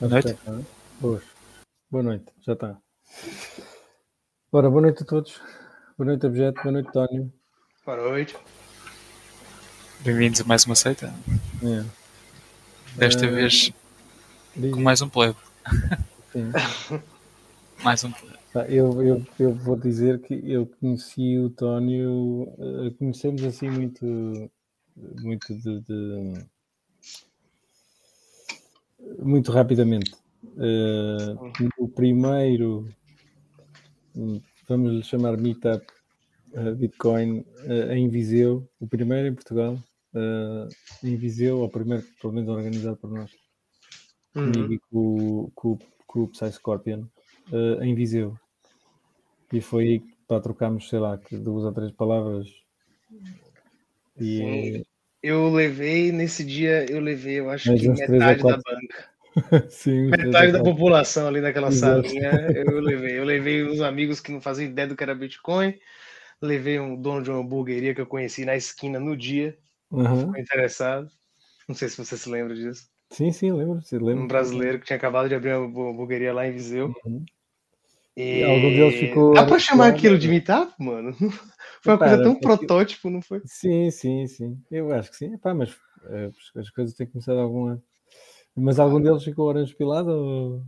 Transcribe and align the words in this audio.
Boa 0.00 0.10
noite. 0.10 0.36
Boas. 1.00 1.22
Boa 1.90 2.02
noite, 2.02 2.26
já 2.46 2.52
está. 2.52 2.78
Ora, 4.52 4.70
boa 4.70 4.82
noite 4.82 5.02
a 5.02 5.06
todos. 5.06 5.40
Boa 5.96 6.06
noite, 6.08 6.26
Objeto. 6.26 6.60
Boa 6.62 6.72
noite, 6.72 6.92
Tónio. 6.92 7.32
Boa 7.84 7.96
noite. 7.96 8.36
Bem-vindos 10.00 10.40
a 10.40 10.44
mais 10.44 10.64
uma 10.64 10.74
seita. 10.74 11.12
É. 11.62 11.84
Desta 12.96 13.26
Eh, 13.26 13.30
vez 13.30 13.72
Diz- 14.56 14.72
com 14.72 14.80
mais 14.80 15.00
um 15.02 15.08
plebe. 15.08 15.36
sim. 16.32 16.50
Mais 17.84 18.02
um 18.02 18.10
plebe. 18.10 18.36
Eu, 18.74 19.00
eu, 19.04 19.26
eu 19.38 19.54
vou 19.54 19.76
dizer 19.78 20.20
que 20.22 20.34
eu 20.50 20.66
conheci 20.66 21.38
o 21.38 21.48
Tónio, 21.48 22.52
eh, 22.58 22.90
conhecemos 22.98 23.44
assim 23.44 23.70
muito, 23.70 24.50
muito 24.96 25.46
de, 25.54 25.80
de- 25.82 26.44
muito 29.18 29.50
rapidamente. 29.52 30.12
Eh, 30.58 31.34
o 31.78 31.88
primeiro, 31.88 32.88
hum, 34.14 34.40
vamos 34.68 34.92
lhe 34.92 35.02
chamar 35.02 35.36
Meetup 35.36 35.84
eh, 36.54 36.74
Bitcoin 36.74 37.44
eh, 37.64 37.96
em 37.96 38.08
Viseu, 38.08 38.68
o 38.80 38.86
primeiro 38.86 39.28
em 39.28 39.34
Portugal, 39.34 39.78
em 41.04 41.16
Viseu, 41.16 41.58
ou 41.58 41.66
o 41.66 41.70
primeiro 41.70 42.04
pelo 42.20 42.32
menos 42.32 42.48
organizado 42.48 42.96
por 42.96 43.10
nós 43.10 43.30
Uhum. 44.34 44.72
e 44.72 44.78
com, 44.78 44.98
o- 44.98 45.50
com, 45.54 45.78
com 46.06 46.20
o 46.22 46.28
Psy 46.28 46.52
Scorpion 46.52 47.04
em 47.82 47.94
Viseu. 47.94 48.38
E 49.52 49.60
foi 49.60 49.84
aí 49.84 50.00
que 50.00 50.40
trocarmos, 50.42 50.88
sei 50.88 50.98
lá, 50.98 51.18
duas 51.30 51.64
ou 51.64 51.72
três 51.72 51.90
palavras. 51.92 52.46
E 54.20 54.36
Sim. 54.74 54.84
Eu 55.22 55.52
levei, 55.52 56.12
nesse 56.12 56.44
dia, 56.44 56.84
eu 56.90 57.00
levei, 57.00 57.40
eu 57.40 57.50
acho 57.50 57.68
Mais 57.68 57.80
que 57.80 57.88
metade 57.88 58.42
da 58.42 58.56
banca. 58.56 59.07
sim, 59.70 60.06
Metade 60.06 60.52
da 60.52 60.62
população 60.62 61.26
ali 61.28 61.40
naquela 61.40 61.68
Exato. 61.68 62.08
salinha, 62.08 62.30
eu 62.54 62.80
levei. 62.80 63.18
Eu 63.18 63.24
levei 63.24 63.64
uns 63.64 63.80
amigos 63.80 64.20
que 64.20 64.32
não 64.32 64.40
faziam 64.40 64.70
ideia 64.70 64.88
do 64.88 64.96
que 64.96 65.02
era 65.02 65.14
Bitcoin. 65.14 65.78
Levei 66.40 66.78
um 66.78 66.94
dono 67.00 67.22
de 67.22 67.30
uma 67.30 67.40
hamburgueria 67.40 67.94
que 67.94 68.00
eu 68.00 68.06
conheci 68.06 68.44
na 68.44 68.56
esquina 68.56 69.00
no 69.00 69.16
dia, 69.16 69.58
Aham. 69.92 70.16
ficou 70.20 70.38
interessado. 70.38 71.10
Não 71.68 71.74
sei 71.74 71.88
se 71.88 71.96
você 71.98 72.16
se 72.16 72.28
lembra 72.28 72.54
disso. 72.54 72.88
Sim, 73.10 73.32
sim, 73.32 73.52
lembro. 73.52 73.82
Se 73.82 73.98
lembro. 73.98 74.22
Um 74.22 74.28
brasileiro 74.28 74.78
que 74.78 74.86
tinha 74.86 74.96
acabado 74.96 75.28
de 75.28 75.34
abrir 75.34 75.54
uma 75.54 75.90
hamburgueria 75.90 76.32
lá 76.32 76.46
em 76.46 76.52
Viseu. 76.52 76.94
Uhum. 77.04 77.24
E... 78.16 78.42
Ficou 78.90 79.34
Dá 79.34 79.44
pra 79.44 79.58
chamar 79.58 79.88
aquilo 79.88 80.18
de 80.18 80.28
meetup, 80.28 80.72
mano? 80.78 81.12
Foi 81.82 81.92
uma 81.92 81.98
Cara, 81.98 82.10
coisa 82.16 82.22
tão 82.22 82.32
aquilo- 82.32 82.56
protótipo, 82.58 83.10
não 83.10 83.22
foi? 83.22 83.40
Sim, 83.44 83.90
sim, 83.90 84.26
sim. 84.26 84.60
Eu 84.70 84.92
acho 84.92 85.10
que 85.10 85.16
sim. 85.16 85.34
Epá, 85.34 85.54
mas 85.54 85.76
eh, 86.04 86.30
as 86.56 86.70
coisas 86.70 86.94
têm 86.96 87.06
que 87.06 87.12
começar 87.12 87.34
de 87.34 87.40
algum 87.40 87.66
lado. 87.66 87.82
Mas 88.60 88.78
algum 88.78 89.00
deles 89.00 89.22
ficou 89.22 89.46
orange 89.46 89.74
pilado 89.74 90.10
ou... 90.10 90.62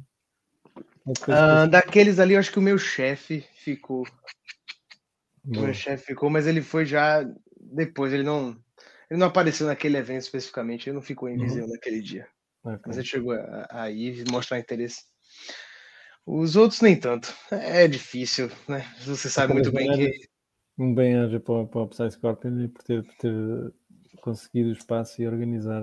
Ah, 1.28 1.66
daqueles 1.66 2.18
ali, 2.18 2.34
eu 2.34 2.40
acho 2.40 2.52
que 2.52 2.58
o 2.58 2.62
meu 2.62 2.78
chefe 2.78 3.44
ficou. 3.54 4.02
O 5.44 5.52
Boa. 5.52 5.64
meu 5.66 5.74
chefe 5.74 6.06
ficou, 6.06 6.30
mas 6.30 6.46
ele 6.46 6.62
foi 6.62 6.84
já 6.86 7.24
depois, 7.60 8.12
ele 8.12 8.22
não. 8.22 8.56
Ele 9.10 9.18
não 9.18 9.26
apareceu 9.26 9.66
naquele 9.66 9.96
evento 9.96 10.22
especificamente, 10.22 10.88
ele 10.88 10.94
não 10.94 11.02
ficou 11.02 11.28
em 11.28 11.36
Uhum. 11.36 11.66
Naquele 11.66 12.00
dia. 12.00 12.28
Ok. 12.62 12.82
Mas 12.86 12.96
ele 12.96 13.06
chegou 13.06 13.32
a, 13.32 13.66
a 13.70 13.90
ir 13.90 14.24
mostrar 14.30 14.60
interesse. 14.60 15.02
Os 16.24 16.54
outros 16.54 16.80
nem 16.80 16.98
tanto. 16.98 17.34
É 17.50 17.88
difícil, 17.88 18.48
né? 18.68 18.86
Você 19.00 19.28
sabe 19.28 19.52
muito 19.52 19.72
bem 19.72 19.90
que. 19.90 20.12
Um 20.78 20.94
bem-aja 20.94 21.40
para, 21.40 21.54
o- 21.54 21.66
para 21.66 21.80
o 21.80 21.88
Psy 21.88 22.10
Scorpion 22.12 22.60
e 22.60 22.68
por 22.68 22.82
ter, 22.84 23.02
por 23.02 23.14
ter 23.16 23.74
conseguido 24.20 24.68
o 24.68 24.72
espaço 24.72 25.20
e 25.20 25.26
organizar, 25.26 25.82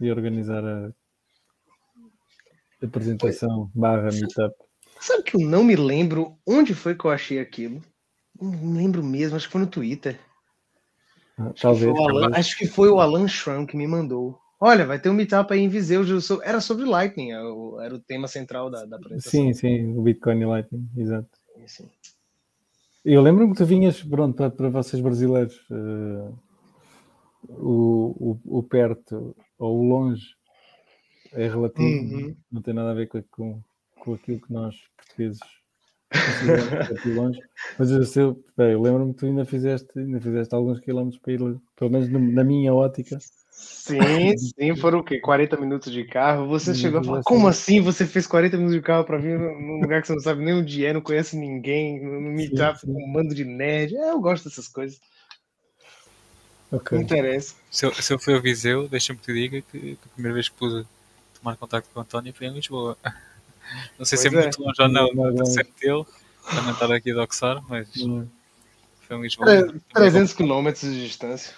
e 0.00 0.10
organizar 0.10 0.64
a 0.64 0.92
apresentação 2.82 3.70
barra 3.74 4.10
meetup. 4.12 4.54
Sabe 5.00 5.22
que 5.22 5.36
eu 5.36 5.40
não 5.48 5.62
me 5.62 5.76
lembro 5.76 6.36
onde 6.46 6.74
foi 6.74 6.94
que 6.94 7.04
eu 7.04 7.10
achei 7.10 7.38
aquilo? 7.38 7.80
Não 8.40 8.50
me 8.50 8.78
lembro 8.78 9.02
mesmo, 9.02 9.36
acho 9.36 9.46
que 9.46 9.52
foi 9.52 9.60
no 9.60 9.66
Twitter. 9.66 10.18
Ah, 11.36 11.44
Acho 11.44 11.54
que 11.54 11.60
Talvez. 11.60 11.96
Alan- 11.96 12.20
talvez. 12.20 12.32
acho 12.38 12.58
que 12.58 12.66
foi 12.66 12.88
o 12.88 13.00
Alan 13.00 13.28
Schramm 13.28 13.66
que 13.66 13.76
me 13.76 13.86
mandou. 13.86 14.38
Olha, 14.60 14.84
vai 14.84 14.98
ter 14.98 15.08
um 15.08 15.14
meetup 15.14 15.52
aí 15.52 15.60
em 15.60 15.68
Viseu. 15.68 16.02
Era 16.42 16.60
sobre 16.60 16.84
Lightning, 16.84 17.30
era 17.30 17.44
o 17.52 17.80
era 17.80 17.94
o 17.94 18.00
tema 18.00 18.26
central 18.26 18.68
da, 18.70 18.84
da 18.84 18.96
apresentação. 18.96 19.30
Sim, 19.30 19.52
sim, 19.54 19.96
o 19.96 20.02
Bitcoin 20.02 20.40
e 20.40 20.46
Lightning, 20.46 20.88
exato. 20.96 21.28
Sim. 21.66 21.88
Eu 23.04 23.22
lembro-me 23.22 23.52
que 23.52 23.58
tu 23.58 23.64
vinhas, 23.64 24.02
pronto, 24.02 24.36
para, 24.36 24.50
para 24.50 24.68
vocês 24.68 25.00
brasileiros, 25.00 25.54
eh, 25.70 26.30
o, 27.48 28.38
o, 28.44 28.58
o 28.58 28.62
perto 28.64 29.34
ou 29.58 29.78
o 29.78 29.88
longe 29.88 30.34
é 31.32 31.48
relativo, 31.48 31.84
Uhum. 31.84 32.36
não 32.50 32.62
tem 32.62 32.74
nada 32.74 32.90
a 32.90 32.94
ver 32.94 33.08
com, 33.08 33.22
com, 33.30 33.60
com 34.00 34.14
aquilo 34.14 34.40
que 34.40 34.52
nós 34.52 34.74
portugueses 34.96 35.40
longe. 37.06 37.40
Mas 37.78 37.90
eu, 37.90 38.04
sei- 38.04 38.34
bem, 38.56 38.72
eu 38.72 38.82
lembro-me 38.82 39.12
que 39.12 39.20
tu 39.20 39.26
ainda 39.26 39.44
fizeste, 39.44 39.98
ainda 39.98 40.20
fizeste 40.20 40.54
alguns 40.54 40.80
quilómetros 40.80 41.20
para 41.20 41.32
ir, 41.32 41.38
pelo 41.76 41.90
menos 41.90 42.08
no- 42.08 42.32
na 42.32 42.42
minha 42.44 42.72
ótica. 42.74 43.18
Sim, 43.50 44.36
sim, 44.36 44.76
foram 44.76 45.00
o 45.00 45.04
quê? 45.04 45.18
40 45.20 45.56
minutos 45.56 45.92
de 45.92 46.04
carro. 46.04 46.46
Você 46.46 46.74
chegou 46.74 47.00
a 47.00 47.04
falar, 47.04 47.22
como 47.24 47.48
assim 47.48 47.80
você 47.80 48.06
fez 48.06 48.26
40 48.26 48.56
minutos 48.56 48.76
de 48.76 48.82
carro 48.82 49.04
para 49.04 49.18
vir 49.18 49.38
num 49.38 49.80
lugar 49.80 50.00
que 50.00 50.06
você 50.06 50.12
não 50.14 50.20
sabe 50.20 50.44
nem 50.44 50.54
onde 50.54 50.84
é, 50.84 50.92
não 50.92 51.00
conhece 51.00 51.36
ninguém, 51.36 52.02
no 52.02 52.20
meetup 52.20 52.78
sim. 52.78 52.86
com 52.86 52.92
um 53.08 53.12
bando 53.12 53.34
de 53.34 53.44
nerd? 53.44 53.96
É, 53.96 54.10
eu 54.10 54.20
gosto 54.20 54.48
dessas 54.48 54.68
coisas. 54.68 55.00
Ok. 56.70 56.96
Não 56.96 57.02
interessa. 57.02 57.54
Se 57.70 57.86
eu, 57.86 57.94
se 57.94 58.12
eu 58.12 58.18
fui 58.18 58.34
ao 58.34 58.42
Viseu, 58.42 58.88
deixa-me 58.88 59.18
que 59.18 59.26
te 59.26 59.32
diga 59.32 59.62
que, 59.62 59.78
que 59.96 59.98
a 60.04 60.08
primeira 60.14 60.34
vez 60.34 60.48
que 60.48 60.56
pude 60.56 60.86
tomar 61.38 61.56
contacto 61.56 61.88
com 61.92 62.00
o 62.00 62.02
António 62.02 62.32
foi 62.34 62.46
em 62.46 62.52
Lisboa. 62.54 62.96
Não 63.98 64.04
sei 64.06 64.16
se 64.18 64.28
é 64.28 64.30
Pois 64.30 64.40
é. 64.40 64.44
muito 64.44 64.62
longe 64.62 64.82
ou 64.82 64.88
não, 64.88 65.12
Não 65.12 65.24
longe. 65.30 65.52
centro 65.52 65.74
dele, 65.78 66.04
para 66.42 66.62
não 66.62 66.72
estar 66.72 66.90
aqui 66.90 67.10
a 67.10 67.14
doxar, 67.14 67.62
mas 67.68 67.86
Hum, 67.98 68.26
foi 69.02 69.16
em 69.18 69.20
Lisboa. 69.22 69.46
Tre- 69.46 69.80
300 69.92 70.32
quilômetros 70.32 70.82
de 70.90 71.06
distância. 71.06 71.54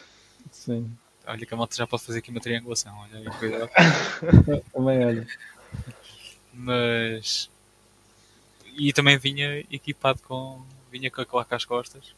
Sim, 0.51 0.91
Olha 1.27 1.47
que 1.47 1.55
a 1.55 1.57
moto 1.57 1.77
já 1.77 1.87
pode 1.87 2.03
fazer 2.03 2.19
aqui 2.19 2.31
uma 2.33 2.41
triangulação, 2.41 2.99
olha 2.99 3.19
aí, 3.19 3.39
cuidado. 3.39 3.71
também 4.75 5.05
olha. 5.05 5.27
Mas. 6.53 7.49
E 8.77 8.93
também 8.93 9.17
vinha 9.19 9.61
equipado 9.71 10.21
com. 10.23 10.63
Vinha 10.91 11.11
com 11.11 11.21
a 11.21 11.27
claca 11.27 11.55
às 11.57 11.65
costas. 11.65 12.13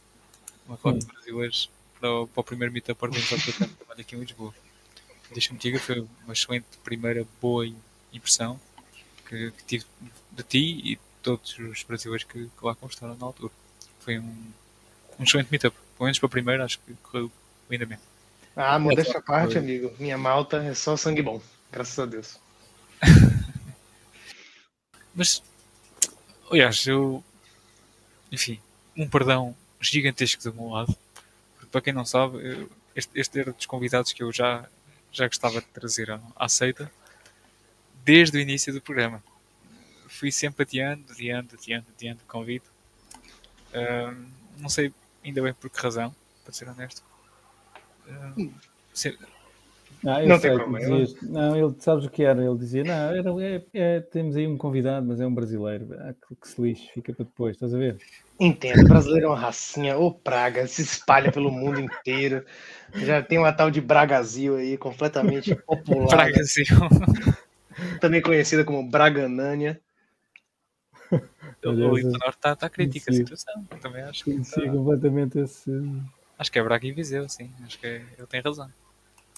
Uma 0.66 0.78
claca 0.78 0.98
de 1.00 1.06
brasileiros 1.06 1.68
para 2.00 2.10
o, 2.10 2.26
para 2.26 2.40
o 2.40 2.44
primeiro 2.44 2.72
meetup 2.72 3.04
organizado 3.04 3.42
pelo 3.42 3.56
Campo 3.58 3.70
de 3.72 3.76
Trabalho 3.76 4.00
aqui 4.00 4.16
em 4.16 4.20
Lisboa. 4.20 4.54
Deixa-me 5.32 5.58
dizer, 5.58 5.78
foi 5.78 6.00
uma 6.24 6.32
excelente 6.32 6.66
primeira 6.84 7.26
boa 7.40 7.66
impressão 8.12 8.60
que, 9.28 9.50
que 9.52 9.64
tive 9.64 9.84
de 10.30 10.42
ti 10.42 10.80
e 10.84 10.96
de 10.96 11.00
todos 11.22 11.58
os 11.58 11.82
brasileiros 11.82 12.24
que, 12.24 12.44
que 12.46 12.64
lá 12.64 12.74
constaram 12.74 13.16
na 13.16 13.26
altura. 13.26 13.52
Foi 14.00 14.18
um, 14.18 14.52
um 15.18 15.24
excelente 15.24 15.48
meetup. 15.50 15.76
Pelo 15.96 16.06
menos 16.06 16.18
para 16.18 16.26
o 16.26 16.30
primeiro, 16.30 16.64
acho 16.64 16.78
que 16.80 16.94
correu 17.02 17.30
lindamente. 17.70 18.02
Ah, 18.54 18.78
modéstia 18.78 19.12
só- 19.12 19.18
à 19.18 19.22
parte, 19.22 19.52
foi. 19.52 19.60
amigo. 19.60 19.92
Minha 19.98 20.18
malta 20.18 20.58
é 20.58 20.74
só 20.74 20.96
sangue 20.96 21.22
bom. 21.22 21.40
Graças 21.70 21.98
a 21.98 22.06
Deus. 22.06 22.38
Mas, 25.14 25.42
aliás, 26.50 26.86
eu. 26.86 27.22
Enfim, 28.30 28.60
um 28.96 29.08
perdão 29.08 29.54
gigantesco 29.80 30.42
do 30.42 30.54
meu 30.54 30.68
lado. 30.70 30.94
Porque, 31.54 31.66
para 31.70 31.80
quem 31.80 31.92
não 31.92 32.04
sabe, 32.04 32.38
eu- 32.46 32.70
este, 32.94 33.10
este 33.18 33.40
era 33.40 33.52
dos 33.52 33.66
convidados 33.66 34.12
que 34.12 34.22
eu 34.22 34.32
já, 34.32 34.68
já 35.12 35.26
gostava 35.26 35.60
de 35.60 35.66
trazer 35.68 36.10
à, 36.10 36.20
à 36.36 36.48
seita 36.48 36.90
desde 38.04 38.36
o 38.38 38.40
início 38.40 38.72
do 38.72 38.80
programa. 38.80 39.22
Fui 40.08 40.30
sempre 40.32 40.62
adiando, 40.64 41.04
adiando, 41.12 41.54
adiando, 41.54 41.86
adiando 41.94 42.20
o 42.22 42.26
convite. 42.26 42.66
Não 44.58 44.68
sei 44.68 44.92
ainda 45.24 45.40
bem 45.42 45.54
por 45.54 45.70
que 45.70 45.80
razão, 45.80 46.14
para 46.44 46.52
ser 46.52 46.68
honesto. 46.68 47.02
Se- 48.92 49.18
Ah, 50.04 50.22
eu 50.22 50.28
Não 50.28 50.38
sei, 50.38 50.50
tem 50.50 50.58
problema. 50.58 50.98
dizias- 50.98 51.22
não, 51.22 51.56
ele 51.56 51.74
sabes 51.78 52.04
o 52.04 52.10
que 52.10 52.24
era? 52.24 52.44
Ele 52.44 52.58
dizia: 52.58 52.82
Não, 52.84 52.94
era, 52.94 53.30
é- 53.44 53.64
é- 53.72 54.00
temos 54.00 54.36
aí 54.36 54.46
um 54.46 54.58
convidado, 54.58 55.06
mas 55.06 55.20
é 55.20 55.26
um 55.26 55.34
brasileiro. 55.34 55.88
Ah, 56.00 56.12
que, 56.12 56.34
que 56.34 56.48
se 56.48 56.60
lixe, 56.60 56.90
fica 56.92 57.12
para 57.12 57.24
depois, 57.24 57.54
estás 57.56 57.72
a 57.72 57.78
ver? 57.78 57.98
Entendo, 58.40 58.82
o 58.82 58.88
brasileiro 58.88 59.26
é 59.26 59.28
uma 59.28 59.38
racinha, 59.38 59.96
ou 59.96 60.12
praga, 60.12 60.66
se 60.66 60.82
espalha 60.82 61.30
pelo 61.30 61.52
mundo 61.52 61.80
inteiro. 61.80 62.44
Já 62.96 63.22
tem 63.22 63.38
uma 63.38 63.52
tal 63.52 63.70
de 63.70 63.80
Bragazil 63.80 64.56
aí, 64.56 64.76
completamente 64.76 65.54
popular, 65.66 66.26
né? 66.30 66.40
assim, 66.40 66.64
também 68.00 68.20
conhecida 68.20 68.64
como 68.64 68.88
Braganânia. 68.90 69.80
o 71.64 71.94
Litonor 71.94 72.30
está 72.30 72.56
tá 72.56 72.68
crítica 72.68 73.12
a 73.12 73.14
situação. 73.14 73.64
Eu 73.70 73.78
também 73.78 74.02
acho 74.02 74.24
que. 74.24 74.34
Tá- 74.50 74.60
completamente 74.62 75.38
esse. 75.38 75.70
Acho 76.38 76.50
que 76.50 76.58
é 76.58 76.62
Braga 76.64 76.86
e 76.86 76.92
Viseu, 76.92 77.28
sim. 77.28 77.50
Acho 77.64 77.78
que 77.78 77.86
é- 77.86 78.04
ele 78.18 78.26
tem 78.26 78.40
razão. 78.40 78.68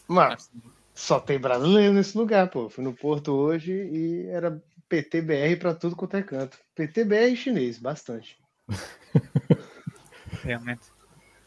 Mas 0.07 0.51
só 0.95 1.19
tem 1.19 1.39
brasileiro 1.39 1.93
nesse 1.93 2.17
lugar, 2.17 2.49
pô. 2.51 2.69
Fui 2.69 2.85
no 2.85 2.95
Porto 2.95 3.33
hoje 3.33 3.73
e 3.73 4.27
era 4.27 4.63
PTBR 4.89 5.57
pra 5.57 5.75
tudo 5.75 5.97
quanto 5.97 6.17
é 6.17 6.23
canto. 6.23 6.59
PTBR 6.75 7.33
e 7.33 7.37
chinês, 7.37 7.79
bastante. 7.79 8.39
realmente. 10.43 10.83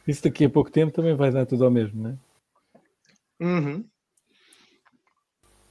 Isso 0.07 0.23
daqui 0.23 0.45
a 0.45 0.49
pouco 0.49 0.71
tempo 0.71 0.93
também 0.93 1.15
vai 1.15 1.31
dar 1.31 1.45
tudo 1.45 1.65
ao 1.65 1.71
mesmo, 1.71 2.01
né? 2.01 2.17
Uhum. 3.39 3.85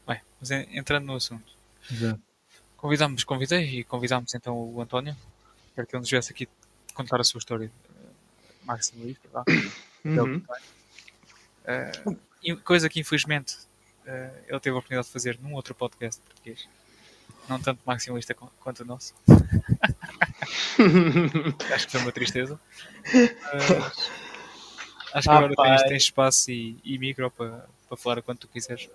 Bem, 0.06 0.21
mas 0.41 0.50
en- 0.50 0.79
entrando 0.79 1.06
no 1.06 1.17
assunto. 1.17 1.56
Já. 1.88 2.19
convidámos, 2.77 3.23
convidei 3.25 3.81
e 3.81 3.85
convidámos 3.85 4.35
então 4.35 4.59
o 4.59 4.81
António 4.81 5.17
para 5.75 5.87
que 5.87 5.94
ele 5.94 6.00
nos 6.00 6.11
viesse 6.11 6.33
aqui 6.33 6.49
contar 6.94 7.21
a 7.21 7.25
sua 7.25 7.38
história 7.38 7.71
uh, 7.91 8.67
maximalista. 8.67 9.29
Tá? 9.29 9.44
Uhum. 10.05 10.43
Uh, 11.65 12.17
coisa 12.55 12.89
que 12.89 13.01
infelizmente 13.01 13.57
uh, 14.07 14.31
ele 14.47 14.61
teve 14.61 14.75
a 14.75 14.79
oportunidade 14.79 15.07
de 15.07 15.13
fazer 15.13 15.39
num 15.43 15.55
outro 15.55 15.75
podcast 15.75 16.21
português. 16.23 16.69
Não 17.49 17.61
tanto 17.61 17.81
maximalista 17.87 18.35
quanto 18.35 18.81
o 18.81 18.85
nosso. 18.85 19.15
acho 21.73 21.87
que 21.87 21.93
foi 21.93 22.01
uma 22.01 22.13
tristeza. 22.13 22.59
Mas, 23.53 24.11
acho 25.15 25.29
que 25.29 25.35
agora 25.35 25.55
tens, 25.55 25.83
tens, 25.85 26.03
espaço 26.03 26.51
e, 26.51 26.77
e 26.85 26.99
micro 26.99 27.31
para, 27.31 27.67
para 27.89 27.97
falar 27.97 28.23
quanto 28.23 28.41
tu 28.41 28.49
quiseres. 28.49 28.91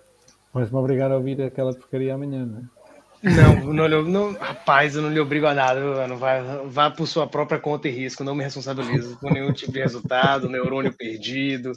Mas-me 0.52 0.76
obrigar 0.76 1.10
a 1.10 1.16
ouvir 1.16 1.40
aquela 1.40 1.72
porcaria 1.72 2.14
amanhã, 2.14 2.44
não 2.44 2.58
é? 2.58 2.82
Não, 3.22 3.72
não, 3.72 4.02
não, 4.02 4.32
rapaz, 4.32 4.96
eu 4.96 5.02
não 5.02 5.10
lhe 5.10 5.20
obrigo 5.20 5.46
a 5.46 5.54
nada, 5.54 5.80
mano. 5.80 6.16
Vai, 6.16 6.42
vá 6.66 6.90
por 6.90 7.06
sua 7.06 7.26
própria 7.26 7.58
conta 7.58 7.88
e 7.88 7.92
risco, 7.92 8.24
não 8.24 8.34
me 8.34 8.42
responsabilizo 8.42 9.16
por 9.18 9.32
nenhum 9.32 9.52
tipo 9.52 9.70
de 9.70 9.78
resultado, 9.78 10.48
neurônio 10.48 10.92
perdido. 10.92 11.72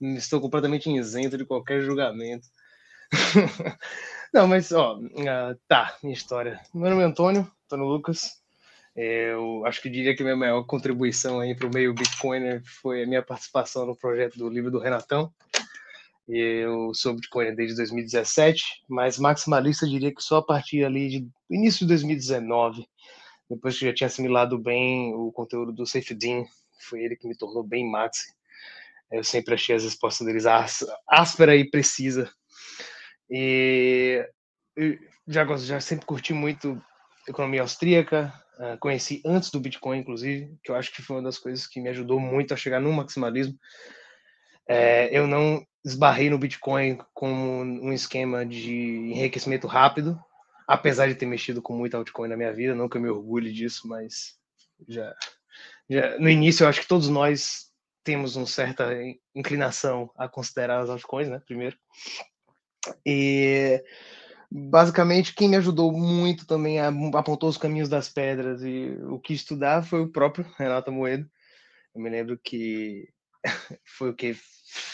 Estou 0.00 0.40
completamente 0.40 0.90
isento 0.90 1.38
de 1.38 1.44
qualquer 1.44 1.80
julgamento. 1.80 2.46
não, 4.32 4.46
mas, 4.46 4.72
ó, 4.72 4.98
uh, 4.98 5.58
tá, 5.68 5.96
minha 6.02 6.14
história. 6.14 6.60
Meu 6.74 6.90
nome 6.90 7.02
é 7.02 7.06
Antônio, 7.06 7.50
Antônio 7.66 7.86
Lucas. 7.86 8.42
Eu 8.96 9.66
acho 9.66 9.82
que 9.82 9.90
diria 9.90 10.14
que 10.14 10.22
minha 10.22 10.36
maior 10.36 10.62
contribuição 10.64 11.40
aí 11.40 11.54
para 11.54 11.66
o 11.66 11.74
meio 11.74 11.92
Bitcoin 11.92 12.60
foi 12.64 13.02
a 13.02 13.06
minha 13.06 13.22
participação 13.22 13.84
no 13.84 13.96
projeto 13.96 14.38
do 14.38 14.48
livro 14.48 14.70
do 14.70 14.78
Renatão. 14.78 15.32
Eu 16.28 16.94
sou 16.94 17.14
Bitcoin 17.14 17.54
desde 17.54 17.76
2017, 17.76 18.84
mas 18.88 19.18
maximalista 19.18 19.86
diria 19.86 20.14
que 20.14 20.22
só 20.22 20.38
a 20.38 20.42
partir 20.42 20.84
ali 20.84 21.08
de 21.08 21.28
início 21.50 21.80
de 21.80 21.88
2019, 21.88 22.86
depois 23.50 23.78
que 23.78 23.84
já 23.84 23.92
tinha 23.92 24.06
assimilado 24.06 24.58
bem 24.58 25.12
o 25.14 25.30
conteúdo 25.32 25.72
do 25.72 25.86
SafeDin, 25.86 26.46
foi 26.88 27.04
ele 27.04 27.16
que 27.16 27.28
me 27.28 27.36
tornou 27.36 27.62
bem 27.62 27.90
maxi. 27.90 28.32
Eu 29.14 29.22
sempre 29.22 29.54
achei 29.54 29.76
as 29.76 29.84
respostas 29.84 30.26
deles 30.26 30.44
áspera 31.08 31.54
e 31.54 31.70
precisa. 31.70 32.28
E 33.30 34.28
já, 35.26 35.46
já 35.56 35.80
sempre 35.80 36.04
curti 36.04 36.32
muito 36.32 36.82
economia 37.28 37.62
austríaca, 37.62 38.32
ah, 38.58 38.76
conheci 38.78 39.22
antes 39.24 39.50
do 39.50 39.60
Bitcoin, 39.60 39.98
inclusive, 39.98 40.56
que 40.62 40.70
eu 40.70 40.74
acho 40.74 40.92
que 40.92 41.00
foi 41.00 41.16
uma 41.16 41.22
das 41.22 41.38
coisas 41.38 41.64
que 41.66 41.80
me 41.80 41.88
ajudou 41.90 42.18
muito 42.18 42.52
a 42.52 42.56
chegar 42.56 42.80
no 42.80 42.92
maximalismo. 42.92 43.56
É, 44.68 45.16
eu 45.16 45.28
não 45.28 45.64
esbarrei 45.84 46.28
no 46.28 46.38
Bitcoin 46.38 46.98
como 47.12 47.62
um 47.62 47.92
esquema 47.92 48.44
de 48.44 49.12
enriquecimento 49.12 49.68
rápido, 49.68 50.18
apesar 50.66 51.06
de 51.06 51.14
ter 51.14 51.26
mexido 51.26 51.62
com 51.62 51.76
muita 51.76 51.98
altcoin 51.98 52.28
na 52.28 52.36
minha 52.36 52.52
vida, 52.52 52.74
não 52.74 52.88
que 52.88 52.96
eu 52.96 53.00
me 53.00 53.08
orgulhe 53.08 53.52
disso, 53.52 53.86
mas 53.86 54.34
já, 54.88 55.14
já 55.88 56.18
no 56.18 56.28
início 56.28 56.64
eu 56.64 56.68
acho 56.68 56.80
que 56.80 56.88
todos 56.88 57.08
nós 57.08 57.70
temos 58.04 58.36
uma 58.36 58.46
certa 58.46 58.90
inclinação 59.34 60.10
a 60.16 60.28
considerar 60.28 60.80
as 60.80 60.90
altcoins, 60.90 61.28
né, 61.28 61.40
primeiro. 61.44 61.76
E 63.04 63.82
basicamente 64.50 65.34
quem 65.34 65.48
me 65.48 65.56
ajudou 65.56 65.90
muito 65.90 66.46
também 66.46 66.78
apontou 66.80 67.48
os 67.48 67.56
caminhos 67.56 67.88
das 67.88 68.08
pedras 68.08 68.62
e 68.62 68.96
o 69.08 69.18
que 69.18 69.32
estudar 69.32 69.84
foi 69.84 70.02
o 70.02 70.12
próprio 70.12 70.46
Renato 70.56 70.92
Moedo. 70.92 71.28
Eu 71.94 72.00
me 72.00 72.10
lembro 72.10 72.38
que 72.38 73.08
foi 73.84 74.10
o 74.10 74.14
que 74.14 74.36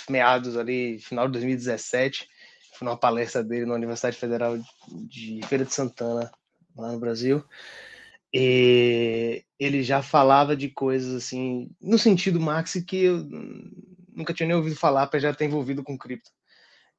meados 0.08 0.56
ali, 0.56 0.98
final 1.00 1.26
de 1.26 1.32
2017, 1.32 2.28
fui 2.74 2.86
numa 2.86 2.96
palestra 2.96 3.42
dele 3.42 3.66
na 3.66 3.74
Universidade 3.74 4.16
Federal 4.16 4.56
de 4.88 5.40
Feira 5.46 5.64
de 5.64 5.74
Santana, 5.74 6.30
lá 6.76 6.92
no 6.92 7.00
Brasil. 7.00 7.44
E 8.32 9.44
ele 9.59 9.82
já 9.82 10.03
falava 10.03 10.56
de 10.56 10.69
coisas 10.69 11.15
assim, 11.15 11.71
no 11.81 11.99
sentido 11.99 12.41
Maxi, 12.41 12.85
que 12.85 13.05
eu 13.05 13.27
nunca 14.15 14.32
tinha 14.32 14.47
nem 14.47 14.56
ouvido 14.56 14.77
falar, 14.77 15.06
para 15.09 15.21
já 15.21 15.35
ter 15.35 15.47
envolvido 15.47 15.82
com 15.82 15.99
cripto. 15.99 16.31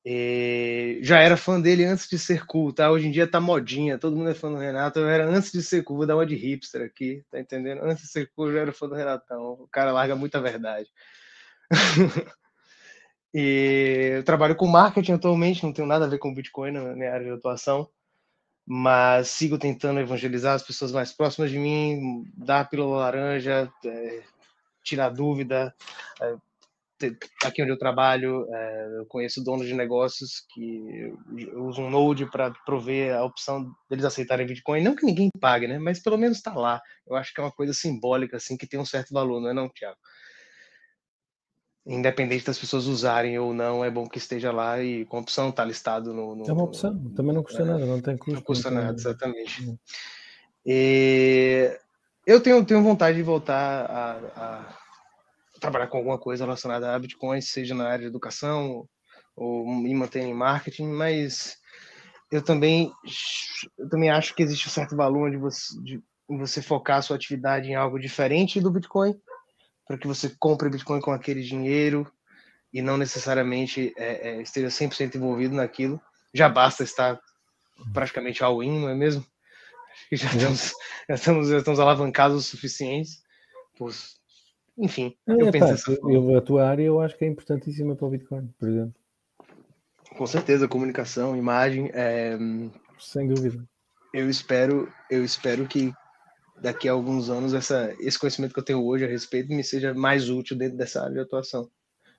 E 0.04 1.00
já 1.04 1.19
era 1.19 1.38
fã 1.38 1.62
dele 1.62 1.86
antes 1.86 2.07
de 2.10 2.18
ser 2.18 2.45
cool, 2.48 2.74
tá? 2.74 2.89
Hoje 2.89 3.07
em 3.07 3.12
dia 3.12 3.28
tá 3.28 3.39
modinha, 3.39 4.00
todo 4.00 4.16
mundo 4.16 4.31
é 4.31 4.33
fã 4.33 4.50
do 4.51 4.57
Renato. 4.57 5.00
Eu 5.00 5.07
era 5.07 5.28
antes 5.30 5.51
de 5.51 5.62
ser 5.62 5.83
cool, 5.83 5.98
vou 5.98 6.07
dar 6.07 6.16
uma 6.16 6.25
de 6.25 6.36
hipster 6.36 6.81
aqui, 6.81 7.24
tá 7.30 7.39
entendendo? 7.39 7.83
Antes 7.83 8.06
de 8.06 8.10
ser 8.10 8.31
cool, 8.36 8.48
eu 8.48 8.54
já 8.54 8.60
era 8.62 8.74
fã 8.74 8.88
do 8.88 8.95
Renatão. 8.95 9.54
O 9.54 9.68
cara 9.72 9.92
larga 9.92 10.16
muita 10.16 10.42
verdade. 10.42 10.89
e 13.33 14.13
eu 14.18 14.24
trabalho 14.24 14.56
com 14.56 14.68
marketing 14.68 15.13
atualmente, 15.13 15.63
não 15.63 15.74
tenho 15.74 15.88
nada 15.88 16.06
a 16.06 16.10
ver 16.10 16.18
com 16.18 16.33
Bitcoin 16.33 16.72
na 16.72 16.95
minha 16.95 17.13
área 17.13 17.25
de 17.25 17.33
atuação, 17.33 17.88
mas 18.73 19.27
sigo 19.27 19.57
tentando 19.57 20.00
evangelizar 20.00 20.56
as 20.56 20.63
pessoas 20.63 20.94
mais 20.94 21.12
próximas 21.12 21.51
de 21.51 21.59
mim, 21.59 22.23
dar 22.33 22.62
a 22.62 22.65
pílula 22.65 23.00
laranja, 23.00 23.69
é, 23.85 24.23
tirar 24.81 25.09
dúvida. 25.09 25.75
É, 26.21 26.38
aqui 27.44 27.62
onde 27.62 27.73
eu 27.73 27.77
trabalho, 27.77 28.47
é, 28.50 29.00
eu 29.00 29.06
conheço 29.07 29.44
donos 29.44 29.68
de 29.68 29.73
negócios 29.73 30.45
que 30.53 31.13
usam 31.56 31.88
um 31.88 31.89
Node 31.89 32.31
para 32.31 32.51
prover 32.65 33.13
a 33.13 33.25
opção 33.25 33.69
deles 33.89 34.06
aceitarem 34.06 34.47
Bitcoin. 34.47 34.81
Não 34.81 34.95
que 34.95 35.06
ninguém 35.06 35.29
pague, 35.41 35.68
né? 35.68 35.77
Mas 35.77 36.01
pelo 36.01 36.18
menos 36.18 36.38
está 36.38 36.53
lá. 36.53 36.81
Eu 37.06 37.18
acho 37.18 37.33
que 37.33 37.41
é 37.41 37.44
uma 37.44 37.51
coisa 37.51 37.73
simbólica, 37.73 38.38
assim, 38.38 38.56
que 38.56 38.65
tem 38.65 38.79
um 38.79 38.85
certo 38.85 39.13
valor, 39.13 39.41
não 39.41 39.50
é 39.50 39.53
não, 39.53 39.68
Tiago? 39.68 39.97
Independente 41.86 42.45
das 42.45 42.60
pessoas 42.60 42.86
usarem 42.86 43.39
ou 43.39 43.54
não, 43.54 43.83
é 43.83 43.89
bom 43.89 44.07
que 44.07 44.19
esteja 44.19 44.51
lá 44.51 44.81
e 44.81 45.04
com 45.06 45.18
opção 45.18 45.50
está 45.50 45.66
listado 45.66 46.13
no, 46.13 46.36
no, 46.36 46.48
É 46.48 46.54
uma 46.54 46.63
opção, 46.63 46.95
também 47.16 47.33
não 47.33 47.42
custa 47.42 47.63
é, 47.63 47.66
nada, 47.66 47.86
não 47.86 48.00
tem 48.00 48.18
custo. 48.18 48.33
Não 48.36 48.42
custa 48.42 48.69
nada, 48.69 48.94
exatamente. 48.94 49.68
Hum. 49.68 49.78
E 50.63 51.75
eu 52.25 52.39
tenho, 52.39 52.63
tenho 52.63 52.83
vontade 52.83 53.18
de 53.18 53.24
voltar 53.24 53.86
a, 53.86 54.12
a, 54.36 54.78
trabalhar 55.60 55.88
com 55.88 55.98
alguma 55.98 56.19
coisa 56.19 56.44
relacionada 56.44 56.94
a 56.94 57.00
Bitcoin, 57.00 57.42
seja 57.42 57.74
na 57.74 57.88
área 57.88 58.00
de 58.00 58.06
educação 58.06 58.88
ou 59.36 59.66
me 59.66 59.94
manter 59.95 60.22
em 60.22 60.33
marketing, 60.36 60.88
mas 60.88 61.57
eu 62.31 62.44
também, 62.44 62.92
eu 63.78 63.89
também 63.89 64.12
acho 64.12 64.36
que 64.36 64.44
existe 64.44 64.68
um 64.68 64.72
certo 64.72 64.95
valor 64.95 65.31
de 65.31 65.38
você, 65.38 65.81
de 65.81 66.04
você 66.28 66.62
focar 66.62 66.98
a 66.98 67.01
sua 67.01 67.16
atividade 67.16 67.69
em 67.69 67.75
algo 67.75 68.00
diferente 68.00 68.62
do 68.62 68.69
Bitcoin 68.69 69.19
para 69.91 69.97
que 69.97 70.07
você 70.07 70.33
compre 70.39 70.69
Bitcoin 70.69 71.01
com 71.01 71.11
aquele 71.11 71.43
dinheiro 71.43 72.09
e 72.71 72.81
não 72.81 72.95
necessariamente 72.97 73.93
é, 73.97 74.29
é, 74.29 74.41
esteja 74.41 74.69
100% 74.69 75.15
envolvido 75.15 75.53
naquilo. 75.53 75.99
Já 76.33 76.47
basta 76.47 76.81
estar 76.81 77.19
praticamente 77.94 78.42
all-in, 78.42 78.80
não 78.80 78.89
é 78.89 78.95
mesmo? 78.95 79.25
Já 80.13 80.27
estamos, 80.27 80.71
já 81.09 81.16
estamos, 81.16 81.49
já 81.49 81.57
estamos 81.57 81.80
alavancados 81.80 82.37
o 82.37 82.42
suficiente. 82.42 83.11
Por... 83.77 83.94
Enfim, 84.77 85.16
é, 85.27 85.33
eu 85.33 85.51
penso 85.51 85.97
pá, 86.01 86.09
eu, 86.09 86.37
A 86.37 86.42
tua 86.42 86.68
área 86.68 86.83
eu 86.83 87.01
acho 87.01 87.18
que 87.18 87.25
é 87.25 87.27
importantíssima 87.27 87.95
para 87.95 88.07
o 88.07 88.09
Bitcoin, 88.09 88.47
por 88.57 88.69
exemplo. 88.69 88.95
Com 90.18 90.25
certeza, 90.25 90.68
comunicação, 90.68 91.35
imagem. 91.35 91.92
É... 91.94 92.37
Sem 92.97 93.27
dúvida. 93.27 93.63
Eu 94.13 94.30
espero, 94.30 94.92
eu 95.09 95.23
espero 95.23 95.68
que 95.68 95.94
daqui 96.61 96.87
a 96.87 96.91
alguns 96.91 97.30
anos 97.30 97.53
essa, 97.53 97.94
esse 97.99 98.19
conhecimento 98.19 98.53
que 98.53 98.59
eu 98.59 98.65
tenho 98.65 98.85
hoje 98.85 99.03
a 99.03 99.07
respeito 99.07 99.51
me 99.51 99.63
seja 99.63 99.94
mais 99.94 100.30
útil 100.30 100.57
dentro 100.57 100.77
dessa 100.77 101.01
área 101.01 101.13
de 101.13 101.19
atuação. 101.19 101.69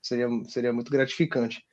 Seria, 0.02 0.26
seria 0.48 0.72
muito 0.72 0.90
gratificante 0.90 1.64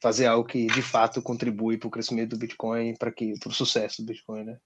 fazer 0.00 0.26
algo 0.26 0.46
que 0.46 0.66
de 0.66 0.82
fato 0.82 1.22
contribui 1.22 1.78
para 1.78 1.88
o 1.88 1.90
crescimento 1.90 2.30
do 2.30 2.38
Bitcoin, 2.38 2.94
para 2.96 3.10
que 3.10 3.38
para 3.40 3.48
o 3.48 3.54
sucesso 3.54 4.02
do 4.02 4.06
Bitcoin, 4.06 4.44
né? 4.44 4.58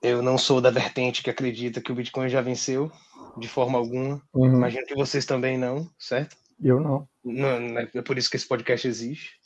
Eu 0.00 0.22
não 0.22 0.38
sou 0.38 0.60
da 0.60 0.70
vertente 0.70 1.22
que 1.22 1.28
acredita 1.28 1.80
que 1.80 1.92
o 1.92 1.94
Bitcoin 1.94 2.28
já 2.28 2.40
venceu 2.40 2.90
de 3.36 3.48
forma 3.48 3.78
alguma. 3.78 4.22
Uhum. 4.32 4.56
Imagino 4.56 4.86
que 4.86 4.94
vocês 4.94 5.26
também 5.26 5.58
não, 5.58 5.90
certo? 5.98 6.36
Eu 6.62 6.80
não. 6.80 7.08
não. 7.22 7.60
Né? 7.60 7.88
É 7.94 8.02
por 8.02 8.16
isso 8.16 8.30
que 8.30 8.36
esse 8.36 8.46
podcast 8.46 8.86
existe. 8.86 9.37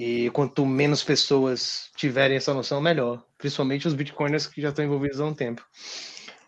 E 0.00 0.30
quanto 0.30 0.64
menos 0.64 1.04
pessoas 1.04 1.90
tiverem 1.94 2.34
essa 2.34 2.54
noção, 2.54 2.80
melhor. 2.80 3.22
Principalmente 3.36 3.86
os 3.86 3.92
bitcoiners 3.92 4.46
que 4.46 4.62
já 4.62 4.70
estão 4.70 4.82
envolvidos 4.82 5.20
há 5.20 5.26
um 5.26 5.34
tempo. 5.34 5.62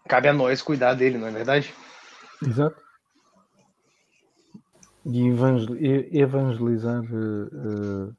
Cabe 0.09 0.27
a 0.29 0.33
nós 0.33 0.63
cuidar 0.63 0.95
dele, 0.95 1.19
não 1.19 1.27
é 1.27 1.31
verdade? 1.31 1.75
Exato. 2.43 2.81
E 5.05 5.29
evangelizar 6.19 7.03
uh, 7.13 8.07
uh, 8.09 8.17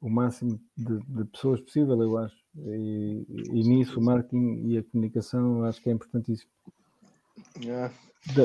o 0.00 0.08
máximo 0.08 0.58
de, 0.74 1.00
de, 1.00 1.24
pessoas 1.26 1.60
possível, 1.60 2.00
eu 2.00 2.16
acho. 2.16 2.36
E, 2.56 3.26
e 3.28 3.62
nisso 3.62 4.00
o 4.00 4.02
marketing 4.02 4.70
e 4.70 4.78
a 4.78 4.84
comunicação 4.84 5.64
acho 5.64 5.82
que 5.82 5.90
é 5.90 5.92
importantíssimo. 5.92 6.50
Yeah. 7.60 7.92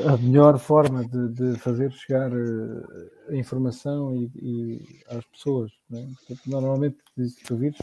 A 0.08 0.18
melhor 0.18 0.60
forma 0.60 1.04
de, 1.06 1.30
de 1.30 1.60
fazer 1.60 1.92
chegar 1.92 2.32
eh, 2.32 3.30
a 3.30 3.36
informação 3.36 4.16
e, 4.16 4.32
e 4.36 5.02
às 5.10 5.26
pessoas. 5.26 5.72
Né? 5.90 6.08
Normalmente, 6.46 6.98
se 7.18 7.44
tu 7.44 7.58
vires, 7.58 7.80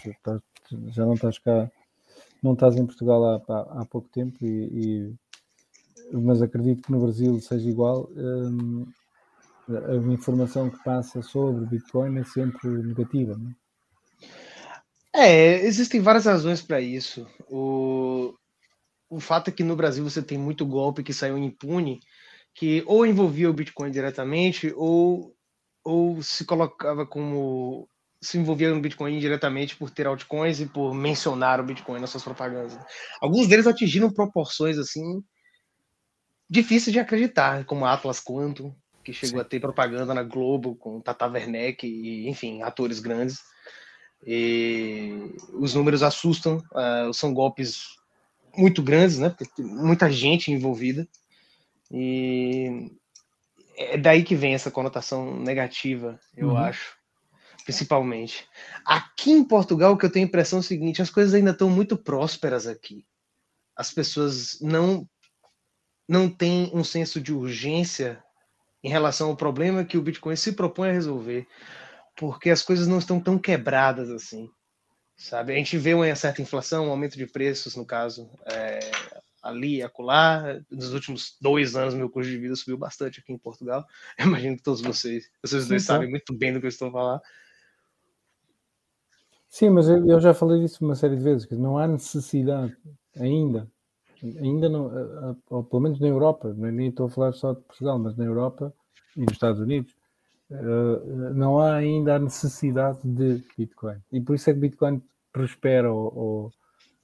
já 0.90 1.04
não 1.04 1.14
estás 1.14 1.38
cá, 1.38 1.68
não 2.42 2.52
estás 2.52 2.76
em 2.76 2.86
Portugal 2.86 3.24
há, 3.24 3.80
há, 3.80 3.84
pouco 3.84 4.08
tempo, 4.10 4.36
e, 4.44 5.16
e, 6.12 6.16
mas 6.16 6.40
acredito 6.40 6.82
que 6.82 6.92
no 6.92 7.00
Brasil 7.00 7.40
seja 7.40 7.68
igual. 7.68 8.08
Hum, 8.16 8.86
a 9.68 10.12
informação 10.12 10.70
que 10.70 10.82
passa 10.82 11.20
sobre 11.20 11.66
Bitcoin 11.66 12.18
é 12.18 12.24
sempre 12.24 12.68
negativa. 12.68 13.36
Né? 13.36 13.54
É, 15.14 15.66
existem 15.66 16.00
várias 16.00 16.24
razões 16.24 16.62
para 16.62 16.80
isso. 16.80 17.26
O, 17.50 18.34
o 19.08 19.20
fato 19.20 19.48
é 19.48 19.52
que 19.52 19.64
no 19.64 19.76
Brasil 19.76 20.04
você 20.04 20.22
tem 20.22 20.36
muito 20.36 20.66
golpe 20.66 21.02
que 21.02 21.12
saiu 21.12 21.38
impune, 21.38 22.00
que 22.54 22.82
ou 22.86 23.06
envolvia 23.06 23.48
o 23.48 23.54
Bitcoin 23.54 23.90
diretamente, 23.90 24.72
ou, 24.76 25.34
ou 25.84 26.22
se 26.22 26.44
colocava 26.44 27.06
como. 27.06 27.88
se 28.20 28.38
envolvia 28.38 28.74
no 28.74 28.80
Bitcoin 28.80 29.18
diretamente 29.18 29.76
por 29.76 29.90
ter 29.90 30.06
altcoins 30.06 30.60
e 30.60 30.66
por 30.66 30.94
mencionar 30.94 31.60
o 31.60 31.64
Bitcoin 31.64 32.00
nas 32.00 32.10
suas 32.10 32.24
propagandas. 32.24 32.78
Alguns 33.20 33.46
deles 33.46 33.66
atingiram 33.66 34.12
proporções 34.12 34.78
assim 34.78 35.22
difíceis 36.50 36.92
de 36.92 36.98
acreditar, 36.98 37.64
como 37.66 37.84
Atlas 37.84 38.20
Quantum, 38.20 38.74
que 39.04 39.12
chegou 39.12 39.38
Sim. 39.38 39.42
a 39.42 39.48
ter 39.48 39.60
propaganda 39.60 40.14
na 40.14 40.22
Globo 40.22 40.74
com 40.76 41.00
Tata 41.00 41.26
Werneck 41.26 41.86
e, 41.86 42.28
enfim, 42.28 42.62
atores 42.62 43.00
grandes. 43.00 43.38
E 44.26 45.30
os 45.52 45.74
números 45.74 46.02
assustam, 46.02 46.56
uh, 46.72 47.12
são 47.12 47.32
golpes 47.32 47.97
muito 48.58 48.82
grandes, 48.82 49.18
né? 49.18 49.30
Porque 49.30 49.46
tem 49.54 49.64
muita 49.64 50.10
gente 50.10 50.50
envolvida. 50.50 51.06
E 51.90 52.90
é 53.76 53.96
daí 53.96 54.24
que 54.24 54.34
vem 54.34 54.54
essa 54.54 54.70
conotação 54.70 55.38
negativa, 55.38 56.18
eu 56.36 56.48
uhum. 56.48 56.56
acho, 56.56 56.96
principalmente. 57.64 58.46
Aqui 58.84 59.30
em 59.30 59.44
Portugal, 59.44 59.92
o 59.92 59.96
que 59.96 60.04
eu 60.04 60.10
tenho 60.10 60.26
a 60.26 60.28
impressão 60.28 60.58
é 60.58 60.60
o 60.60 60.64
seguinte: 60.64 61.00
as 61.00 61.10
coisas 61.10 61.32
ainda 61.32 61.52
estão 61.52 61.70
muito 61.70 61.96
prósperas 61.96 62.66
aqui. 62.66 63.06
As 63.76 63.92
pessoas 63.92 64.58
não 64.60 65.08
não 66.08 66.28
têm 66.28 66.70
um 66.72 66.82
senso 66.82 67.20
de 67.20 67.34
urgência 67.34 68.22
em 68.82 68.88
relação 68.88 69.28
ao 69.28 69.36
problema 69.36 69.84
que 69.84 69.98
o 69.98 70.02
Bitcoin 70.02 70.36
se 70.36 70.52
propõe 70.52 70.88
a 70.88 70.92
resolver, 70.92 71.46
porque 72.16 72.48
as 72.48 72.62
coisas 72.62 72.86
não 72.86 72.98
estão 72.98 73.20
tão 73.20 73.38
quebradas 73.38 74.10
assim 74.10 74.48
sabe? 75.18 75.52
A 75.52 75.56
gente 75.56 75.76
vê 75.76 75.92
uma 75.92 76.14
certa 76.14 76.40
inflação, 76.40 76.86
um 76.86 76.90
aumento 76.90 77.18
de 77.18 77.26
preços, 77.26 77.74
no 77.74 77.84
caso, 77.84 78.30
é, 78.46 78.78
ali 79.42 79.76
e 79.76 79.82
acolá. 79.82 80.60
Nos 80.70 80.94
últimos 80.94 81.36
dois 81.40 81.74
anos, 81.74 81.92
meu 81.92 82.08
custo 82.08 82.30
de 82.30 82.38
vida 82.38 82.54
subiu 82.54 82.78
bastante 82.78 83.20
aqui 83.20 83.32
em 83.32 83.38
Portugal. 83.38 83.84
Eu 84.16 84.26
imagino 84.26 84.56
que 84.56 84.62
todos 84.62 84.80
vocês, 84.80 85.28
vocês 85.42 85.66
dois 85.66 85.82
Sim, 85.82 85.88
sabem 85.88 86.08
muito 86.08 86.32
bem 86.32 86.52
do 86.52 86.60
que 86.60 86.66
eu 86.66 86.70
estou 86.70 86.88
a 86.88 86.92
falar. 86.92 87.22
Sim, 89.48 89.70
mas 89.70 89.88
eu 89.88 90.20
já 90.20 90.34
falei 90.34 90.60
disso 90.60 90.84
uma 90.84 90.94
série 90.94 91.16
de 91.16 91.22
vezes, 91.22 91.46
que 91.46 91.54
não 91.54 91.78
há 91.78 91.88
necessidade 91.88 92.76
ainda, 93.16 93.66
ainda 94.22 94.68
não, 94.68 95.40
ou 95.48 95.64
pelo 95.64 95.80
menos 95.80 95.98
na 95.98 96.06
Europa, 96.06 96.52
nem 96.54 96.90
estou 96.90 97.06
a 97.06 97.10
falar 97.10 97.32
só 97.32 97.54
de 97.54 97.62
Portugal, 97.62 97.98
mas 97.98 98.14
na 98.14 98.26
Europa 98.26 98.74
e 99.16 99.20
nos 99.20 99.32
Estados 99.32 99.58
Unidos, 99.58 99.96
Uh, 100.50 101.34
não 101.34 101.58
há 101.58 101.74
ainda 101.74 102.16
a 102.16 102.18
necessidade 102.18 103.00
de 103.04 103.44
Bitcoin. 103.56 103.98
E 104.10 104.20
por 104.20 104.34
isso 104.34 104.48
é 104.48 104.54
que 104.54 104.60
Bitcoin 104.60 105.02
prospera 105.30 105.92
ou, 105.92 106.16
ou 106.16 106.52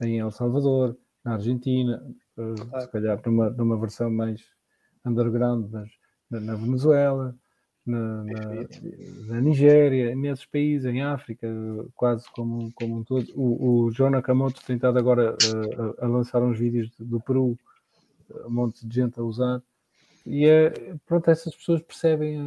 em 0.01 0.19
El 0.19 0.31
Salvador, 0.31 0.97
na 1.23 1.33
Argentina, 1.33 2.03
uh, 2.37 2.81
se 2.81 2.87
calhar 2.89 3.21
numa, 3.25 3.49
numa 3.51 3.79
versão 3.79 4.09
mais 4.09 4.41
underground, 5.05 5.69
mas 5.71 5.89
na, 6.29 6.39
na 6.39 6.55
Venezuela, 6.55 7.35
na, 7.85 8.23
na, 8.23 8.41
na, 9.27 9.41
Nigéria, 9.41 10.15
nesses 10.15 10.45
países, 10.45 10.85
em 10.85 11.03
África, 11.03 11.47
quase 11.93 12.25
como, 12.31 12.71
como 12.73 12.97
um 12.97 13.03
todo. 13.03 13.27
O, 13.35 13.85
o 13.85 13.91
João 13.91 14.09
Nakamoto 14.09 14.63
tem 14.65 14.75
estado 14.75 14.97
agora 14.97 15.33
uh, 15.33 16.01
a, 16.01 16.05
a, 16.05 16.07
lançar 16.07 16.41
uns 16.41 16.57
vídeos 16.57 16.89
do 16.97 17.19
Peru, 17.19 17.57
um 18.45 18.49
monte 18.49 18.87
de 18.87 18.95
gente 18.95 19.19
a 19.19 19.23
usar. 19.23 19.61
E 20.25 20.45
é, 20.47 20.71
pronto, 21.05 21.29
essas 21.29 21.55
pessoas 21.55 21.81
percebem. 21.81 22.39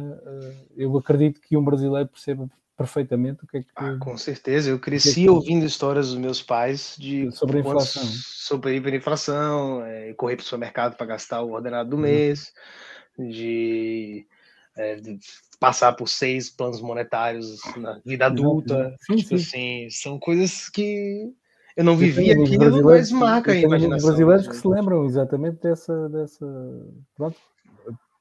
eu 0.75 0.97
acredito 0.97 1.39
que 1.39 1.55
um 1.55 1.63
brasileiro 1.63 2.09
perceba 2.09 2.49
perfeitamente 2.79 3.43
o 3.43 3.47
que 3.47 3.57
é 3.57 3.61
que. 3.61 3.69
Ah, 3.75 3.97
com 3.99 4.17
certeza, 4.17 4.69
eu 4.69 4.79
cresci 4.79 5.15
que 5.15 5.27
é 5.27 5.31
ouvindo 5.31 5.65
histórias 5.65 6.09
dos 6.09 6.17
meus 6.17 6.41
pais 6.41 6.95
de 6.97 7.31
sobre 7.31 7.57
a 7.57 7.59
inflação. 7.59 8.03
Sobre 8.03 8.71
a 8.71 8.95
inflação, 8.95 9.85
é, 9.85 10.13
correr 10.13 10.37
para 10.37 10.43
o 10.43 10.45
supermercado 10.45 10.95
para 10.95 11.07
gastar 11.07 11.41
o 11.41 11.51
ordenado 11.51 11.89
do 11.89 11.97
uhum. 11.97 12.01
mês, 12.03 12.53
de, 13.17 14.25
é, 14.77 14.95
de, 14.95 15.19
passar 15.59 15.93
por 15.93 16.07
seis 16.07 16.49
planos 16.49 16.81
monetários 16.81 17.59
na 17.75 17.99
vida 18.05 18.25
adulta. 18.27 18.95
Sim, 19.01 19.15
tipo 19.17 19.37
sim. 19.37 19.85
assim, 19.85 19.89
são 19.89 20.17
coisas 20.17 20.69
que 20.69 21.33
eu 21.75 21.83
não 21.83 21.95
vivi 21.95 22.31
aquilo, 22.31 22.83
mas 22.83 23.11
marca 23.11 23.51
a 23.51 23.55
imaginação. 23.55 24.09
brasileiros 24.09 24.47
que 24.47 24.55
se 24.55 24.67
lembram 24.67 25.05
exatamente 25.05 25.61
dessa, 25.61 26.09
dessa 26.09 26.45
pronto, 27.15 27.37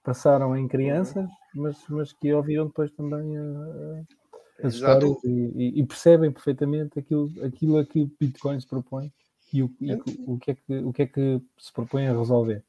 passaram 0.08 0.56
em 0.56 0.66
crianças, 0.66 1.28
mas, 1.54 1.76
mas 1.86 2.14
que 2.14 2.32
ouviram 2.32 2.66
depois 2.66 2.90
também 2.92 3.36
a, 3.36 4.66
as 4.66 4.74
histórias 4.74 5.22
e, 5.22 5.80
e, 5.80 5.84
percebem 5.84 6.32
perfeitamente 6.32 6.98
aquilo, 6.98 7.30
aquilo 7.44 7.76
a 7.76 7.84
que 7.84 8.00
o 8.00 8.10
Bitcoin 8.18 8.58
se 8.58 8.66
propõe 8.66 9.12
e, 9.52 9.62
o, 9.62 9.70
e 9.78 9.92
é. 9.92 9.98
o, 10.26 10.38
que 10.38 10.50
é 10.52 10.54
que, 10.54 10.76
o 10.78 10.92
que 10.94 11.02
é 11.02 11.06
que 11.06 11.42
se 11.58 11.70
propõe 11.74 12.06
a 12.06 12.18
resolver. 12.18 12.64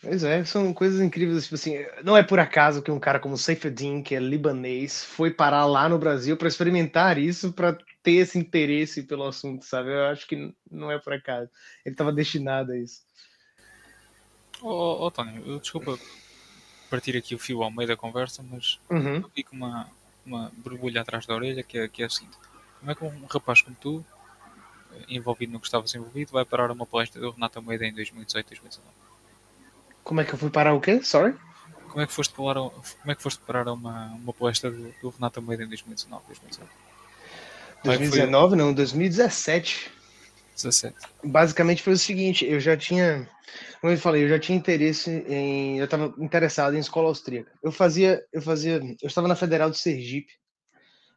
Pois 0.00 0.22
é, 0.22 0.44
são 0.44 0.72
coisas 0.72 1.00
incríveis, 1.00 1.42
tipo 1.42 1.56
assim, 1.56 1.74
não 2.04 2.16
é 2.16 2.22
por 2.22 2.38
acaso 2.38 2.82
que 2.82 2.90
um 2.90 3.00
cara 3.00 3.18
como 3.18 3.36
Seyfedin, 3.36 4.00
que 4.00 4.14
é 4.14 4.20
libanês, 4.20 5.02
foi 5.02 5.32
parar 5.32 5.66
lá 5.66 5.88
no 5.88 5.98
Brasil 5.98 6.36
para 6.36 6.46
experimentar 6.46 7.18
isso, 7.18 7.52
para 7.52 7.76
ter 8.00 8.12
esse 8.12 8.38
interesse 8.38 9.02
pelo 9.02 9.24
assunto, 9.24 9.64
sabe? 9.64 9.92
Eu 9.92 10.04
acho 10.04 10.28
que 10.28 10.54
não 10.70 10.92
é 10.92 11.00
por 11.00 11.14
acaso. 11.14 11.50
Ele 11.84 11.94
estava 11.94 12.12
destinado 12.12 12.70
a 12.70 12.78
isso. 12.78 13.00
Ô, 14.62 14.68
oh, 14.68 15.06
oh, 15.06 15.10
Tony, 15.10 15.58
desculpa 15.58 15.98
partir 16.90 17.16
aqui 17.16 17.34
o 17.34 17.38
fio 17.38 17.62
ao 17.62 17.70
meio 17.70 17.88
da 17.88 17.96
conversa, 17.96 18.44
mas 18.48 18.78
uhum. 18.90 19.16
eu 19.16 19.30
fico 19.34 19.54
uma, 19.54 19.88
uma 20.24 20.52
borbulha 20.56 21.00
atrás 21.00 21.26
da 21.26 21.34
orelha 21.34 21.62
que 21.62 21.78
é, 21.78 21.88
que 21.88 22.02
é 22.02 22.06
a 22.06 22.10
seguinte: 22.10 22.36
como 22.78 22.90
é 22.90 22.94
que 22.94 23.04
um 23.04 23.26
rapaz 23.26 23.62
como 23.62 23.76
tu, 23.80 24.04
envolvido 25.08 25.52
no 25.52 25.60
que 25.60 25.66
estavas 25.66 25.94
envolvido, 25.94 26.32
vai 26.32 26.44
parar 26.44 26.70
uma 26.70 26.86
palestra 26.86 27.20
do 27.20 27.30
Renato 27.30 27.58
Almeida 27.58 27.84
em 27.84 27.94
2018, 27.94 28.46
2019? 28.48 28.94
Como 30.02 30.20
é 30.20 30.24
que 30.24 30.34
eu 30.34 30.38
fui 30.38 30.50
parar 30.50 30.74
o 30.74 30.80
quê? 30.80 31.02
Sorry? 31.02 31.34
Como 31.88 32.02
é 32.02 32.06
que 32.06 32.12
foste 32.12 32.34
parar, 32.34 32.60
como 32.60 32.82
é 33.06 33.14
que 33.14 33.22
foste 33.22 33.40
parar 33.40 33.72
uma, 33.72 34.06
uma 34.14 34.32
palestra 34.32 34.70
do, 34.70 34.94
do 35.00 35.10
Renato 35.10 35.40
Almeida 35.40 35.64
em 35.64 35.68
2019, 35.68 36.24
2018? 36.26 36.70
2019, 37.84 38.56
não, 38.56 38.72
2017. 38.72 39.90
17. 40.56 40.96
Basicamente 41.22 41.82
foi 41.82 41.92
o 41.92 41.98
seguinte, 41.98 42.44
eu 42.44 42.58
já 42.60 42.76
tinha, 42.76 43.28
como 43.80 43.92
eu 43.92 43.98
falei, 43.98 44.24
eu 44.24 44.28
já 44.28 44.38
tinha 44.38 44.58
interesse 44.58 45.10
em, 45.10 45.78
eu 45.78 45.84
estava 45.84 46.14
interessado 46.18 46.74
em 46.74 46.80
escola 46.80 47.08
austríaca. 47.08 47.52
Eu 47.62 47.72
fazia, 47.72 48.24
eu 48.32 48.42
fazia, 48.42 48.80
eu 49.00 49.06
estava 49.06 49.28
na 49.28 49.36
Federal 49.36 49.70
de 49.70 49.78
Sergipe, 49.78 50.32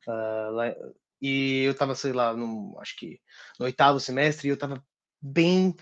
uh, 0.07 0.51
lá, 0.51 0.75
e 1.21 1.63
eu 1.63 1.71
estava, 1.71 1.95
sei 1.95 2.13
lá, 2.13 2.33
no, 2.33 2.77
acho 2.79 2.95
que 2.95 3.19
no 3.59 3.65
oitavo 3.65 3.99
semestre, 3.99 4.47
e 4.47 4.51
eu 4.51 4.55
estava 4.55 4.83
bem, 5.21 5.75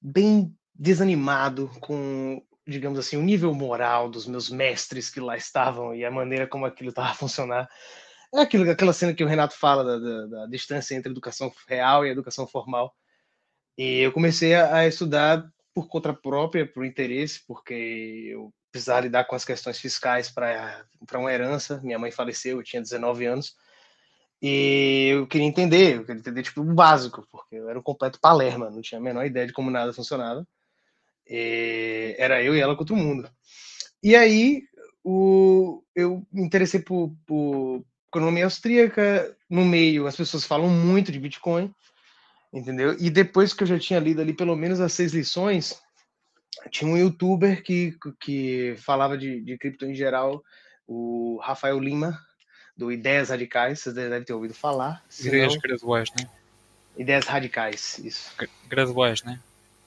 bem 0.00 0.54
desanimado 0.74 1.68
com, 1.80 2.42
digamos 2.66 2.98
assim, 2.98 3.16
o 3.16 3.22
nível 3.22 3.52
moral 3.54 4.08
dos 4.08 4.26
meus 4.26 4.48
mestres 4.48 5.10
que 5.10 5.20
lá 5.20 5.36
estavam 5.36 5.94
e 5.94 6.04
a 6.04 6.10
maneira 6.10 6.46
como 6.46 6.64
aquilo 6.64 6.90
estava 6.90 7.08
a 7.08 7.14
funcionar. 7.14 7.68
É 8.34 8.40
aquilo, 8.40 8.70
aquela 8.70 8.92
cena 8.92 9.14
que 9.14 9.24
o 9.24 9.26
Renato 9.26 9.54
fala 9.54 9.82
da, 9.82 9.98
da, 9.98 10.26
da 10.26 10.46
distância 10.46 10.94
entre 10.94 11.10
educação 11.10 11.52
real 11.66 12.04
e 12.04 12.10
educação 12.10 12.46
formal. 12.46 12.94
E 13.76 14.00
eu 14.00 14.12
comecei 14.12 14.54
a, 14.54 14.76
a 14.76 14.86
estudar 14.86 15.48
por 15.78 15.88
conta 15.88 16.12
própria, 16.12 16.66
por 16.66 16.84
interesse, 16.84 17.40
porque 17.46 18.30
eu 18.32 18.52
precisava 18.72 19.02
lidar 19.02 19.24
com 19.24 19.36
as 19.36 19.44
questões 19.44 19.78
fiscais 19.78 20.28
para 20.28 20.84
uma 21.14 21.32
herança. 21.32 21.80
Minha 21.84 22.00
mãe 22.00 22.10
faleceu, 22.10 22.58
eu 22.58 22.64
tinha 22.64 22.82
19 22.82 23.26
anos. 23.26 23.54
E 24.42 25.10
eu 25.12 25.26
queria 25.28 25.46
entender, 25.46 25.96
eu 25.96 26.04
queria 26.04 26.18
entender 26.18 26.42
tipo, 26.42 26.62
o 26.62 26.74
básico, 26.74 27.24
porque 27.30 27.54
eu 27.54 27.68
era 27.68 27.78
um 27.78 27.82
completo 27.82 28.18
palerma, 28.20 28.70
não 28.70 28.82
tinha 28.82 28.98
a 28.98 29.02
menor 29.02 29.24
ideia 29.24 29.46
de 29.46 29.52
como 29.52 29.70
nada 29.70 29.92
funcionava. 29.92 30.44
E 31.24 32.16
era 32.18 32.42
eu 32.42 32.56
e 32.56 32.60
ela 32.60 32.76
contra 32.76 32.94
o 32.94 32.98
mundo. 32.98 33.30
E 34.02 34.16
aí 34.16 34.64
o, 35.04 35.84
eu 35.94 36.26
me 36.32 36.42
interessei 36.42 36.80
por, 36.80 37.14
por, 37.24 37.84
economia 38.08 38.44
austríaca, 38.44 39.36
no 39.48 39.64
meio 39.64 40.08
as 40.08 40.16
pessoas 40.16 40.44
falam 40.44 40.68
muito 40.68 41.12
de 41.12 41.20
Bitcoin, 41.20 41.72
entendeu? 42.52 42.96
E 42.98 43.10
depois 43.10 43.52
que 43.52 43.62
eu 43.62 43.66
já 43.66 43.78
tinha 43.78 44.00
lido 44.00 44.20
ali 44.20 44.32
pelo 44.32 44.56
menos 44.56 44.80
as 44.80 44.92
seis 44.92 45.12
lições, 45.12 45.80
tinha 46.70 46.90
um 46.90 46.96
youtuber 46.96 47.62
que, 47.62 47.96
que 48.20 48.74
falava 48.78 49.16
de, 49.16 49.40
de 49.40 49.56
cripto 49.58 49.86
em 49.86 49.94
geral, 49.94 50.42
o 50.86 51.38
Rafael 51.42 51.78
Lima, 51.78 52.18
do 52.76 52.92
Ideias 52.92 53.28
Radicais, 53.28 53.80
vocês 53.80 53.94
devem 53.94 54.22
ter 54.22 54.32
ouvido 54.32 54.54
falar. 54.54 55.04
Ideias 55.20 55.56
graduais, 55.56 56.10
né? 56.18 56.28
Ideias 56.96 57.26
Radicais, 57.26 57.98
isso. 57.98 58.34
Graduais, 58.68 59.22
né? 59.22 59.40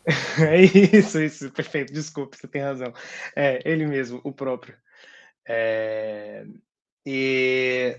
é 0.39 0.62
isso, 0.62 1.22
isso, 1.22 1.51
perfeito, 1.51 1.94
desculpe, 1.94 2.38
você 2.38 2.48
tem 2.48 2.62
razão. 2.62 2.94
É, 3.36 3.62
ele 3.63 3.86
mesmo, 3.86 4.20
o 4.24 4.32
próprio. 4.32 4.75
É, 5.48 6.46
e 7.06 7.98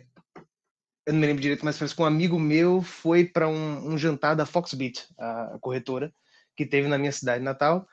eu 1.07 1.13
não 1.13 1.21
me 1.21 1.27
lembro 1.27 1.43
direito, 1.43 1.65
mas 1.65 1.79
foi 1.79 1.89
com 1.89 2.05
um 2.05 2.07
amigo 2.07 2.39
meu, 2.39 2.81
foi 2.81 3.25
para 3.25 3.49
um, 3.49 3.93
um, 3.93 3.99
jantar 3.99 4.35
da 4.35 4.47
Foxbit, 4.47 5.07
a 5.19 5.59
corretora, 5.61 6.13
que 6.57 6.65
teve 6.65 6.89
na 6.89 6.99
minha 6.99 7.13
cidade 7.13 7.43
natal, 7.43 7.87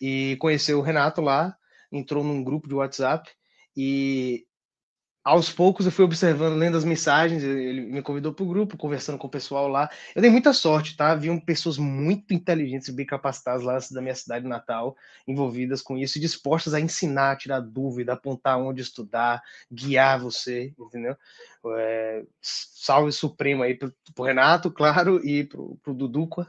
e 0.00 0.36
conheceu 0.40 0.78
o 0.78 0.82
Renato 0.82 1.20
lá, 1.20 1.56
entrou 1.92 2.24
num 2.24 2.42
grupo 2.42 2.66
de 2.66 2.74
WhatsApp, 2.74 3.30
e 3.76 4.46
aos 5.24 5.50
poucos 5.50 5.84
eu 5.84 5.92
fui 5.92 6.04
observando, 6.04 6.56
lendo 6.56 6.76
as 6.76 6.84
mensagens, 6.84 7.42
ele 7.42 7.82
me 7.82 8.02
convidou 8.02 8.32
para 8.32 8.44
o 8.44 8.48
grupo, 8.48 8.76
conversando 8.76 9.18
com 9.18 9.26
o 9.26 9.30
pessoal 9.30 9.68
lá. 9.68 9.90
Eu 10.14 10.22
dei 10.22 10.30
muita 10.30 10.52
sorte, 10.52 10.96
tá? 10.96 11.14
Viam 11.14 11.38
pessoas 11.38 11.76
muito 11.76 12.32
inteligentes 12.32 12.88
e 12.88 12.92
bem 12.92 13.04
capacitadas 13.04 13.62
lá 13.62 13.78
da 13.90 14.00
minha 14.00 14.14
cidade 14.14 14.46
natal, 14.46 14.96
envolvidas 15.26 15.82
com 15.82 15.98
isso, 15.98 16.16
e 16.16 16.20
dispostas 16.20 16.72
a 16.72 16.80
ensinar, 16.80 17.36
tirar 17.36 17.60
dúvida, 17.60 18.14
apontar 18.14 18.58
onde 18.58 18.80
estudar, 18.80 19.42
guiar 19.70 20.18
você, 20.18 20.72
entendeu? 20.78 21.16
É, 21.76 22.24
salve 22.40 23.12
supremo 23.12 23.62
aí 23.62 23.74
para 23.74 23.92
o 24.16 24.22
Renato, 24.24 24.70
claro, 24.72 25.20
e 25.26 25.44
para 25.44 25.60
o 25.60 25.94
Duduca. 25.94 26.46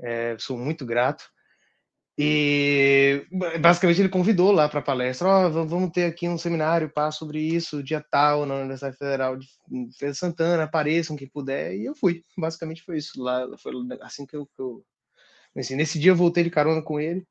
É, 0.00 0.36
sou 0.38 0.58
muito 0.58 0.84
grato. 0.84 1.30
E 2.18 3.26
basicamente 3.60 4.00
ele 4.00 4.08
convidou 4.10 4.52
lá 4.52 4.68
para 4.68 4.80
a 4.80 4.82
palestra, 4.82 5.28
oh, 5.28 5.50
vamos 5.66 5.90
ter 5.92 6.04
aqui 6.04 6.28
um 6.28 6.36
seminário 6.36 6.90
para 6.90 7.10
sobre 7.10 7.40
isso, 7.40 7.82
dia 7.82 8.04
tal, 8.10 8.44
na 8.44 8.56
Universidade 8.56 8.98
Federal 8.98 9.38
de 9.38 9.48
Santana, 10.14 10.64
apareçam 10.64 11.16
quem 11.16 11.28
puder, 11.28 11.74
e 11.74 11.86
eu 11.86 11.94
fui. 11.94 12.22
Basicamente 12.36 12.82
foi 12.82 12.98
isso. 12.98 13.22
Lá 13.22 13.46
foi 13.58 13.72
assim 14.02 14.26
que 14.26 14.36
eu, 14.36 14.44
que 14.46 14.60
eu 14.60 14.84
assim, 15.56 15.74
nesse 15.74 15.98
dia 15.98 16.10
eu 16.10 16.16
voltei 16.16 16.44
de 16.44 16.50
carona 16.50 16.82
com 16.82 17.00
ele. 17.00 17.26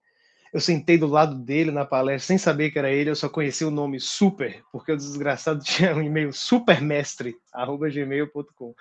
Eu 0.53 0.59
sentei 0.59 0.97
do 0.97 1.07
lado 1.07 1.35
dele 1.35 1.71
na 1.71 1.85
palestra 1.85 2.27
sem 2.27 2.37
saber 2.37 2.71
que 2.71 2.79
era 2.79 2.91
ele, 2.91 3.09
eu 3.09 3.15
só 3.15 3.29
conheci 3.29 3.63
o 3.63 3.71
nome 3.71 3.99
Super, 3.99 4.63
porque 4.71 4.91
o 4.91 4.97
desgraçado 4.97 5.63
tinha 5.63 5.95
um 5.95 6.01
e-mail 6.01 6.33
supermestre@gmail.com. 6.33 8.75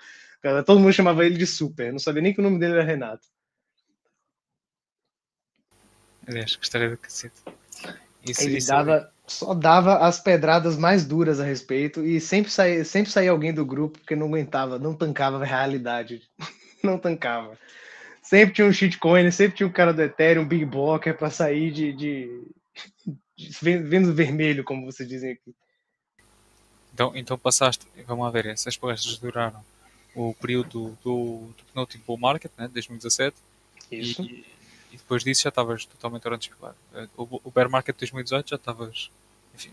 Todo 0.65 0.79
mundo 0.79 0.93
chamava 0.93 1.25
ele 1.25 1.37
de 1.37 1.47
Super, 1.47 1.87
eu 1.87 1.93
não 1.93 1.99
sabia 1.99 2.21
nem 2.21 2.33
que 2.33 2.41
o 2.41 2.43
nome 2.43 2.59
dele 2.59 2.73
era 2.73 2.83
Renato. 2.83 3.25
Aliás, 6.27 6.55
gostaria 6.55 6.89
do 6.89 6.97
cacete. 6.97 7.35
Isso, 8.23 8.43
ele 8.43 8.57
isso 8.57 8.67
dava, 8.67 8.95
é... 8.95 9.07
só 9.27 9.53
dava 9.53 9.97
as 9.97 10.19
pedradas 10.19 10.77
mais 10.77 11.05
duras 11.05 11.39
a 11.39 11.43
respeito 11.43 12.03
e 12.05 12.19
sempre 12.21 12.51
saía, 12.51 12.85
sempre 12.85 13.11
saía 13.11 13.31
alguém 13.31 13.53
do 13.53 13.65
grupo 13.65 13.99
porque 13.99 14.15
não 14.15 14.27
aguentava, 14.27 14.77
não 14.77 14.93
tancava 14.93 15.41
a 15.41 15.45
realidade. 15.45 16.21
não 16.83 16.97
tancava. 16.97 17.57
Sempre 18.21 18.55
tinha 18.55 18.67
um 18.67 18.73
shitcoin, 18.73 19.29
sempre 19.31 19.57
tinha 19.57 19.67
um 19.67 19.71
cara 19.71 19.93
do 19.93 20.01
Ethereum, 20.01 20.43
um 20.43 20.47
big 20.47 20.65
blocker 20.65 21.17
para 21.17 21.29
sair 21.29 21.71
de, 21.71 21.91
de, 21.91 22.43
de, 23.35 23.49
vendo 23.59 24.13
vermelho, 24.13 24.63
como 24.63 24.85
vocês 24.85 25.09
dizem 25.09 25.31
aqui. 25.31 25.55
Então, 26.93 27.11
então 27.15 27.37
passaste, 27.37 27.87
vamos 28.05 28.23
lá 28.23 28.31
ver, 28.31 28.45
essas 28.45 28.77
palestras 28.77 29.17
duraram 29.17 29.63
o 30.13 30.33
período 30.35 30.97
do, 31.03 31.47
do 31.55 31.65
Penultimate 31.73 31.97
Bull 32.05 32.17
Market, 32.17 32.51
né, 32.57 32.67
2017, 32.67 33.35
Isso. 33.91 34.21
E, 34.23 34.45
e 34.91 34.97
depois 34.97 35.23
disso 35.23 35.43
já 35.43 35.49
estavas 35.49 35.85
totalmente 35.85 36.27
orange 36.27 36.49
pilado. 36.49 36.75
O, 37.15 37.41
o 37.43 37.51
Bear 37.51 37.69
Market 37.69 37.97
2018 37.97 38.49
já 38.49 38.55
estavas. 38.55 39.09
Enfim. 39.55 39.71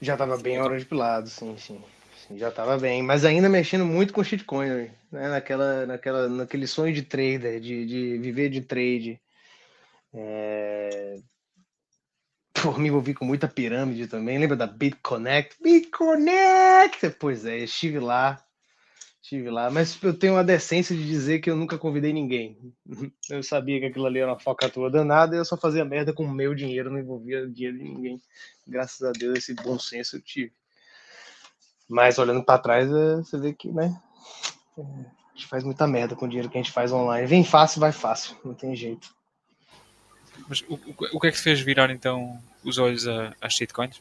Já 0.00 0.12
estava 0.12 0.36
bem 0.36 0.60
orange 0.60 0.84
pilado, 0.84 1.28
sim, 1.28 1.56
sim, 1.58 1.82
sim. 2.26 2.38
Já 2.38 2.50
estava 2.50 2.78
bem, 2.78 3.02
mas 3.02 3.24
ainda 3.24 3.48
mexendo 3.48 3.84
muito 3.84 4.12
com 4.12 4.22
shitcoin, 4.22 4.90
né? 5.10 5.28
Naquela, 5.28 5.86
naquela, 5.86 6.28
naquele 6.28 6.66
sonho 6.66 6.94
de 6.94 7.02
trader, 7.02 7.60
de, 7.60 7.86
de 7.86 8.18
viver 8.18 8.50
de 8.50 8.60
trade. 8.60 9.20
É... 10.14 11.16
Pô, 12.52 12.72
me 12.72 12.88
envolvi 12.88 13.14
com 13.14 13.24
muita 13.24 13.48
pirâmide 13.48 14.06
também. 14.06 14.38
Lembra 14.38 14.56
da 14.56 14.66
BitConnect? 14.66 15.56
BitConnect! 15.62 17.10
Pois 17.18 17.44
é, 17.44 17.58
estive 17.58 17.98
lá 17.98 18.44
Estive 19.28 19.50
lá, 19.50 19.70
mas 19.70 20.02
eu 20.02 20.14
tenho 20.14 20.38
a 20.38 20.42
decência 20.42 20.96
de 20.96 21.04
dizer 21.06 21.40
que 21.40 21.50
eu 21.50 21.56
nunca 21.56 21.76
convidei 21.76 22.14
ninguém. 22.14 22.56
Eu 23.28 23.42
sabia 23.42 23.78
que 23.78 23.84
aquilo 23.84 24.06
ali 24.06 24.20
era 24.20 24.32
uma 24.32 24.38
focatua 24.38 24.90
danada 24.90 25.36
e 25.36 25.38
eu 25.38 25.44
só 25.44 25.54
fazia 25.54 25.84
merda 25.84 26.14
com 26.14 26.24
o 26.24 26.32
meu 26.32 26.54
dinheiro, 26.54 26.90
não 26.90 26.98
envolvia 26.98 27.46
dinheiro 27.46 27.76
de 27.76 27.84
ninguém. 27.84 28.22
Graças 28.66 29.02
a 29.02 29.12
Deus, 29.12 29.36
esse 29.36 29.52
bom 29.52 29.78
senso 29.78 30.16
eu 30.16 30.22
tive. 30.22 30.50
Mas 31.86 32.18
olhando 32.18 32.42
para 32.42 32.58
trás, 32.58 32.90
é, 32.90 33.16
você 33.16 33.36
vê 33.36 33.52
que, 33.52 33.70
né? 33.70 34.00
É, 34.78 34.80
a 34.80 35.34
gente 35.34 35.46
faz 35.46 35.62
muita 35.62 35.86
merda 35.86 36.16
com 36.16 36.24
o 36.24 36.28
dinheiro 36.28 36.48
que 36.48 36.56
a 36.56 36.62
gente 36.62 36.72
faz 36.72 36.90
online. 36.90 37.26
Vem 37.26 37.44
fácil, 37.44 37.80
vai 37.80 37.92
fácil, 37.92 38.34
não 38.42 38.54
tem 38.54 38.74
jeito. 38.74 39.14
Mas 40.48 40.62
o, 40.62 40.74
o, 40.74 41.16
o 41.16 41.20
que 41.20 41.26
é 41.26 41.30
que 41.30 41.38
fez 41.38 41.60
virar 41.60 41.90
então 41.90 42.42
os 42.64 42.78
olhos 42.78 43.06
às 43.42 43.52
shitcoins? 43.52 44.00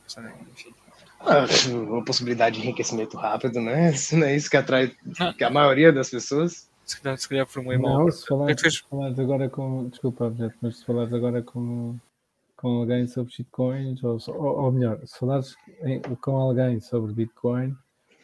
Enfim. 0.53 0.73
Ah, 1.19 1.45
uma 1.69 2.03
possibilidade 2.03 2.55
de 2.55 2.63
enriquecimento 2.63 3.17
rápido, 3.17 3.59
né? 3.59 3.91
Isso 3.91 4.15
não 4.15 4.27
é 4.27 4.35
isso 4.35 4.49
que 4.49 4.57
atrai 4.57 4.95
que 5.37 5.43
a 5.43 5.49
maioria 5.49 5.91
das 5.91 6.09
pessoas. 6.09 6.69
Se 6.85 7.01
calhar, 7.01 7.17
se 7.17 7.27
calhar 7.27 7.45
formulei 7.45 7.77
mal. 7.77 8.05
Não, 8.05 8.11
se 8.11 8.25
falares, 8.25 8.63
é 8.63 8.89
falares 8.89 9.19
agora 9.19 9.49
com. 9.49 9.89
Desculpa, 9.89 10.25
objeto, 10.25 10.55
mas 10.61 10.77
se 10.77 10.85
falares 10.85 11.13
agora 11.13 11.41
com, 11.41 11.97
com 12.55 12.67
alguém 12.79 13.07
sobre 13.07 13.33
bitcoins, 13.37 14.03
ou, 14.03 14.17
ou, 14.27 14.63
ou 14.63 14.71
melhor, 14.71 14.99
se 15.05 15.19
falares 15.19 15.55
em, 15.81 15.99
com 16.01 16.37
alguém 16.37 16.79
sobre 16.79 17.13
Bitcoin, 17.13 17.75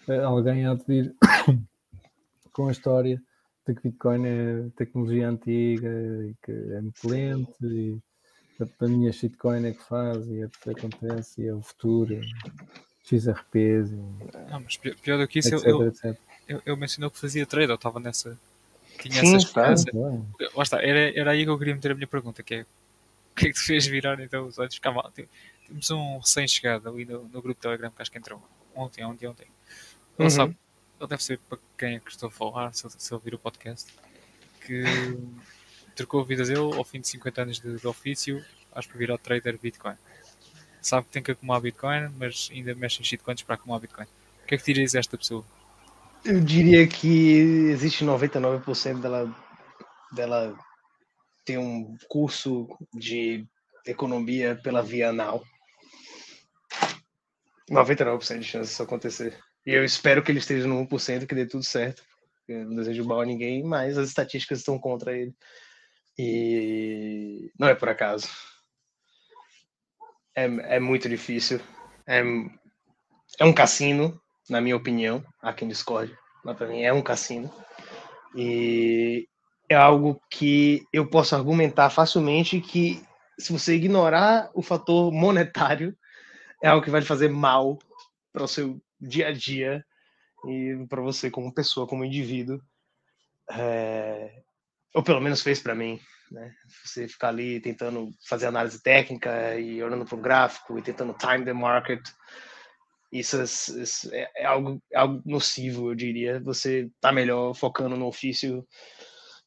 eh, 0.07 0.19
alguém 0.19 0.65
há 0.65 0.73
de 0.73 0.83
vir 0.85 1.15
com 2.51 2.67
a 2.67 2.71
história 2.71 3.21
de 3.67 3.73
que 3.73 3.89
Bitcoin 3.89 4.25
é 4.25 4.69
tecnologia 4.75 5.29
antiga 5.29 5.89
e 5.89 6.35
que 6.43 6.51
é 6.51 6.81
muito 6.81 7.07
lento 7.07 7.65
e 7.65 7.97
a 8.59 8.87
minha 8.87 9.11
shitcoin 9.11 9.65
é 9.65 9.71
que 9.71 9.83
faz 9.83 10.27
e 10.27 10.43
é 10.43 10.47
que 10.61 10.69
acontece 10.69 11.41
e 11.41 11.47
é 11.47 11.53
o 11.53 11.61
futuro. 11.61 12.19
XRPs. 13.03 13.91
E... 13.91 13.95
Não, 14.49 14.61
mas 14.61 14.77
pior 14.77 15.17
do 15.17 15.27
que 15.27 15.39
isso, 15.39 15.53
etc, 15.53 15.67
eu, 15.67 15.87
etc. 15.87 16.17
eu, 16.47 16.61
eu 16.65 16.77
mencionou 16.77 17.11
que 17.11 17.19
fazia 17.19 17.45
trade, 17.45 17.69
eu 17.69 17.75
estava 17.75 17.99
nessa. 17.99 18.37
Tinha 18.99 19.15
Sim, 19.15 19.35
essa 19.35 19.47
esperança. 19.47 19.85
Lá 20.55 20.63
está, 20.63 20.81
era, 20.81 21.19
era 21.19 21.31
aí 21.31 21.43
que 21.43 21.49
eu 21.49 21.57
queria 21.57 21.75
meter 21.75 21.91
a 21.91 21.95
minha 21.95 22.07
pergunta, 22.07 22.41
que 22.41 22.55
é 22.55 22.61
o 22.61 23.35
que 23.35 23.47
é 23.47 23.49
que 23.49 23.55
te 23.55 23.65
fez 23.65 23.87
virar 23.87 24.19
então 24.19 24.45
os 24.45 24.59
olhos? 24.59 24.77
Calma, 24.79 25.11
temos 25.67 25.89
um 25.89 26.19
recém-chegado 26.19 26.87
ali 26.87 27.03
no, 27.03 27.23
no 27.23 27.41
grupo 27.41 27.59
Telegram 27.59 27.89
que 27.89 28.01
acho 28.01 28.11
que 28.11 28.17
entrou 28.17 28.41
ontem, 28.75 29.03
ontem, 29.03 29.27
ontem. 29.27 29.47
Ele 30.17 30.25
uhum. 30.25 30.29
sabe, 30.29 30.57
ele 30.99 31.09
deve 31.09 31.23
saber 31.23 31.39
para 31.49 31.57
quem 31.77 31.95
é 31.95 31.99
que 31.99 32.11
estou 32.11 32.29
a 32.29 32.31
falar, 32.31 32.73
se, 32.73 32.87
se 32.89 33.13
ele 33.13 33.21
vir 33.25 33.33
o 33.33 33.39
podcast, 33.39 33.91
que 34.61 34.83
trocou 35.95 36.21
a 36.21 36.25
vida 36.25 36.43
dele 36.43 36.59
ao 36.59 36.83
fim 36.83 36.99
de 36.99 37.07
50 37.07 37.41
anos 37.41 37.59
de, 37.59 37.77
de 37.77 37.87
ofício, 37.87 38.43
acho 38.73 38.89
que 38.89 38.97
virar 38.97 39.17
trader 39.17 39.57
Bitcoin 39.59 39.95
sabe 40.83 41.07
que 41.07 41.13
tem 41.13 41.23
que 41.23 41.31
acumular 41.31 41.61
Bitcoin, 41.61 42.09
mas 42.17 42.49
ainda 42.51 42.75
mexe 42.75 43.01
em 43.01 43.03
shitcoins 43.03 43.41
para 43.41 43.55
acumular 43.55 43.79
Bitcoin. 43.79 44.05
O 44.05 44.45
que 44.45 44.55
é 44.55 44.57
que 44.57 44.65
dirias 44.65 44.93
a 44.93 44.99
esta 44.99 45.17
pessoa? 45.17 45.43
Eu 46.25 46.39
diria 46.41 46.87
que 46.87 47.37
existe 47.71 48.05
99% 48.05 48.99
dela, 48.99 49.35
dela 50.11 50.57
ter 51.45 51.57
um 51.57 51.97
curso 52.07 52.67
de 52.93 53.45
economia 53.85 54.59
pela 54.61 54.81
via 54.81 55.09
anal. 55.09 55.43
99% 57.69 58.39
de 58.39 58.43
chance 58.43 58.69
disso 58.69 58.83
acontecer. 58.83 59.37
E 59.65 59.71
eu 59.71 59.83
espero 59.83 60.21
que 60.21 60.31
ele 60.31 60.39
esteja 60.39 60.67
no 60.67 60.85
1% 60.85 61.25
que 61.25 61.35
dê 61.35 61.45
tudo 61.45 61.63
certo. 61.63 62.03
Eu 62.47 62.65
não 62.65 62.75
desejo 62.75 63.05
mal 63.05 63.21
a 63.21 63.25
ninguém, 63.25 63.63
mas 63.63 63.97
as 63.97 64.09
estatísticas 64.09 64.59
estão 64.59 64.77
contra 64.77 65.17
ele. 65.17 65.33
E 66.17 67.51
não 67.57 67.67
é 67.67 67.75
por 67.75 67.89
acaso 67.89 68.27
é, 70.35 70.45
é 70.75 70.79
muito 70.79 71.07
difícil. 71.07 71.59
É, 72.07 72.21
é 73.39 73.45
um 73.45 73.53
cassino, 73.53 74.19
na 74.49 74.59
minha 74.59 74.75
opinião. 74.75 75.23
Há 75.41 75.53
quem 75.53 75.67
discorde, 75.67 76.15
mas 76.43 76.57
para 76.57 76.67
mim 76.67 76.81
é 76.81 76.91
um 76.91 77.01
cassino. 77.01 77.51
E 78.35 79.27
é 79.69 79.75
algo 79.75 80.21
que 80.29 80.85
eu 80.91 81.07
posso 81.07 81.35
argumentar 81.35 81.89
facilmente 81.89 82.59
que 82.59 83.03
se 83.37 83.51
você 83.51 83.75
ignorar 83.75 84.49
o 84.53 84.61
fator 84.61 85.11
monetário, 85.11 85.95
é 86.61 86.67
algo 86.67 86.83
que 86.83 86.91
vai 86.91 87.01
fazer 87.01 87.29
mal 87.29 87.77
para 88.31 88.43
o 88.43 88.47
seu 88.47 88.81
dia 88.99 89.27
a 89.27 89.31
dia 89.31 89.85
e 90.45 90.85
para 90.87 91.01
você 91.01 91.29
como 91.29 91.53
pessoa, 91.53 91.87
como 91.87 92.05
indivíduo. 92.05 92.61
É... 93.51 94.43
Ou 94.93 95.03
pelo 95.03 95.21
menos 95.21 95.41
fez 95.41 95.59
para 95.59 95.75
mim. 95.75 95.99
Né? 96.31 96.53
Você 96.83 97.07
ficar 97.07 97.29
ali 97.29 97.59
tentando 97.59 98.11
fazer 98.27 98.47
análise 98.47 98.81
técnica 98.81 99.55
e 99.57 99.81
olhando 99.83 100.05
para 100.05 100.15
o 100.15 100.21
gráfico 100.21 100.77
e 100.77 100.81
tentando 100.81 101.13
time 101.13 101.45
the 101.45 101.53
market, 101.53 102.01
isso, 103.11 103.41
isso 103.43 104.09
é, 104.13 104.29
é, 104.37 104.45
algo, 104.45 104.81
é 104.91 104.97
algo 104.97 105.21
nocivo, 105.25 105.91
eu 105.91 105.95
diria. 105.95 106.39
Você 106.39 106.89
está 106.95 107.11
melhor 107.11 107.53
focando 107.53 107.95
no 107.95 108.07
ofício 108.07 108.67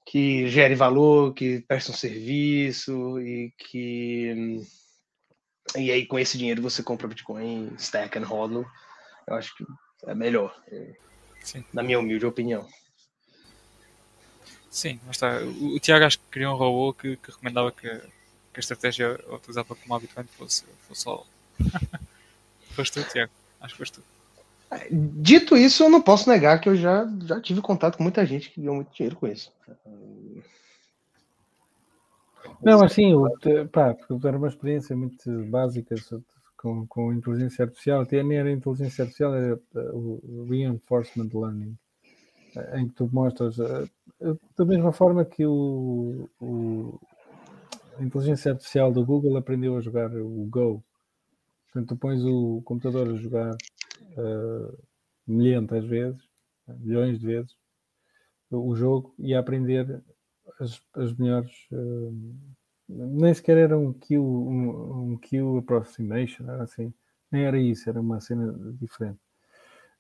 que 0.07 0.47
gere 0.49 0.77
valor, 0.77 1.35
que 1.35 1.61
presta 1.67 1.91
um 1.91 1.95
serviço 1.95 3.19
e 3.21 3.53
que 3.59 4.61
e 5.77 5.91
aí 5.91 6.07
com 6.07 6.17
esse 6.17 6.39
dinheiro 6.39 6.63
você 6.63 6.81
compra 6.81 7.09
Bitcoin, 7.09 7.75
stack 7.77 8.17
and 8.17 8.25
hodl. 8.25 8.65
Eu 9.27 9.35
acho 9.35 9.53
que 9.57 9.65
é 10.07 10.15
melhor, 10.15 10.55
Sim. 11.41 11.65
na 11.73 11.83
minha 11.83 11.99
humilde 11.99 12.25
opinião. 12.25 12.69
Sim, 14.77 15.01
mas 15.07 15.17
está. 15.17 15.39
O, 15.39 15.77
o, 15.77 15.81
Tiago 15.81 16.05
acho 16.05 16.19
que 16.19 16.27
criou 16.31 16.53
um 16.53 16.59
robô 16.59 16.93
que, 16.93 17.17
que 17.17 17.31
recomendava 17.31 17.73
que, 17.73 17.89
que 17.89 18.57
a 18.57 18.61
estratégia 18.61 19.19
utilizada 19.33 19.67
como 19.75 19.99
Bitcoin 19.99 20.27
fosse, 20.27 20.65
fosse 20.87 21.01
só. 21.01 21.27
foste 22.77 23.03
tu, 23.03 23.11
Tiago. 23.11 23.33
Acho 23.59 23.73
que 23.73 23.79
foste 23.79 23.95
tu. 23.95 24.05
É, 24.71 24.87
dito 24.91 25.57
isso, 25.57 25.83
eu 25.83 25.89
não 25.89 26.03
posso 26.03 26.29
negar 26.29 26.61
que 26.61 26.69
eu 26.69 26.77
já, 26.77 27.11
já 27.25 27.41
tive 27.41 27.63
contato 27.63 27.97
com 27.97 28.03
muita 28.03 28.27
gente 28.27 28.51
que 28.51 28.61
ganhou 28.61 28.75
muito 28.75 28.95
dinheiro 28.95 29.17
com 29.17 29.27
isso. 29.27 29.51
Não, 32.63 32.85
assim, 32.85 33.15
pá, 33.73 33.97
era 34.25 34.37
uma 34.37 34.49
experiência 34.49 34.95
muito 34.95 35.31
básica, 35.45 35.95
com, 36.55 36.87
com 36.87 37.15
inteligência 37.15 37.65
artificial, 37.65 38.03
até 38.03 38.23
nem 38.23 38.37
era 38.37 38.53
inteligência 38.53 39.05
artificial, 39.05 39.35
era 39.35 39.59
o 39.75 40.47
reinforcement 40.51 41.31
learning, 41.33 41.75
em 42.75 42.89
que 42.89 42.95
tu 42.95 43.09
mostras 43.13 43.57
da 43.57 44.65
mesma 44.65 44.93
forma 44.93 45.25
que 45.25 45.45
o, 45.47 46.29
o 46.41 46.99
a 47.99 48.03
inteligência 48.03 48.53
artificial 48.53 48.93
do 48.93 49.05
Google 49.05 49.37
aprendeu 49.37 49.77
a 49.77 49.81
jogar 49.81 50.15
o 50.15 50.47
Go. 50.47 50.85
Portanto, 51.67 51.89
tu 51.89 51.97
pões 51.97 52.23
o 52.25 52.63
computador 52.63 53.09
a 53.09 53.17
jogar 53.17 53.55
uh, 53.55 54.79
milhentas 55.27 55.85
vezes, 55.85 56.23
milhões 56.69 57.19
de 57.19 57.27
vezes, 57.27 57.57
o 58.51 58.75
jogo 58.77 59.15
e 59.19 59.35
a 59.35 59.41
aprender 59.41 60.03
as, 60.61 60.81
as 60.95 61.13
melhores. 61.15 61.53
Uh, 61.73 62.35
nem 62.89 63.35
sequer 63.35 63.57
era 63.57 63.79
um 63.79 63.93
kill, 63.93 64.23
um, 64.23 65.13
um 65.13 65.19
kill 65.19 65.59
approximation, 65.59 66.49
era 66.49 66.63
assim. 66.63 66.93
Nem 67.31 67.45
era 67.45 67.59
isso, 67.59 67.89
era 67.89 68.01
uma 68.01 68.21
cena 68.21 68.55
diferente. 68.81 69.19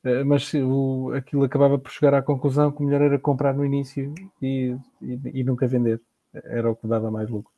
Uh, 0.06 0.24
mas 0.24 0.54
o, 0.54 1.12
aquilo 1.16 1.42
acabava 1.42 1.76
por 1.80 1.90
chegar 1.90 2.14
à 2.14 2.22
conclusão 2.22 2.70
que 2.70 2.80
o 2.80 2.86
melhor 2.86 3.02
era 3.02 3.18
comprar 3.18 3.52
no 3.52 3.64
início 3.64 4.14
e, 4.40 4.76
e, 5.02 5.40
e 5.40 5.42
nunca 5.42 5.66
vender. 5.66 6.00
Era 6.32 6.70
o 6.70 6.76
que 6.76 6.86
dava 6.86 7.10
mais 7.10 7.28
lucro. 7.28 7.52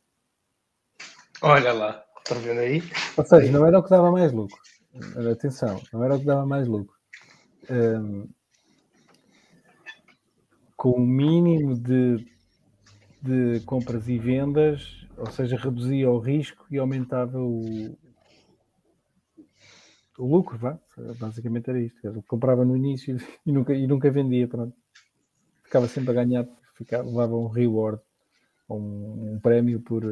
Olha 1.43 1.75
lá, 1.75 2.03
estão 2.17 2.39
tá 2.39 2.43
vendo 2.43 2.61
aí? 2.61 2.83
Ou 3.19 3.25
seja, 3.25 3.53
não 3.53 3.67
era 3.67 3.79
o 3.79 3.83
que 3.83 3.91
dava 3.91 4.11
mais 4.11 4.33
lucro. 4.33 4.57
Atenção, 5.31 5.79
não 5.93 6.03
era 6.03 6.17
o 6.17 6.19
que 6.19 6.25
dava 6.25 6.47
mais 6.47 6.67
lucro. 6.67 6.97
Um, 7.71 8.27
com 10.75 10.93
o 10.93 11.01
mínimo 11.01 11.75
de, 11.75 12.27
de 13.21 13.61
compras 13.67 14.09
e 14.09 14.19
vendas, 14.19 15.07
ou 15.19 15.31
seja, 15.31 15.57
reduzia 15.57 16.11
o 16.11 16.19
risco 16.19 16.65
e 16.71 16.79
aumentava 16.79 17.39
o, 17.39 17.99
o 20.19 20.27
lucro, 20.27 20.59
vá. 20.59 20.79
basicamente 21.19 21.71
era 21.71 21.81
isto. 21.81 21.99
Eu 22.05 22.23
comprava 22.27 22.65
no 22.65 22.77
início 22.77 23.17
e 23.47 23.53
nunca, 23.53 23.75
e 23.75 23.87
nunca 23.87 24.11
vendia, 24.11 24.47
pronto. 24.49 24.77
Ficava 25.65 25.87
sempre 25.87 26.11
a 26.11 26.15
ganhar, 26.15 26.47
ficava, 26.75 27.09
levava 27.09 27.37
um 27.37 27.47
reward, 27.47 28.01
um, 28.69 29.35
um 29.35 29.41
prémio 29.41 29.81
por, 29.81 30.03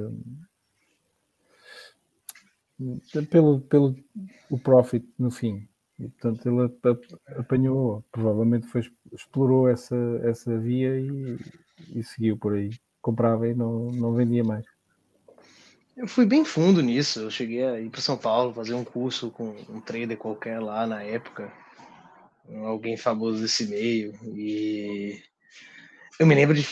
pelo, 3.31 3.61
pelo 3.63 3.97
o 4.51 4.59
profit 4.59 5.07
no 5.19 5.31
fim. 5.31 5.67
E, 5.99 6.09
portanto, 6.09 6.47
ele 6.47 6.99
apanhou, 7.39 8.05
provavelmente 8.13 8.67
foi, 8.67 8.83
explorou 9.13 9.69
essa, 9.69 9.97
essa 10.25 10.59
via 10.59 11.01
e, 11.01 11.39
e 11.95 12.03
seguiu 12.03 12.37
por 12.37 12.55
aí. 12.55 12.71
Comprava 13.01 13.49
e 13.49 13.55
não, 13.55 13.91
não 13.93 14.13
vendia 14.15 14.45
mais. 14.45 14.76
Eu 15.97 16.07
fui 16.07 16.27
bem 16.27 16.45
fundo 16.45 16.83
nisso. 16.83 17.21
Eu 17.21 17.31
cheguei 17.31 17.65
a 17.65 17.81
ir 17.81 17.89
para 17.89 18.03
São 18.03 18.19
Paulo 18.19 18.53
fazer 18.53 18.75
um 18.75 18.85
curso 18.85 19.31
com 19.31 19.57
um 19.69 19.81
trader 19.81 20.19
qualquer 20.19 20.61
lá 20.61 20.87
na 20.87 21.03
época, 21.03 21.51
alguém 22.67 22.97
famoso 22.99 23.41
desse 23.41 23.67
meio. 23.67 24.13
E 24.37 25.23
eu 26.21 26.27
me 26.27 26.35
lembro 26.35 26.55
de 26.55 26.63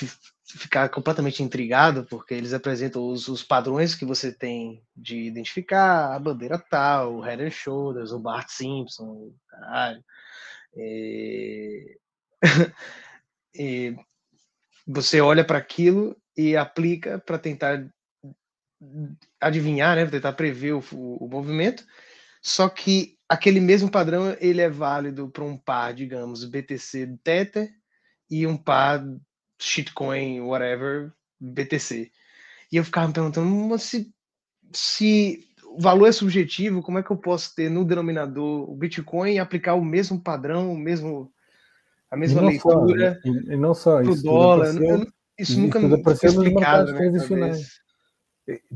ficar 0.44 0.90
completamente 0.90 1.42
intrigado, 1.42 2.04
porque 2.04 2.34
eles 2.34 2.52
apresentam 2.52 3.08
os, 3.08 3.26
os, 3.28 3.42
padrões 3.42 3.94
que 3.94 4.04
você 4.04 4.30
tem 4.30 4.82
de 4.94 5.18
identificar 5.22 6.14
a 6.14 6.18
bandeira 6.18 6.58
tal, 6.58 7.14
o 7.14 7.20
Head 7.20 7.42
and 7.44 7.50
Shoulders, 7.50 8.12
o 8.12 8.18
Bart 8.18 8.48
Simpson, 8.50 9.32
caralho. 9.48 10.04
E... 10.76 11.98
e 13.54 13.96
você 14.86 15.20
olha 15.20 15.44
para 15.44 15.56
aquilo 15.56 16.14
e 16.36 16.56
aplica 16.56 17.18
para 17.18 17.38
tentar 17.38 17.88
adivinhar, 19.40 19.96
né, 19.96 20.06
tentar 20.06 20.32
prever 20.32 20.72
o, 20.72 20.82
o, 20.92 21.24
o 21.24 21.28
movimento. 21.28 21.84
Só 22.42 22.68
que 22.68 23.16
aquele 23.28 23.60
mesmo 23.60 23.90
padrão 23.90 24.36
ele 24.40 24.60
é 24.60 24.68
válido 24.68 25.28
para 25.28 25.44
um 25.44 25.56
par, 25.56 25.94
digamos, 25.94 26.44
BTC 26.44 27.18
Tether 27.22 27.70
e 28.30 28.46
um 28.46 28.56
par 28.56 29.04
shitcoin, 29.58 30.40
whatever, 30.40 31.12
BTC. 31.40 32.10
E 32.70 32.76
eu 32.76 32.84
ficava 32.84 33.08
me 33.08 33.14
perguntando, 33.14 33.78
se, 33.78 34.12
se 34.72 35.46
o 35.64 35.80
valor 35.80 36.06
é 36.06 36.12
subjetivo, 36.12 36.82
como 36.82 36.98
é 36.98 37.02
que 37.02 37.10
eu 37.10 37.16
posso 37.16 37.54
ter 37.54 37.70
no 37.70 37.84
denominador 37.84 38.70
o 38.70 38.74
Bitcoin 38.74 39.32
e 39.32 39.38
aplicar 39.38 39.74
o 39.74 39.84
mesmo 39.84 40.20
padrão, 40.20 40.72
o 40.72 40.78
mesmo, 40.78 41.32
a 42.10 42.16
mesma 42.16 42.42
e 42.42 42.46
leitura 42.46 43.20
só, 43.22 43.28
e, 43.28 43.54
e 43.54 43.56
não 43.56 43.74
só 43.74 44.02
isso, 44.02 44.22
dólar? 44.22 44.70
Apareceu, 44.70 45.06
isso 45.38 45.60
nunca 45.60 45.80
me 45.80 46.02
foi 46.02 46.12
explicado 46.12 46.94
tradicionais. 46.94 47.83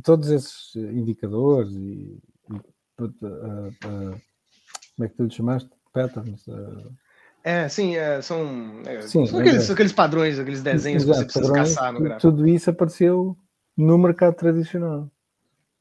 Todos 0.02 0.30
esses 0.30 0.74
indicadores 0.76 1.72
e, 1.72 2.18
e 2.50 2.54
uh, 3.02 3.06
uh, 3.06 4.20
como 4.98 5.04
é 5.04 5.08
que 5.08 5.14
tu 5.14 5.24
lhe 5.24 5.30
chamaste? 5.30 5.70
Patterns. 5.92 6.46
Uh, 6.46 6.92
é, 7.44 7.68
sim, 7.68 7.96
é, 7.96 8.20
são, 8.20 8.82
é, 8.84 9.00
sim, 9.02 9.24
são 9.26 9.38
aqueles, 9.38 9.68
é. 9.68 9.72
aqueles, 9.72 9.92
padrões, 9.92 10.38
aqueles 10.38 10.62
desenhos 10.62 11.04
Exato, 11.04 11.26
que 11.26 11.32
você 11.32 11.40
precisa 11.40 11.52
padrões, 11.52 11.74
caçar 11.74 11.92
no 11.92 12.00
gráfico. 12.00 12.30
Tudo 12.30 12.48
isso 12.48 12.70
apareceu 12.70 13.36
no 13.76 13.96
mercado 13.96 14.34
tradicional, 14.34 15.10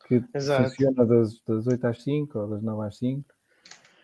que 0.07 0.23
Exato. 0.33 0.69
funciona 0.69 1.05
das, 1.05 1.41
das 1.45 1.67
8 1.67 1.87
às 1.87 2.03
5 2.03 2.39
ou 2.39 2.47
das 2.47 2.61
9 2.61 2.87
às 2.87 2.97
5. 2.97 3.25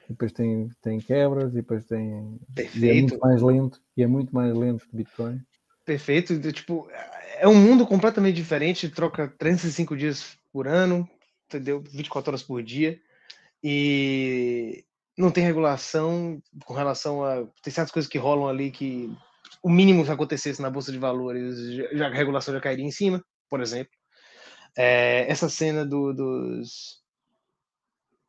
Depois 0.09 0.31
tem, 0.33 0.69
tem 0.81 0.99
quebras 0.99 1.51
e 1.51 1.55
depois 1.55 1.85
tem. 1.85 2.37
Perfeito. 2.53 2.85
E 2.85 2.89
é 2.89 3.01
muito 3.01 3.19
mais 3.19 3.41
lento. 3.41 3.81
E 3.95 4.03
é 4.03 4.07
muito 4.07 4.35
mais 4.35 4.53
lento 4.53 4.85
que 4.89 4.97
Bitcoin. 4.97 5.39
Perfeito. 5.85 6.37
Tipo, 6.51 6.89
é 7.37 7.47
um 7.47 7.55
mundo 7.55 7.85
completamente 7.85 8.35
diferente, 8.35 8.89
troca 8.89 9.27
305 9.37 9.95
dias 9.95 10.37
por 10.51 10.67
ano, 10.67 11.07
entendeu? 11.47 11.83
24 11.91 12.31
horas 12.31 12.43
por 12.43 12.61
dia. 12.63 12.99
E 13.63 14.83
não 15.17 15.31
tem 15.31 15.43
regulação 15.43 16.41
com 16.65 16.73
relação 16.73 17.23
a. 17.23 17.45
Tem 17.61 17.71
certas 17.73 17.91
coisas 17.91 18.09
que 18.09 18.17
rolam 18.17 18.47
ali 18.47 18.71
que 18.71 19.15
o 19.61 19.69
mínimo 19.69 20.03
que 20.03 20.11
acontecesse 20.11 20.61
na 20.61 20.69
Bolsa 20.69 20.91
de 20.91 20.97
Valores, 20.97 21.73
já, 21.93 22.07
a 22.07 22.13
regulação 22.13 22.53
já 22.53 22.59
cairia 22.59 22.85
em 22.85 22.91
cima, 22.91 23.23
por 23.49 23.61
exemplo. 23.61 23.93
É, 24.75 25.29
essa 25.29 25.47
cena 25.47 25.85
do, 25.85 26.13
dos. 26.13 27.01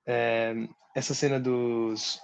É, 0.07 0.55
essa 0.95 1.15
cena 1.15 1.41
dos. 1.41 2.21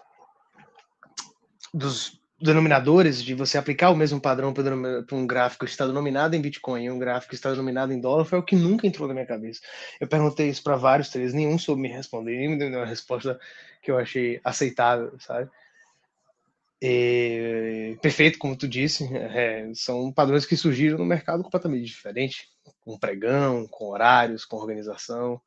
dos 1.73 2.20
denominadores, 2.41 3.23
de 3.23 3.35
você 3.35 3.59
aplicar 3.59 3.91
o 3.91 3.97
mesmo 3.97 4.21
padrão 4.21 4.53
para 4.53 5.17
um 5.17 5.27
gráfico 5.27 5.65
que 5.65 5.71
está 5.71 5.87
denominado 5.87 6.35
em 6.35 6.41
Bitcoin 6.41 6.85
e 6.85 6.91
um 6.91 6.99
gráfico 6.99 7.31
que 7.31 7.35
está 7.35 7.51
denominado 7.51 7.93
em 7.93 8.01
dólar, 8.01 8.25
foi 8.25 8.39
o 8.39 8.43
que 8.43 8.57
nunca 8.57 8.87
entrou 8.87 9.07
na 9.07 9.15
minha 9.15 9.27
cabeça. 9.27 9.61
Eu 10.01 10.09
perguntei 10.09 10.49
isso 10.49 10.63
para 10.63 10.77
vários 10.77 11.11
três, 11.11 11.35
nenhum 11.35 11.59
soube 11.59 11.83
me 11.83 11.89
responder, 11.89 12.37
nenhum 12.37 12.53
me 12.53 12.59
deu 12.59 12.69
uma 12.69 12.87
resposta 12.87 13.39
que 13.83 13.91
eu 13.91 13.99
achei 13.99 14.41
aceitável, 14.43 15.15
sabe? 15.19 15.51
E, 16.83 17.99
perfeito, 18.01 18.39
como 18.39 18.57
tu 18.57 18.67
disse, 18.67 19.05
é, 19.15 19.71
são 19.75 20.11
padrões 20.11 20.47
que 20.47 20.57
surgiram 20.57 20.97
no 20.97 21.05
mercado 21.05 21.43
completamente 21.43 21.85
diferente, 21.85 22.49
com 22.81 22.99
pregão, 22.99 23.67
com 23.69 23.91
horários, 23.91 24.47
com 24.47 24.57
organização. 24.57 25.41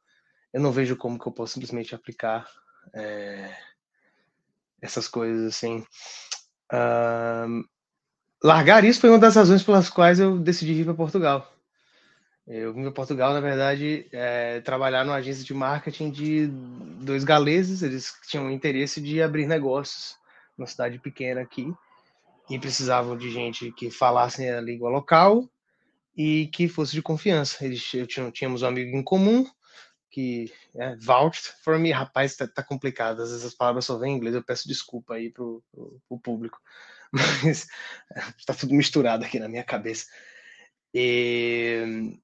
Eu 0.53 0.61
não 0.61 0.71
vejo 0.71 0.95
como 0.95 1.17
que 1.17 1.27
eu 1.27 1.31
posso 1.31 1.53
simplesmente 1.53 1.95
aplicar 1.95 2.47
é, 2.93 3.51
essas 4.79 5.07
coisas 5.07 5.55
assim. 5.55 5.83
Largar 8.43 8.83
isso 8.83 8.99
foi 8.99 9.09
uma 9.09 9.19
das 9.19 9.35
razões 9.35 9.63
pelas 9.63 9.89
quais 9.89 10.19
eu 10.19 10.37
decidi 10.37 10.73
vir 10.73 10.85
para 10.85 10.93
Portugal. 10.93 11.49
Eu 12.45 12.73
vim 12.73 12.81
para 12.81 12.91
Portugal, 12.91 13.33
na 13.33 13.39
verdade, 13.39 14.05
é, 14.11 14.59
trabalhar 14.59 15.05
numa 15.05 15.15
agência 15.15 15.45
de 15.45 15.53
marketing 15.53 16.11
de 16.11 16.47
dois 17.01 17.23
galeses. 17.23 17.81
Eles 17.81 18.13
tinham 18.27 18.51
interesse 18.51 18.99
de 18.99 19.21
abrir 19.21 19.47
negócios 19.47 20.17
numa 20.57 20.67
cidade 20.67 20.99
pequena 20.99 21.39
aqui 21.39 21.73
e 22.49 22.59
precisavam 22.59 23.17
de 23.17 23.31
gente 23.31 23.71
que 23.71 23.89
falasse 23.89 24.45
a 24.47 24.59
língua 24.59 24.89
local 24.89 25.47
e 26.17 26.47
que 26.47 26.67
fosse 26.67 26.91
de 26.91 27.01
confiança. 27.01 27.63
Eles 27.63 27.93
eu 27.93 28.05
tínhamos 28.31 28.61
um 28.61 28.67
amigo 28.67 28.97
em 28.97 29.03
comum 29.03 29.45
que 30.13 30.53
é, 30.75 30.95
vouched 30.97 31.51
for 31.63 31.79
me. 31.79 31.91
Rapaz, 31.91 32.35
tá, 32.35 32.47
tá, 32.47 32.63
complicado. 32.63 33.21
Às 33.21 33.31
vezes 33.31 33.45
as 33.45 33.55
palavras 33.55 33.85
só 33.85 33.97
vêm 33.97 34.13
em 34.13 34.17
inglês. 34.17 34.35
Eu 34.35 34.43
peço 34.43 34.67
desculpa 34.67 35.15
aí 35.15 35.31
pro, 35.31 35.63
pro, 35.71 36.01
pro 36.07 36.19
público. 36.19 36.61
Mas 37.11 37.67
está 38.37 38.53
tudo 38.53 38.75
misturado 38.75 39.25
aqui 39.25 39.39
na 39.39 39.49
minha 39.49 39.63
cabeça. 39.63 40.05
E 40.93 42.15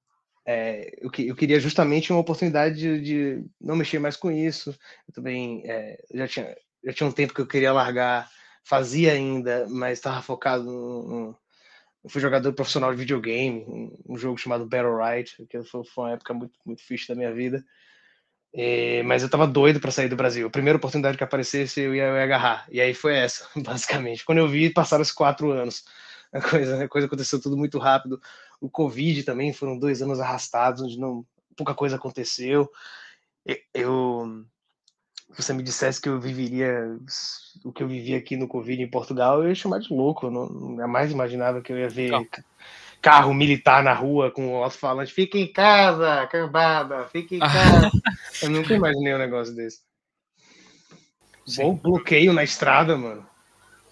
é, 0.46 0.96
eu, 1.02 1.10
eu, 1.26 1.36
queria 1.36 1.60
justamente 1.60 2.12
uma 2.12 2.22
oportunidade 2.22 2.78
de, 2.78 3.02
de, 3.02 3.46
não 3.60 3.76
mexer 3.76 3.98
mais 3.98 4.16
com 4.16 4.32
isso. 4.32 4.70
Eu 5.08 5.14
também 5.14 5.64
é, 5.66 6.00
já, 6.14 6.28
tinha, 6.28 6.56
já 6.86 6.94
tinha 6.94 7.10
um 7.10 7.12
tempo 7.12 7.34
que 7.34 7.42
eu 7.42 7.48
queria 7.48 7.74
largar, 7.74 8.30
fazia 8.64 9.14
ainda, 9.14 9.68
mas 9.68 9.98
estava 9.98 10.22
focado 10.22 10.64
no 10.64 11.36
eu 12.10 12.12
fui 12.12 12.22
jogador 12.22 12.52
profissional 12.54 12.92
de 12.92 12.98
videogame, 12.98 13.64
um, 14.08 14.18
jogo 14.18 14.38
chamado 14.38 14.66
Battle 14.66 14.98
Right, 14.98 15.46
que 15.48 15.64
foi, 15.64 15.86
foi 15.86 16.04
uma 16.06 16.14
época 16.14 16.34
muito, 16.34 16.58
muito 16.66 16.84
fixe 16.84 17.08
da 17.08 17.14
minha 17.14 17.32
vida. 17.32 17.64
E, 18.52 19.04
mas 19.04 19.22
eu 19.22 19.30
tava 19.30 19.46
doido 19.46 19.80
para 19.80 19.92
sair 19.92 20.10
do 20.10 20.16
Brasil. 20.16 20.48
A 20.48 20.50
primeira 20.50 20.78
oportunidade 20.78 21.18
que 21.18 21.24
aparecesse, 21.24 21.80
eu 21.80 21.94
ia, 21.94 22.06
eu 22.06 22.16
ia, 22.16 22.24
agarrar. 22.24 22.68
E 22.72 22.82
aí 22.82 22.96
foi 22.96 23.16
essa, 23.16 23.48
basicamente. 23.56 24.26
Quando 24.26 24.40
eu 24.40 24.48
vi, 24.48 24.74
passaram 24.74 25.04
os 25.04 25.12
quatro 25.12 25.52
anos. 25.52 25.86
A 26.34 26.42
coisa, 26.42 26.84
a 26.84 26.88
coisa 26.88 27.06
aconteceu 27.06 27.40
tudo 27.40 27.56
muito 27.56 27.78
rápido. 27.78 28.20
O 28.60 28.70
Covid 28.70 29.22
também 29.24 29.54
foram 29.54 29.78
dois 29.78 30.02
anos 30.02 30.20
arrastados, 30.20 30.82
onde 30.82 31.00
não 31.00 31.24
pouca 31.56 31.76
coisa 31.76 31.96
aconteceu. 31.96 32.68
Eu 33.72 34.46
você 35.36 35.54
me 35.54 35.64
dissesse 35.64 36.02
que 36.02 36.10
eu 36.10 36.20
viveria 36.20 36.98
o 37.64 37.72
que 37.72 37.84
eu 37.84 37.88
vivi 37.88 38.16
aqui 38.16 38.36
no 38.36 38.48
Covid 38.48 38.82
em 38.82 38.90
Portugal, 38.90 39.42
eu 39.42 39.50
ia 39.50 39.56
chamar 39.56 39.80
de 39.80 39.94
louco. 39.94 40.28
Eu 40.28 40.32
não, 40.32 40.78
jamais 40.78 41.12
imaginava 41.12 41.62
que 41.62 41.72
eu 41.72 41.78
ia 41.78 41.90
ver 41.90 42.12
não. 42.12 42.28
carro 43.02 43.34
militar 43.34 43.84
na 43.84 43.94
rua 43.94 44.32
com 44.32 44.54
o 44.54 44.64
alto-falante. 44.64 45.14
Fica 45.14 45.38
em 45.38 45.52
casa, 45.52 46.28
cambada, 46.28 47.06
fica 47.06 47.36
em 47.36 47.40
casa. 47.40 47.92
eu 48.42 48.50
nunca 48.50 48.74
imaginei 48.74 49.14
um 49.14 49.20
negócio 49.20 49.56
desse. 49.56 49.82
Bom 51.58 51.76
bloqueio 51.76 52.34
na 52.34 52.44
estrada, 52.44 52.96
mano. 52.98 53.28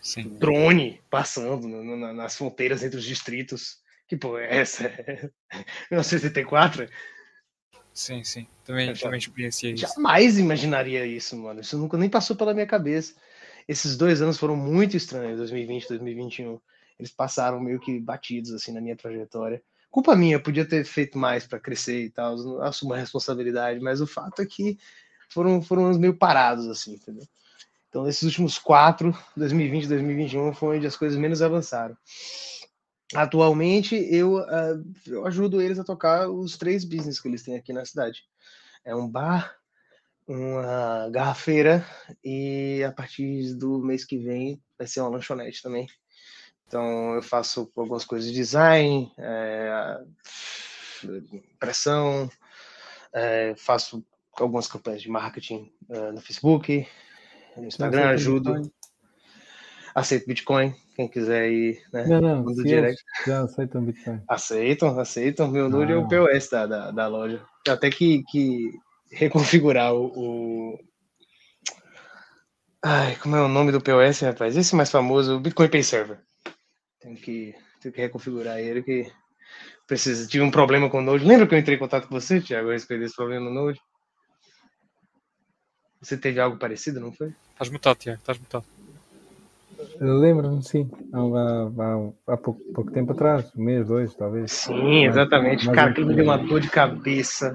Sim. 0.02 0.38
Drone 0.38 1.02
passando 1.10 1.68
no, 1.68 2.14
nas 2.14 2.36
fronteiras 2.36 2.84
entre 2.84 2.98
os 2.98 3.06
distritos. 3.06 3.78
Que 4.08 4.16
pô, 4.16 4.38
é 4.38 4.60
essa? 4.60 4.84
1984? 5.92 6.88
Sim, 7.98 8.24
sim. 8.24 8.48
Também, 8.64 8.94
já, 8.94 9.06
também 9.06 9.18
experienciei 9.18 9.74
isso. 9.74 9.88
Jamais 9.88 10.38
imaginaria 10.38 11.04
isso, 11.04 11.36
mano. 11.36 11.62
Isso 11.62 11.76
nunca 11.80 11.98
nem 11.98 12.08
passou 12.08 12.36
pela 12.36 12.54
minha 12.54 12.68
cabeça. 12.68 13.16
Esses 13.68 13.98
dois 13.98 14.22
anos 14.22 14.38
foram 14.38 14.56
muito 14.56 14.96
estranhos, 14.96 15.40
2020 15.40 15.84
e 15.84 15.88
2021. 15.88 16.60
Eles 17.00 17.12
passaram 17.12 17.60
meio 17.60 17.80
que 17.80 18.00
batidos, 18.00 18.54
assim, 18.54 18.72
na 18.72 18.80
minha 18.80 18.96
trajetória. 18.96 19.64
Culpa 19.90 20.16
minha, 20.16 20.40
podia 20.40 20.64
ter 20.64 20.86
feito 20.86 21.18
mais 21.18 21.48
para 21.48 21.60
crescer 21.60 22.04
e 22.04 22.10
tal. 22.12 22.62
Assumo 22.62 22.94
a 22.94 22.98
responsabilidade, 22.98 23.80
mas 23.80 24.00
o 24.00 24.06
fato 24.06 24.44
é 24.44 24.46
que 24.46 24.78
foram, 25.28 25.60
foram 25.60 25.86
anos 25.86 25.98
meio 25.98 26.16
parados, 26.16 26.68
assim, 26.68 26.94
entendeu? 26.94 27.28
Então, 27.90 28.08
esses 28.08 28.22
últimos 28.22 28.60
quatro, 28.60 29.18
2020 29.36 29.86
e 29.86 29.88
2021, 29.88 30.54
foi 30.54 30.78
onde 30.78 30.86
as 30.86 30.96
coisas 30.96 31.18
menos 31.18 31.42
avançaram. 31.42 31.98
Atualmente, 33.14 33.96
eu, 33.96 34.38
uh, 34.38 34.94
eu 35.06 35.26
ajudo 35.26 35.62
eles 35.62 35.80
a 35.80 35.84
tocar 35.84 36.30
os 36.30 36.58
três 36.58 36.84
business 36.84 37.20
que 37.20 37.28
eles 37.28 37.44
têm 37.44 37.56
aqui 37.56 37.72
na 37.72 37.86
cidade. 37.86 38.24
É 38.84 38.96
um 38.96 39.08
bar, 39.08 39.56
uma 40.28 41.10
garrafeira 41.10 41.86
e 42.24 42.84
a 42.86 42.92
partir 42.92 43.54
do 43.56 43.80
mês 43.80 44.04
que 44.04 44.18
vem 44.18 44.62
vai 44.78 44.88
ser 44.88 45.00
uma 45.02 45.10
lanchonete 45.10 45.62
também. 45.62 45.88
Então, 46.68 47.14
eu 47.16 47.22
faço 47.22 47.72
algumas 47.78 48.04
coisas 48.04 48.30
de 48.30 48.36
design, 48.36 49.10
é, 49.18 50.02
impressão, 51.32 52.30
é, 53.14 53.56
faço 53.56 54.06
algumas 54.34 54.68
campanhas 54.68 55.02
de 55.02 55.10
marketing 55.10 55.72
uh, 55.90 56.12
no 56.12 56.22
Facebook, 56.22 56.86
no 57.56 57.66
Instagram, 57.66 58.10
ajudo. 58.10 58.72
Aceito 59.98 60.28
Bitcoin, 60.28 60.76
quem 60.96 61.08
quiser 61.08 61.52
ir, 61.52 61.82
né? 61.92 62.06
Não, 62.06 62.22
não, 62.22 62.44
do 62.44 62.64
direct. 62.64 63.02
já 63.26 63.42
aceitam 63.42 63.84
Bitcoin. 63.84 64.22
Aceitam, 64.28 65.00
aceitam. 65.00 65.48
Meu 65.48 65.68
nude 65.68 65.92
ah. 65.92 65.96
é 65.96 65.98
o 65.98 66.04
ah. 66.04 66.08
POS 66.08 66.50
da, 66.50 66.68
da, 66.68 66.92
da 66.92 67.08
loja. 67.08 67.44
Até 67.68 67.90
que, 67.90 68.24
que 68.30 68.70
reconfigurar 69.12 69.96
o, 69.96 70.12
o, 70.16 70.80
Ai, 72.86 73.16
como 73.16 73.36
é 73.36 73.42
o 73.42 73.48
nome 73.48 73.72
do 73.72 73.82
POS, 73.82 74.20
rapaz? 74.20 74.56
Esse 74.56 74.76
mais 74.76 74.92
famoso, 74.92 75.36
o 75.36 75.40
Bitcoin 75.40 75.68
Pay 75.68 75.82
Server. 75.82 76.20
Tem 77.00 77.16
que, 77.16 77.56
tem 77.82 77.92
que 77.92 78.00
reconfigurar 78.00 78.60
ele, 78.60 78.84
que 78.84 79.12
precisa. 79.88 80.28
Tive 80.28 80.44
um 80.44 80.52
problema 80.52 80.92
com 80.92 81.00
o 81.00 81.02
Node. 81.02 81.26
Lembra 81.26 81.48
que 81.48 81.56
eu 81.56 81.60
entrei 81.60 81.76
em 81.76 81.80
contato 81.80 82.08
com 82.08 82.14
você, 82.14 82.40
Thiago, 82.40 82.70
a 82.70 82.74
respeito 82.74 83.02
desse 83.02 83.16
problema 83.16 83.46
no 83.46 83.52
Node? 83.52 83.82
Você 86.00 86.16
teve 86.16 86.40
algo 86.40 86.60
parecido, 86.60 87.00
não 87.00 87.12
foi? 87.12 87.34
Estás 87.54 87.72
mutado, 87.72 87.98
Tiago, 87.98 88.20
estás 88.20 88.38
mutado. 88.38 88.77
Lembro-me, 90.00 90.64
sim. 90.64 90.90
Há, 91.14 91.20
há, 91.20 92.34
há 92.34 92.38
pouco, 92.38 92.62
pouco, 92.74 92.92
tempo 92.92 93.12
atrás, 93.14 93.52
um 93.56 93.64
mês, 93.64 93.88
dois, 93.88 94.16
talvez. 94.16 94.52
Sim, 94.52 95.06
exatamente. 95.06 95.66
Mas, 95.66 95.76
Cara, 95.76 95.92
aquilo 95.92 96.08
me 96.08 96.16
deu 96.16 96.26
uma 96.26 96.38
dor 96.38 96.60
de 96.60 96.70
cabeça. 96.70 97.54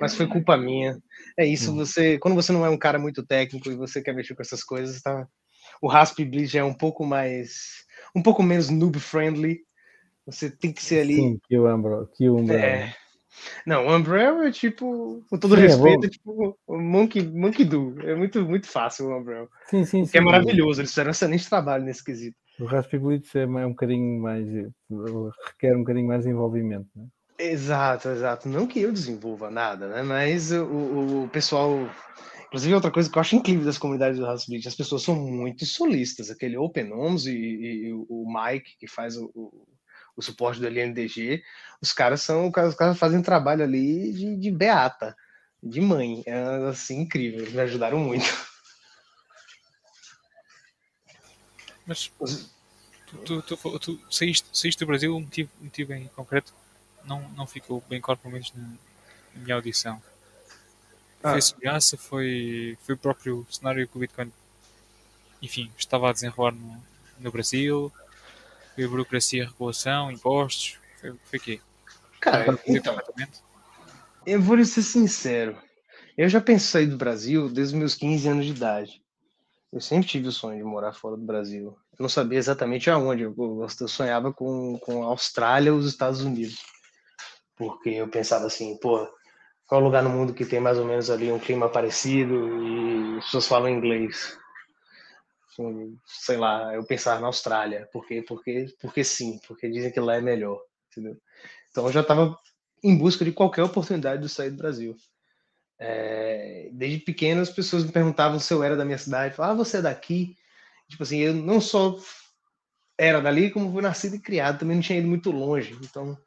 Mas 0.00 0.14
foi 0.14 0.26
culpa 0.26 0.56
minha. 0.56 0.98
É 1.36 1.44
isso, 1.44 1.72
hum. 1.72 1.76
você. 1.76 2.18
Quando 2.18 2.34
você 2.34 2.52
não 2.52 2.64
é 2.64 2.70
um 2.70 2.78
cara 2.78 2.98
muito 2.98 3.24
técnico 3.24 3.70
e 3.70 3.76
você 3.76 4.02
quer 4.02 4.14
mexer 4.14 4.34
com 4.34 4.42
essas 4.42 4.62
coisas, 4.62 5.00
tá? 5.00 5.26
O 5.82 5.88
Raspberry 5.88 6.58
é 6.58 6.64
um 6.64 6.74
pouco 6.74 7.04
mais. 7.04 7.84
um 8.14 8.22
pouco 8.22 8.42
menos 8.42 8.70
noob 8.70 8.98
friendly. 8.98 9.60
Você 10.26 10.50
tem 10.50 10.72
que 10.72 10.82
ser 10.82 11.00
ali. 11.00 11.16
Sim, 11.16 11.38
que 11.48 11.58
o 11.58 11.72
Umbro. 11.72 12.08
Que 12.14 12.28
o 12.28 12.36
Umbro. 12.36 12.56
É. 12.56 12.94
Não, 13.66 13.86
o 13.86 13.94
Umbrella 13.94 14.48
é 14.48 14.50
tipo, 14.50 15.24
com 15.28 15.38
todo 15.38 15.54
sim, 15.54 15.62
é 15.62 15.66
respeito, 15.66 16.04
é, 16.04 16.06
é 16.06 16.10
tipo 16.10 16.58
o 16.66 16.78
Monkey, 16.78 17.22
Monkey 17.22 17.64
Do. 17.64 17.94
É 18.02 18.14
muito, 18.14 18.42
muito 18.44 18.66
fácil 18.66 19.06
o 19.06 19.18
Umbrella. 19.18 19.48
Sim, 19.68 19.84
sim, 19.84 20.04
sim. 20.04 20.18
é 20.18 20.20
maravilhoso, 20.20 20.80
eles 20.80 20.90
fizeram 20.90 21.08
um 21.08 21.12
excelente 21.12 21.48
trabalho 21.48 21.84
nesse 21.84 22.04
quesito. 22.04 22.36
O 22.58 22.64
Raspberry 22.64 23.04
Blitz 23.04 23.34
é 23.34 23.46
um 23.46 23.70
bocadinho 23.70 24.20
mais. 24.20 24.46
requer 25.46 25.76
um 25.76 25.80
bocadinho 25.80 26.08
mais 26.08 26.26
envolvimento, 26.26 26.88
né? 26.96 27.06
Exato, 27.38 28.08
exato. 28.08 28.48
Não 28.48 28.66
que 28.66 28.80
eu 28.80 28.92
desenvolva 28.92 29.48
nada, 29.48 29.88
né? 29.88 30.02
Mas 30.02 30.50
o, 30.50 31.24
o, 31.24 31.28
pessoal. 31.28 31.88
Inclusive, 32.48 32.74
outra 32.74 32.90
coisa 32.90 33.08
que 33.10 33.16
eu 33.16 33.20
acho 33.20 33.36
incrível 33.36 33.64
das 33.64 33.78
comunidades 33.78 34.18
do 34.18 34.24
Raspberry, 34.24 34.66
as 34.66 34.74
pessoas 34.74 35.02
são 35.02 35.14
muito 35.14 35.64
solistas. 35.64 36.30
Aquele 36.30 36.56
OpenOms 36.56 37.26
e, 37.26 37.32
e, 37.32 37.88
e 37.88 37.92
o 37.92 38.24
Mike, 38.26 38.76
que 38.80 38.88
faz 38.88 39.16
o, 39.16 39.30
o 39.34 39.66
suporte 40.22 40.60
do 40.60 40.66
LNDG, 40.66 41.42
os 41.80 41.92
caras 41.92 42.22
são, 42.22 42.48
os 42.48 42.74
caras 42.74 42.98
fazem 42.98 43.22
trabalho 43.22 43.62
ali 43.62 44.12
de, 44.12 44.36
de 44.36 44.50
beata, 44.50 45.16
de 45.62 45.80
mãe. 45.80 46.22
É 46.26 46.68
assim 46.68 47.00
incrível, 47.00 47.40
eles 47.40 47.52
me 47.52 47.60
ajudaram 47.60 47.98
muito. 47.98 48.26
Mas 51.86 52.12
tu, 53.06 53.40
tu, 53.40 53.42
tu, 53.42 53.78
tu 53.78 54.00
saíste, 54.10 54.46
saíste, 54.52 54.78
do 54.78 54.86
Brasil, 54.86 55.16
um 55.16 55.20
motivo, 55.20 55.50
um 55.60 55.64
motivo 55.64 55.94
em 55.94 56.06
concreto 56.08 56.52
não, 57.04 57.26
não 57.30 57.46
ficou 57.46 57.82
bem 57.88 58.00
claro, 58.00 58.20
pelo 58.20 58.32
menos 58.32 58.52
na, 58.52 58.62
na 58.62 59.40
minha 59.42 59.54
audição. 59.54 60.00
Ah. 61.22 61.30
Foi 61.30 61.38
a 61.38 61.42
segurança, 61.42 61.96
foi, 61.96 62.76
foi 62.82 62.94
o 62.94 62.98
próprio 62.98 63.46
cenário 63.50 63.88
que 63.88 63.96
o 63.96 64.00
Bitcoin, 64.00 64.30
enfim, 65.40 65.72
estava 65.78 66.10
a 66.10 66.12
desenrolar 66.12 66.52
no, 66.52 66.82
no 67.18 67.32
Brasil, 67.32 67.90
foi 68.78 68.86
burocracia, 68.86 69.46
regulação, 69.46 70.08
impostos? 70.08 70.78
Foi, 71.00 71.12
foi 71.24 71.38
quê? 71.40 71.60
Cara, 72.20 72.56
então, 72.64 72.96
eu 74.24 74.40
vou 74.40 74.64
ser 74.64 74.82
sincero. 74.82 75.58
Eu 76.16 76.28
já 76.28 76.40
pensei 76.40 76.86
do 76.86 76.96
Brasil 76.96 77.48
desde 77.48 77.74
os 77.74 77.80
meus 77.80 77.94
15 77.96 78.28
anos 78.28 78.46
de 78.46 78.52
idade. 78.52 79.02
Eu 79.72 79.80
sempre 79.80 80.06
tive 80.06 80.28
o 80.28 80.32
sonho 80.32 80.58
de 80.58 80.64
morar 80.64 80.92
fora 80.92 81.16
do 81.16 81.26
Brasil. 81.26 81.76
Eu 81.98 82.02
não 82.02 82.08
sabia 82.08 82.38
exatamente 82.38 82.88
aonde. 82.88 83.24
Eu, 83.24 83.34
eu 83.36 83.88
sonhava 83.88 84.32
com, 84.32 84.78
com 84.78 85.02
a 85.02 85.06
Austrália 85.06 85.72
ou 85.72 85.78
os 85.78 85.86
Estados 85.86 86.20
Unidos. 86.22 86.58
Porque 87.56 87.90
eu 87.90 88.06
pensava 88.06 88.46
assim, 88.46 88.78
pô, 88.78 89.08
qual 89.66 89.80
lugar 89.80 90.04
no 90.04 90.10
mundo 90.10 90.32
que 90.32 90.46
tem 90.46 90.60
mais 90.60 90.78
ou 90.78 90.84
menos 90.84 91.10
ali 91.10 91.32
um 91.32 91.38
clima 91.40 91.68
parecido 91.68 92.62
e 92.62 93.18
as 93.18 93.24
pessoas 93.24 93.48
falam 93.48 93.68
inglês? 93.68 94.38
Sei 96.06 96.36
lá, 96.36 96.74
eu 96.74 96.84
pensar 96.84 97.20
na 97.20 97.26
Austrália, 97.26 97.88
porque, 97.92 98.22
porque, 98.22 98.66
porque 98.80 99.04
sim, 99.04 99.40
porque 99.46 99.68
dizem 99.68 99.90
que 99.90 100.00
lá 100.00 100.16
é 100.16 100.20
melhor, 100.20 100.60
entendeu? 100.90 101.16
Então 101.70 101.86
eu 101.86 101.92
já 101.92 102.00
estava 102.00 102.36
em 102.82 102.96
busca 102.96 103.24
de 103.24 103.32
qualquer 103.32 103.62
oportunidade 103.62 104.22
de 104.22 104.28
sair 104.28 104.50
do 104.50 104.56
Brasil. 104.56 104.96
É, 105.80 106.70
desde 106.72 106.98
pequeno 107.00 107.40
as 107.40 107.50
pessoas 107.50 107.84
me 107.84 107.92
perguntavam 107.92 108.40
se 108.40 108.52
eu 108.52 108.62
era 108.62 108.76
da 108.76 108.84
minha 108.84 108.98
cidade, 108.98 109.34
falavam, 109.34 109.60
ah, 109.60 109.64
você 109.64 109.78
é 109.78 109.82
daqui? 109.82 110.36
Tipo 110.88 111.02
assim, 111.02 111.18
eu 111.18 111.34
não 111.34 111.60
só 111.60 111.98
era 112.96 113.20
dali, 113.20 113.50
como 113.50 113.70
fui 113.72 113.82
nascido 113.82 114.16
e 114.16 114.20
criado, 114.20 114.60
também 114.60 114.76
não 114.76 114.82
tinha 114.82 114.98
ido 114.98 115.08
muito 115.08 115.30
longe, 115.30 115.76
então 115.82 116.18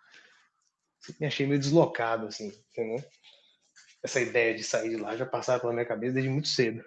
me 1.20 1.28
achei 1.28 1.46
meio 1.46 1.60
deslocado, 1.60 2.28
assim, 2.28 2.52
entendeu? 2.72 3.04
Essa 4.04 4.22
ideia 4.22 4.54
de 4.54 4.64
sair 4.64 4.90
de 4.90 4.98
lá 4.98 5.16
já 5.16 5.26
passava 5.26 5.60
pela 5.60 5.74
minha 5.74 5.86
cabeça 5.86 6.14
desde 6.14 6.30
muito 6.30 6.48
cedo. 6.48 6.84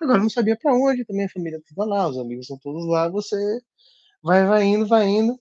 Agora 0.00 0.18
não 0.18 0.28
sabia 0.28 0.56
para 0.56 0.74
onde, 0.74 1.04
também 1.04 1.24
a 1.24 1.30
família 1.30 1.58
estava 1.58 1.88
lá, 1.88 2.08
os 2.08 2.18
amigos 2.18 2.46
são 2.46 2.58
todos 2.58 2.86
lá, 2.86 3.08
você 3.08 3.36
vai, 4.22 4.46
vai 4.46 4.64
indo, 4.64 4.86
vai 4.86 5.06
indo. 5.06 5.40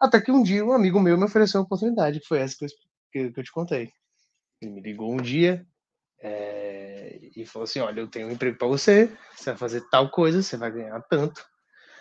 Até 0.00 0.20
que 0.20 0.32
um 0.32 0.42
dia 0.42 0.64
um 0.64 0.72
amigo 0.72 0.98
meu 0.98 1.16
me 1.18 1.24
ofereceu 1.24 1.60
uma 1.60 1.66
oportunidade, 1.66 2.20
que 2.20 2.26
foi 2.26 2.40
essa 2.40 2.56
que 2.56 2.64
eu, 2.64 2.68
que, 3.12 3.32
que 3.32 3.40
eu 3.40 3.44
te 3.44 3.52
contei. 3.52 3.92
Ele 4.60 4.72
me 4.72 4.80
ligou 4.80 5.12
um 5.12 5.18
dia 5.18 5.66
é, 6.20 7.18
e 7.36 7.44
falou 7.44 7.64
assim: 7.64 7.80
Olha, 7.80 8.00
eu 8.00 8.08
tenho 8.08 8.28
um 8.28 8.30
emprego 8.30 8.56
para 8.56 8.68
você, 8.68 9.10
você 9.36 9.50
vai 9.50 9.56
fazer 9.56 9.82
tal 9.90 10.10
coisa, 10.10 10.42
você 10.42 10.56
vai 10.56 10.70
ganhar 10.70 11.00
tanto. 11.02 11.44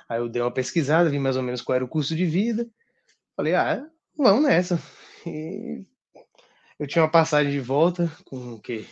Aí 0.08 0.20
eu 0.20 0.30
dei 0.30 0.42
uma 0.42 0.54
pesquisada, 0.54 1.10
vi 1.10 1.20
mais 1.20 1.38
ou 1.38 1.44
menos 1.44 1.62
qual 1.62 1.76
era 1.76 1.86
o 1.86 1.90
custo 1.90 2.16
de 2.16 2.26
vida. 2.26 2.68
Falei: 3.36 3.56
Ah, 3.56 3.86
vamos 4.16 4.44
nessa. 4.44 4.80
E 5.24 5.86
eu 6.80 6.88
tinha 6.88 7.04
uma 7.04 7.12
passagem 7.12 7.52
de 7.52 7.60
volta 7.60 8.12
com 8.26 8.54
o 8.54 8.60
quê? 8.60 8.88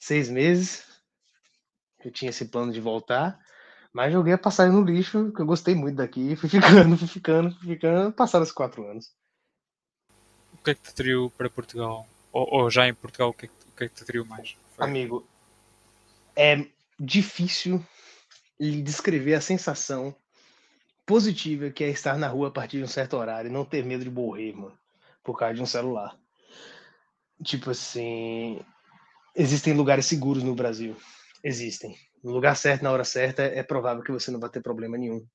Seis 0.00 0.30
meses 0.30 0.91
eu 2.08 2.12
tinha 2.12 2.30
esse 2.30 2.46
plano 2.46 2.72
de 2.72 2.80
voltar, 2.80 3.38
mas 3.92 4.12
joguei 4.12 4.32
a 4.32 4.38
passagem 4.38 4.72
no 4.72 4.84
lixo, 4.84 5.32
que 5.32 5.42
eu 5.42 5.46
gostei 5.46 5.74
muito 5.74 5.96
daqui, 5.96 6.34
fui 6.36 6.48
ficando, 6.50 6.96
fui 6.96 7.08
ficando, 7.08 7.54
fui 7.56 7.68
ficando, 7.68 8.12
passaram 8.12 8.44
os 8.44 8.52
quatro 8.52 8.88
anos. 8.88 9.12
O 10.54 10.58
que 10.64 10.70
é 10.70 10.74
que 10.74 10.82
te 10.82 10.90
atraiu 10.90 11.30
para 11.36 11.50
Portugal? 11.50 12.06
Ou, 12.32 12.48
ou, 12.50 12.70
já 12.70 12.88
em 12.88 12.94
Portugal, 12.94 13.30
o 13.30 13.34
que 13.34 13.46
é 13.46 13.48
que, 13.48 13.54
o 13.54 13.76
que, 13.76 13.84
é 13.84 13.88
que 13.88 13.94
te 13.94 14.02
atraiu 14.02 14.24
mais? 14.24 14.56
Foi? 14.74 14.86
Amigo, 14.86 15.26
é 16.34 16.66
difícil 16.98 17.84
lhe 18.58 18.80
descrever 18.80 19.34
a 19.34 19.40
sensação 19.40 20.14
positiva 21.04 21.70
que 21.70 21.84
é 21.84 21.88
estar 21.88 22.16
na 22.16 22.28
rua 22.28 22.48
a 22.48 22.50
partir 22.50 22.78
de 22.78 22.84
um 22.84 22.88
certo 22.88 23.16
horário 23.16 23.48
e 23.48 23.52
não 23.52 23.64
ter 23.64 23.84
medo 23.84 24.04
de 24.04 24.10
morrer, 24.10 24.52
mano, 24.54 24.78
por 25.22 25.36
causa 25.36 25.54
de 25.54 25.62
um 25.62 25.66
celular. 25.66 26.16
Tipo 27.44 27.70
assim, 27.70 28.64
existem 29.34 29.74
lugares 29.74 30.06
seguros 30.06 30.42
no 30.42 30.54
Brasil 30.54 30.96
Existem. 31.42 31.96
No 32.22 32.30
lugar 32.30 32.56
certo, 32.56 32.82
na 32.82 32.92
hora 32.92 33.04
certa, 33.04 33.42
é 33.42 33.62
provável 33.62 34.02
que 34.02 34.12
você 34.12 34.30
não 34.30 34.38
vai 34.38 34.48
ter 34.48 34.60
problema 34.60 34.96
nenhum. 34.96 35.26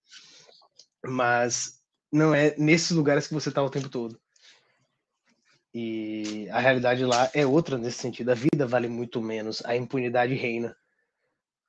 Mas 1.06 1.82
não 2.12 2.34
é 2.34 2.56
nesses 2.58 2.91
lugares 2.91 3.28
que 3.28 3.34
você 3.34 3.50
está 3.50 3.62
o 3.62 3.70
tempo 3.70 3.89
todo. 3.89 4.20
E 5.74 6.48
a 6.50 6.60
realidade 6.60 7.04
lá 7.06 7.30
é 7.34 7.46
outra 7.46 7.78
nesse 7.78 8.00
sentido. 8.00 8.32
A 8.32 8.36
vida 8.36 8.65
vale 8.65 8.88
muito 8.88 9.22
menos, 9.22 9.62
a 9.65 9.76
impunidade 9.76 10.34
reina. 10.34 10.76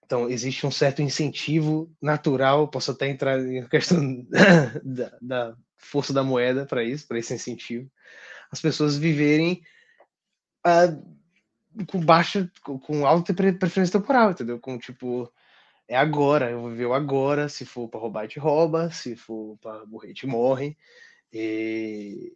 Então, 0.04 0.30
existe 0.30 0.66
um 0.66 0.70
certo 0.70 1.02
incentivo 1.02 1.94
natural, 2.00 2.68
posso 2.68 2.92
até 2.92 3.08
entrar 3.08 3.38
em 3.40 3.68
questão 3.68 4.26
da, 4.82 5.18
da 5.20 5.56
força 5.76 6.12
da 6.14 6.24
moeda 6.24 6.64
para 6.64 6.82
isso, 6.82 7.06
para 7.06 7.18
esse 7.18 7.34
incentivo. 7.34 7.90
As 8.50 8.60
pessoas 8.60 8.96
viverem 8.96 9.62
uh, 10.66 11.17
com 11.86 12.00
baixa, 12.00 12.50
com 12.62 13.06
alta 13.06 13.32
preferência 13.34 13.98
temporal, 13.98 14.30
entendeu? 14.30 14.58
Com 14.58 14.78
tipo, 14.78 15.32
é 15.88 15.96
agora, 15.96 16.50
eu 16.50 16.60
vou 16.60 16.70
viver 16.70 16.86
o 16.86 16.94
agora, 16.94 17.48
se 17.48 17.64
for 17.64 17.88
para 17.88 18.00
roubar, 18.00 18.28
te 18.28 18.38
rouba, 18.38 18.90
se 18.90 19.16
for 19.16 19.56
para 19.58 19.86
morrer, 19.86 20.12
te 20.12 20.26
morre. 20.26 20.76
E 21.32 22.34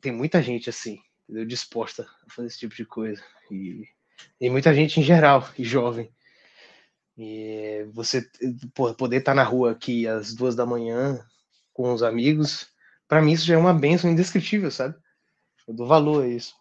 tem 0.00 0.12
muita 0.12 0.42
gente 0.42 0.70
assim, 0.70 1.00
entendeu? 1.24 1.46
disposta 1.46 2.06
a 2.26 2.32
fazer 2.32 2.48
esse 2.48 2.58
tipo 2.58 2.74
de 2.74 2.84
coisa. 2.84 3.22
E, 3.50 3.88
e 4.40 4.50
muita 4.50 4.74
gente 4.74 5.00
em 5.00 5.02
geral, 5.02 5.48
e 5.58 5.64
jovem. 5.64 6.12
E 7.16 7.86
você 7.92 8.26
poder 8.96 9.18
estar 9.18 9.32
tá 9.32 9.36
na 9.36 9.42
rua 9.42 9.72
aqui 9.72 10.06
às 10.06 10.34
duas 10.34 10.54
da 10.54 10.64
manhã 10.64 11.24
com 11.72 11.92
os 11.92 12.02
amigos, 12.02 12.68
para 13.08 13.20
mim 13.20 13.32
isso 13.32 13.46
já 13.46 13.54
é 13.54 13.58
uma 13.58 13.74
benção 13.74 14.10
indescritível, 14.10 14.70
sabe? 14.70 14.94
Eu 15.66 15.74
dou 15.74 15.86
valor 15.86 16.24
a 16.24 16.28
isso. 16.28 16.54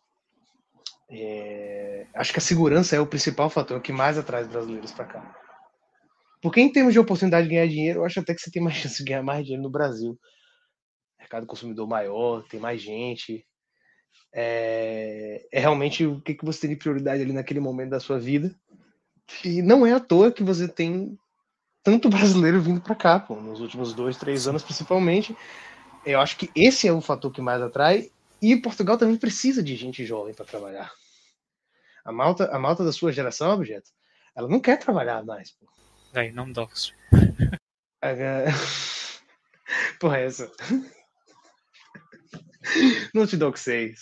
É, 1.10 1.90
acho 2.13 2.34
que 2.34 2.39
a 2.39 2.41
segurança 2.41 2.95
é 2.95 3.00
o 3.00 3.08
principal 3.08 3.50
fator 3.50 3.82
que 3.82 3.91
mais 3.91 4.17
atrai 4.17 4.43
os 4.43 4.47
brasileiros 4.47 4.91
para 4.91 5.06
cá. 5.06 5.36
Porque 6.41 6.60
em 6.60 6.71
termos 6.71 6.93
de 6.93 7.00
oportunidade 7.00 7.47
de 7.47 7.54
ganhar 7.54 7.67
dinheiro, 7.67 8.00
eu 8.00 8.06
acho 8.06 8.19
até 8.19 8.34
que 8.34 8.41
você 8.41 8.52
tem 8.52 8.62
mais 8.62 8.76
chance 8.78 8.97
de 8.97 9.04
ganhar 9.04 9.24
mais 9.24 9.43
dinheiro 9.43 9.63
no 9.63 9.69
Brasil. 9.69 10.19
Mercado 11.19 11.45
consumidor 11.45 11.88
maior, 11.88 12.43
tem 12.47 12.60
mais 12.60 12.82
gente. 12.82 13.45
É, 14.34 15.45
é 15.52 15.60
realmente 15.60 16.06
o 16.06 16.19
que, 16.21 16.34
que 16.34 16.45
você 16.45 16.62
tem 16.62 16.71
de 16.71 16.76
prioridade 16.78 17.21
ali 17.21 17.32
naquele 17.32 17.60
momento 17.60 17.91
da 17.91 18.00
sua 18.00 18.19
vida. 18.19 18.54
E 19.45 19.62
não 19.62 19.86
é 19.86 19.93
à 19.93 20.00
toa 20.00 20.32
que 20.32 20.43
você 20.43 20.67
tem 20.67 21.17
tanto 21.84 22.10
brasileiro 22.10 22.60
vindo 22.60 22.82
para 22.82 22.95
cá, 22.95 23.19
pô, 23.19 23.36
nos 23.36 23.62
últimos 23.62 23.93
dois, 23.93 24.17
três 24.17 24.47
anos 24.47 24.63
principalmente. 24.63 25.36
Eu 26.04 26.19
acho 26.19 26.36
que 26.38 26.50
esse 26.56 26.88
é 26.88 26.93
o 26.93 27.02
fator 27.02 27.32
que 27.32 27.41
mais 27.41 27.62
atrai. 27.62 28.10
E 28.41 28.56
Portugal 28.56 28.97
também 28.97 29.17
precisa 29.17 29.62
de 29.62 29.76
gente 29.76 30.04
jovem 30.04 30.34
para 30.34 30.45
trabalhar. 30.45 30.91
A 32.03 32.11
malta, 32.11 32.49
a 32.51 32.59
malta 32.59 32.83
da 32.83 32.91
sua 32.91 33.11
geração, 33.11 33.53
objeto, 33.53 33.91
ela 34.35 34.47
não 34.47 34.59
quer 34.59 34.77
trabalhar 34.77 35.23
mais. 35.23 35.51
Pô. 35.51 35.67
Aí, 36.13 36.31
não 36.31 36.47
me. 36.47 36.53
Porra, 39.99 40.17
é 40.17 40.25
essa. 40.25 40.51
Não 43.13 43.27
te 43.27 43.37
doxei. 43.37 43.93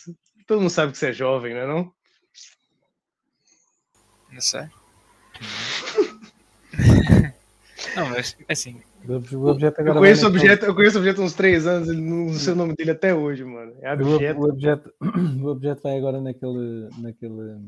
Todo 0.47 0.61
mundo 0.61 0.69
sabe 0.69 0.91
que 0.91 0.97
você 0.97 1.09
é 1.09 1.13
jovem, 1.13 1.53
não 1.53 1.61
é 1.61 1.67
não? 1.67 1.93
Não 4.31 4.41
sei. 4.41 4.69
Não, 7.95 8.09
mas 8.09 8.37
assim. 8.47 8.81
O 9.07 9.47
objeto 9.47 9.81
eu, 9.81 9.93
conheço 9.93 10.27
objeto, 10.27 10.65
eu 10.65 10.75
conheço 10.75 10.97
o 10.97 10.99
objeto 10.99 11.21
há 11.21 11.25
uns 11.25 11.33
três 11.33 11.65
anos, 11.65 11.87
não 11.87 12.33
sei 12.33 12.53
o 12.53 12.55
nome 12.55 12.75
dele 12.75 12.91
até 12.91 13.15
hoje, 13.15 13.45
mano. 13.45 13.73
É 13.81 13.93
objeto. 13.93 14.39
O, 14.39 14.43
o, 14.43 14.49
objeto, 14.49 14.93
o 15.41 15.47
objeto 15.47 15.81
vai 15.81 15.97
agora 15.97 16.19
naquele, 16.19 16.89
naquele 16.97 17.59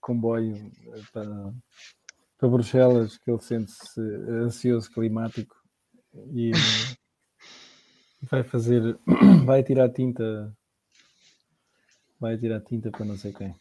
comboio 0.00 0.70
para, 1.12 1.52
para 2.38 2.48
Bruxelas, 2.48 3.18
que 3.18 3.30
ele 3.30 3.40
sente-se 3.40 4.00
ansioso 4.00 4.90
climático 4.90 5.56
e 6.32 6.52
vai 8.22 8.42
fazer, 8.42 8.98
vai 9.44 9.62
tirar 9.62 9.88
tinta, 9.90 10.54
vai 12.20 12.36
tirar 12.36 12.60
tinta 12.60 12.90
para 12.90 13.04
não 13.04 13.16
sei 13.16 13.32
quem. 13.32 13.54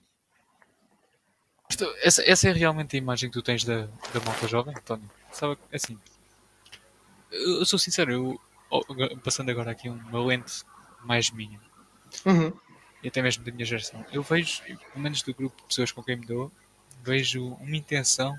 Essa, 2.01 2.21
essa 2.29 2.49
é 2.49 2.53
realmente 2.53 2.95
a 2.95 2.99
imagem 2.99 3.29
que 3.29 3.33
tu 3.33 3.41
tens 3.41 3.63
da, 3.63 3.85
da 3.85 4.19
malta 4.25 4.47
jovem, 4.47 4.75
António? 4.77 5.09
Sabe, 5.31 5.57
assim, 5.73 5.99
eu 7.31 7.65
sou 7.65 7.77
sincero, 7.79 8.11
eu, 8.11 8.41
passando 9.23 9.49
agora 9.49 9.71
aqui 9.71 9.89
uma 9.89 10.23
lente 10.23 10.63
mais 11.03 11.31
minha, 11.31 11.59
uhum. 12.25 12.53
E 13.05 13.07
até 13.07 13.21
mesmo 13.21 13.43
da 13.43 13.51
minha 13.51 13.63
geração, 13.63 14.03
eu 14.11 14.23
vejo, 14.23 14.63
pelo 14.63 14.79
menos 14.99 15.21
do 15.21 15.31
grupo 15.31 15.55
de 15.61 15.67
pessoas 15.67 15.91
com 15.91 16.01
quem 16.01 16.15
me 16.15 16.25
dou, 16.25 16.51
vejo 17.03 17.53
uma 17.61 17.77
intenção 17.77 18.35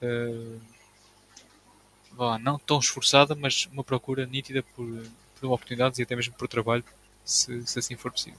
uh, 0.00 0.60
não 2.38 2.56
tão 2.56 2.78
esforçada, 2.78 3.34
mas 3.34 3.66
uma 3.72 3.82
procura 3.82 4.24
nítida 4.24 4.62
por, 4.62 4.86
por 5.40 5.46
oportunidades 5.50 5.98
e 5.98 6.04
até 6.04 6.14
mesmo 6.14 6.34
por 6.34 6.46
trabalho, 6.46 6.84
se, 7.24 7.66
se 7.66 7.80
assim 7.80 7.96
for 7.96 8.12
possível. 8.12 8.38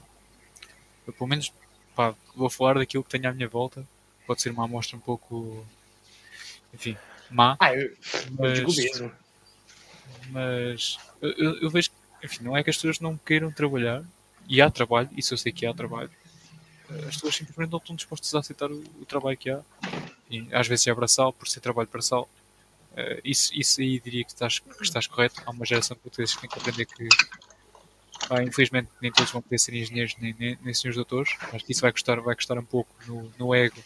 Eu, 1.06 1.12
pelo 1.12 1.28
menos, 1.28 1.52
pá, 1.94 2.14
vou 2.34 2.48
falar 2.48 2.78
daquilo 2.78 3.04
que 3.04 3.10
tenho 3.10 3.28
à 3.28 3.32
minha 3.34 3.46
volta. 3.46 3.86
Pode 4.26 4.40
ser 4.40 4.48
uma 4.48 4.64
amostra 4.64 4.96
um 4.96 5.00
pouco, 5.00 5.66
enfim, 6.72 6.96
má. 7.30 7.58
Ah, 7.60 7.74
eu, 7.74 7.94
mas, 8.38 8.58
digo 8.58 8.74
mesmo. 8.74 9.12
Mas 10.30 10.98
eu, 11.20 11.60
eu, 11.60 11.68
vejo, 11.68 11.90
enfim, 12.24 12.42
não 12.42 12.56
é 12.56 12.64
que 12.64 12.70
as 12.70 12.76
pessoas 12.76 13.00
não 13.00 13.18
queiram 13.18 13.52
trabalhar, 13.52 14.02
e 14.48 14.62
há 14.62 14.70
trabalho, 14.70 15.08
isso 15.16 15.34
eu 15.34 15.38
sei 15.38 15.52
que 15.52 15.66
há 15.66 15.74
trabalho. 15.74 16.10
As 17.06 17.16
pessoas 17.16 17.36
simplesmente 17.36 17.70
não 17.70 17.78
estão 17.78 17.94
dispostas 17.94 18.34
a 18.34 18.38
aceitar 18.38 18.70
o, 18.70 18.82
o 19.00 19.04
trabalho 19.04 19.36
que 19.36 19.50
há 19.50 19.60
e 20.30 20.46
às 20.52 20.66
vezes 20.66 20.86
é 20.86 20.94
braçal, 20.94 21.32
por 21.32 21.48
ser 21.48 21.60
trabalho 21.60 21.88
braçal. 21.90 22.28
Uh, 22.92 23.20
isso, 23.24 23.52
isso 23.54 23.80
aí 23.80 24.00
diria 24.00 24.24
que 24.24 24.30
estás, 24.30 24.58
que 24.58 24.82
estás 24.82 25.06
correto. 25.06 25.42
Há 25.46 25.50
uma 25.50 25.64
geração 25.64 25.96
de 25.96 26.02
portugueses 26.02 26.34
que 26.34 26.40
tem 26.42 26.50
que 26.50 26.58
aprender 26.58 26.86
que, 26.86 27.08
ah, 28.30 28.42
infelizmente, 28.42 28.88
nem 29.00 29.12
todos 29.12 29.30
vão 29.30 29.40
poder 29.40 29.58
ser 29.58 29.74
engenheiros 29.74 30.16
nem, 30.18 30.34
nem, 30.38 30.58
nem 30.60 30.74
senhores 30.74 30.96
doutores. 30.96 31.36
Acho 31.52 31.64
que 31.64 31.72
isso 31.72 31.80
vai 31.80 31.92
custar, 31.92 32.20
vai 32.20 32.34
custar 32.34 32.58
um 32.58 32.64
pouco 32.64 32.90
no, 33.06 33.32
no 33.38 33.54
ego 33.54 33.82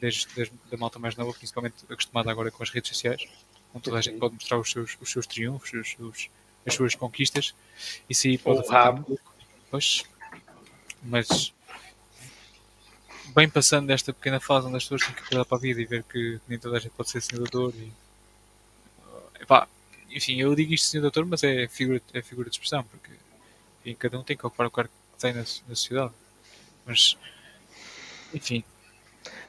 desde, 0.00 0.26
desde 0.34 0.54
da 0.70 0.76
malta 0.76 0.98
mais 0.98 1.14
nova, 1.14 1.32
principalmente 1.32 1.76
acostumada 1.88 2.30
agora 2.30 2.50
com 2.50 2.62
as 2.62 2.70
redes 2.70 2.88
sociais, 2.88 3.26
onde 3.74 3.84
toda 3.84 3.98
a 3.98 4.00
gente 4.00 4.18
pode 4.18 4.34
mostrar 4.34 4.58
os 4.58 4.70
seus, 4.70 4.96
os 5.00 5.10
seus 5.10 5.26
triunfos, 5.26 5.72
os 5.72 5.90
seus, 5.90 6.30
as 6.66 6.74
suas 6.74 6.94
conquistas. 6.94 7.54
Isso 8.08 8.26
aí 8.26 8.38
pode 8.38 8.60
afetar 8.60 8.94
um 8.94 9.02
pouco. 9.02 9.29
Pois, 9.70 10.02
mas 11.02 11.54
bem 13.34 13.48
passando 13.48 13.86
desta 13.86 14.12
pequena 14.12 14.40
fase 14.40 14.66
onde 14.66 14.76
as 14.76 14.82
pessoas 14.82 15.04
têm 15.06 15.14
que 15.14 15.22
acordar 15.22 15.44
para 15.44 15.58
a 15.58 15.60
vida 15.60 15.80
e 15.80 15.86
ver 15.86 16.02
que 16.02 16.40
nem 16.48 16.58
toda 16.58 16.76
a 16.76 16.80
gente 16.80 16.92
pode 16.92 17.10
ser 17.10 17.22
senador 17.22 17.72
e 17.76 17.92
epá, 19.40 19.68
enfim, 20.10 20.40
eu 20.40 20.54
digo 20.54 20.74
isto 20.74 20.88
senador, 20.88 21.24
mas 21.24 21.44
é 21.44 21.68
figura, 21.68 22.02
é 22.12 22.20
figura 22.20 22.50
de 22.50 22.56
expressão, 22.56 22.82
porque 22.84 23.12
enfim, 23.80 23.96
cada 23.96 24.18
um 24.18 24.24
tem 24.24 24.36
que 24.36 24.44
ocupar 24.44 24.66
o 24.66 24.70
cargo 24.70 24.90
que 25.12 25.20
tem 25.20 25.32
na, 25.32 25.40
na 25.40 25.44
sociedade. 25.44 26.12
Mas 26.84 27.16
enfim. 28.34 28.64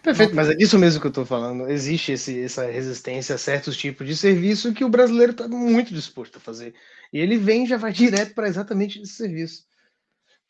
Perfeito, 0.04 0.36
mas 0.36 0.50
é 0.50 0.56
disso 0.56 0.78
mesmo 0.78 1.00
que 1.02 1.08
eu 1.08 1.10
estou 1.10 1.26
falando. 1.26 1.70
Existe 1.70 2.12
esse, 2.12 2.44
essa 2.44 2.66
resistência 2.66 3.36
a 3.36 3.38
certos 3.38 3.78
tipos 3.78 4.08
de 4.08 4.16
serviço 4.16 4.74
que 4.74 4.84
o 4.84 4.90
brasileiro 4.90 5.32
está 5.32 5.48
muito 5.48 5.94
disposto 5.94 6.38
a 6.38 6.40
fazer. 6.40 6.76
E 7.12 7.20
ele 7.20 7.38
vem 7.38 7.66
e 7.66 7.68
já 7.68 7.78
vai 7.78 7.92
direto 7.92 8.34
para 8.34 8.48
exatamente 8.48 9.00
esse 9.00 9.14
serviço 9.14 9.66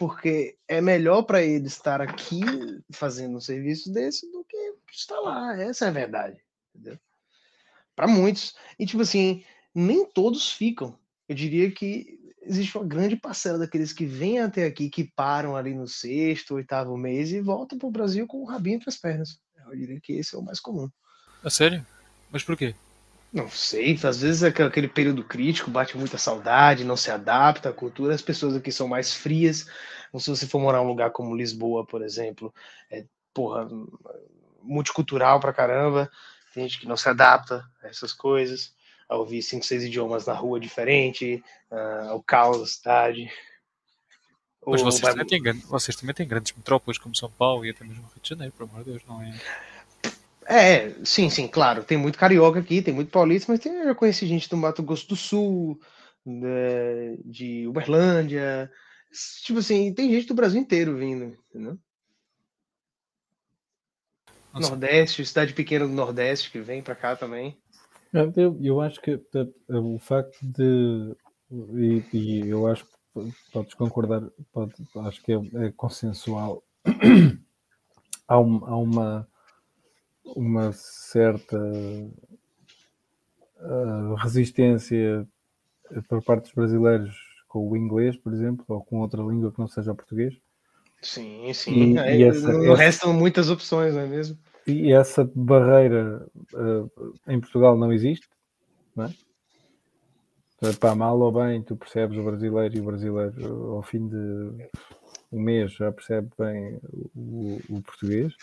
porque 0.02 0.58
é 0.68 0.82
melhor 0.82 1.22
para 1.22 1.44
ele 1.44 1.68
estar 1.68 2.02
aqui 2.02 2.42
fazendo 2.92 3.38
um 3.38 3.40
serviço 3.40 3.94
desse 3.94 4.26
do 4.32 4.44
que 4.44 4.58
estar 4.92 5.20
lá. 5.20 5.56
Essa 5.62 5.86
é 5.86 5.88
a 5.90 5.92
verdade, 5.92 6.42
entendeu? 6.74 6.98
Para 7.96 8.08
muitos. 8.08 8.56
E 8.80 8.86
tipo 8.88 9.04
assim, 9.04 9.46
nem 9.76 10.04
todos 10.04 10.52
ficam. 10.52 10.98
Eu 11.30 11.36
diria 11.36 11.70
que 11.72 12.20
existe 12.42 12.76
uma 12.76 12.88
grande 12.88 13.16
parcela 13.16 13.60
daqueles 13.60 13.94
que 13.94 14.08
vêm 14.08 14.40
até 14.40 14.66
aqui, 14.66 14.90
que 14.90 15.04
param 15.16 15.56
ali 15.56 15.76
no 15.76 15.88
sexto, 15.88 16.56
oitavo 16.56 16.98
mês 16.98 17.32
e 17.32 17.40
voltam 17.40 17.78
para 17.78 17.88
o 17.88 17.92
Brasil 17.92 18.26
com 18.26 18.42
o 18.42 18.46
rabinho 18.46 18.78
entre 18.78 18.90
as 18.90 18.98
pernas. 18.98 19.38
Eu 19.68 19.78
diria 19.78 20.02
que 20.02 20.14
esse 20.14 20.34
é 20.34 20.40
o 20.40 20.42
mais 20.42 20.60
comum. 20.60 20.90
A 21.44 21.50
sério? 21.52 21.86
Mas 22.32 22.44
por 22.44 22.58
quê? 22.58 22.74
Não 23.32 23.50
sei, 23.50 23.98
às 24.04 24.22
vezes 24.22 24.44
é 24.44 24.48
aquele 24.50 24.90
período 24.90 25.24
crítico, 25.24 25.72
bate 25.72 25.98
muita 25.98 26.18
saudade, 26.18 26.84
não 26.84 26.98
se 26.98 27.10
adapta 27.10 27.70
à 27.70 27.74
cultura, 27.74 28.14
as 28.14 28.22
pessoas 28.22 28.56
aqui 28.56 28.72
são 28.72 28.90
mais 28.90 29.14
frias. 29.14 29.66
Então, 30.10 30.20
se 30.20 30.30
você 30.30 30.46
for 30.46 30.60
morar 30.60 30.80
em 30.80 30.82
um 30.86 30.88
lugar 30.88 31.12
como 31.12 31.36
Lisboa, 31.36 31.86
por 31.86 32.02
exemplo, 32.02 32.54
é, 32.90 33.06
porra, 33.34 33.70
multicultural 34.62 35.40
pra 35.40 35.54
caramba, 35.54 36.12
tem 36.54 36.68
gente 36.68 36.82
que 36.82 36.88
não 36.88 36.98
se 36.98 37.08
adapta 37.08 37.66
a 37.82 37.88
essas 37.88 38.12
coisas, 38.12 38.74
a 39.08 39.16
ouvir 39.16 39.42
cinco, 39.42 39.66
seis 39.66 39.84
idiomas 39.84 40.26
na 40.26 40.34
rua 40.34 40.60
diferente, 40.60 41.42
uh, 41.72 42.10
ao 42.10 42.22
caos 42.22 42.60
da 42.60 42.66
cidade. 42.66 43.32
Mas 44.66 44.82
vocês, 44.82 45.02
vai... 45.02 45.14
também 45.14 45.42
têm, 45.42 45.54
vocês 45.62 45.96
também 45.96 46.14
têm 46.14 46.28
grandes 46.28 46.52
metrópoles 46.52 46.98
como 46.98 47.16
São 47.16 47.32
Paulo 47.32 47.66
e 47.66 47.70
até 47.70 47.84
mesmo 47.84 48.04
Rio 48.04 48.22
de 48.22 48.30
Janeiro, 48.30 48.54
pelo 48.54 48.70
amor 48.70 48.84
de 48.84 48.92
Deus, 48.92 49.04
não 49.08 49.22
é? 49.22 49.34
É, 50.52 50.94
sim, 51.06 51.30
sim, 51.30 51.48
claro. 51.48 51.82
Tem 51.82 51.98
muito 51.98 52.18
carioca 52.20 52.60
aqui, 52.60 52.82
tem 52.82 52.94
muito 52.94 53.10
paulista, 53.10 53.50
mas 53.50 53.62
tem, 53.62 53.72
eu 53.74 53.86
já 53.86 53.96
conheci 53.96 54.28
gente 54.28 54.50
do 54.50 54.58
Mato 54.58 54.84
Grosso 54.84 55.08
do 55.08 55.16
Sul, 55.16 55.80
de, 56.26 56.32
né, 56.34 57.16
de 57.24 57.66
Uberlândia. 57.68 58.70
Tipo 59.46 59.60
assim, 59.60 59.94
tem 59.94 60.12
gente 60.12 60.28
do 60.28 60.34
Brasil 60.34 60.60
inteiro 60.60 60.98
vindo, 60.98 61.38
entendeu? 61.50 61.78
Não 64.54 64.62
sei. 64.62 64.70
Nordeste, 64.72 65.26
cidade 65.26 65.54
pequena 65.54 65.88
do 65.88 65.94
Nordeste 65.94 66.52
que 66.52 66.60
vem 66.60 66.84
pra 66.84 66.96
cá 66.96 67.16
também. 67.16 67.58
Eu, 68.36 68.58
eu 68.62 68.82
acho 68.82 69.00
que 69.02 69.12
eh, 69.12 69.48
o 69.70 69.98
facto 70.00 70.38
de. 70.42 71.16
E, 71.78 72.04
e 72.12 72.50
eu 72.50 72.68
acho 72.68 72.86
que 72.86 72.92
podes 73.54 73.74
concordar, 73.74 74.22
pode- 74.52 74.74
acho 75.08 75.24
que 75.24 75.32
é, 75.32 75.68
é 75.68 75.72
consensual. 75.72 76.62
há, 78.28 78.38
um- 78.40 78.66
há 78.66 78.76
uma, 78.78 79.28
uma 80.36 80.72
certa 80.74 81.58
ah, 83.60 84.16
resistência 84.22 85.28
por 86.08 86.24
parte 86.24 86.44
dos 86.44 86.54
brasileiros 86.54 87.16
com 87.48 87.70
o 87.70 87.76
inglês, 87.76 88.16
por 88.18 88.34
exemplo, 88.34 88.64
ou 88.68 88.84
com 88.84 89.00
outra 89.00 89.22
língua 89.22 89.52
que 89.52 89.60
não 89.60 89.68
seja 89.68 89.92
o 89.92 89.96
português. 89.96 90.34
Sim, 91.02 91.52
sim. 91.54 91.94
E- 91.94 92.00
Aí 92.00 92.20
e 92.22 92.24
essa- 92.24 92.52
não 92.54 92.74
essa- 92.74 92.76
restam 92.76 93.14
muitas 93.14 93.50
opções, 93.50 93.94
não 93.94 94.02
é 94.02 94.08
mesmo? 94.08 94.38
E 94.68 94.92
essa 94.94 95.30
barreira 95.36 96.26
ah, 96.56 96.86
em 97.28 97.40
Portugal 97.40 97.78
não 97.78 97.92
existe, 97.92 98.28
não 98.96 99.06
é? 99.06 99.14
Então, 100.58 100.74
pá, 100.76 100.94
mal 100.94 101.20
ou 101.20 101.32
bem, 101.32 101.64
tu 101.64 101.76
percebes 101.76 102.18
o 102.18 102.24
brasileiro 102.24 102.76
e 102.78 102.80
o 102.80 102.84
brasileiro 102.86 103.72
ao 103.72 103.82
fim 103.82 104.08
de 104.08 104.70
um 105.32 105.42
mês 105.42 105.74
já 105.74 105.92
percebe 105.92 106.30
bem 106.38 106.80
o, 107.16 107.60
o 107.68 107.82
português. 107.82 108.34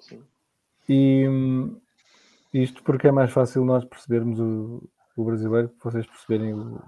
Sim. 0.00 0.22
E 0.88 1.26
hum, 1.28 1.80
isto 2.52 2.82
porque 2.82 3.08
é 3.08 3.12
mais 3.12 3.32
fácil 3.32 3.64
nós 3.64 3.84
percebermos 3.84 4.38
o, 4.38 4.82
o 5.16 5.24
brasileiro 5.24 5.68
que 5.70 5.84
vocês 5.84 6.06
perceberem 6.06 6.54
o, 6.54 6.82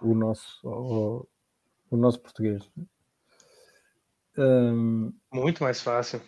o 0.00 0.14
nosso 0.14 0.66
o, 0.66 1.26
o 1.90 1.96
nosso 1.96 2.20
português. 2.20 2.68
Hum, 4.36 5.12
Muito 5.32 5.62
mais 5.62 5.80
fácil. 5.80 6.20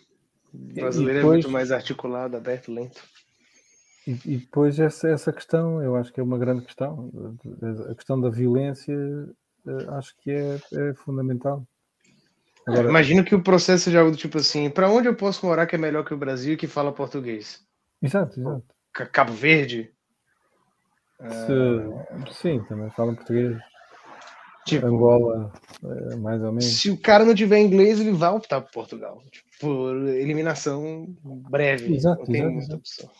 O 0.52 0.58
brasileiro 0.74 1.18
depois- 1.20 1.24
é 1.24 1.32
muito 1.38 1.50
mais 1.50 1.72
articulado, 1.72 2.36
aberto, 2.36 2.72
lento. 2.72 3.02
E, 4.06 4.12
e 4.24 4.36
depois 4.38 4.78
essa, 4.78 5.08
essa 5.08 5.32
questão, 5.32 5.82
eu 5.82 5.96
acho 5.96 6.12
que 6.12 6.20
é 6.20 6.22
uma 6.22 6.38
grande 6.38 6.64
questão, 6.64 7.10
a 7.90 7.94
questão 7.94 8.20
da 8.20 8.30
violência, 8.30 8.94
eh, 9.66 9.86
acho 9.88 10.16
que 10.18 10.30
é, 10.30 10.60
é 10.72 10.94
fundamental. 10.94 11.66
Agora, 12.66 12.88
Imagino 12.88 13.24
que 13.24 13.34
o 13.34 13.42
processo 13.42 13.84
seja 13.84 14.00
algo 14.00 14.10
do 14.10 14.16
tipo 14.16 14.38
assim: 14.38 14.68
pra 14.68 14.90
onde 14.90 15.08
eu 15.08 15.14
posso 15.14 15.46
morar 15.46 15.66
que 15.66 15.76
é 15.76 15.78
melhor 15.78 16.04
que 16.04 16.12
o 16.14 16.18
Brasil 16.18 16.54
e 16.54 16.56
que 16.56 16.66
fala 16.66 16.92
português? 16.92 17.64
exato, 18.02 18.40
exato. 18.40 18.64
Cabo 19.12 19.32
Verde? 19.32 19.92
Se- 21.20 22.32
sim, 22.32 22.62
também 22.64 22.90
falam 22.90 23.14
português. 23.14 23.56
Tipo, 24.66 24.86
Angola, 24.86 25.52
eh, 25.84 26.16
mais 26.16 26.42
ou 26.42 26.50
menos. 26.52 26.64
se 26.64 26.90
o 26.90 27.00
cara 27.00 27.24
não 27.24 27.34
tiver 27.34 27.60
inglês, 27.60 28.00
ele 28.00 28.10
vai 28.10 28.30
optar 28.30 28.60
por 28.60 28.72
Portugal. 28.72 29.22
Tipo, 29.30 29.46
por 29.60 29.96
eliminação 30.08 31.06
breve. 31.22 31.94
Exato, 31.94 32.20
não 32.20 32.26
tem 32.26 32.34
exato, 32.40 32.52
muita 32.52 32.64
exato. 32.66 32.78
opção. 32.78 33.10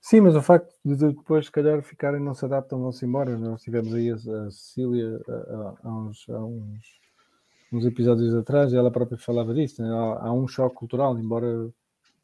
Sim, 0.00 0.20
mas 0.22 0.34
o 0.34 0.42
facto 0.42 0.74
de 0.84 0.96
depois, 0.96 1.46
se 1.46 1.52
calhar, 1.52 1.80
ficarem, 1.82 2.20
não 2.20 2.34
se 2.34 2.44
adaptam, 2.44 2.80
vão-se 2.80 3.04
embora. 3.06 3.38
Nós 3.38 3.62
tivemos 3.62 3.94
aí 3.94 4.10
a, 4.10 4.14
a 4.14 4.50
Cecília 4.50 5.20
a- 5.28 5.32
a- 5.32 5.74
há, 5.84 5.88
uns, 5.88 6.28
há 6.28 6.44
uns, 6.44 6.80
uns 7.72 7.84
episódios 7.86 8.34
atrás 8.34 8.72
e 8.72 8.76
ela 8.76 8.90
própria 8.90 9.16
falava 9.18 9.54
disso. 9.54 9.82
né? 9.82 9.88
Há, 9.88 10.26
há 10.26 10.32
um 10.32 10.46
choque 10.46 10.76
cultural, 10.76 11.18
embora 11.18 11.70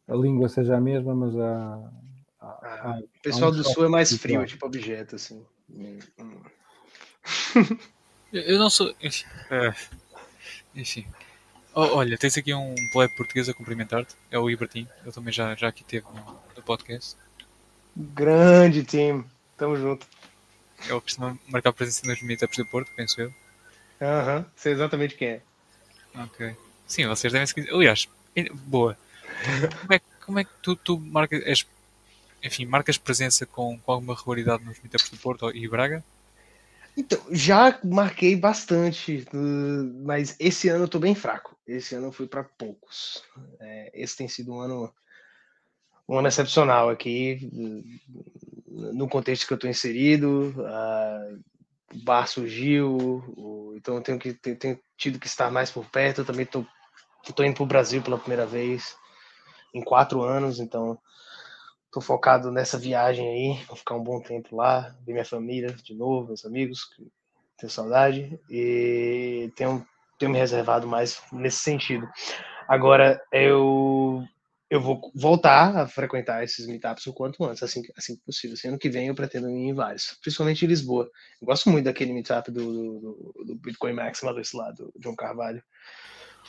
a 0.07 0.14
língua 0.14 0.49
seja 0.49 0.76
a 0.76 0.80
mesma, 0.80 1.14
mas 1.14 1.34
há. 1.36 1.90
há- 2.40 2.59
Ah, 2.62 2.90
há- 2.92 2.99
O 3.01 3.22
pessoal 3.22 3.51
há 3.51 3.55
um 3.55 3.57
do 3.57 3.64
sul 3.64 3.84
é 3.84 3.88
mais 3.88 4.09
cultural. 4.11 4.34
frio, 4.36 4.42
é 4.42 4.46
tipo 4.46 4.66
objeto, 4.66 5.16
assim. 5.16 5.44
Eu 8.32 8.42
eu 8.42 8.59
não 8.59 8.70
sou. 8.70 8.94
Enfim. 9.03 9.24
é, 9.51 9.74
enfim. 10.74 11.07
Oh, 11.74 11.96
olha, 11.96 12.18
tens 12.18 12.36
aqui 12.36 12.53
um 12.55 12.74
plebe 12.92 13.14
português 13.16 13.49
a 13.49 13.55
cumprimentar-te. 13.55 14.14
É 14.30 14.38
o 14.38 14.51
Ibertin. 14.51 14.86
Ele 15.03 15.12
também 15.12 15.32
já, 15.32 15.55
já 15.55 15.68
aqui 15.68 15.84
teve 15.84 16.07
no, 16.07 16.38
no 16.57 16.62
podcast. 16.62 17.16
Grande 17.96 18.84
time. 18.84 19.24
Tamo 19.57 19.76
junto. 19.76 20.07
Ele 20.88 21.01
costuma 21.01 21.38
marcar 21.49 21.72
presença 21.72 22.07
nos 22.07 22.20
meetups 22.22 22.57
do 22.57 22.66
Porto, 22.66 22.90
penso 22.96 23.20
eu. 23.20 23.32
Aham, 24.01 24.46
sei 24.57 24.72
exatamente 24.72 25.16
quem 25.16 25.28
é. 25.28 25.42
Ok. 26.14 26.55
Sim, 26.86 27.07
vocês 27.07 27.32
devem 27.32 27.46
se. 27.46 27.55
Aliás, 27.70 28.09
boa. 28.66 28.96
Como 29.80 29.92
é, 29.92 30.01
como 30.24 30.38
é 30.38 30.44
que 30.44 30.51
tu, 30.62 30.76
tu 30.76 30.99
marcas. 30.99 31.42
és- 31.44 31.66
enfim, 32.42 32.64
marcas 32.64 32.96
presença 32.96 33.44
com, 33.44 33.78
com 33.78 33.92
alguma 33.92 34.14
regularidade 34.14 34.64
nos 34.64 34.80
meetups 34.80 35.11
do 35.11 35.16
Porto 35.18 35.51
e 35.51 35.68
Braga? 35.68 36.05
Então, 36.96 37.20
já 37.30 37.78
marquei 37.84 38.34
bastante, 38.34 39.24
uh, 39.32 40.05
mas 40.05 40.34
esse 40.38 40.68
ano 40.68 40.84
eu 40.84 40.88
tô 40.88 40.99
bem 40.99 41.14
fraco. 41.14 41.57
Esse 41.66 41.94
ano 41.94 42.07
eu 42.07 42.12
fui 42.12 42.26
para 42.26 42.42
poucos. 42.42 43.22
É, 43.61 43.90
esse 43.94 44.16
tem 44.16 44.28
sido 44.28 44.53
um 44.53 44.61
ano, 44.61 44.92
um 46.09 46.18
ano 46.18 46.28
excepcional 46.28 46.88
aqui, 46.90 47.49
uh, 47.53 48.94
no 48.94 49.09
contexto 49.09 49.46
que 49.46 49.53
eu 49.53 49.59
tô 49.59 49.68
inserido. 49.68 50.55
o 50.57 51.58
bar 51.95 52.26
surgiu, 52.26 52.97
o- 53.36 53.72
então 53.76 53.97
eu 53.97 54.03
tenho, 54.03 54.18
que, 54.18 54.32
tenho, 54.34 54.78
tido 54.97 55.18
que 55.18 55.26
estar 55.26 55.51
mais 55.51 55.70
por 55.70 55.86
perto. 55.91 56.20
Eu 56.20 56.24
também 56.24 56.47
tô 56.47 56.64
indo 57.45 57.55
pro 57.55 57.66
Brasil 57.66 58.03
pela 58.03 58.18
primeira 58.18 58.47
vez 58.47 58.97
em 59.74 59.82
quatro 59.82 60.22
anos, 60.22 60.61
então 60.61 60.99
tô 61.93 62.01
focado 62.01 62.51
nessa 62.51 62.78
viagem 62.78 63.28
aí, 63.28 63.64
vou 63.66 63.76
ficar 63.76 63.95
um 63.95 64.03
bom 64.03 64.20
tempo 64.20 64.57
lá, 64.57 64.95
ver 65.05 65.12
minha 65.12 65.24
família 65.24 65.72
de 65.72 65.95
novo, 65.95 66.28
meus 66.28 66.45
amigos, 66.45 66.84
que 66.84 67.07
tenho 67.59 67.70
saudade, 67.70 68.39
e 68.51 69.51
tenho, 69.57 69.86
tenho 70.18 70.30
me 70.32 70.39
reservado 70.39 70.86
mais 70.86 71.22
nesse 71.32 71.59
sentido. 71.59 72.09
Agora, 72.68 73.20
eu 73.32 74.22
eu 74.71 74.81
vou 74.81 75.11
voltar 75.14 75.77
a 75.77 75.87
frequentar 75.89 76.45
esses 76.45 76.66
meetups 76.66 77.07
o 77.07 77.12
quanto 77.12 77.43
antes, 77.45 77.62
assim, 77.62 77.83
assim 77.97 78.16
que 78.16 78.23
possível. 78.23 78.55
Assim, 78.55 78.69
ano 78.69 78.79
que 78.79 78.91
vem 78.91 79.09
eu 79.09 79.14
pretendo 79.14 79.49
ir 79.49 79.55
em 79.69 79.75
vários, 79.75 80.16
principalmente 80.23 80.64
em 80.64 80.69
Lisboa. 80.69 81.11
Eu 81.41 81.47
gosto 81.47 81.71
muito 81.71 81.87
daquele 81.87 82.12
meetup 82.12 82.51
do, 82.51 82.61
do, 82.64 83.45
do- 83.47 83.55
Bitcoin 83.57 83.95
Maximalist 83.95 84.55
lá, 84.55 84.71
do 84.73 84.93
John 84.99 85.16
Carvalho. 85.16 85.62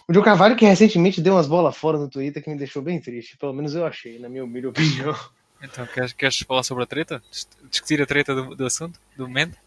O 0.08 0.12
John 0.14 0.24
Carvalho 0.24 0.56
que 0.56 0.66
recentemente 0.66 1.22
deu 1.22 1.34
umas 1.36 1.48
bolas 1.48 1.78
fora 1.78 1.98
no 1.98 2.10
Twitter 2.10 2.44
que 2.44 2.50
me 2.50 2.58
deixou 2.58 2.82
bem 2.82 3.00
triste, 3.00 3.38
pelo 3.38 3.54
menos 3.54 3.76
eu 3.76 3.86
achei, 3.86 4.20
na 4.20 4.28
minha 4.28 4.44
humilde 4.44 4.68
opinião. 4.68 5.16
Então, 5.62 5.86
queres, 5.88 6.14
queres 6.14 6.40
falar 6.40 6.64
sobre 6.64 6.84
a 6.84 6.88
treta? 6.88 7.22
Dis- 7.30 7.48
Discutir 7.70 8.02
a 8.02 8.06
treta 8.06 8.34
do, 8.34 8.56
do 8.56 8.66
assunto? 8.66 9.00
Do 9.16 9.28
momento? 9.28 9.58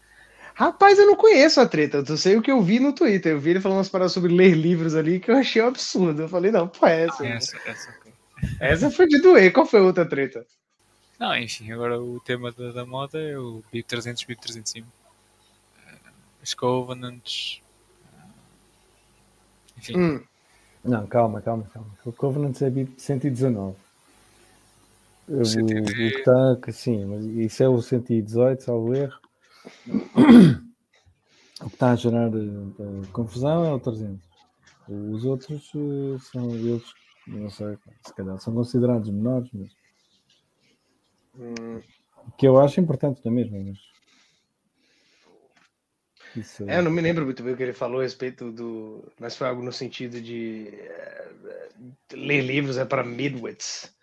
Rapaz, 0.55 0.99
eu 0.99 1.07
não 1.07 1.15
conheço 1.15 1.59
a 1.59 1.67
treta, 1.67 2.03
eu 2.07 2.17
sei 2.17 2.35
o 2.35 2.41
que 2.41 2.51
eu 2.51 2.61
vi 2.61 2.79
no 2.79 2.93
Twitter. 2.93 3.31
Eu 3.31 3.39
vi 3.39 3.51
ele 3.51 3.61
falando 3.61 3.77
umas 3.77 3.89
paradas 3.89 4.11
sobre 4.11 4.31
ler 4.33 4.53
livros 4.55 4.95
ali 4.95 5.19
que 5.19 5.31
eu 5.31 5.35
achei 5.37 5.61
um 5.61 5.67
absurdo. 5.67 6.23
Eu 6.23 6.29
falei, 6.29 6.51
não, 6.51 6.67
pô, 6.67 6.85
é 6.85 7.05
essa. 7.05 7.25
Essa, 7.25 7.57
essa, 7.65 7.91
ok. 7.91 8.02
Essa 8.59 8.89
foi 8.91 9.07
de 9.07 9.19
doer. 9.21 9.51
Qual 9.51 9.65
foi 9.65 9.79
a 9.79 9.83
outra 9.83 10.05
treta? 10.05 10.45
Não, 11.19 11.35
enfim, 11.37 11.71
agora 11.71 12.01
o 12.01 12.19
tema 12.19 12.51
da, 12.51 12.71
da 12.71 12.85
moda 12.85 13.19
é 13.19 13.37
o 13.37 13.63
BIP 13.71 13.87
300, 13.87 14.23
BIP 14.23 14.41
305. 14.41 14.87
Eh, 15.87 15.95
Os 16.43 16.53
Covenants. 16.53 17.61
eh, 18.13 18.27
Enfim, 19.77 19.97
Hum, 19.97 20.23
Não, 20.83 21.07
calma, 21.07 21.41
calma, 21.41 21.65
calma. 21.73 21.89
O 22.05 22.11
Covenant 22.11 22.61
é 22.61 22.69
BIP 22.69 23.01
119. 23.01 23.75
O, 25.29 25.39
o 25.39 25.45
CTV. 25.45 25.93
que 25.93 26.17
está, 26.17 26.57
que 26.61 26.71
sim, 26.73 27.05
mas 27.05 27.23
isso 27.23 27.63
é 27.63 27.69
o 27.69 27.81
118, 27.81 28.63
salvo 28.63 28.93
erro. 28.93 29.17
O 31.61 31.69
que 31.69 31.75
está 31.75 31.91
a 31.91 31.95
gerar 31.95 32.27
eh, 32.27 33.07
confusão 33.13 33.63
é 33.65 33.73
o 33.73 33.79
300. 33.79 34.19
Os 34.89 35.23
outros 35.23 35.71
eh, 35.73 36.17
são 36.31 36.49
eles, 36.55 36.83
não 37.27 37.49
sei, 37.49 37.77
se 38.05 38.13
calhar 38.13 38.37
são 38.39 38.53
considerados 38.53 39.09
menores, 39.09 39.49
mas 39.53 39.71
hum. 41.35 41.81
que 42.37 42.47
eu 42.47 42.59
acho 42.59 42.79
importante 42.79 43.21
na 43.23 43.31
mesma, 43.31 43.57
mas 43.59 43.77
isso 46.35 46.63
É, 46.67 46.79
eu 46.79 46.83
não 46.83 46.91
me 46.91 47.01
lembro 47.01 47.25
muito 47.25 47.43
bem 47.43 47.53
o 47.53 47.57
que 47.57 47.63
ele 47.63 47.73
falou 47.73 47.99
a 47.99 48.03
respeito 48.03 48.51
do. 48.51 49.03
Mas 49.19 49.35
foi 49.37 49.47
algo 49.47 49.61
no 49.61 49.71
sentido 49.71 50.19
de. 50.19 50.69
eh, 50.73 51.29
ler 52.13 52.41
livros 52.41 52.77
é 52.77 52.85
para 52.85 53.03
midwits. 53.03 53.93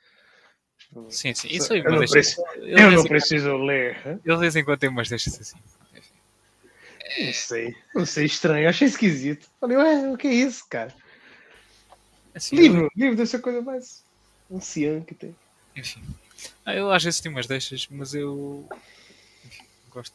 sim, 1.09 1.35
sim. 1.35 1.49
Isso 1.51 1.73
aí, 1.73 1.81
eu, 1.81 1.91
não 1.91 1.99
preciso, 1.99 2.43
eu 2.57 2.63
eles, 2.65 2.95
não 2.95 3.03
de- 3.03 3.09
preciso 3.09 3.57
ler. 3.57 3.97
eles 4.07 4.23
de 4.25 4.37
vez 4.37 4.57
em 4.57 4.65
quando 4.65 4.79
têm 4.79 4.89
umas 4.91 5.09
deixas 5.09 5.41
assim. 5.41 5.59
Não 7.19 7.33
sei. 7.33 7.77
Não 7.95 8.07
sei, 8.07 8.25
estranho. 8.27 8.65
Eu 8.65 8.71
achei 8.71 8.87
esquisito. 8.87 9.49
Falei, 9.61 9.77
ué, 9.77 10.13
o 10.13 10.17
que 10.17 10.29
é 10.29 10.33
isso, 10.33 10.65
cara? 10.69 10.95
Assim, 12.35 12.57
Livro, 12.57 12.91
livro 12.97 13.17
deve 13.17 13.29
ser 13.29 13.37
a 13.37 13.41
coisa 13.41 13.61
mais 13.61 14.05
anciã 14.51 15.01
que 15.01 15.15
tem. 15.15 15.35
Enfim. 15.77 16.03
Ah, 16.65 16.75
eu 16.75 16.91
às 16.91 17.03
vezes 17.03 17.21
tenho 17.21 17.35
umas 17.35 17.47
deixas, 17.47 17.87
mas 17.91 18.15
eu. 18.15 18.69
Enfim, 19.45 19.65
gosto. 19.91 20.15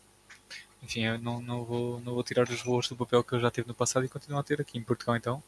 Enfim, 0.82 1.02
eu 1.02 1.20
não, 1.20 1.42
não, 1.42 1.64
vou, 1.64 2.00
não 2.02 2.14
vou 2.14 2.24
tirar 2.24 2.50
os 2.50 2.62
valores 2.62 2.88
do 2.90 2.96
papel 2.96 3.24
que 3.24 3.34
eu 3.34 3.40
já 3.40 3.50
tive 3.52 3.68
no 3.68 3.74
passado 3.74 4.06
e 4.06 4.10
continuo 4.10 4.40
a 4.40 4.44
ter 4.44 4.62
aqui 4.62 4.78
em 4.78 4.84
Portugal 4.84 5.16
então. 5.16 5.44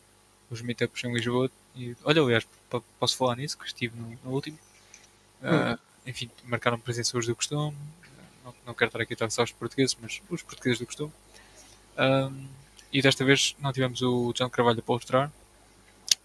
Os 0.50 0.62
meetups 0.62 1.04
em 1.04 1.14
Lisboa. 1.14 1.50
E, 1.76 1.96
olha, 2.04 2.22
aliás, 2.22 2.48
po- 2.70 2.84
posso 3.00 3.18
falar 3.18 3.36
nisso, 3.36 3.58
que 3.58 3.66
estive 3.66 3.98
no, 3.98 4.18
no 4.24 4.32
último. 4.32 4.58
Ah, 5.44 5.78
enfim, 6.06 6.30
marcaram 6.46 6.80
presença 6.80 7.18
os 7.18 7.26
do 7.26 7.36
costume. 7.36 7.76
Não, 8.44 8.54
não 8.68 8.74
quero 8.74 8.90
estar 8.90 9.02
aqui 9.02 9.16
a 9.22 9.30
só 9.30 9.44
os 9.44 9.52
portugueses, 9.52 9.96
mas 10.02 10.22
os 10.30 10.42
portugueses 10.42 10.80
do 10.80 10.86
costume. 10.86 11.12
Ahm, 11.98 12.48
e 12.94 13.02
desta 13.02 13.26
vez 13.26 13.56
não 13.60 13.74
tivemos 13.74 14.02
o 14.02 14.32
John 14.34 14.50
Carvalho 14.50 14.82
para 14.82 14.94
mostrar, 14.96 15.32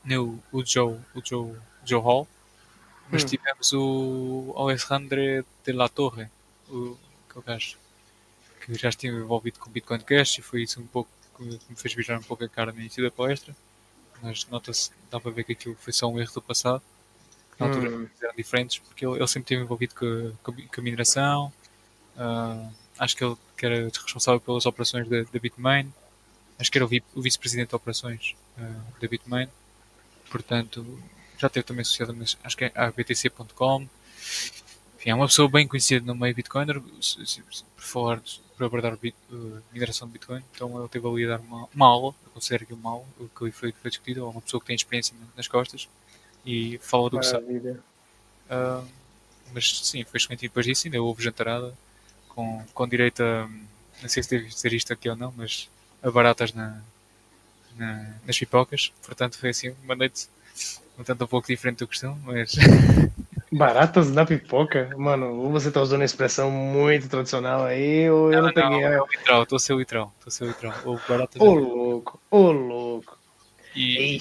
nem 0.04 0.18
o, 0.18 0.38
o 0.52 0.64
Joe, 0.64 0.98
o 1.14 1.22
Joe, 1.24 1.54
Joe 1.84 2.00
Hall, 2.00 2.28
Mas 3.10 3.24
hum. 3.24 3.26
tivemos 3.26 3.72
o 3.72 4.54
Alexandre 4.56 5.44
de 5.64 5.72
la 5.72 5.88
Torre, 5.88 6.28
o, 6.68 6.96
aquele 7.28 7.44
gajo 7.44 7.76
que 8.60 8.74
já 8.74 8.88
estive 8.88 9.16
envolvido 9.16 9.58
com 9.58 9.70
Bitcoin 9.70 10.00
Cash 10.00 10.38
e 10.38 10.42
foi 10.42 10.62
isso 10.62 10.80
um 10.80 10.86
pouco 10.86 11.10
que 11.36 11.42
me 11.44 11.76
fez 11.76 11.94
virar 11.94 12.18
um 12.18 12.22
pouco 12.22 12.44
a 12.44 12.48
cara 12.48 12.72
no 12.72 12.78
início 12.78 13.02
da 13.02 13.10
palestra. 13.10 13.54
Mas 14.22 14.46
nota-se, 14.46 14.90
dá 15.10 15.18
para 15.18 15.32
ver 15.32 15.42
que 15.44 15.52
aquilo 15.52 15.76
foi 15.80 15.92
só 15.92 16.06
um 16.06 16.20
erro 16.20 16.32
do 16.32 16.42
passado. 16.42 16.80
Que 17.56 17.60
na 17.60 17.66
altura 17.66 17.90
hum. 17.90 18.08
eram 18.22 18.34
diferentes, 18.36 18.78
porque 18.78 19.04
ele, 19.04 19.16
ele 19.16 19.26
sempre 19.26 19.46
esteve 19.46 19.62
envolvido 19.62 19.94
com, 19.94 20.32
com, 20.42 20.52
com 20.52 20.80
a 20.80 20.84
mineração. 20.84 21.52
Uh, 22.16 22.72
acho 22.98 23.16
que 23.16 23.24
ele 23.24 23.36
que 23.56 23.66
era 23.66 23.84
responsável 23.84 24.40
pelas 24.40 24.66
operações 24.66 25.08
da, 25.08 25.22
da 25.22 25.38
Bitmain. 25.38 25.92
Acho 26.58 26.70
que 26.70 26.78
era 26.78 26.84
o, 26.84 26.90
o 27.14 27.22
vice-presidente 27.22 27.68
de 27.68 27.76
operações 27.76 28.34
uh, 28.58 29.00
da 29.00 29.08
Bitmain. 29.08 29.48
Portanto, 30.32 30.98
já 31.38 31.50
teve 31.50 31.64
também 31.64 31.82
associado, 31.82 32.14
mas 32.14 32.38
acho 32.42 32.56
que 32.56 32.64
é 32.64 32.72
a 32.74 32.90
BTC.com. 32.90 33.86
Enfim, 34.96 35.10
é 35.10 35.14
uma 35.14 35.26
pessoa 35.26 35.46
bem 35.46 35.68
conhecida 35.68 36.06
no 36.06 36.14
meio 36.14 36.34
Bitcoiner, 36.34 36.80
por 36.80 37.82
falar, 37.82 38.22
por 38.56 38.64
abordar 38.64 38.96
bit, 38.96 39.14
uh, 39.30 39.62
mineração 39.70 40.08
de 40.08 40.14
Bitcoin. 40.14 40.42
Então 40.54 40.78
ele 40.78 40.88
teve 40.88 41.06
ali 41.06 41.26
a 41.26 41.36
dar 41.36 41.40
uma, 41.40 41.68
uma 41.74 41.86
aula, 41.86 42.14
eu 42.24 42.30
considero 42.32 42.64
que 42.64 42.72
uma 42.72 42.92
aula, 42.92 43.04
o 43.20 43.28
que 43.28 43.44
ali 43.44 43.52
foi, 43.52 43.72
foi 43.72 43.90
discutido, 43.90 44.20
é 44.20 44.24
uma 44.24 44.40
pessoa 44.40 44.60
que 44.60 44.66
tem 44.66 44.74
experiência 44.74 45.14
nas 45.36 45.46
costas 45.46 45.86
e 46.46 46.78
fala 46.78 47.10
do 47.10 47.16
Maravilha. 47.16 47.60
que 47.60 47.68
sabe. 47.68 48.84
Uh, 48.88 48.88
mas 49.52 49.80
sim, 49.80 50.02
foi 50.04 50.18
excelente. 50.18 50.46
E 50.46 50.48
depois 50.48 50.64
disso 50.64 50.86
ainda 50.86 51.02
houve 51.02 51.22
jantarada 51.22 51.76
com, 52.30 52.64
com 52.72 52.88
direito 52.88 53.22
a, 53.22 53.46
não 54.00 54.08
sei 54.08 54.22
se 54.22 54.30
devo 54.30 54.48
dizer 54.48 54.72
isto 54.72 54.92
aqui 54.92 55.10
ou 55.10 55.16
não, 55.16 55.32
mas 55.36 55.68
a 56.02 56.10
baratas 56.10 56.52
na, 56.52 56.82
na, 57.82 58.14
nas 58.26 58.38
pipocas. 58.38 58.92
Portanto, 59.04 59.38
foi 59.38 59.50
assim 59.50 59.74
uma 59.82 59.94
noite 59.96 60.28
um 60.98 61.02
tanto 61.02 61.24
um 61.24 61.26
pouco 61.26 61.48
diferente 61.48 61.78
do 61.78 61.88
costume, 61.88 62.16
mas. 62.24 62.54
Baratas 63.52 64.10
na 64.10 64.24
pipoca? 64.24 64.90
Mano, 64.96 65.50
você 65.50 65.70
tá 65.70 65.82
usando 65.82 66.00
a 66.00 66.06
expressão 66.06 66.50
muito 66.50 67.06
tradicional 67.08 67.64
aí, 67.64 68.08
ou 68.08 68.32
eu 68.32 68.40
não, 68.40 68.46
não 68.46 68.54
peguei. 68.54 68.70
Não, 68.70 68.80
é 68.80 69.02
o 69.02 69.06
literal, 69.06 69.44
tô 69.44 69.58
seu 69.58 69.78
literal, 69.78 70.14
tô 70.24 70.30
seu 70.30 70.46
baratas 71.06 71.40
Ô 71.40 71.52
louco, 71.52 72.20
ô 72.30 72.50
louco. 72.50 73.18
E, 73.76 74.18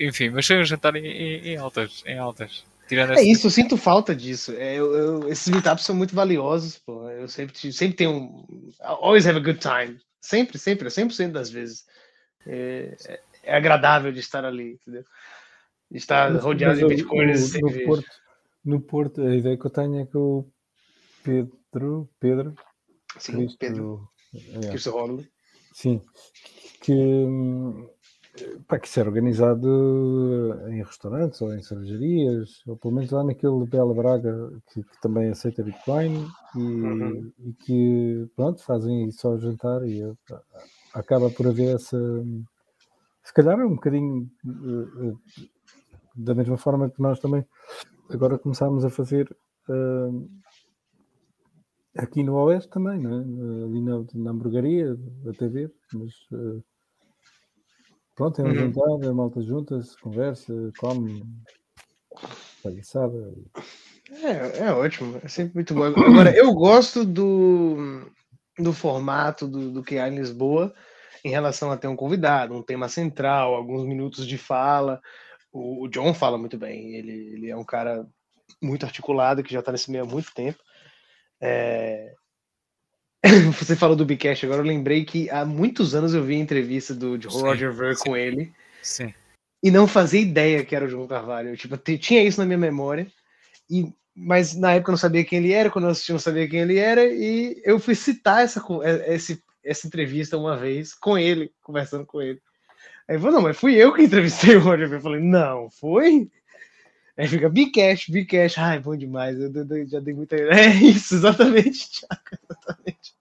enfim, 0.00 0.30
mas 0.30 0.46
foi 0.46 0.58
um 0.58 0.64
jantar 0.64 0.96
em, 0.96 1.04
em, 1.04 1.48
em 1.48 1.56
altas, 1.56 2.02
em 2.06 2.18
altas. 2.18 2.64
Tirando 2.88 3.12
é 3.12 3.22
isso, 3.22 3.46
eu 3.46 3.50
sinto 3.50 3.76
falta 3.76 4.14
disso. 4.14 4.52
É, 4.52 4.76
eu, 4.76 4.94
eu, 4.94 5.28
esses 5.28 5.48
meetups 5.48 5.84
são 5.84 5.94
muito 5.94 6.14
valiosos, 6.14 6.78
pô. 6.78 7.08
Eu 7.10 7.28
sempre, 7.28 7.72
sempre 7.72 7.96
tenho 7.96 8.12
um. 8.12 8.72
Always 8.80 9.26
have 9.26 9.38
a 9.38 9.42
good 9.42 9.58
time. 9.58 9.98
Sempre, 10.22 10.58
sempre, 10.58 10.88
100% 10.88 11.32
das 11.32 11.50
vezes. 11.50 11.84
É, 12.46 12.96
é, 13.06 13.20
é 13.44 13.56
agradável 13.56 14.12
de 14.12 14.20
estar 14.20 14.44
ali, 14.44 14.72
entendeu? 14.72 15.04
Está 15.90 16.28
rodeado 16.28 16.78
de 16.78 16.86
bitcoins. 16.86 17.54
No, 17.54 17.68
no, 17.68 17.84
Porto, 17.84 18.10
no 18.64 18.80
Porto, 18.80 19.22
a 19.22 19.36
ideia 19.36 19.56
que 19.56 19.66
eu 19.66 19.70
tenho 19.70 20.00
é 20.00 20.06
que 20.06 20.16
o 20.16 20.46
Pedro, 21.22 22.08
Pedro, 22.18 22.54
sim, 23.18 23.32
Cristo, 23.32 23.58
Pedro, 23.58 24.08
é, 24.34 24.68
Cristo 24.70 25.28
sim, 25.72 26.00
que, 26.80 27.26
pá, 28.66 28.78
que 28.78 28.88
isso 28.88 28.98
era 28.98 29.08
organizado 29.08 30.68
em 30.70 30.82
restaurantes 30.82 31.40
ou 31.42 31.54
em 31.54 31.62
cervejarias, 31.62 32.66
ou 32.66 32.76
pelo 32.76 32.94
menos 32.94 33.10
lá 33.10 33.22
naquele 33.22 33.66
Bela 33.66 33.94
Braga 33.94 34.50
que, 34.72 34.82
que 34.82 35.00
também 35.00 35.30
aceita 35.30 35.62
Bitcoin 35.62 36.26
e, 36.56 36.58
uhum. 36.58 37.32
e, 37.38 37.52
que 37.52 38.26
pronto, 38.34 38.62
fazem 38.64 39.10
só 39.12 39.36
jantar 39.38 39.86
e 39.86 40.02
acaba 40.94 41.30
por 41.30 41.46
haver 41.46 41.76
essa 41.76 41.98
se 43.22 43.32
calhar 43.32 43.58
é 43.58 43.64
um 43.64 43.74
bocadinho 43.76 44.28
uh, 44.44 45.18
da 46.14 46.34
mesma 46.34 46.56
forma 46.56 46.90
que 46.90 47.00
nós 47.00 47.20
também 47.20 47.44
agora 48.10 48.38
começámos 48.38 48.84
a 48.84 48.90
fazer 48.90 49.34
uh, 49.68 50.30
aqui 51.96 52.22
no 52.22 52.34
Oeste 52.34 52.68
também, 52.70 53.00
não 53.00 53.12
é? 53.12 53.64
ali 53.64 53.80
na, 53.80 54.04
na 54.14 54.30
hamburgueria, 54.30 54.98
a 55.28 55.32
TV, 55.32 55.70
mas 55.94 56.12
uh, 56.32 56.62
pronto, 58.16 58.40
é 58.40 58.44
um 58.44 58.48
uhum. 58.48 58.54
jantar, 58.54 59.08
a 59.08 59.14
malta 59.14 59.40
junta-se, 59.40 59.96
conversa, 60.00 60.52
come, 60.78 61.22
palhaçada. 62.62 63.34
É, 64.10 64.64
é 64.66 64.72
ótimo, 64.72 65.18
é 65.22 65.28
sempre 65.28 65.54
muito 65.54 65.74
bom. 65.74 65.84
Agora, 65.84 66.36
eu 66.36 66.52
gosto 66.52 67.04
do, 67.04 68.10
do 68.58 68.72
formato 68.72 69.46
do, 69.46 69.70
do 69.70 69.82
que 69.82 69.98
há 69.98 70.08
em 70.08 70.16
Lisboa 70.16 70.74
em 71.24 71.30
relação 71.30 71.70
a 71.70 71.76
ter 71.76 71.86
um 71.86 71.96
convidado, 71.96 72.54
um 72.54 72.62
tema 72.62 72.88
central, 72.88 73.54
alguns 73.54 73.84
minutos 73.86 74.26
de 74.26 74.36
fala. 74.36 75.00
O, 75.52 75.84
o 75.84 75.88
John 75.88 76.12
fala 76.12 76.36
muito 76.36 76.58
bem, 76.58 76.96
ele, 76.96 77.12
ele 77.34 77.50
é 77.50 77.56
um 77.56 77.64
cara 77.64 78.06
muito 78.60 78.84
articulado 78.84 79.42
que 79.42 79.52
já 79.52 79.60
está 79.60 79.70
nesse 79.70 79.90
meio 79.90 80.04
há 80.04 80.06
muito 80.06 80.32
tempo. 80.34 80.58
É... 81.40 82.14
Você 83.58 83.76
falou 83.76 83.94
do 83.94 84.04
Bcash, 84.04 84.44
agora 84.44 84.60
eu 84.60 84.66
lembrei 84.66 85.04
que 85.04 85.30
há 85.30 85.44
muitos 85.44 85.94
anos 85.94 86.12
eu 86.12 86.24
vi 86.24 86.34
a 86.34 86.38
entrevista 86.38 86.94
do 86.94 87.16
Roger 87.28 87.72
Ver 87.72 87.96
com 87.98 88.16
ele. 88.16 88.52
Sim. 88.82 89.14
E 89.62 89.70
não 89.70 89.86
fazia 89.86 90.20
ideia 90.20 90.64
que 90.64 90.74
era 90.74 90.84
o 90.84 90.88
João 90.88 91.06
Carvalho. 91.06 91.50
Eu, 91.50 91.56
tipo, 91.56 91.76
tinha 91.76 92.24
isso 92.24 92.40
na 92.40 92.46
minha 92.46 92.58
memória. 92.58 93.06
E, 93.70 93.92
mas 94.14 94.54
na 94.54 94.72
época 94.72 94.90
eu 94.90 94.92
não 94.92 94.98
sabia 94.98 95.24
quem 95.24 95.38
ele 95.38 95.52
era, 95.52 95.70
quando 95.70 95.84
eu 95.86 95.90
assisti 95.90 96.10
eu 96.10 96.14
não 96.14 96.20
sabia 96.20 96.48
quem 96.48 96.60
ele 96.60 96.78
era, 96.78 97.04
e 97.04 97.60
eu 97.64 97.78
fui 97.78 97.94
citar 97.94 98.44
essa, 98.44 98.62
é, 98.82 99.14
esse, 99.14 99.42
essa 99.64 99.86
entrevista 99.86 100.36
uma 100.36 100.56
vez 100.56 100.94
com 100.94 101.16
ele, 101.16 101.50
conversando 101.62 102.04
com 102.04 102.20
ele. 102.20 102.40
Aí 103.08 103.18
falou, 103.18 103.32
não, 103.32 103.42
mas 103.42 103.56
fui 103.56 103.74
eu 103.74 103.92
que 103.92 104.02
entrevistei 104.02 104.56
o 104.56 104.60
Roger 104.60 104.90
Eu 104.92 105.00
falei, 105.00 105.20
não, 105.20 105.70
foi? 105.70 106.30
Aí 107.16 107.28
fica 107.28 107.48
Bcash, 107.48 108.08
Bcash, 108.08 108.58
ai, 108.58 108.78
bom 108.78 108.96
demais, 108.96 109.38
eu, 109.38 109.52
eu, 109.52 109.76
eu 109.76 109.86
já 109.86 110.00
dei 110.00 110.14
muita. 110.14 110.36
É 110.52 110.68
isso, 110.68 111.14
exatamente, 111.14 111.90
Thiago, 111.90 112.22
exatamente. 112.50 113.14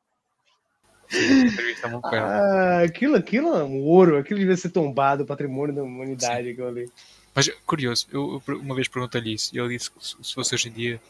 Ah, 2.04 2.82
aquilo, 2.86 3.16
aquilo 3.16 3.54
é 3.54 3.64
um 3.64 3.82
ouro, 3.82 4.18
aquilo 4.18 4.40
devia 4.40 4.56
ser 4.56 4.70
tombado, 4.70 5.26
patrimônio 5.26 5.76
da 5.76 5.84
humanidade. 5.84 6.50
Aquilo 6.50 6.68
ali. 6.68 6.90
Mas 7.34 7.50
curioso, 7.66 8.08
eu, 8.12 8.42
uma 8.48 8.76
vez 8.76 8.88
perguntei-lhe 8.88 9.34
isso 9.34 9.56
e 9.56 9.60
ele 9.60 9.78
disse 9.78 9.90
que 9.92 10.06
se 10.06 10.34
fosse 10.34 10.54
hoje 10.54 10.70
em 10.70 10.74
dia 10.74 11.02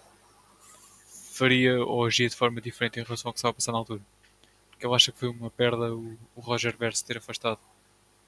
faria 1.32 1.84
ou 1.84 2.05
agia 2.05 2.30
de 2.30 2.36
forma 2.36 2.61
diferente 2.61 2.99
em 2.99 3.03
relação 3.03 3.30
ao 3.30 3.34
que 3.34 3.39
estava 3.39 3.51
a 3.51 3.55
passar 3.55 3.72
na 3.72 3.80
altura. 3.80 4.01
Porque 4.69 4.86
ele 4.86 4.95
acha 4.95 5.11
que 5.11 5.19
foi 5.19 5.30
uma 5.30 5.49
perda 5.49 5.93
o, 5.93 6.17
o 6.36 6.41
Roger 6.41 6.76
Verse 6.78 7.03
ter 7.03 7.17
afastado 7.17 7.59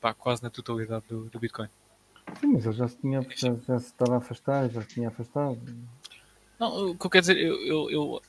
pá, 0.01 0.13
quase 0.13 0.41
na 0.41 0.49
totalidade 0.49 1.05
do, 1.07 1.25
do 1.25 1.39
Bitcoin. 1.39 1.69
Sim, 2.39 2.47
mas 2.47 2.65
ele 2.65 2.75
já 2.75 2.87
se, 2.87 2.97
tinha, 2.97 3.21
já, 3.35 3.55
já 3.55 3.79
se 3.79 3.87
estava 3.87 4.15
a 4.15 4.17
afastar, 4.17 4.69
já 4.69 4.81
se 4.81 4.87
tinha 4.87 5.09
afastado. 5.09 5.59
Não, 6.59 6.91
o 6.91 6.97
que 6.97 7.05
eu 7.05 7.09
quero 7.09 7.21
dizer, 7.21 7.37
eu. 7.37 7.55
Eu, 7.67 7.89
eu, 7.89 8.21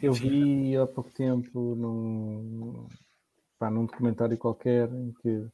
eu 0.00 0.12
vi 0.12 0.76
há 0.76 0.86
pouco 0.86 1.10
tempo 1.10 1.74
num, 1.74 2.86
pá, 3.58 3.70
num 3.70 3.84
documentário 3.84 4.36
qualquer 4.38 4.88
em 4.90 5.12
que, 5.22 5.46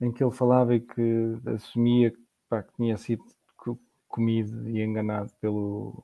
em 0.00 0.12
que 0.12 0.22
ele 0.22 0.32
falava 0.32 0.74
e 0.74 0.80
que 0.80 1.38
assumia 1.46 2.12
pá, 2.48 2.62
que 2.62 2.72
tinha 2.76 2.96
sido 2.96 3.24
comido 4.08 4.68
e 4.68 4.82
enganado 4.82 5.30
pelo, 5.40 6.02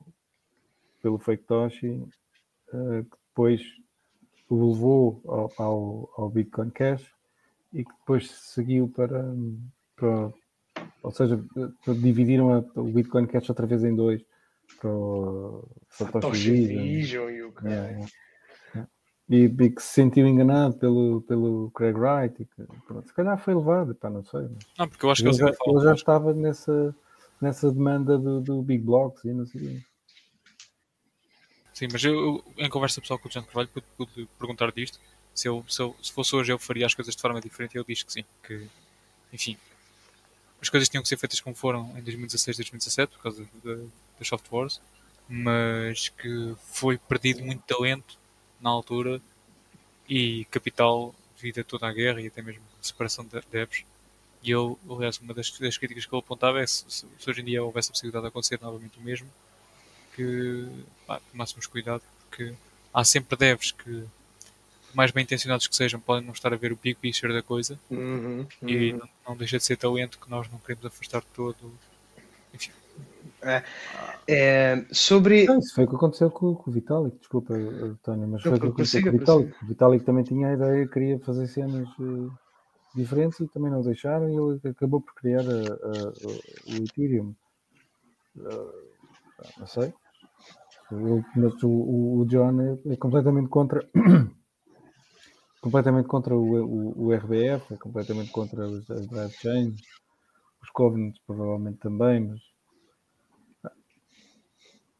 pelo 1.01 1.17
fake 1.17 1.45
Toshi, 1.45 1.89
uh, 2.71 3.03
que 3.03 3.17
depois 3.29 3.61
o 4.47 4.69
levou 4.69 5.21
ao, 5.25 5.51
ao, 5.57 6.13
ao 6.17 6.29
Bitcoin 6.29 6.69
Cash 6.69 7.11
e 7.73 7.83
que 7.83 7.91
depois 7.91 8.29
seguiu 8.29 8.87
para, 8.87 9.23
para 9.95 10.31
ou 11.01 11.11
seja, 11.11 11.43
dividiram 11.99 12.53
a, 12.53 12.59
o 12.79 12.83
Bitcoin 12.83 13.25
Cash 13.25 13.49
outra 13.49 13.65
vez 13.65 13.83
em 13.83 13.95
dois 13.95 14.23
para 14.79 14.89
o 14.89 15.67
Satoshi 15.89 16.51
Vision. 16.51 17.29
E, 17.29 17.41
o 17.41 17.53
yeah, 17.63 17.89
yeah. 17.89 18.07
E, 19.33 19.45
e, 19.45 19.69
que 19.71 19.81
se 19.81 19.93
sentiu 19.93 20.27
enganado 20.27 20.75
pelo, 20.75 21.21
pelo 21.21 21.71
Craig 21.71 21.97
Wright 21.97 22.39
e 22.39 22.45
que, 22.45 22.63
pronto, 22.85 23.07
se 23.07 23.13
calhar 23.15 23.35
foi 23.39 23.55
levado, 23.55 23.95
pá, 23.95 24.07
não 24.07 24.23
sei. 24.23 24.41
Mas 24.41 24.63
não, 24.77 24.87
porque 24.87 25.03
eu 25.03 25.09
acho 25.09 25.23
que 25.23 25.29
ele, 25.29 25.37
já, 25.37 25.47
ele 25.47 25.79
já 25.79 25.93
estava 25.95 26.33
nessa, 26.35 26.95
nessa 27.41 27.71
demanda 27.71 28.15
do, 28.15 28.39
do 28.39 28.61
Big 28.61 28.83
Blocks 28.83 29.23
e 29.23 29.33
não 29.33 29.43
sei 29.47 29.81
Sim, 31.73 31.87
mas 31.91 32.03
eu, 32.03 32.43
em 32.59 32.69
conversa 32.69 33.01
pessoal 33.01 33.17
com 33.17 33.27
o 33.27 33.31
John 33.31 33.41
Carvalho 33.41 33.69
pude, 33.69 33.87
pude 33.97 34.29
perguntar 34.37 34.71
disto. 34.71 34.99
Se, 35.33 35.47
eu, 35.47 35.65
se, 35.67 35.81
eu, 35.81 35.95
se 35.99 36.11
fosse 36.11 36.35
hoje 36.35 36.53
eu 36.53 36.59
faria 36.59 36.85
as 36.85 36.93
coisas 36.93 37.15
de 37.15 37.21
forma 37.21 37.41
diferente. 37.41 37.75
Ele 37.75 37.85
diz 37.87 38.03
que 38.03 38.13
sim, 38.13 38.23
que 38.45 38.67
enfim, 39.33 39.57
as 40.61 40.69
coisas 40.69 40.87
tinham 40.87 41.01
que 41.01 41.09
ser 41.09 41.17
feitas 41.17 41.41
como 41.41 41.55
foram 41.55 41.89
em 41.97 42.03
2016, 42.03 42.57
2017 42.57 43.13
por 43.13 43.23
causa 43.23 43.43
das 43.63 44.27
soft 44.27 44.45
wars, 44.51 44.79
mas 45.27 46.09
que 46.09 46.55
foi 46.59 46.99
perdido 46.99 47.43
muito 47.43 47.63
talento 47.63 48.21
na 48.63 48.69
altura 48.69 49.21
e 50.09 50.45
capital 50.45 51.13
devido 51.35 51.59
a 51.59 51.63
toda 51.63 51.87
a 51.87 51.93
guerra 51.93 52.21
e 52.21 52.27
até 52.27 52.41
mesmo 52.41 52.63
a 52.79 52.83
separação 52.83 53.25
de 53.25 53.41
devs. 53.51 53.83
E 54.41 54.51
ele, 54.51 54.75
aliás, 54.89 55.19
uma 55.19 55.33
das, 55.33 55.51
das, 55.59 55.77
críticas 55.77 56.05
que 56.05 56.13
ele 56.13 56.19
apontava 56.19 56.61
é 56.61 56.67
se, 56.67 56.83
se, 56.87 57.05
hoje 57.29 57.41
em 57.41 57.45
dia 57.45 57.63
houvesse 57.63 57.89
a 57.89 57.91
possibilidade 57.91 58.23
de 58.23 58.27
acontecer 58.29 58.59
novamente 58.61 58.97
o 58.97 59.01
mesmo, 59.01 59.29
que 60.15 60.67
pá, 61.05 61.19
tomássemos 61.31 61.65
cuidado, 61.67 62.03
porque 62.29 62.53
há 62.93 63.03
sempre 63.03 63.37
devs 63.37 63.71
que 63.71 64.05
mais 64.93 65.11
bem 65.11 65.23
intencionados 65.23 65.65
que 65.65 65.75
sejam, 65.75 65.99
podem 65.99 66.25
não 66.25 66.33
estar 66.33 66.53
a 66.53 66.57
ver 66.57 66.71
o 66.71 66.75
big 66.75 66.95
picture 66.99 67.33
da 67.33 67.41
coisa 67.41 67.79
uhum, 67.89 68.45
uhum. 68.61 68.69
e 68.69 68.93
não, 68.93 69.09
não, 69.27 69.35
deixa 69.35 69.57
de 69.57 69.63
ser 69.63 69.75
talento 69.75 70.19
que 70.19 70.29
nós 70.29 70.47
não 70.51 70.59
queremos 70.59 70.85
afastar 70.85 71.23
todo. 71.33 71.73
Enfim, 72.53 72.71
É, 73.43 73.63
é, 74.27 74.85
sobre. 74.91 75.45
Não, 75.45 75.59
isso 75.59 75.75
foi 75.75 75.83
o 75.83 75.89
que 75.89 75.95
aconteceu 75.95 76.31
com, 76.31 76.55
com 76.55 76.69
o 76.69 76.73
Vitalik, 76.73 77.17
desculpa, 77.17 77.53
António, 77.53 78.27
mas 78.27 78.41
foi 78.41 78.51
o 78.53 78.59
que 78.59 78.67
aconteceu 78.67 79.01
com 79.01 79.09
o 79.09 79.11
Vitalik. 79.11 79.63
O 79.63 79.67
Vitalik 79.67 80.05
também 80.05 80.23
tinha 80.23 80.47
a 80.47 80.53
ideia, 80.53 80.87
queria 80.87 81.19
fazer 81.19 81.47
cenas 81.47 81.87
uh, 81.99 82.31
diferentes 82.95 83.39
e 83.39 83.47
também 83.47 83.71
não 83.71 83.81
deixaram 83.81 84.29
e 84.29 84.35
ele 84.35 84.69
acabou 84.69 85.01
por 85.01 85.13
criar 85.15 85.41
a, 85.41 85.43
a, 85.43 85.51
a, 85.51 86.79
o 86.79 86.83
Ethereum. 86.83 87.33
Uh, 88.37 88.83
não 89.59 89.67
sei. 89.67 89.93
Eu, 90.91 91.23
mas 91.35 91.63
o, 91.63 92.19
o 92.19 92.25
John 92.27 92.61
é, 92.61 92.93
é 92.93 92.95
completamente 92.97 93.49
contra 93.49 93.87
completamente 95.61 96.07
contra 96.07 96.35
o, 96.35 96.65
o, 96.65 97.05
o, 97.05 97.13
RBF, 97.13 97.73
é 97.73 97.77
completamente 97.77 98.31
contra 98.31 98.65
as, 98.65 98.89
as 98.91 99.07
drive 99.07 99.31
chains, 99.31 99.81
os 100.61 100.69
covenants 100.69 101.19
provavelmente 101.25 101.79
também, 101.79 102.19
mas 102.19 102.41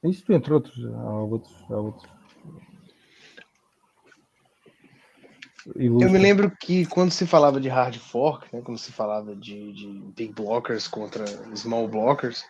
isto 0.10 0.34
entre 0.34 0.54
outros, 0.54 0.86
há 0.86 1.14
outros, 1.14 1.56
há 1.70 1.78
outros. 1.78 2.14
Eu 5.76 6.10
me 6.10 6.18
lembro 6.18 6.52
que 6.58 6.86
quando 6.86 7.12
se 7.12 7.26
falava 7.26 7.60
de 7.60 7.70
hard 7.70 7.96
fork, 7.98 8.54
né, 8.54 8.62
quando 8.62 8.78
se 8.78 8.92
falava 8.92 9.34
de, 9.34 9.72
de 9.72 9.88
big 10.14 10.34
blockers 10.34 10.90
contra 10.90 11.26
small 11.56 11.88
blockers, 11.88 12.44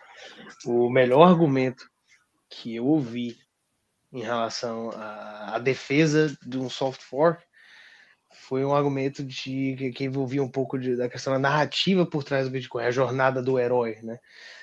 o 0.66 0.90
melhor 0.90 1.28
argumento 1.28 1.88
que 2.50 2.74
eu 2.74 2.86
ouvi 2.86 3.36
em 4.12 4.20
relação 4.20 4.90
à, 4.90 5.54
à 5.54 5.58
defesa 5.60 6.36
de 6.44 6.58
um 6.58 6.68
soft 6.68 7.02
fork 7.02 7.42
foi 8.32 8.64
um 8.64 8.74
argumento 8.74 9.22
de 9.22 9.76
que, 9.78 9.92
que 9.92 10.04
envolvia 10.04 10.42
um 10.42 10.50
pouco 10.50 10.76
de, 10.76 10.96
da 10.96 11.08
questão 11.08 11.32
da 11.32 11.38
narrativa 11.38 12.04
por 12.04 12.24
trás 12.24 12.46
do 12.46 12.52
Bitcoin, 12.52 12.84
a 12.84 12.90
jornada 12.90 13.40
do 13.40 13.58
herói, 13.58 13.98
né? 14.02 14.18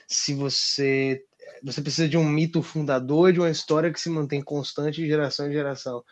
Se 0.07 0.33
você 0.33 1.23
você 1.63 1.81
precisa 1.81 2.07
de 2.07 2.17
um 2.17 2.23
mito 2.23 2.61
fundador 2.61 3.31
de 3.33 3.39
uma 3.39 3.49
história 3.49 3.91
que 3.91 3.99
se 3.99 4.09
mantém 4.09 4.41
constante 4.41 5.01
de 5.01 5.07
geração 5.07 5.47
em 5.47 5.53
geração. 5.53 6.03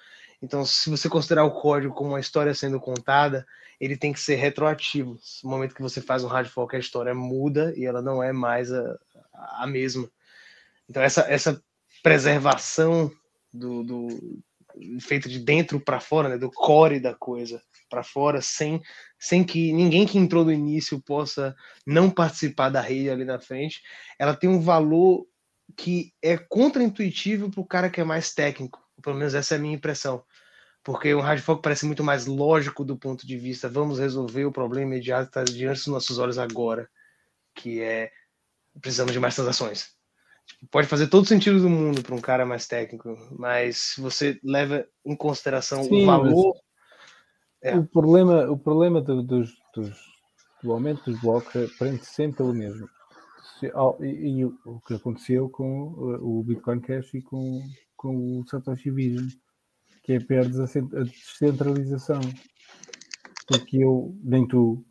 Então, 0.42 0.66
se 0.66 0.90
você 0.90 1.10
considerar 1.10 1.44
o 1.44 1.52
código 1.52 1.94
como 1.94 2.12
uma 2.12 2.20
história 2.20 2.54
sendo 2.54 2.80
contada, 2.80 3.46
ele 3.80 3.98
tem 3.98 4.14
que 4.14 4.20
ser 4.20 4.36
retroativo. 4.36 5.18
No 5.44 5.50
momento 5.50 5.76
que 5.76 5.82
você 5.82 6.02
faz 6.02 6.24
um 6.24 6.28
hard 6.28 6.48
fork, 6.48 6.76
a 6.76 6.80
história 6.80 7.14
muda 7.14 7.74
e 7.76 7.86
ela 7.86 8.02
não 8.02 8.24
é 8.24 8.32
mais 8.32 8.72
a, 8.72 8.98
a 9.34 9.68
mesma. 9.68 10.10
Então, 10.90 11.04
essa, 11.04 11.22
essa 11.22 11.62
preservação 12.02 13.12
do, 13.54 13.84
do 13.84 14.42
feito 15.02 15.28
de 15.28 15.40
dentro 15.40 15.80
para 15.80 16.00
fora, 16.00 16.30
né, 16.30 16.38
do 16.38 16.52
core 16.52 17.00
da 17.00 17.14
coisa 17.14 17.62
para 17.90 18.04
fora, 18.04 18.42
sem, 18.42 18.82
sem 19.18 19.44
que 19.44 19.74
ninguém 19.74 20.06
que 20.06 20.18
entrou 20.18 20.46
no 20.46 20.52
início 20.52 21.02
possa 21.02 21.56
não 21.86 22.10
participar 22.10 22.70
da 22.70 22.82
rede 22.82 23.10
ali 23.10 23.26
na 23.26 23.40
frente, 23.40 23.82
ela 24.18 24.36
tem 24.36 24.50
um 24.50 24.62
valor 24.62 25.28
que 25.76 26.14
é 26.22 26.38
contraintuitivo 26.38 27.50
para 27.50 27.62
o 27.62 27.66
cara 27.66 27.90
que 27.90 28.02
é 28.02 28.04
mais 28.04 28.34
técnico. 28.34 28.84
Pelo 29.02 29.16
menos 29.16 29.34
essa 29.34 29.56
é 29.56 29.58
a 29.58 29.62
minha 29.62 29.76
impressão. 29.76 30.24
Porque 30.84 31.14
o 31.14 31.20
hard 31.20 31.42
fork 31.42 31.62
parece 31.62 31.86
muito 31.86 32.04
mais 32.04 32.26
lógico 32.26 32.84
do 32.86 32.98
ponto 32.98 33.28
de 33.28 33.38
vista 33.38 33.70
vamos 33.70 34.00
resolver 34.00 34.46
o 34.46 34.52
problema 34.52 34.88
imediato 34.88 35.30
que 35.30 35.40
está 35.40 35.44
diante 35.44 35.78
dos 35.78 35.88
nossos 35.88 36.18
olhos 36.20 36.38
agora, 36.38 36.90
que 37.54 37.82
é 37.82 38.12
precisamos 38.82 39.12
de 39.12 39.20
mais 39.20 39.36
transações. 39.36 39.90
Tipo, 40.46 40.68
pode 40.72 40.88
fazer 40.88 41.08
todo 41.08 41.28
sentido 41.28 41.60
do 41.60 41.70
mundo 41.70 42.02
para 42.02 42.16
um 42.16 42.22
cara 42.22 42.46
mais 42.46 42.66
técnico, 42.66 43.16
mas 43.38 43.78
se 43.78 44.02
você 44.02 44.40
leva 44.44 44.86
em 45.06 45.16
consideração 45.16 45.84
Sim, 45.84 46.04
o 46.04 46.06
valor. 46.06 46.56
É. 47.62 47.76
O 47.76 47.86
problema, 47.86 48.50
o 48.50 48.58
problema 48.58 49.02
do, 49.02 49.22
dos, 49.22 49.52
dos, 49.76 49.98
do 50.64 50.72
aumento 50.72 51.12
dos 51.12 51.20
blocos 51.20 51.54
é, 51.56 51.68
prende 51.78 52.06
sempre 52.06 52.38
pelo 52.38 52.54
mesmo 52.54 52.90
e, 53.66 54.40
e, 54.40 54.46
o 54.46 54.80
que 54.86 54.94
aconteceu 54.94 55.50
com 55.50 55.94
o 56.22 56.44
Bitcoin 56.44 56.80
Cash 56.80 57.14
e 57.14 57.22
com, 57.22 57.62
com 57.96 58.40
o 58.40 58.48
Satoshi 58.48 58.90
Vision, 58.92 59.28
que 60.04 60.14
é 60.14 60.20
perdes 60.20 60.60
a, 60.60 60.64
a 60.64 61.04
descentralização. 61.04 62.22
Porque 63.48 63.78
eu, 63.78 64.16
nem 64.24 64.48
tu, 64.48 64.86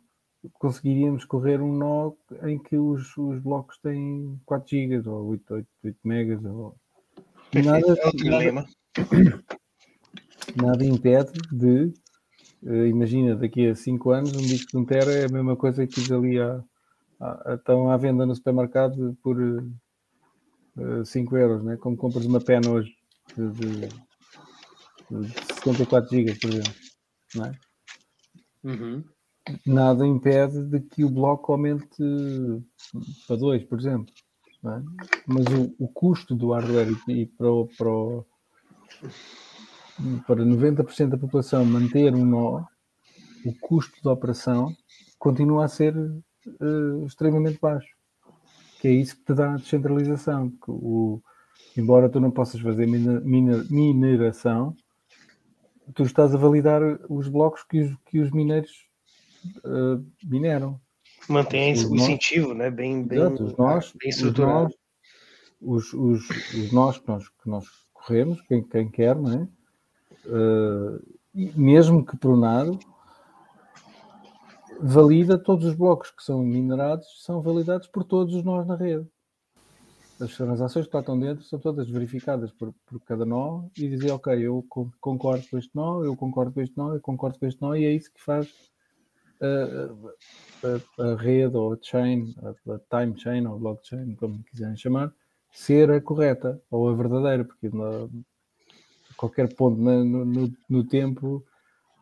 conseguiríamos 0.53 1.25
correr 1.25 1.61
um 1.61 1.73
nó 1.75 2.13
em 2.43 2.57
que 2.57 2.77
os, 2.77 3.15
os 3.17 3.39
blocos 3.41 3.77
têm 3.79 4.39
4 4.45 4.67
GB 4.69 5.09
ou 5.09 5.27
8, 5.29 5.53
8, 5.53 5.67
8 5.85 5.97
megas. 6.03 6.45
Ou... 6.45 6.75
Nada, 7.53 7.79
é 7.79 8.51
nada, 8.51 8.67
nada 10.55 10.85
impede 10.85 11.31
de, 11.51 11.93
uh, 12.63 12.85
imagina, 12.85 13.35
daqui 13.35 13.67
a 13.67 13.75
5 13.75 14.11
anos, 14.11 14.33
um 14.33 14.41
disco 14.41 14.71
de 14.71 14.77
um 14.77 14.85
tera 14.85 15.11
é 15.11 15.25
a 15.25 15.29
mesma 15.29 15.55
coisa 15.55 15.85
que 15.85 15.95
diz 15.95 16.11
ali 16.11 16.39
há 16.39 16.63
estão 17.53 17.89
à 17.89 17.97
venda 17.97 18.25
no 18.25 18.35
supermercado 18.35 19.17
por 19.21 19.37
5 21.05 21.33
uh, 21.33 21.37
euros, 21.37 21.63
né? 21.63 21.77
como 21.77 21.97
compras 21.97 22.25
uma 22.25 22.39
pena 22.39 22.69
hoje 22.69 22.95
de, 23.35 23.49
de, 23.51 23.87
de 25.27 25.53
74 25.55 26.09
GB, 26.09 26.35
por 26.35 26.49
exemplo. 26.49 26.73
Não 27.35 27.45
é? 27.45 27.51
Uhum. 28.63 29.03
Nada 29.65 30.05
impede 30.05 30.63
de 30.65 30.79
que 30.79 31.03
o 31.03 31.09
bloco 31.09 31.51
aumente 31.51 32.03
para 33.27 33.35
2, 33.35 33.63
por 33.65 33.79
exemplo. 33.79 34.13
É? 34.65 34.81
Mas 35.25 35.45
o, 35.47 35.73
o, 35.79 35.87
custo 35.87 36.35
do 36.35 36.51
hardware 36.51 36.89
e, 37.07 37.21
e 37.21 37.25
para, 37.25 37.49
o, 37.49 37.67
para, 37.77 37.89
o, 37.89 38.25
para 40.27 40.43
90% 40.43 41.09
da 41.09 41.17
população 41.17 41.63
manter 41.63 42.13
um 42.13 42.25
nó, 42.25 42.65
o 43.45 43.53
custo 43.61 44.03
da 44.03 44.11
operação 44.11 44.75
continua 45.17 45.65
a 45.65 45.69
ser 45.69 45.95
uh, 46.61 47.05
extremamente 47.05 47.59
baixo. 47.59 47.95
Que 48.79 48.87
é 48.87 48.91
isso 48.91 49.17
que 49.17 49.25
te 49.25 49.33
dá 49.33 49.53
a 49.53 49.57
descentralização. 49.57 50.49
Porque 50.49 50.71
o, 50.71 51.21
embora 51.77 52.09
tu 52.09 52.19
não 52.19 52.31
possas 52.31 52.61
fazer 52.61 52.87
mineração, 52.87 54.75
tu 55.93 56.03
estás 56.03 56.33
a 56.33 56.37
validar 56.37 56.81
os 57.09 57.27
blocos 57.27 57.63
que 57.63 57.81
os, 57.81 57.95
que 58.05 58.19
os 58.19 58.31
mineiros 58.31 58.71
uh, 59.65 60.03
mineram. 60.23 60.79
Mantém 61.27 61.73
o 61.73 61.95
incentivo, 61.95 62.53
né? 62.53 62.71
Bem, 62.71 63.03
bem, 63.03 63.19
Exato, 63.19 63.43
os 63.43 63.57
nós, 63.57 63.93
bem 63.99 64.09
estruturado. 64.09 64.73
Os, 65.61 65.93
os, 65.93 66.29
os, 66.29 66.71
nós 66.71 66.97
que 66.97 67.07
nós, 67.07 67.27
que 67.27 67.49
nós 67.49 67.65
corremos, 67.93 68.41
quem, 68.41 68.63
quem 68.63 68.89
quer, 68.89 69.15
não 69.15 69.33
é? 69.33 69.47
Uh, 70.25 71.19
mesmo 71.33 72.05
que 72.05 72.17
por 72.17 72.37
nada, 72.37 72.71
valida 74.81 75.37
todos 75.37 75.65
os 75.65 75.75
blocos 75.75 76.11
que 76.11 76.23
são 76.23 76.43
minerados, 76.43 77.07
são 77.23 77.41
validados 77.41 77.87
por 77.87 78.03
todos 78.03 78.33
os 78.33 78.43
nós 78.43 78.65
na 78.65 78.75
rede. 78.75 79.07
As 80.19 80.35
transações 80.35 80.85
que 80.87 80.97
estão 80.97 81.17
dentro 81.17 81.43
são 81.45 81.59
todas 81.59 81.89
verificadas 81.89 82.51
por, 82.51 82.73
por 82.85 82.99
cada 83.01 83.25
nó 83.25 83.65
e 83.77 83.87
dizer, 83.87 84.11
ok, 84.11 84.33
eu 84.33 84.65
concordo 84.99 85.45
com 85.49 85.57
este 85.57 85.71
nó, 85.73 86.03
eu 86.03 86.15
concordo 86.15 86.51
com 86.51 86.61
este 86.61 86.77
nó, 86.77 86.93
eu 86.93 87.01
concordo 87.01 87.39
com 87.39 87.45
este 87.45 87.61
nó, 87.61 87.73
e 87.75 87.85
é 87.85 87.91
isso 87.93 88.11
que 88.11 88.21
faz 88.21 88.49
a, 89.41 91.01
a, 91.01 91.11
a 91.11 91.15
rede 91.15 91.55
ou 91.55 91.73
a 91.73 91.77
chain, 91.81 92.35
a, 92.43 92.73
a, 92.73 92.79
time 92.79 93.17
chain 93.17 93.45
ou 93.47 93.59
blockchain, 93.59 94.15
como 94.15 94.43
quiserem 94.43 94.75
chamar, 94.75 95.13
ser 95.51 95.89
a 95.89 96.01
correta 96.01 96.61
ou 96.69 96.89
a 96.89 96.95
verdadeira, 96.95 97.45
porque 97.45 97.69
na, 97.69 98.09
qualquer 99.15 99.53
ponto 99.55 99.81
na, 99.81 100.03
no, 100.03 100.25
no, 100.25 100.53
no 100.69 100.83
tempo 100.83 101.45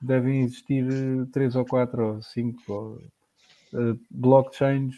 devem 0.01 0.43
existir 0.43 0.85
eh, 0.85 1.25
três 1.31 1.55
ou 1.55 1.65
quatro 1.65 2.15
ou 2.15 2.21
cinco 2.21 3.01
uh, 3.73 3.99
blockchains 4.11 4.95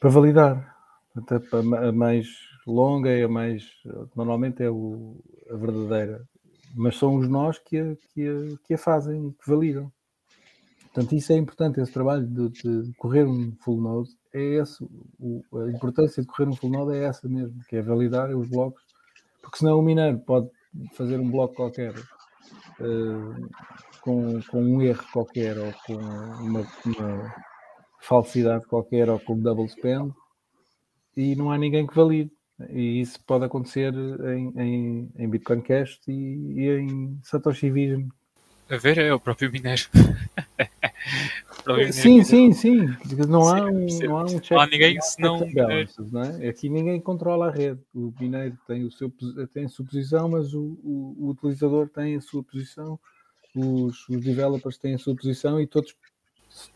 para 0.00 0.10
validar. 0.10 0.76
A 1.82 1.92
mais 1.92 2.26
longa 2.66 3.10
é 3.10 3.24
a 3.24 3.28
mais. 3.28 3.64
Normalmente 4.14 4.62
é 4.62 4.70
o, 4.70 5.16
a 5.50 5.56
verdadeira. 5.56 6.28
Mas 6.74 6.96
são 6.96 7.14
os 7.14 7.26
nós 7.28 7.58
que 7.58 7.78
a, 7.78 7.96
que 8.12 8.28
a, 8.28 8.66
que 8.66 8.74
a 8.74 8.78
fazem 8.78 9.28
e 9.28 9.32
que 9.32 9.48
validam. 9.48 9.90
Portanto, 10.92 11.14
isso 11.14 11.32
é 11.32 11.36
importante, 11.36 11.80
esse 11.80 11.92
trabalho 11.92 12.26
de, 12.26 12.48
de 12.50 12.92
correr 12.94 13.24
um 13.24 13.54
full 13.60 13.80
node 13.80 14.10
é 14.32 14.60
esse, 14.60 14.82
o, 15.18 15.42
a 15.58 15.70
importância 15.70 16.22
de 16.22 16.26
correr 16.26 16.48
um 16.48 16.56
full 16.56 16.70
node 16.70 16.96
é 16.96 17.04
essa 17.04 17.28
mesmo, 17.28 17.60
que 17.68 17.76
é 17.76 17.82
validar 17.82 18.34
os 18.34 18.48
blocos, 18.48 18.82
porque 19.42 19.58
senão 19.58 19.78
o 19.78 19.82
mineiro 19.82 20.18
pode 20.20 20.48
fazer 20.94 21.20
um 21.20 21.30
bloco 21.30 21.54
qualquer 21.54 21.94
uh, 22.80 23.48
com, 24.00 24.40
com 24.42 24.62
um 24.62 24.82
erro 24.82 25.04
qualquer 25.12 25.58
ou 25.58 25.72
com 25.86 25.94
uma, 25.94 26.66
uma, 26.84 27.34
falsidade 28.00 28.66
qualquer 28.66 29.10
ou 29.10 29.18
com 29.18 29.38
double 29.38 29.68
spend 29.68 30.12
e 31.16 31.34
não 31.34 31.50
há 31.50 31.58
ninguém 31.58 31.86
que 31.86 31.94
valide. 31.94 32.30
E 32.70 33.00
isso 33.00 33.20
pode 33.26 33.44
acontecer 33.44 33.92
em, 33.94 34.52
em, 34.56 35.12
em 35.18 35.28
Bitcoin 35.28 35.60
Cash 35.60 36.00
e, 36.08 36.12
e 36.12 36.68
em 36.80 37.18
Satoshi 37.22 37.70
Vision. 37.70 38.08
A 38.68 38.76
ver, 38.76 38.98
é 38.98 39.14
o 39.14 39.20
próprio 39.20 39.50
mineiro. 41.74 41.92
sim, 41.92 42.22
sim, 42.22 42.52
sim. 42.52 42.96
Não 43.28 43.48
há 43.48 43.64
um, 43.64 43.86
não 44.02 44.18
há 44.18 44.22
um 44.24 44.38
check. 44.40 44.50
Não 44.52 44.60
há 44.60 44.66
ninguém 44.66 45.00
senão. 45.00 45.52
Balances, 45.52 46.12
não 46.12 46.22
é? 46.22 46.48
Aqui 46.48 46.68
ninguém 46.68 47.00
controla 47.00 47.48
a 47.48 47.50
rede. 47.50 47.80
O 47.94 48.12
mineiro 48.20 48.56
tem, 48.66 48.84
o 48.84 48.90
seu, 48.90 49.12
tem 49.52 49.64
a 49.64 49.68
sua 49.68 49.84
posição, 49.84 50.28
mas 50.28 50.54
o, 50.54 50.78
o, 50.82 51.16
o 51.18 51.30
utilizador 51.30 51.88
tem 51.88 52.16
a 52.16 52.20
sua 52.20 52.42
posição, 52.42 52.98
os, 53.54 54.08
os, 54.08 54.20
developers 54.22 54.78
têm 54.78 54.94
a 54.94 54.98
sua 54.98 55.14
posição 55.16 55.60
e 55.60 55.66
todos, 55.66 55.96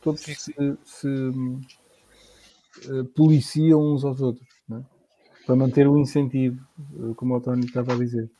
todos 0.00 0.20
se, 0.22 0.54
se, 0.84 1.08
uh, 1.08 3.04
policiam 3.14 3.92
uns 3.92 4.04
aos 4.04 4.20
outros, 4.20 4.48
é? 4.72 4.80
para 5.46 5.56
manter 5.56 5.86
o 5.86 5.98
incentivo, 5.98 6.60
uh, 6.94 7.14
como 7.14 7.36
o 7.36 7.40
Tony 7.40 7.66
estava 7.66 7.92
a 7.92 7.96
dizer. 7.96 8.30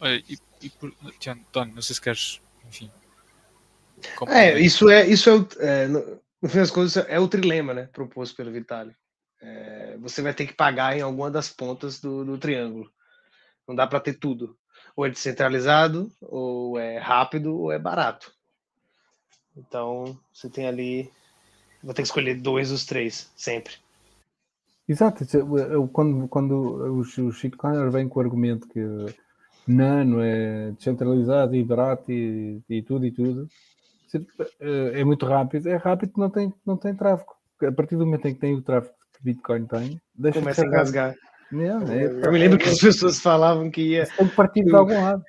Olha, 0.00 0.22
e, 0.28 0.38
e 0.62 0.70
por, 0.70 0.92
Tiago, 1.18 1.44
Tony, 1.52 1.72
não 1.72 1.82
sei 1.82 1.94
se 1.94 2.00
queres, 2.00 2.40
enfim. 2.66 2.90
É, 4.28 4.58
isso 4.60 4.88
é, 4.90 5.06
isso 5.06 5.30
é, 5.30 5.34
o, 5.34 5.48
é 5.58 5.88
no, 5.88 6.20
no 6.42 6.48
fim 6.48 6.58
das 6.58 6.70
contas, 6.70 6.96
é 6.96 7.18
o 7.18 7.28
trilema, 7.28 7.74
né, 7.74 7.88
proposto 7.92 8.36
pelo 8.36 8.52
Vitalik. 8.52 8.96
É, 9.40 9.96
você 9.98 10.22
vai 10.22 10.34
ter 10.34 10.46
que 10.46 10.54
pagar 10.54 10.96
em 10.96 11.02
alguma 11.02 11.30
das 11.30 11.48
pontas 11.48 12.00
do, 12.00 12.24
do 12.24 12.38
triângulo. 12.38 12.90
Não 13.66 13.74
dá 13.74 13.86
para 13.86 14.00
ter 14.00 14.14
tudo. 14.14 14.56
Ou 14.94 15.06
é 15.06 15.10
descentralizado, 15.10 16.10
ou 16.20 16.78
é 16.78 16.98
rápido, 16.98 17.58
ou 17.58 17.72
é 17.72 17.78
barato. 17.78 18.32
Então, 19.56 20.18
você 20.32 20.48
tem 20.48 20.66
ali. 20.66 21.10
Vou 21.82 21.94
ter 21.94 22.02
que 22.02 22.08
escolher 22.08 22.40
dois 22.40 22.70
dos 22.70 22.84
três, 22.84 23.30
sempre. 23.36 23.74
Exato. 24.88 25.24
Quando, 25.92 26.28
quando 26.28 26.98
o 26.98 27.32
Chico 27.32 27.56
Conner 27.56 27.90
vem 27.90 28.08
com 28.08 28.18
o 28.18 28.22
argumento 28.22 28.68
que 28.68 28.80
nano 29.66 30.20
é 30.20 30.70
descentralizado 30.72 31.56
e 31.56 31.64
barato 31.64 32.10
e, 32.12 32.62
e 32.68 32.82
tudo 32.82 33.04
e 33.04 33.10
tudo, 33.10 33.48
é 34.60 35.04
muito 35.04 35.26
rápido. 35.26 35.68
É 35.68 35.76
rápido 35.76 36.12
não 36.16 36.30
tem, 36.30 36.52
não 36.64 36.76
tem 36.76 36.94
tráfego. 36.94 37.32
A 37.62 37.72
partir 37.72 37.96
do 37.96 38.04
momento 38.04 38.26
em 38.26 38.34
que 38.34 38.40
tem 38.40 38.54
o 38.54 38.62
tráfego 38.62 38.94
que 39.14 39.24
Bitcoin 39.24 39.66
tem, 39.66 40.00
deixa 40.14 40.38
começa 40.38 40.62
a 40.62 40.66
engasgar. 40.66 41.14
Não, 41.50 41.82
é, 41.92 42.04
eu 42.06 42.32
me 42.32 42.38
lembro 42.38 42.58
que 42.58 42.68
as 42.68 42.80
pessoas 42.80 43.20
falavam 43.20 43.70
que 43.70 43.80
ia. 43.80 44.06
Tem 44.16 44.28
que 44.28 44.34
partir 44.34 44.64
de 44.64 44.74
algum 44.74 45.00
lado. 45.00 45.22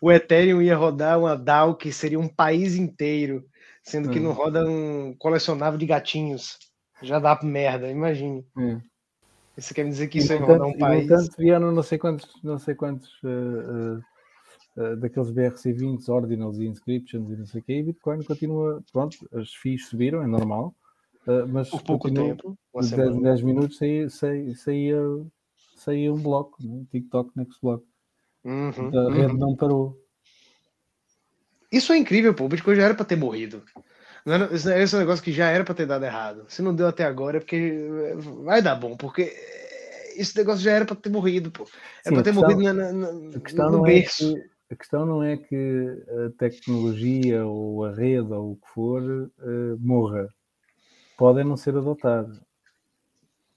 O 0.00 0.10
Ethereum 0.10 0.60
ia 0.60 0.76
rodar 0.76 1.18
uma 1.18 1.36
DAO 1.36 1.76
que 1.76 1.92
seria 1.92 2.18
um 2.18 2.28
país 2.28 2.74
inteiro, 2.74 3.44
sendo 3.84 4.10
que 4.10 4.18
hum. 4.18 4.24
não 4.24 4.32
roda 4.32 4.68
um 4.68 5.14
colecionável 5.18 5.78
de 5.78 5.86
gatinhos. 5.86 6.58
Já 7.02 7.18
dá 7.18 7.38
merda, 7.42 7.88
imagine. 7.88 8.44
Hum. 8.56 8.80
Você 9.56 9.74
quer 9.74 9.84
me 9.84 9.90
dizer 9.90 10.08
que 10.08 10.18
isso 10.18 10.32
ia 10.32 10.40
rodar 10.40 10.66
um 10.66 10.76
país? 10.76 11.06
No 11.06 11.14
entanto, 11.14 11.36
vieram 11.38 11.72
não 11.72 11.82
sei 11.82 11.98
quantos, 11.98 12.28
não 12.42 12.58
sei 12.58 12.74
quantos 12.74 13.10
uh, 13.22 13.98
uh, 13.98 14.02
uh, 14.76 14.96
daqueles 14.96 15.30
BRC20, 15.30 16.08
Ordinals 16.08 16.58
e 16.58 16.66
Inscriptions 16.66 17.30
e 17.30 17.36
não 17.36 17.46
sei 17.46 17.60
o 17.60 17.64
que, 17.64 17.72
e 17.72 17.82
Bitcoin 17.82 18.22
continua, 18.22 18.82
pronto, 18.92 19.16
as 19.32 19.52
FIIs 19.54 19.86
subiram, 19.86 20.22
é 20.22 20.26
normal, 20.26 20.74
mas 21.48 21.68
por 21.68 21.82
pouco 21.82 22.08
continua, 22.08 22.34
tempo, 22.34 22.58
10, 22.74 23.22
10 23.22 23.42
minutos 23.42 23.76
saía, 23.76 24.08
saía, 24.08 24.54
saía 24.56 24.96
saía 25.80 26.12
um 26.12 26.18
bloco, 26.18 26.58
né? 26.62 26.84
TikTok 26.90 27.30
Next 27.36 27.58
Block. 27.62 27.84
Uhum, 28.44 28.70
a 28.70 29.12
rede 29.12 29.32
uhum. 29.32 29.38
não 29.38 29.56
parou. 29.56 29.98
Isso 31.72 31.92
é 31.92 31.98
incrível, 31.98 32.34
pô. 32.34 32.44
O 32.44 32.48
Bitcoin 32.48 32.76
já 32.76 32.84
era 32.84 32.94
para 32.94 33.04
ter 33.04 33.16
morrido. 33.16 33.62
Era, 34.26 34.54
esse 34.54 34.94
é 34.94 34.98
um 34.98 35.00
negócio 35.00 35.24
que 35.24 35.32
já 35.32 35.48
era 35.48 35.64
para 35.64 35.74
ter 35.74 35.86
dado 35.86 36.04
errado. 36.04 36.44
Se 36.48 36.60
não 36.60 36.74
deu 36.74 36.86
até 36.86 37.04
agora 37.04 37.38
é 37.38 37.40
porque 37.40 37.56
eh, 37.56 38.16
vai 38.44 38.60
dar 38.60 38.74
bom, 38.74 38.96
porque 38.96 39.32
esse 40.16 40.36
negócio 40.36 40.62
já 40.62 40.72
era 40.72 40.84
para 40.84 40.96
ter 40.96 41.10
morrido, 41.10 41.50
pô. 41.50 41.66
Era 42.04 42.14
para 42.16 42.24
ter 42.24 42.32
questão, 42.32 42.50
morrido 42.50 42.74
na, 42.74 42.92
na, 42.92 43.36
a 43.36 43.40
questão 43.40 43.70
no 43.70 43.78
não 43.78 43.82
berço. 43.82 44.36
É 44.36 44.49
a 44.70 44.76
questão 44.76 45.04
não 45.04 45.22
é 45.22 45.36
que 45.36 46.04
a 46.26 46.38
tecnologia 46.38 47.44
ou 47.44 47.84
a 47.84 47.92
rede 47.92 48.32
ou 48.32 48.52
o 48.52 48.56
que 48.56 48.68
for 48.68 49.02
uh, 49.02 49.78
morra. 49.80 50.28
Podem 51.18 51.44
não 51.44 51.56
ser 51.56 51.76
adotados. 51.76 52.40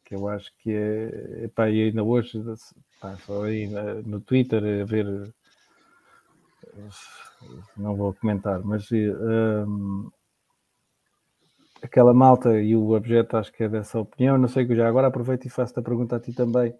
Que 0.03 0.15
eu 0.15 0.27
acho 0.27 0.51
que 0.57 0.71
é, 0.71 1.43
epá, 1.45 1.69
e 1.69 1.83
ainda 1.83 2.03
hoje, 2.03 2.43
pá, 2.99 3.15
só 3.17 3.43
aí 3.43 3.67
no 4.05 4.19
Twitter 4.19 4.81
a 4.81 4.85
ver, 4.85 5.33
não 7.77 7.95
vou 7.95 8.13
comentar, 8.13 8.61
mas 8.63 8.89
um, 8.91 10.09
aquela 11.81 12.13
malta 12.13 12.59
e 12.59 12.75
o 12.75 12.91
objeto 12.91 13.37
acho 13.37 13.51
que 13.53 13.63
é 13.63 13.69
dessa 13.69 13.99
opinião, 13.99 14.37
não 14.37 14.47
sei 14.47 14.65
que 14.65 14.75
já 14.75 14.87
agora 14.87 15.07
aproveito 15.07 15.45
e 15.45 15.49
faço-te 15.49 15.79
a 15.79 15.83
pergunta 15.83 16.15
a 16.15 16.19
ti 16.19 16.33
também, 16.33 16.75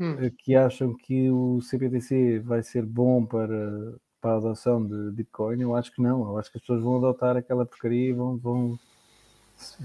hum. 0.00 0.16
Eh, 0.20 0.30
que 0.30 0.54
acham 0.54 0.94
que 0.94 1.30
o 1.30 1.58
CBDC 1.60 2.40
vai 2.40 2.62
ser 2.62 2.84
bom 2.84 3.24
para, 3.24 3.94
para 4.20 4.32
a 4.32 4.36
adoção 4.36 4.84
de 4.84 5.10
Bitcoin, 5.12 5.60
eu 5.60 5.74
acho 5.74 5.92
que 5.92 6.02
não, 6.02 6.22
eu 6.28 6.38
acho 6.38 6.50
que 6.50 6.58
as 6.58 6.62
pessoas 6.62 6.82
vão 6.82 6.96
adotar 6.96 7.36
aquela 7.36 7.66
porcaria 7.66 8.10
e 8.10 8.12
vão, 8.12 8.36
vão 8.36 8.78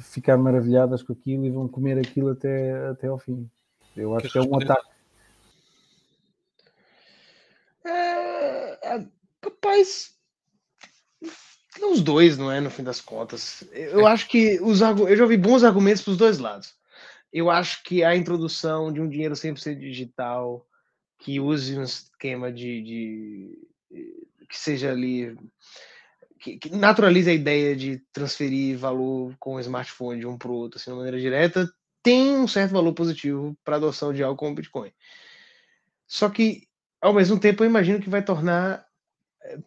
ficar 0.04 0.38
maravilhadas 0.38 1.04
com 1.04 1.14
aquilo 1.14 1.46
e 1.46 1.50
vão 1.50 1.68
comer 1.68 1.98
aquilo 1.98 2.30
até, 2.30 2.90
até 2.90 3.08
ao 3.08 3.18
fim. 3.18 3.50
Eu 3.96 4.16
acho 4.16 4.28
que, 4.28 4.32
que 4.32 4.38
é 4.38 4.42
um 4.42 4.58
ataque. 4.58 4.88
É, 7.84 8.96
é, 8.96 9.08
capaz. 9.42 10.16
Os 11.82 12.02
dois, 12.02 12.38
não 12.38 12.52
é? 12.52 12.60
No 12.60 12.70
fim 12.70 12.84
das 12.84 13.02
contas. 13.02 13.64
Eu 13.72 14.08
é. 14.08 14.12
acho 14.12 14.28
que 14.28 14.60
os 14.62 14.82
eu 14.82 15.16
já 15.16 15.24
ouvi 15.24 15.38
bons 15.38 15.64
argumentos 15.64 16.04
para 16.04 16.12
os 16.12 16.18
dois 16.18 16.38
lados. 16.38 16.76
Eu 17.32 17.50
acho 17.50 17.84
que 17.84 18.04
a 18.04 18.16
introdução 18.16 18.92
de 18.92 19.02
um 19.02 19.08
dinheiro 19.08 19.36
100% 19.36 19.80
digital 19.80 20.66
que 21.18 21.40
use 21.40 21.78
um 21.78 21.84
esquema 21.84 22.52
de, 22.52 22.82
de 22.82 23.68
que 24.50 24.58
seja 24.58 24.92
ali 24.92 25.38
que, 26.42 26.58
que 26.58 26.76
naturaliza 26.76 27.30
a 27.30 27.34
ideia 27.34 27.76
de 27.76 28.00
transferir 28.12 28.78
valor 28.78 29.36
com 29.40 29.56
o 29.56 29.60
smartphone 29.60 30.20
de 30.20 30.26
um 30.26 30.38
para 30.38 30.50
o 30.50 30.56
outro, 30.56 30.80
assim, 30.80 30.90
de 30.90 30.98
maneira 30.98 31.20
direta, 31.20 31.72
tem 32.02 32.36
um 32.36 32.48
certo 32.48 32.72
valor 32.72 32.94
positivo 32.94 33.56
para 33.64 33.76
a 33.76 33.78
adoção 33.78 34.12
de 34.12 34.24
algo 34.24 34.36
como 34.36 34.52
o 34.52 34.56
Bitcoin. 34.56 34.92
Só 36.08 36.30
que, 36.30 36.68
ao 37.00 37.14
mesmo 37.14 37.40
tempo, 37.40 37.64
eu 37.64 37.70
imagino 37.70 38.02
que 38.02 38.10
vai 38.10 38.24
tornar, 38.24 38.86
eh, 39.44 39.58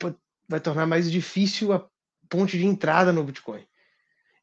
vai 0.49 0.61
tornar 0.61 0.85
mais 0.85 1.11
difícil 1.11 1.73
a 1.73 1.89
ponte 2.29 2.59
de 2.59 2.67
entrada 2.67 3.13
no 3.13 3.23
Bitcoin. 3.23 3.65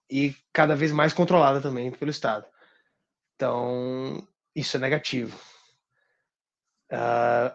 E 0.09 0.34
cada 0.53 0.76
vez 0.76 0.91
mais 0.91 1.13
controlada 1.13 1.61
também 1.61 1.91
pelo 1.91 2.11
Estado. 2.11 2.45
Então, 3.41 4.21
isso 4.55 4.77
é 4.77 4.79
negativo. 4.79 5.35
Uh, 6.91 7.51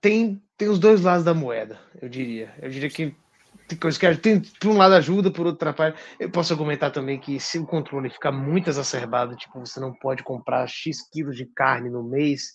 tem, 0.00 0.42
tem 0.56 0.68
os 0.70 0.78
dois 0.78 1.02
lados 1.02 1.26
da 1.26 1.34
moeda, 1.34 1.78
eu 2.00 2.08
diria. 2.08 2.54
Eu 2.62 2.70
diria 2.70 2.88
que 2.88 3.14
coisa 3.78 3.98
que 3.98 4.16
tem, 4.16 4.40
por 4.40 4.70
um 4.70 4.78
lado 4.78 4.94
ajuda, 4.94 5.30
por 5.30 5.44
outro 5.44 5.68
atrapalha. 5.68 5.94
Eu 6.18 6.30
posso 6.30 6.54
argumentar 6.54 6.90
também 6.90 7.20
que 7.20 7.38
se 7.38 7.58
o 7.58 7.66
controle 7.66 8.08
ficar 8.08 8.32
muito 8.32 8.70
exacerbado, 8.70 9.36
tipo, 9.36 9.60
você 9.60 9.78
não 9.78 9.92
pode 9.92 10.22
comprar 10.22 10.66
X 10.66 11.06
quilos 11.12 11.36
de 11.36 11.44
carne 11.44 11.90
no 11.90 12.02
mês, 12.02 12.54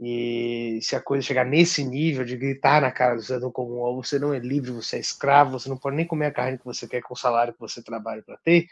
e 0.00 0.80
se 0.82 0.96
a 0.96 1.00
coisa 1.00 1.24
chegar 1.24 1.46
nesse 1.46 1.84
nível 1.84 2.24
de 2.24 2.36
gritar 2.36 2.82
na 2.82 2.90
cara 2.90 3.14
do 3.14 3.22
cidadão 3.22 3.52
comum, 3.52 3.94
você 3.94 4.18
não 4.18 4.34
é 4.34 4.40
livre, 4.40 4.72
você 4.72 4.96
é 4.96 4.98
escravo, 4.98 5.60
você 5.60 5.68
não 5.68 5.76
pode 5.76 5.94
nem 5.94 6.08
comer 6.08 6.26
a 6.26 6.32
carne 6.32 6.58
que 6.58 6.64
você 6.64 6.88
quer 6.88 7.02
com 7.02 7.14
o 7.14 7.16
salário 7.16 7.52
que 7.52 7.60
você 7.60 7.80
trabalha 7.80 8.20
para 8.20 8.36
ter. 8.38 8.66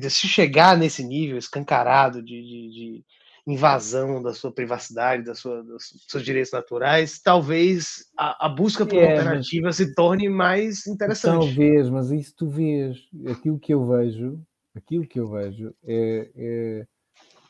Se 0.00 0.26
chegar 0.26 0.76
nesse 0.76 1.04
nível 1.04 1.38
escancarado 1.38 2.22
de, 2.22 2.42
de, 2.42 2.70
de 2.70 3.04
invasão 3.46 4.22
da 4.22 4.32
sua 4.32 4.52
privacidade, 4.52 5.24
da 5.24 5.34
sua, 5.34 5.62
dos 5.62 5.84
seus 6.08 6.24
direitos 6.24 6.52
naturais, 6.52 7.20
talvez 7.20 8.04
a, 8.16 8.46
a 8.46 8.48
busca 8.48 8.86
por 8.86 8.96
é, 8.96 9.12
alternativa 9.12 9.66
mas... 9.66 9.76
se 9.76 9.94
torne 9.94 10.28
mais 10.28 10.86
interessante. 10.86 11.46
Talvez, 11.46 11.88
mas 11.88 12.10
isso 12.10 12.34
tu 12.36 12.48
vês, 12.48 12.98
aquilo 13.28 13.58
que 13.58 13.74
eu 13.74 13.86
vejo, 13.86 14.40
aquilo 14.74 15.06
que 15.06 15.18
eu 15.18 15.28
vejo 15.28 15.74
é, 15.84 16.30
é 16.36 16.86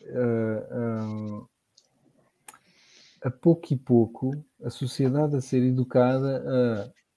uh, 0.02 1.48
a 3.22 3.30
pouco 3.30 3.72
e 3.72 3.76
pouco 3.76 4.44
a 4.64 4.70
sociedade 4.70 5.36
a 5.36 5.40
ser 5.40 5.62
educada 5.62 6.42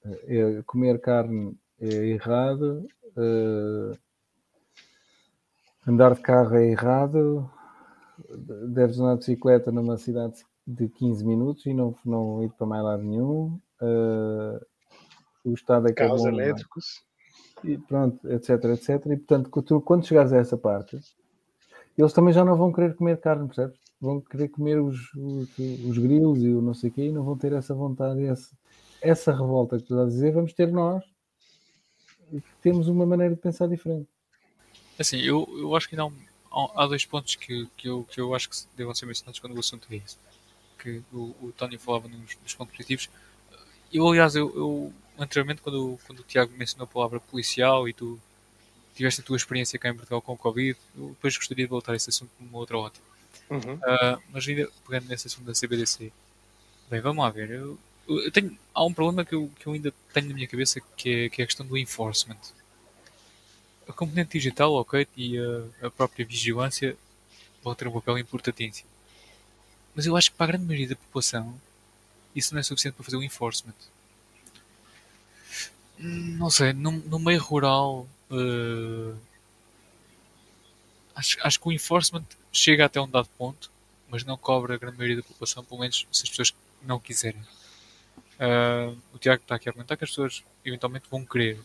a, 0.03 0.59
a 0.59 0.63
comer 0.63 0.99
carne 0.99 1.57
é 1.79 1.87
errado, 2.07 2.85
uh, 3.17 3.97
andar 5.87 6.15
de 6.15 6.21
carro 6.21 6.55
é 6.55 6.71
errado, 6.71 7.49
deves 8.69 8.99
andar 8.99 9.13
de 9.13 9.19
bicicleta 9.19 9.71
numa 9.71 9.97
cidade 9.97 10.45
de 10.65 10.87
15 10.89 11.25
minutos 11.25 11.65
e 11.65 11.73
não, 11.73 11.95
não 12.05 12.43
ir 12.43 12.51
para 12.53 12.65
mais 12.65 12.83
lado 12.83 13.03
nenhum. 13.03 13.59
Uh, 13.81 14.65
o 15.43 15.53
Estado 15.53 15.87
é 15.87 15.89
que 15.89 15.95
Carros 15.95 16.25
é 16.25 16.31
bom, 16.31 16.39
elétricos. 16.39 17.03
E 17.63 17.77
pronto, 17.77 18.29
etc, 18.31 18.49
etc. 18.65 18.89
E 19.07 19.17
portanto, 19.17 19.81
quando 19.81 20.05
chegares 20.05 20.33
a 20.33 20.37
essa 20.37 20.57
parte, 20.57 20.99
eles 21.97 22.13
também 22.13 22.33
já 22.33 22.43
não 22.43 22.57
vão 22.57 22.71
querer 22.71 22.95
comer 22.95 23.19
carne, 23.19 23.47
percebes? 23.47 23.79
Vão 24.01 24.19
querer 24.19 24.49
comer 24.49 24.79
os, 24.79 25.13
os, 25.15 25.57
os 25.57 25.97
grilos 25.97 26.43
e 26.43 26.49
o 26.49 26.61
não 26.61 26.73
sei 26.73 26.89
o 26.89 26.93
quê 26.93 27.05
e 27.05 27.11
não 27.11 27.23
vão 27.23 27.37
ter 27.37 27.53
essa 27.53 27.73
vontade, 27.73 28.25
essa, 28.25 28.55
essa 29.01 29.31
revolta 29.31 29.77
que 29.77 29.83
tu 29.83 29.93
estás 29.93 30.07
a 30.07 30.11
dizer, 30.11 30.33
vamos 30.33 30.53
ter 30.53 30.71
nós 30.71 31.03
temos 32.61 32.87
uma 32.87 33.05
maneira 33.05 33.35
de 33.35 33.41
pensar 33.41 33.67
diferente. 33.67 34.09
Assim, 34.97 35.19
eu, 35.19 35.47
eu 35.57 35.75
acho 35.75 35.89
que 35.89 35.95
não 35.95 36.13
há 36.75 36.87
dois 36.87 37.05
pontos 37.05 37.35
que, 37.35 37.67
que, 37.75 37.87
eu, 37.87 38.07
que 38.09 38.19
eu 38.19 38.33
acho 38.33 38.49
que 38.49 38.55
devam 38.77 38.95
ser 38.95 39.05
mencionados 39.05 39.39
quando 39.39 39.55
o 39.55 39.59
assunto 39.59 39.87
é 39.91 39.97
esse. 39.97 40.17
Que 40.79 41.01
o, 41.11 41.35
o 41.41 41.53
Tony 41.57 41.77
falava 41.77 42.07
nos, 42.07 42.37
nos 42.41 42.53
pontos 42.53 42.75
positivos. 42.75 43.09
Eu, 43.91 44.07
aliás, 44.07 44.35
eu, 44.35 44.53
eu 44.55 44.93
anteriormente, 45.17 45.61
quando, 45.61 45.99
quando 46.05 46.19
o 46.19 46.23
Tiago 46.23 46.53
mencionou 46.57 46.85
a 46.85 46.87
palavra 46.87 47.19
policial 47.19 47.87
e 47.87 47.93
tu 47.93 48.19
tiveste 48.95 49.21
a 49.21 49.23
tua 49.23 49.35
experiência 49.35 49.77
cá 49.77 49.89
em 49.89 49.93
Portugal 49.95 50.21
com 50.21 50.33
o 50.33 50.37
Covid, 50.37 50.77
eu 50.97 51.09
depois 51.09 51.35
gostaria 51.35 51.65
de 51.65 51.69
voltar 51.69 51.93
a 51.93 51.95
esse 51.95 52.09
assunto 52.09 52.31
numa 52.39 52.57
outra 52.57 52.77
ótica. 52.77 53.05
Uhum. 53.49 53.75
Uh, 53.75 54.21
mas 54.31 54.47
ainda 54.47 54.69
pegando 54.87 55.09
nesse 55.09 55.27
assunto 55.27 55.45
da 55.45 55.53
CBDC, 55.53 56.11
bem, 56.89 57.01
vamos 57.01 57.23
lá 57.23 57.29
ver. 57.29 57.49
Eu, 57.51 57.77
eu 58.07 58.31
tenho, 58.31 58.57
há 58.73 58.83
um 58.85 58.93
problema 58.93 59.25
que 59.25 59.35
eu, 59.35 59.51
que 59.59 59.67
eu 59.67 59.73
ainda 59.73 59.93
tenho 60.13 60.29
na 60.29 60.33
minha 60.33 60.47
cabeça 60.47 60.79
que 60.95 61.25
é, 61.25 61.29
que 61.29 61.41
é 61.41 61.43
a 61.43 61.47
questão 61.47 61.65
do 61.65 61.77
enforcement. 61.77 62.37
A 63.87 63.93
componente 63.93 64.37
digital, 64.37 64.73
ok, 64.73 65.07
e 65.15 65.37
a, 65.37 65.87
a 65.87 65.91
própria 65.91 66.25
vigilância 66.25 66.97
vão 67.63 67.75
ter 67.75 67.87
um 67.87 67.91
papel 67.91 68.17
importantíssimo. 68.17 68.89
Mas 69.95 70.05
eu 70.05 70.15
acho 70.15 70.31
que 70.31 70.37
para 70.37 70.45
a 70.45 70.47
grande 70.49 70.65
maioria 70.65 70.89
da 70.89 70.95
população 70.95 71.59
isso 72.35 72.53
não 72.53 72.59
é 72.59 72.63
suficiente 72.63 72.95
para 72.95 73.05
fazer 73.05 73.17
o 73.17 73.23
enforcement. 73.23 73.75
Não 75.97 76.49
sei, 76.49 76.73
no, 76.73 76.91
no 76.91 77.17
meio 77.17 77.41
rural 77.41 78.05
uh, 78.29 79.17
acho, 81.15 81.37
acho 81.41 81.59
que 81.59 81.67
o 81.67 81.71
enforcement 81.71 82.25
chega 82.51 82.85
até 82.85 82.99
um 82.99 83.09
dado 83.09 83.29
ponto, 83.37 83.71
mas 84.09 84.23
não 84.23 84.37
cobra 84.37 84.75
a 84.75 84.77
grande 84.77 84.97
maioria 84.97 85.17
da 85.17 85.23
população, 85.23 85.63
pelo 85.63 85.79
menos 85.79 86.05
se 86.11 86.23
as 86.23 86.29
pessoas 86.29 86.53
não 86.83 86.99
quiserem. 86.99 87.41
Uh, 88.35 88.97
o 89.13 89.17
Tiago 89.17 89.41
está 89.41 89.55
aqui 89.55 89.69
a 89.69 89.71
argumentar 89.71 89.95
que 89.95 90.03
as 90.03 90.09
pessoas 90.09 90.43
eventualmente 90.63 91.05
vão 91.09 91.25
querer. 91.25 91.59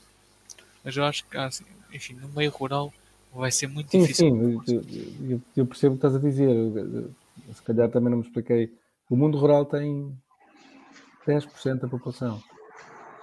Mas 0.85 0.97
eu 0.97 1.05
acho 1.05 1.25
que, 1.27 1.37
assim, 1.37 1.65
enfim, 1.93 2.15
no 2.15 2.29
meio 2.29 2.51
rural 2.51 2.93
vai 3.33 3.51
ser 3.51 3.69
muito 3.69 3.91
sim, 3.91 4.01
difícil. 4.01 4.63
Sim, 4.67 5.13
eu, 5.29 5.41
eu, 5.57 5.67
percebo 5.67 5.95
o 5.95 5.99
que 5.99 6.07
estás 6.07 6.17
a 6.17 6.29
dizer. 6.29 6.55
Se 7.53 7.63
calhar 7.63 7.89
também 7.89 8.11
não 8.11 8.19
me 8.19 8.25
expliquei. 8.25 8.73
O 9.09 9.17
mundo 9.17 9.39
rural 9.39 9.65
tem 9.65 10.17
10% 11.27 11.81
da 11.81 11.89
população. 11.89 12.43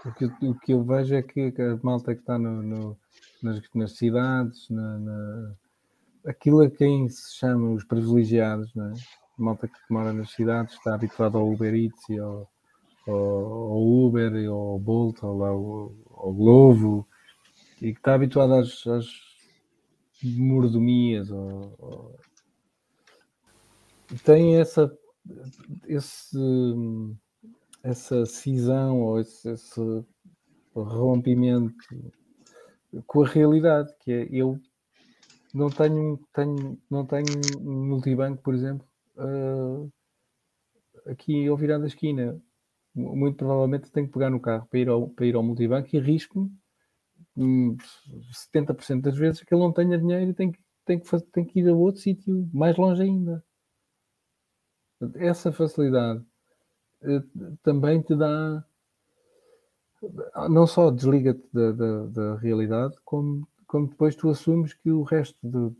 O 0.05 0.11
que, 0.13 0.25
o 0.25 0.55
que 0.55 0.73
eu 0.73 0.83
vejo 0.83 1.15
é 1.15 1.21
que 1.21 1.53
a 1.59 1.77
malta 1.83 2.13
que 2.13 2.21
está 2.21 2.37
no, 2.37 2.61
no, 2.61 2.97
nas, 3.41 3.61
nas, 3.73 3.97
cidades, 3.97 4.69
na, 4.69 4.99
na, 4.99 5.51
aquilo 6.25 6.61
a 6.61 6.69
quem 6.69 7.09
se 7.09 7.35
chama 7.35 7.71
os 7.71 7.83
privilegiados, 7.83 8.73
não 8.73 8.85
é? 8.85 8.93
a 8.93 9.43
malta 9.43 9.67
que 9.67 9.77
mora 9.89 10.13
nas 10.13 10.31
cidades 10.31 10.75
está 10.75 10.95
habituada 10.95 11.37
ao 11.37 11.51
Uber 11.51 11.73
Eats 11.73 12.09
e 12.09 12.17
ao, 12.17 12.49
ao, 13.07 13.15
ao 13.15 14.05
Uber 14.05 14.33
e 14.35 14.45
ao 14.45 14.79
Bolt, 14.79 15.21
ao, 15.23 15.43
ao, 15.43 15.91
ao 16.15 16.33
Glovo, 16.33 17.07
e 17.81 17.93
que 17.93 17.99
está 17.99 18.13
habituado 18.13 18.53
às, 18.53 18.85
às 18.87 19.05
mordomias. 20.23 21.29
Ou, 21.29 22.17
tem 24.23 24.59
essa, 24.59 24.91
esse, 25.87 26.37
essa 27.83 28.25
cisão 28.25 29.01
ou 29.01 29.19
esse, 29.19 29.49
esse 29.49 30.05
rompimento 30.73 31.75
com 33.05 33.23
a 33.23 33.27
realidade, 33.27 33.93
que 33.99 34.11
é 34.11 34.27
eu 34.31 34.59
não 35.53 35.69
tenho, 35.69 36.19
tenho, 36.33 36.77
não 36.89 37.05
tenho 37.05 37.25
um 37.59 37.87
multibanco, 37.87 38.41
por 38.41 38.53
exemplo, 38.53 38.87
uh, 39.17 39.91
aqui 41.05 41.47
ao 41.47 41.57
virar 41.57 41.77
da 41.79 41.87
esquina. 41.87 42.39
Muito 42.93 43.37
provavelmente 43.37 43.91
tenho 43.91 44.07
que 44.07 44.13
pegar 44.13 44.31
no 44.31 44.39
carro 44.39 44.67
para 44.67 44.79
ir 44.79 44.89
ao, 44.89 45.07
para 45.09 45.25
ir 45.25 45.35
ao 45.35 45.43
multibanco 45.43 45.89
e 45.93 45.99
arrisco-me 45.99 46.51
70% 47.37 48.95
hum, 48.95 49.01
das 49.01 49.17
vezes 49.17 49.43
que 49.43 49.53
ele 49.53 49.61
não 49.61 49.71
tenha 49.71 49.97
dinheiro 49.97 50.31
e 50.31 50.33
tem 50.33 50.51
que, 50.51 50.59
tem 50.85 50.99
que, 50.99 51.19
tem 51.31 51.45
que 51.45 51.59
ir 51.59 51.69
a 51.69 51.73
outro 51.73 52.01
sítio, 52.01 52.49
mais 52.53 52.75
longe 52.77 53.03
ainda. 53.03 53.43
Essa 55.15 55.51
facilidade 55.51 56.25
uh, 57.03 57.57
também 57.61 58.01
te 58.01 58.15
dá 58.15 58.65
não 60.49 60.67
só 60.67 60.91
desliga-te 60.91 61.43
da, 61.51 61.71
da, 61.71 62.05
da, 62.05 62.35
realidade, 62.37 62.95
como, 63.03 63.47
como 63.65 63.87
depois 63.87 64.15
tu 64.15 64.29
assumes 64.29 64.73
que 64.73 64.91
o 64.91 65.03
resto 65.03 65.37
do, 65.41 65.75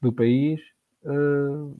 do 0.00 0.12
país 0.12 0.60
uh, 1.04 1.76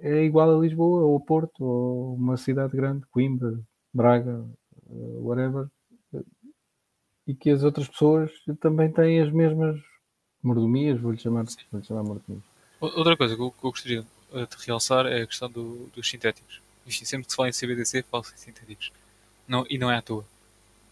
é 0.00 0.24
igual 0.24 0.56
a 0.56 0.60
Lisboa, 0.60 1.02
ou 1.02 1.20
Porto, 1.20 1.64
ou 1.64 2.14
uma 2.14 2.36
cidade 2.36 2.76
grande, 2.76 3.06
Coimbra, 3.10 3.58
Braga, 3.92 4.44
uh, 4.86 5.22
whatever, 5.22 5.70
e 7.28 7.34
que 7.34 7.50
as 7.50 7.62
outras 7.62 7.86
pessoas 7.86 8.30
também 8.58 8.90
têm 8.90 9.20
as 9.20 9.30
mesmas 9.30 9.78
mordomias, 10.42 10.98
vou-lhe 10.98 11.18
chamar, 11.18 11.44
vou 11.70 11.84
chamar 11.84 12.02
mordomias. 12.02 12.42
Outra 12.80 13.16
coisa 13.18 13.36
que 13.36 13.42
eu, 13.42 13.50
que 13.50 13.66
eu, 13.66 13.70
gostaria 13.70 14.00
de 14.02 14.66
realçar 14.66 15.04
é 15.04 15.22
a 15.22 15.26
questão 15.26 15.50
do, 15.50 15.90
dos 15.94 16.08
sintéticos. 16.08 16.62
sempre 16.88 17.26
que 17.26 17.30
se 17.30 17.36
fala 17.36 17.50
em 17.50 17.52
CBDC, 17.52 18.02
fala-se 18.10 18.32
em 18.34 18.38
sintéticos. 18.38 18.90
Não, 19.46 19.66
e 19.68 19.76
não 19.76 19.90
é 19.90 19.98
à 19.98 20.02
toa. 20.02 20.24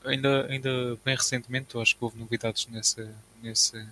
Ainda, 0.05 0.47
ainda 0.47 0.99
bem 1.03 1.17
recentemente, 1.17 1.79
acho 1.79 1.97
que 1.97 2.05
houve 2.05 2.19
novidades 2.19 2.67
nessa, 2.67 3.11
nessa, 3.43 3.89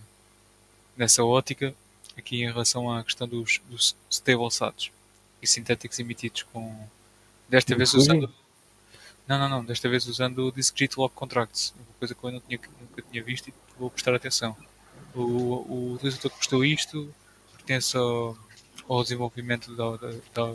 nessa 0.95 1.25
ótica, 1.25 1.75
aqui 2.17 2.43
em 2.43 2.47
relação 2.47 2.93
à 2.93 3.03
questão 3.03 3.27
dos, 3.27 3.61
dos 3.71 3.97
StablesATs 4.11 4.93
e 5.41 5.47
sintéticos 5.47 5.99
emitidos 5.99 6.43
com. 6.43 6.77
Desta 7.49 7.75
vez 7.75 7.95
usando. 7.95 8.31
Não, 9.27 9.39
não, 9.39 9.49
não. 9.49 9.65
Desta 9.65 9.89
vez 9.89 10.07
usando 10.07 10.47
o 10.47 10.53
Discrete 10.53 10.99
Lock 10.99 11.15
Contracts. 11.15 11.75
Uma 11.77 11.99
coisa 11.99 12.15
que 12.15 12.25
eu 12.25 12.33
não 12.33 12.41
tinha, 12.41 12.61
nunca 12.81 13.03
tinha 13.03 13.23
visto 13.23 13.49
e 13.49 13.55
vou 13.79 13.91
prestar 13.91 14.15
atenção. 14.15 14.57
O, 15.15 15.21
o 15.21 15.93
utilizador 15.95 16.31
que 16.31 16.39
postou 16.39 16.65
isto 16.65 17.13
pertence 17.57 17.97
ao, 17.97 18.37
ao 18.89 19.03
desenvolvimento 19.03 19.75
da, 19.75 19.97
da, 20.35 20.55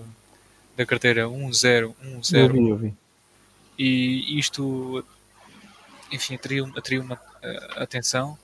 da 0.78 0.86
carteira 0.86 1.28
1010. 1.28 1.96
Eu 2.34 2.50
vi, 2.50 2.70
eu 2.70 2.78
vi. 2.78 2.94
E 3.78 4.38
isto, 4.38 5.06
enfim, 6.12 6.36
atraiu, 6.36 6.72
atraiu 6.76 7.02
uma 7.02 7.16
uh, 7.16 7.82
atenção 7.82 8.38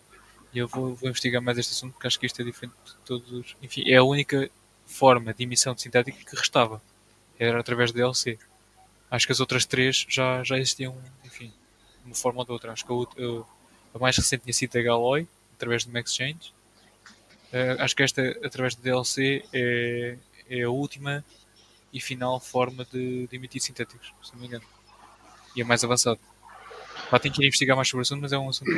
e 0.53 0.59
eu 0.59 0.67
vou, 0.67 0.95
vou 0.95 1.09
investigar 1.09 1.41
mais 1.41 1.57
este 1.57 1.73
assunto 1.73 1.91
porque 1.93 2.07
acho 2.07 2.17
que 2.17 2.25
isto 2.25 2.41
é 2.41 2.45
diferente 2.45 2.73
de 2.85 2.95
todos. 3.05 3.57
Enfim, 3.61 3.83
é 3.85 3.97
a 3.97 4.03
única 4.03 4.49
forma 4.85 5.33
de 5.33 5.43
emissão 5.43 5.75
de 5.75 5.81
sintética 5.81 6.17
que 6.17 6.35
restava. 6.35 6.81
Era 7.37 7.59
através 7.59 7.91
de 7.91 7.97
DLC. 7.97 8.39
Acho 9.09 9.25
que 9.25 9.31
as 9.31 9.39
outras 9.39 9.65
três 9.65 10.05
já, 10.09 10.43
já 10.43 10.57
existiam, 10.57 10.95
enfim, 11.23 11.53
de 12.01 12.07
uma 12.07 12.15
forma 12.15 12.39
ou 12.39 12.45
de 12.45 12.51
outra. 12.51 12.71
Acho 12.71 12.85
que 12.85 12.91
a, 12.91 13.97
a 13.97 13.99
mais 13.99 14.17
recente 14.17 14.43
tinha 14.43 14.53
sido 14.53 14.77
a 14.77 14.81
Galoy, 14.81 15.27
através 15.53 15.83
de 15.83 15.89
uma 15.89 15.99
exchange. 15.99 16.53
Uh, 17.53 17.79
acho 17.79 17.95
que 17.95 18.03
esta, 18.03 18.21
através 18.43 18.75
de 18.75 18.81
DLC, 18.81 19.43
é, 19.53 20.17
é 20.49 20.63
a 20.63 20.69
última 20.69 21.23
e 21.93 21.99
final 22.01 22.39
forma 22.39 22.85
de, 22.91 23.27
de 23.27 23.35
emitir 23.35 23.61
sintéticos, 23.61 24.13
se 24.21 24.33
não 24.33 24.41
me 24.41 24.47
engano. 24.47 24.65
E 25.55 25.61
é 25.61 25.63
mais 25.63 25.83
avançado. 25.83 26.19
Lá 27.11 27.19
tenho 27.19 27.33
que 27.33 27.41
ir 27.41 27.47
investigar 27.47 27.77
mais 27.77 27.87
sobre 27.87 28.01
o 28.01 28.03
assunto, 28.03 28.21
mas 28.21 28.33
é 28.33 28.37
um 28.37 28.49
assunto. 28.49 28.71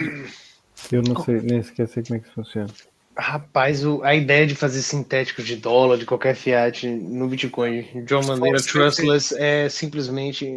Eu 0.91 1.01
não 1.01 1.23
sei, 1.23 1.41
nem 1.41 1.63
sequer 1.63 1.87
sei 1.87 2.03
como 2.03 2.19
é 2.19 2.19
que 2.19 2.29
funciona. 2.29 2.71
Rapaz, 3.17 3.83
o, 3.83 4.03
a 4.03 4.13
ideia 4.13 4.45
de 4.45 4.53
fazer 4.53 4.83
sintéticos 4.83 5.43
de 5.45 5.55
dólar, 5.55 5.97
de 5.97 6.05
qualquer 6.05 6.35
fiat 6.35 6.85
no 6.87 7.27
Bitcoin, 7.27 8.05
de 8.05 8.13
uma 8.13 8.37
maneira 8.37 8.61
trustless, 8.61 9.35
é 9.35 9.67
simplesmente 9.69 10.47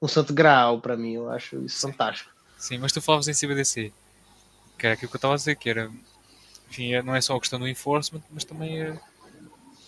um 0.00 0.08
santo 0.08 0.32
graal 0.32 0.80
para 0.80 0.96
mim. 0.96 1.14
Eu 1.14 1.30
acho 1.30 1.56
isso 1.62 1.78
Sim. 1.78 1.92
fantástico. 1.92 2.30
Sim, 2.56 2.78
mas 2.78 2.92
tu 2.92 3.02
falavas 3.02 3.28
em 3.28 3.34
CBDC, 3.34 3.92
que 4.78 4.86
era 4.86 4.94
aquilo 4.94 5.10
que 5.10 5.16
eu 5.16 5.18
estava 5.18 5.34
a 5.34 5.36
dizer, 5.36 5.56
que 5.56 5.68
era, 5.68 5.90
enfim, 6.70 6.94
é, 6.94 7.02
não 7.02 7.14
é 7.14 7.20
só 7.20 7.36
a 7.36 7.40
questão 7.40 7.58
do 7.58 7.68
enforcement, 7.68 8.22
mas 8.30 8.44
também 8.44 8.80
é 8.80 8.98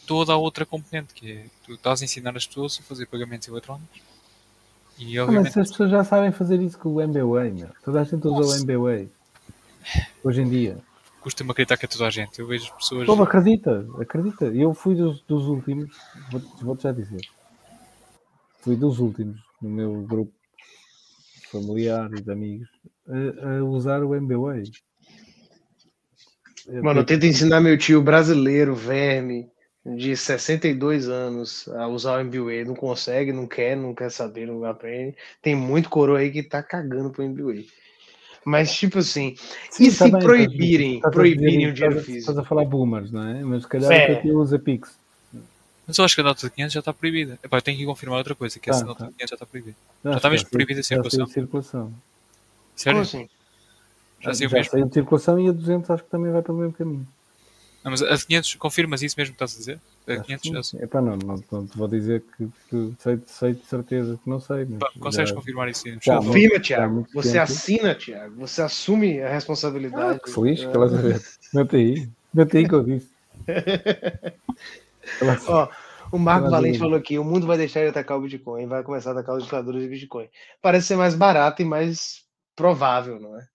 toda 0.07 0.35
a 0.35 0.37
outra 0.37 0.67
componente, 0.67 1.15
que 1.15 1.33
é 1.33 1.45
tu 1.65 1.73
estás 1.75 2.03
a 2.03 2.05
ensinar 2.05 2.37
as 2.37 2.47
pessoas 2.47 2.79
a 2.79 2.83
fazer 2.83 3.07
pagamentos 3.07 3.49
eletrónicos. 3.49 4.03
E, 4.99 5.19
obviamente... 5.19 5.47
Mas 5.47 5.57
as 5.57 5.71
pessoas 5.71 5.91
já 5.91 6.05
sabem 6.05 6.31
fazer 6.31 6.61
isso 6.61 6.79
com 6.79 6.91
o 6.91 7.01
MBWay, 7.01 7.53
meu. 7.53 7.69
toda 7.83 8.03
a 8.03 8.05
gente 8.05 8.27
usa 8.27 8.53
o 8.53 8.61
MBWay 8.61 9.09
hoje 10.23 10.43
em 10.43 10.49
dia 10.49 10.92
custa-me 11.23 11.51
acreditar 11.51 11.77
que 11.77 11.87
é 11.87 11.89
toda 11.89 12.07
a 12.07 12.11
gente. 12.11 12.39
Eu 12.39 12.47
vejo 12.47 12.75
pessoas. 12.75 13.07
Pô, 13.07 13.23
acredita, 13.23 13.87
acredita. 13.99 14.47
Eu 14.47 14.75
fui 14.75 14.95
dos, 14.95 15.23
dos 15.23 15.47
últimos, 15.47 15.97
vou-te 16.31 16.65
vou 16.65 16.79
já 16.79 16.93
dizer. 16.93 17.21
Fui 18.61 18.77
dos 18.77 18.99
últimos 18.99 19.41
no 19.61 19.71
meu 19.71 20.03
grupo 20.03 20.33
familiar 21.51 22.11
e 22.13 22.21
de 22.21 22.31
amigos 22.31 22.69
a, 23.09 23.59
a 23.59 23.65
usar 23.65 24.03
o 24.03 24.15
MBWay. 24.15 24.65
Mano, 26.83 27.01
eu 27.01 27.05
tento 27.05 27.27
ensinar 27.27 27.61
meu 27.61 27.77
tio 27.77 28.01
brasileiro, 28.01 28.75
verme, 28.75 29.51
de 29.85 30.17
62 30.17 31.09
anos, 31.09 31.67
a 31.69 31.89
usar 31.89 32.19
o 32.19 32.21
MBWay. 32.21 32.65
Não 32.65 32.75
consegue, 32.75 33.33
não 33.33 33.47
quer, 33.47 33.77
não 33.77 33.95
quer 33.95 34.11
saber, 34.11 34.47
não 34.47 34.65
aprende. 34.65 35.17
Tem 35.41 35.57
muito 35.57 35.91
coroa 35.91 36.21
aí 36.21 36.31
que 36.31 36.43
tá 36.43 36.63
cagando 36.63 37.11
pro 37.11 37.25
MBWay. 37.25 37.67
Mas, 38.45 38.75
tipo 38.75 38.99
assim, 38.99 39.37
Sim, 39.71 39.85
e 39.85 39.91
se 39.91 40.11
tá 40.11 40.19
proibirem, 40.19 41.01
tá 41.01 41.11
proibirem 41.11 41.69
o 41.69 41.73
dinheiro 41.73 42.01
físico? 42.01 42.19
Estás 42.19 42.39
a 42.39 42.45
falar 42.45 42.65
boomers, 42.65 43.13
não 43.13 43.27
é? 43.27 43.43
Mas 43.45 43.63
se 43.63 43.69
calhar 43.69 43.93
é. 43.93 44.17
que 44.17 44.31
usa 44.33 44.59
Pix. 44.59 44.97
Mas 45.87 45.99
eu 45.99 46.05
acho 46.05 46.15
que 46.15 46.21
a 46.21 46.25
nota 46.25 46.47
de 46.47 46.51
500 46.51 46.73
já 46.73 46.81
está 46.81 46.93
proibida. 46.93 47.39
Epá, 47.43 47.59
eu 47.59 47.63
tenho 47.63 47.79
que 47.79 47.85
confirmar 47.85 48.19
outra 48.19 48.35
coisa, 48.35 48.59
que 48.59 48.71
tá, 48.71 48.77
essa 48.77 48.85
nota 48.85 49.01
tá. 49.01 49.11
de 49.11 49.13
500 49.13 49.31
já 49.31 49.35
está 49.35 49.47
proibida. 49.47 49.77
Já, 50.05 50.17
está 50.17 50.31
mesmo 50.31 50.49
proibida 50.49 50.81
a 50.81 50.83
circulação. 50.83 51.27
circulação. 51.27 51.95
Sério? 52.75 52.99
Como 52.99 53.03
assim? 53.03 53.29
Já, 54.21 54.33
já, 54.33 54.49
já 54.49 54.65
saiu 54.65 54.87
de 54.87 54.95
circulação 54.95 55.41
e 55.41 55.49
a 55.49 55.53
200 55.53 55.91
acho 55.91 56.05
que 56.05 56.11
também 56.11 56.33
vai 56.33 56.43
para 56.43 56.53
o 56.53 56.57
mesmo 56.57 56.73
caminho. 56.73 57.07
Não, 57.85 57.91
mas 57.91 58.03
a 58.03 58.17
500, 58.17 58.55
confirmas 58.55 59.03
isso 59.03 59.17
mesmo 59.19 59.35
que 59.35 59.43
estás 59.43 59.55
a 59.55 59.59
dizer? 59.59 59.81
A 60.07 60.17
500 60.17 60.71
já... 60.71 60.79
Epá, 60.81 61.01
não, 61.01 61.17
não, 61.17 61.43
não 61.51 61.67
te 61.67 61.79
vou 61.79 61.87
dizer 61.87 62.25
que, 62.37 62.49
que 62.69 62.95
sei, 62.99 63.21
sei, 63.27 63.55
de 63.55 63.65
certeza 63.65 64.19
que 64.23 64.29
não 64.29 64.41
sei. 64.41 64.65
Mas 64.65 64.93
consegues 64.99 65.31
já... 65.31 65.37
confirmar 65.37 65.69
isso? 65.69 65.85
Confirma, 66.05 66.59
Tiago. 66.59 67.07
Você 67.15 67.33
tempo. 67.33 67.43
assina, 67.43 67.95
Tiago. 67.95 68.35
Você 68.37 68.63
assume 68.63 69.21
a 69.21 69.29
responsabilidade. 69.29 70.17
Ah, 70.17 70.25
que 70.25 70.31
feliz, 70.31 70.61
que 70.61 70.67
elas 70.67 70.93
ver. 70.93 71.23
Mete 71.55 71.77
aí. 71.77 72.09
Mete 72.35 72.57
aí 72.57 72.69
que 72.69 72.75
eu 72.75 72.83
disse. 72.83 73.13
Ó, 75.47 75.69
o 76.11 76.19
Marco 76.19 76.51
Valente 76.51 76.79
falou 76.79 76.97
aqui: 76.97 77.19
o 77.19 77.25
mundo 77.25 77.47
vai 77.47 77.57
deixar 77.57 77.83
de 77.83 77.89
atacar 77.89 78.19
o 78.19 78.23
Bitcoin, 78.23 78.67
vai 78.67 78.83
começar 78.83 79.11
a 79.11 79.13
atacar 79.13 79.37
os 79.37 79.45
ditadores 79.45 79.83
de 79.83 79.89
Bitcoin. 79.89 80.29
Parece 80.61 80.89
ser 80.89 80.97
mais 80.97 81.15
barato 81.15 81.63
e 81.63 81.65
mais 81.65 82.25
provável, 82.57 83.21
não 83.21 83.39
é? 83.39 83.47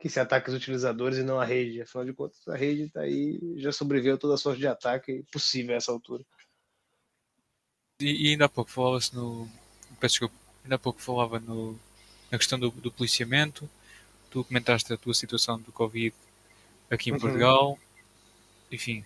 Que 0.00 0.08
se 0.08 0.18
ataque 0.18 0.48
os 0.48 0.56
utilizadores 0.56 1.18
e 1.18 1.22
não 1.22 1.38
a 1.38 1.44
rede. 1.44 1.82
Afinal 1.82 2.06
de 2.06 2.14
contas, 2.14 2.40
a 2.48 2.56
rede 2.56 2.84
está 2.84 3.02
aí, 3.02 3.38
já 3.56 3.70
sobreviveu 3.70 4.16
toda 4.16 4.34
a 4.34 4.38
sorte 4.38 4.60
de 4.60 4.66
ataque 4.66 5.22
possível 5.30 5.74
a 5.74 5.76
essa 5.76 5.92
altura. 5.92 6.24
E, 8.00 8.28
e 8.28 8.30
ainda 8.30 8.46
há 8.46 8.48
pouco 8.48 8.70
falava-se 8.70 9.14
no. 9.14 9.46
Peço 10.00 10.14
desculpa, 10.14 10.34
ainda 10.64 10.76
há 10.76 10.78
pouco 10.78 11.02
falava 11.02 11.38
no, 11.38 11.78
na 12.30 12.38
questão 12.38 12.58
do, 12.58 12.70
do 12.70 12.90
policiamento. 12.90 13.68
Tu 14.30 14.42
comentaste 14.42 14.90
a 14.90 14.96
tua 14.96 15.12
situação 15.12 15.60
do 15.60 15.70
Covid 15.70 16.14
aqui 16.90 17.10
em 17.10 17.12
uhum. 17.12 17.18
Portugal. 17.18 17.78
Enfim, 18.72 19.04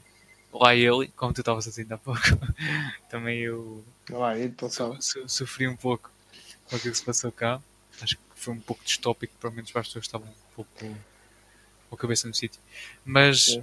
lá 0.53 0.77
ele, 0.77 1.09
como 1.17 1.35
tu 1.35 1.41
estavas 1.41 1.67
a 1.67 1.71
dizer 1.71 1.83
ainda 1.83 1.97
há 1.97 1.99
pouco, 1.99 2.21
também 3.11 3.41
eu 3.41 3.85
lá, 4.11 4.39
ele, 4.39 4.55
so, 4.71 4.97
so, 5.01 5.29
sofri 5.29 5.67
um 5.67 5.77
pouco 5.77 6.13
com 6.69 6.77
aquilo 6.77 6.93
que 6.93 6.99
se 6.99 7.05
passou 7.05 7.33
cá. 7.33 7.61
Acho 8.01 8.17
que 8.17 8.23
foi 8.45 8.55
um 8.55 8.61
pouco 8.61 8.85
distópico, 8.85 9.35
pelo 9.41 9.53
menos 9.53 9.71
para 9.71 9.81
as 9.81 9.89
pessoas 9.89 10.05
que 10.05 10.09
estavam 10.09 10.29
um 10.29 10.55
pouco 10.55 10.71
com 11.89 11.95
a 11.95 11.99
cabeça 11.99 12.29
no 12.29 12.35
sítio. 12.35 12.61
Mas 13.05 13.59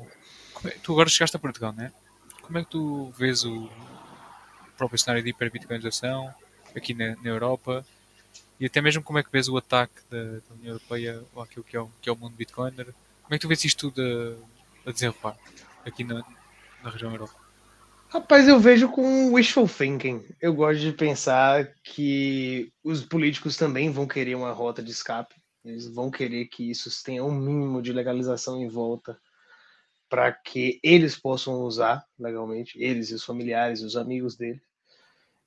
é, 0.66 0.70
tu 0.84 0.94
agora 0.94 1.10
chegaste 1.10 1.36
a 1.36 1.40
Portugal, 1.40 1.74
não 1.74 1.86
é? 1.86 1.92
Como 2.42 2.58
é 2.58 2.64
que 2.64 2.70
tu 2.72 3.12
vês 3.12 3.44
o 3.44 3.70
próprio 4.76 5.00
cenário 5.00 5.24
de 5.24 5.30
hiperbitcoinização 5.30 6.34
aqui 6.76 6.94
na, 6.94 7.16
na 7.18 7.30
Europa? 7.30 7.86
E 8.60 8.66
até 8.66 8.82
mesmo 8.82 9.04
como 9.04 9.20
é 9.20 9.24
que 9.24 9.32
vês 9.32 9.48
o 9.48 9.58
ataque 9.58 10.02
da, 10.10 10.24
da 10.24 10.54
União 10.56 10.74
Europeia 10.74 11.24
ou 11.34 11.42
aquilo 11.42 11.64
que 11.64 11.76
é, 11.76 11.80
o, 11.80 11.90
que 12.02 12.10
é 12.10 12.12
o 12.12 12.16
mundo 12.16 12.36
Bitcoiner? 12.36 12.86
Como 13.24 13.34
é 13.34 13.38
que 13.38 13.40
tu 13.40 13.48
vês 13.48 13.64
isto 13.64 13.92
tudo 13.92 14.02
a, 14.86 14.90
a 14.90 14.92
desenrolar 14.92 15.38
aqui 15.86 16.04
na, 16.04 16.24
na 16.84 16.90
região 16.90 17.12
Europa? 17.12 17.36
Rapaz, 18.12 18.45
eu 18.45 18.59
vejo 18.59 18.89
com 18.89 19.32
wishful 19.32 19.70
thinking. 19.70 20.22
Eu 20.41 20.53
gosto 20.53 20.82
de 20.82 20.91
pensar 20.91 21.74
que 21.82 22.70
os 22.84 23.05
políticos 23.05 23.55
também 23.55 23.89
vão 23.89 24.05
querer 24.05 24.36
uma 24.36 24.51
rota 24.51 24.84
de 24.84 24.91
escape. 24.91 25.34
Eles 25.64 25.88
vão 25.88 26.12
querer 26.12 26.47
que 26.47 26.70
isso 26.70 26.89
tenha 27.05 27.24
um 27.24 27.32
mínimo 27.32 27.82
de 27.82 27.93
legalização 27.93 28.62
em 28.62 28.68
volta 28.68 29.18
para 30.09 30.30
que 30.30 30.78
eles 30.84 31.18
possam 31.18 31.62
usar 31.62 32.05
legalmente, 32.20 32.78
eles 32.78 33.12
e 33.12 33.14
os 33.14 33.24
familiares, 33.24 33.82
os 33.82 33.95
amigos 33.95 34.36
deles. 34.36 34.62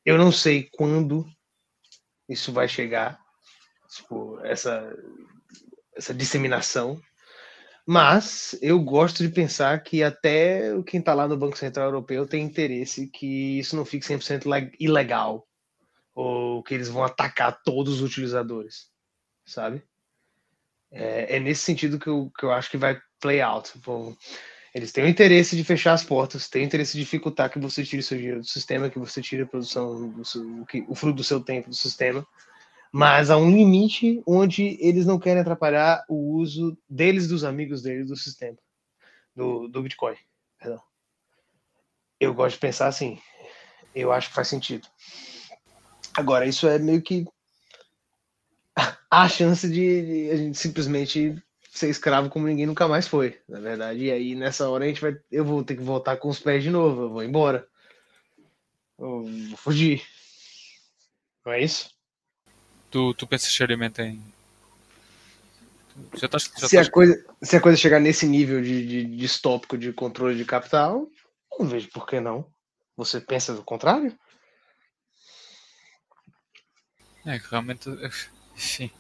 Eu 0.03 0.17
não 0.17 0.33
sei 0.33 0.71
quando 0.73 1.27
isso 2.27 2.51
vai 2.51 2.67
chegar, 2.67 3.21
tipo, 3.95 4.41
essa, 4.41 4.91
essa 5.95 6.15
disseminação 6.15 6.99
mas 7.87 8.57
eu 8.63 8.81
gosto 8.81 9.23
de 9.23 9.29
pensar 9.29 9.83
que 9.83 10.03
até 10.03 10.71
quem 10.87 11.01
está 11.01 11.13
lá 11.13 11.29
no 11.29 11.37
Banco 11.37 11.59
Central 11.59 11.87
Europeu 11.87 12.27
tem 12.27 12.43
interesse 12.43 13.09
que 13.09 13.59
isso 13.59 13.77
não 13.77 13.85
fique 13.85 14.07
100% 14.07 14.73
ilegal 14.81 15.47
ou 16.15 16.63
que 16.63 16.73
eles 16.73 16.89
vão 16.89 17.05
atacar 17.05 17.61
todos 17.63 17.95
os 17.95 18.03
utilizadores, 18.03 18.89
sabe? 19.45 19.83
É, 20.91 21.37
é 21.37 21.41
nesse 21.41 21.63
sentido 21.63 21.99
que 21.99 22.07
eu, 22.07 22.33
que 22.39 22.47
eu 22.47 22.53
acho 22.53 22.71
que 22.71 22.77
vai 22.79 22.99
play 23.21 23.41
out. 23.43 23.73
Eles 24.75 24.91
têm 24.91 25.05
o 25.05 25.09
interesse 25.09 25.57
de 25.57 25.65
fechar 25.65 25.93
as 25.93 26.05
portas, 26.05 26.49
têm 26.49 26.63
o 26.63 26.67
interesse 26.67 26.97
de 26.97 27.05
dificultar 27.05 27.51
que 27.51 27.59
você 27.59 27.85
tire 27.85 28.03
seu 28.03 28.17
dinheiro 28.17 28.41
do 28.41 28.47
sistema, 28.47 28.89
que 28.89 28.99
você 28.99 29.21
tire 29.21 29.43
a 29.43 29.47
produção, 29.47 30.15
o, 30.63 30.67
que, 30.67 30.85
o 30.89 30.95
fruto 30.95 31.17
do 31.17 31.25
seu 31.25 31.41
tempo 31.41 31.69
do 31.69 31.77
sistema 31.77 32.27
mas 32.97 33.29
há 33.29 33.37
um 33.37 33.51
limite 33.51 34.23
onde 34.25 34.79
eles 34.81 35.05
não 35.05 35.19
querem 35.19 35.41
atrapalhar 35.41 36.05
o 36.09 36.37
uso 36.37 36.79
deles, 36.89 37.27
dos 37.27 37.43
amigos 37.43 37.83
deles, 37.83 38.07
do 38.07 38.15
sistema, 38.15 38.57
do, 39.35 39.67
do 39.67 39.83
Bitcoin. 39.83 40.15
Perdão. 40.61 40.81
Eu 42.21 42.33
gosto 42.33 42.55
de 42.55 42.61
pensar 42.61 42.87
assim. 42.87 43.21
Eu 43.93 44.13
acho 44.13 44.29
que 44.29 44.37
faz 44.37 44.47
sentido. 44.47 44.87
Agora, 46.17 46.47
isso 46.47 46.69
é 46.69 46.79
meio 46.79 47.03
que 47.03 47.27
a 49.11 49.29
chance 49.29 49.69
de, 49.69 50.31
a 50.31 50.37
gente 50.37 50.57
simplesmente 50.57 51.43
ser 51.73 51.91
escravo 51.91 52.31
como 52.31 52.47
ninguém 52.47 52.67
nunca 52.67 52.87
mais 52.87 53.09
foi, 53.09 53.41
na 53.49 53.59
verdade. 53.59 54.05
E 54.05 54.13
aí, 54.13 54.37
nessa 54.37 54.69
hora, 54.69 54.85
a 54.85 54.87
gente 54.87 55.01
vai. 55.01 55.19
Eu 55.33 55.45
vou 55.45 55.65
ter 55.65 55.75
que 55.75 55.83
voltar 55.83 56.17
com 56.19 56.29
os 56.29 56.39
pés 56.39 56.63
de 56.63 56.71
novo. 56.71 57.03
Eu 57.03 57.11
vou 57.11 57.25
embora. 57.25 57.67
Eu 58.97 59.25
vou 59.25 59.57
fugir. 59.57 60.01
Não 61.45 61.55
é 61.55 61.61
isso? 61.61 61.94
Tu, 62.95 63.13
tu 63.15 63.27
pensas 63.27 63.53
seriamente 63.53 64.01
em. 64.01 64.23
Já 66.15 66.27
estás, 66.27 66.45
já 66.45 66.51
se, 66.61 66.65
estás... 66.67 66.87
A 66.87 66.91
coisa, 66.91 67.25
se 67.43 67.57
a 67.57 67.61
coisa 67.61 67.77
chegar 67.77 67.99
nesse 67.99 68.25
nível 68.25 68.63
de, 68.63 68.87
de 68.87 69.17
distópico 69.17 69.77
de 69.77 69.93
controle 69.93 70.37
de 70.37 70.45
capital, 70.45 71.09
não 71.59 71.67
vejo 71.67 71.89
por 71.91 72.07
que 72.07 72.21
não. 72.21 72.47
Você 72.97 73.21
pensa 73.21 73.53
do 73.53 73.65
contrário? 73.65 74.17
É 77.27 77.37
que 77.41 77.51
realmente. 77.51 77.91
Enfim. 78.55 78.91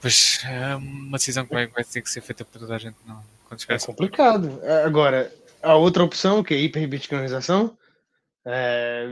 Pois 0.00 0.40
é 0.44 0.74
uma 0.76 1.18
decisão 1.18 1.46
que 1.46 1.52
vai, 1.52 1.66
vai 1.66 1.84
ter 1.84 2.00
que 2.00 2.10
ser 2.10 2.22
feita 2.22 2.46
por 2.46 2.58
toda 2.58 2.76
a 2.76 2.78
gente. 2.78 2.96
Não, 3.06 3.22
é 3.68 3.78
complicado. 3.78 4.60
Agora, 4.86 5.30
a 5.62 5.74
outra 5.74 6.02
opção, 6.02 6.42
que 6.42 6.54
é 6.54 6.58
hiperbitcoinização, 6.58 7.76
é, 8.46 9.06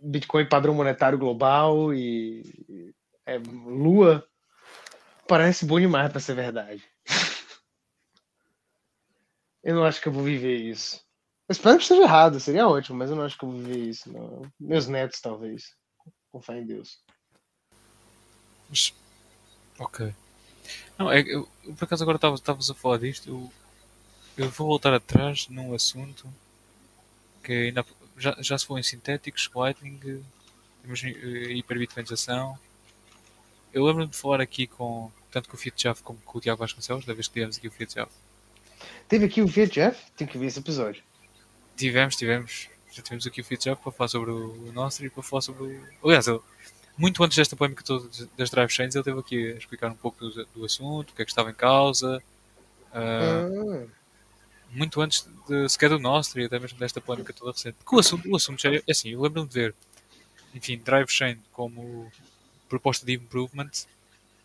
Bitcoin 0.00 0.48
padrão 0.48 0.74
monetário 0.74 1.18
global 1.18 1.92
e 1.92 2.92
é, 3.26 3.38
Lua 3.38 4.26
parece 5.28 5.66
bom 5.66 5.78
demais 5.78 6.10
para 6.10 6.20
ser 6.20 6.34
verdade. 6.34 6.82
eu 9.62 9.74
não 9.74 9.84
acho 9.84 10.00
que 10.00 10.08
eu 10.08 10.12
vou 10.12 10.22
viver 10.22 10.56
isso. 10.56 10.96
Eu 11.48 11.52
espero 11.52 11.76
que 11.76 11.82
esteja 11.82 12.02
errado, 12.02 12.40
seria 12.40 12.68
ótimo, 12.68 12.98
mas 12.98 13.10
eu 13.10 13.16
não 13.16 13.24
acho 13.24 13.36
que 13.36 13.44
eu 13.44 13.50
vou 13.50 13.58
viver 13.58 13.78
isso. 13.78 14.10
Não. 14.12 14.42
Meus 14.58 14.86
netos, 14.86 15.20
talvez. 15.20 15.74
Confia 16.30 16.58
em 16.58 16.66
Deus. 16.66 17.02
Ok. 19.78 20.14
Não, 20.96 21.10
é, 21.10 21.20
eu, 21.20 21.48
por 21.76 21.84
acaso 21.84 22.04
agora 22.04 22.34
estavas 22.34 22.70
a 22.70 22.74
falar 22.74 22.98
disto. 22.98 23.28
Eu, 23.28 23.52
eu 24.38 24.48
vou 24.50 24.68
voltar 24.68 24.94
atrás 24.94 25.48
num 25.48 25.74
assunto 25.74 26.28
que 27.42 27.52
ainda 27.52 27.84
já, 28.20 28.36
já 28.40 28.58
se 28.58 28.66
falou 28.66 28.78
em 28.78 28.82
sintéticos, 28.82 29.50
Lightning, 29.54 30.22
temos 30.82 31.02
eh. 31.02 32.54
Eu 33.72 33.84
lembro-me 33.84 34.10
de 34.10 34.16
falar 34.16 34.40
aqui 34.40 34.66
com 34.66 35.10
tanto 35.30 35.48
com 35.48 35.56
o 35.56 35.58
Fiat 35.58 35.76
Jeff 35.76 36.02
como 36.02 36.18
com 36.20 36.38
o 36.38 36.40
Tiago 36.40 36.58
Vasconcelos, 36.58 37.04
da 37.04 37.14
vez 37.14 37.28
que 37.28 37.34
tivemos 37.34 37.56
aqui 37.56 37.68
o 37.68 37.70
Fiat 37.70 37.94
Jeff. 37.94 38.10
Teve 39.08 39.26
aqui 39.26 39.40
o 39.40 39.48
Fiat 39.48 39.72
Jeff? 39.72 40.10
Tenho 40.16 40.28
que 40.28 40.36
ver 40.36 40.46
esse 40.46 40.58
episódio. 40.58 41.02
Tivemos, 41.76 42.16
tivemos. 42.16 42.68
Já 42.92 43.02
tivemos 43.02 43.26
aqui 43.26 43.40
o 43.40 43.44
Fiat 43.44 43.64
Jeff 43.64 43.82
para 43.82 43.92
falar 43.92 44.08
sobre 44.08 44.30
o 44.32 44.72
nosso 44.72 45.04
e 45.04 45.08
para 45.08 45.22
falar 45.22 45.42
sobre 45.42 45.62
o. 45.64 45.86
Aliás, 46.04 46.26
ele, 46.26 46.40
muito 46.98 47.22
antes 47.22 47.36
desta 47.36 47.56
polémica 47.56 47.84
das 48.36 48.50
drive 48.50 48.70
chains, 48.70 48.94
ele 48.94 49.02
esteve 49.02 49.20
aqui 49.20 49.52
a 49.52 49.56
explicar 49.56 49.90
um 49.90 49.96
pouco 49.96 50.18
do, 50.28 50.44
do 50.46 50.64
assunto, 50.64 51.10
o 51.10 51.14
que 51.14 51.22
é 51.22 51.24
que 51.24 51.30
estava 51.30 51.50
em 51.50 51.54
causa. 51.54 52.22
Uh, 52.92 53.88
ah 53.88 53.99
muito 54.70 55.00
antes 55.00 55.28
de, 55.48 55.68
sequer 55.68 55.90
do 55.90 55.98
nosso 55.98 56.38
e 56.38 56.44
até 56.44 56.58
mesmo 56.58 56.78
desta 56.78 57.00
polémica 57.00 57.32
toda 57.32 57.52
recente. 57.52 57.76
Porque 57.78 57.96
o 57.96 57.98
assunto, 57.98 58.30
o 58.30 58.36
assunto 58.36 58.66
é, 58.66 58.76
é 58.76 58.82
assim, 58.90 59.10
eu 59.10 59.20
lembro-me 59.20 59.48
de 59.48 59.54
ver, 59.54 59.74
enfim, 60.54 60.78
Drive 60.78 61.10
Chain 61.10 61.38
como 61.52 62.10
proposta 62.68 63.04
de 63.04 63.14
improvement 63.14 63.70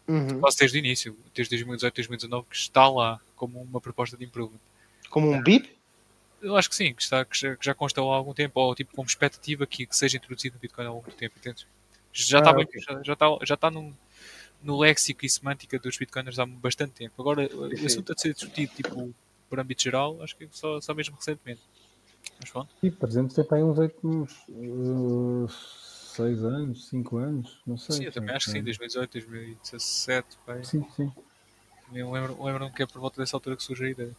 uhum. 0.08 0.40
quase 0.40 0.58
desde 0.58 0.78
o 0.78 0.80
início, 0.80 1.18
desde 1.34 1.56
2018, 1.56 1.96
2019, 1.96 2.48
que 2.50 2.56
está 2.56 2.88
lá 2.90 3.20
como 3.36 3.62
uma 3.62 3.82
proposta 3.82 4.18
de 4.18 4.26
improvement. 4.26 4.60
Como 5.10 5.32
um 5.32 5.42
BIP? 5.42 5.74
Eu 6.42 6.56
acho 6.56 6.70
que 6.70 6.76
sim, 6.76 6.94
que, 6.94 7.02
está, 7.02 7.26
que, 7.26 7.38
já, 7.38 7.56
que 7.56 7.66
já 7.66 7.74
consta 7.74 8.02
há 8.02 8.04
algum 8.04 8.34
tempo, 8.34 8.60
ou 8.60 8.76
tipo 8.76 8.96
como 8.96 9.08
expectativa 9.08 9.66
que, 9.66 9.86
que 9.86 9.96
seja 9.96 10.18
introduzido 10.18 10.56
no 10.56 10.60
Bitcoin 10.60 10.86
há 10.86 10.90
algum 10.90 11.12
tempo? 11.12 11.36
Já, 12.14 12.38
ah, 12.38 12.42
está, 12.42 12.52
okay. 12.52 12.82
já, 12.82 13.04
já, 13.04 13.14
está, 13.14 13.26
já 13.44 13.54
está 13.56 13.72
num, 13.72 13.94
no 14.64 14.80
léxico 14.80 15.26
e 15.26 15.30
semântica 15.30 15.80
dos 15.80 15.98
Bitcoiners 15.98 16.40
há 16.40 16.46
bastante 16.46 16.94
tempo. 16.94 17.14
Agora, 17.20 17.50
o 17.54 17.86
assunto 17.86 18.14
a 18.14 18.18
ser 18.18 18.34
discutido, 18.34 18.74
tipo, 18.76 19.14
por 19.50 19.60
âmbito 19.60 19.84
geral, 19.84 20.22
acho 20.22 20.36
que 20.36 20.48
só, 20.52 20.80
só 20.82 20.94
mesmo 20.94 21.16
recentemente. 21.16 21.62
Mas 22.40 22.50
pronto. 22.50 22.74
E, 22.82 22.90
por 22.90 23.08
exemplo, 23.08 23.34
tem 23.34 23.44
para 23.44 23.58
aí 23.58 23.64
uns 23.64 23.78
8, 23.78 24.28
uns 24.50 26.12
6 26.16 26.42
uh, 26.42 26.48
anos, 26.48 26.88
5 26.88 27.18
anos, 27.18 27.62
não 27.66 27.78
sei. 27.78 27.98
Sim, 27.98 28.04
eu 28.06 28.12
também 28.12 28.36
acho 28.36 28.46
que 28.46 28.52
sim, 28.52 28.64
2018, 28.64 29.12
2017. 29.12 30.38
Pai. 30.46 30.64
Sim, 30.64 30.86
sim. 30.96 31.12
Eu 31.94 32.12
lembro, 32.12 32.44
lembro 32.44 32.72
que 32.72 32.84
é 32.84 32.86
por 32.86 33.00
volta 33.00 33.22
dessa 33.22 33.38
altura 33.38 33.56
que 33.56 33.64
surge 33.64 33.86
a 33.86 33.90
ideia. 33.90 34.16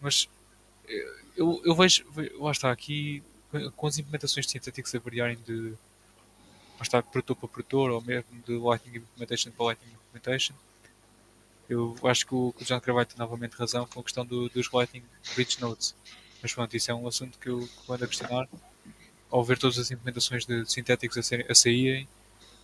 Mas 0.00 0.28
eu, 1.36 1.60
eu 1.64 1.74
vejo, 1.74 2.04
lá 2.38 2.50
está, 2.50 2.70
aqui 2.70 3.22
com 3.76 3.86
as 3.86 3.98
implementações 3.98 4.44
de 4.46 4.52
sintéticos 4.52 4.94
a 4.94 4.98
variarem 4.98 5.38
de 5.46 5.70
lá 6.78 6.82
está, 6.82 7.02
produtor 7.02 7.36
para 7.36 7.48
produtor 7.48 7.90
ou 7.90 8.00
mesmo 8.02 8.28
de 8.46 8.56
Lightning 8.56 8.98
Implementation 8.98 9.50
para 9.52 9.66
Lightning 9.66 9.92
Implementation 9.92 10.54
eu 11.68 11.96
acho 12.04 12.26
que 12.26 12.34
o, 12.34 12.52
que 12.52 12.62
o 12.62 12.66
John 12.66 12.80
Carvalho 12.80 13.06
tem 13.06 13.18
novamente 13.18 13.52
razão 13.52 13.86
com 13.86 14.00
a 14.00 14.02
questão 14.02 14.24
do, 14.24 14.48
dos 14.48 14.70
Lightning 14.70 15.02
Bridge 15.34 15.60
Nodes. 15.60 15.94
Mas 16.42 16.54
pronto, 16.54 16.76
isso 16.76 16.90
é 16.90 16.94
um 16.94 17.06
assunto 17.06 17.38
que 17.38 17.48
eu 17.48 17.68
ando 17.88 18.04
a 18.04 18.08
questionar 18.08 18.48
ao 19.30 19.44
ver 19.44 19.58
todas 19.58 19.78
as 19.78 19.90
implementações 19.90 20.46
de 20.46 20.64
sintéticos 20.70 21.18
a, 21.18 21.22
ser, 21.22 21.50
a 21.50 21.54
saírem 21.54 22.08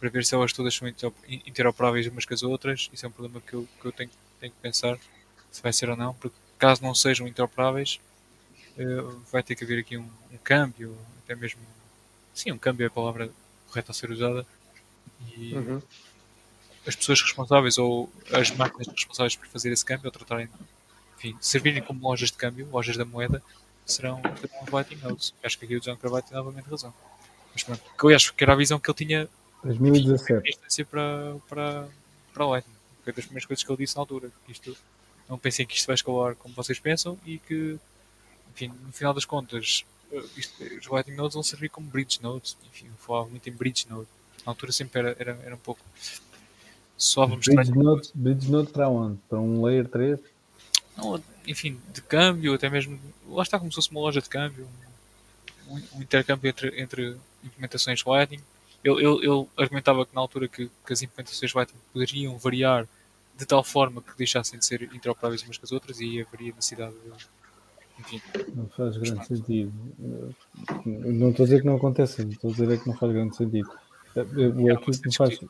para 0.00 0.08
ver 0.08 0.24
se 0.24 0.34
elas 0.34 0.52
todas 0.52 0.74
são 0.74 0.88
interoperáveis 1.28 2.06
umas 2.06 2.24
com 2.24 2.34
as 2.34 2.42
outras. 2.42 2.90
Isso 2.92 3.04
é 3.04 3.08
um 3.08 3.12
problema 3.12 3.40
que 3.40 3.54
eu, 3.54 3.68
que 3.80 3.86
eu 3.86 3.92
tenho, 3.92 4.10
tenho 4.40 4.52
que 4.52 4.58
pensar 4.60 4.98
se 5.50 5.62
vai 5.62 5.72
ser 5.72 5.88
ou 5.88 5.96
não, 5.96 6.14
porque 6.14 6.36
caso 6.58 6.82
não 6.82 6.94
sejam 6.94 7.28
interoperáveis, 7.28 8.00
uh, 8.76 9.20
vai 9.30 9.42
ter 9.42 9.54
que 9.54 9.64
haver 9.64 9.78
aqui 9.80 9.96
um, 9.96 10.08
um, 10.32 10.38
câmbio, 10.42 10.96
até 11.22 11.34
mesmo. 11.34 11.60
Sim, 12.34 12.52
um 12.52 12.58
câmbio 12.58 12.84
é 12.84 12.86
a 12.88 12.90
palavra 12.90 13.30
correta 13.68 13.92
a 13.92 13.94
ser 13.94 14.10
usada. 14.10 14.44
E, 15.36 15.54
uhum. 15.54 15.82
As 16.86 16.94
pessoas 16.94 17.22
responsáveis 17.22 17.78
ou 17.78 18.10
as 18.32 18.50
máquinas 18.50 18.88
responsáveis 18.88 19.36
por 19.36 19.46
fazer 19.48 19.72
esse 19.72 19.84
câmbio 19.84 20.06
ou 20.06 20.12
tratarem, 20.12 20.48
enfim, 21.16 21.36
servirem 21.40 21.82
como 21.82 22.06
lojas 22.06 22.30
de 22.30 22.36
câmbio, 22.36 22.68
lojas 22.70 22.96
da 22.96 23.04
moeda, 23.04 23.42
serão, 23.86 24.20
serão 24.40 24.66
Lightning 24.72 25.00
Nodes. 25.00 25.34
Acho 25.42 25.58
que 25.58 25.64
aqui 25.64 25.76
o 25.76 25.80
John 25.80 25.96
Carvalho 25.96 26.24
tem 26.24 26.36
novamente 26.36 26.68
razão. 26.68 26.92
Mas 27.52 27.62
pronto, 27.62 27.82
que 27.98 28.14
acho 28.14 28.34
que 28.34 28.44
era 28.44 28.52
a 28.52 28.56
visão 28.56 28.78
que 28.78 28.90
ele 28.90 28.96
tinha 28.96 29.28
2017 29.62 30.84
para, 30.84 31.36
para, 31.48 31.88
para 32.32 32.46
Lightning. 32.46 32.74
Foi 33.02 33.12
das 33.12 33.24
primeiras 33.24 33.46
coisas 33.46 33.64
que 33.64 33.70
ele 33.70 33.78
disse 33.78 33.96
na 33.96 34.02
altura. 34.02 34.30
Isto, 34.48 34.76
não 35.28 35.38
pensem 35.38 35.66
que 35.66 35.74
isto 35.76 35.86
vai 35.86 35.94
escalar 35.94 36.34
como 36.36 36.54
vocês 36.54 36.78
pensam 36.78 37.18
e 37.24 37.38
que, 37.38 37.78
enfim, 38.52 38.72
no 38.84 38.92
final 38.92 39.14
das 39.14 39.24
contas, 39.24 39.84
eh, 40.12 40.22
isto, 40.36 40.62
os 40.62 40.86
Lightning 40.86 41.16
Nodes 41.16 41.34
vão 41.34 41.42
servir 41.42 41.68
como 41.68 41.86
Bridge 41.88 42.20
Nodes. 42.22 42.56
Enfim, 42.66 42.86
eu 42.86 42.96
falava 42.98 43.28
muito 43.28 43.48
em 43.48 43.52
Bridge 43.52 43.86
Node. 43.88 44.08
Na 44.44 44.52
altura 44.52 44.72
sempre 44.72 45.00
era, 45.00 45.16
era, 45.18 45.38
era 45.44 45.54
um 45.54 45.58
pouco. 45.58 45.80
Só 46.96 47.26
vamos 47.26 47.46
Bridge 47.46 47.72
Bridge 48.14 48.72
para 48.72 48.88
onde? 48.88 49.18
Para 49.28 49.40
um 49.40 49.64
Layer 49.64 49.88
3? 49.88 50.18
Não, 50.96 51.20
enfim, 51.46 51.78
de 51.92 52.00
câmbio, 52.00 52.54
até 52.54 52.70
mesmo. 52.70 52.98
Lá 53.28 53.42
está 53.42 53.58
como 53.58 53.70
se 53.70 53.76
fosse 53.76 53.90
uma 53.90 54.00
loja 54.00 54.20
de 54.20 54.28
câmbio. 54.28 54.66
Um, 55.68 55.80
um 55.96 56.02
intercâmbio 56.02 56.48
entre, 56.48 56.80
entre 56.80 57.16
implementações 57.42 58.02
Lightning. 58.04 58.40
Ele, 58.82 59.04
ele, 59.04 59.26
ele, 59.26 59.46
argumentava 59.56 60.04
que 60.04 60.14
na 60.14 60.20
altura 60.20 60.46
que, 60.46 60.70
que, 60.86 60.92
as 60.92 61.02
implementações 61.02 61.52
Lightning 61.52 61.80
poderiam 61.92 62.38
variar 62.38 62.86
de 63.36 63.46
tal 63.46 63.64
forma 63.64 64.00
que 64.00 64.16
deixassem 64.16 64.58
de 64.58 64.64
ser 64.64 64.82
interoperáveis 64.82 65.42
umas 65.42 65.58
com 65.58 65.64
as 65.64 65.72
outras 65.72 66.00
e 66.00 66.20
haveria 66.20 66.54
necessidade 66.54 66.92
de. 66.92 67.34
Enfim. 67.98 68.20
Não 68.54 68.66
faz 68.68 68.96
grande 68.96 69.26
sentido. 69.26 69.72
Não 70.84 71.30
estou 71.30 71.44
a 71.44 71.46
dizer 71.46 71.60
que 71.60 71.66
não 71.66 71.76
aconteça, 71.76 72.22
estou 72.22 72.50
a 72.50 72.52
dizer 72.52 72.72
é 72.72 72.76
que 72.76 72.88
não 72.88 72.96
faz 72.96 73.12
grande 73.12 73.36
sentido. 73.36 73.70
Eu, 74.14 74.76
aquilo 74.76 74.98
que 74.98 75.08
me 75.08 75.14
faz. 75.14 75.40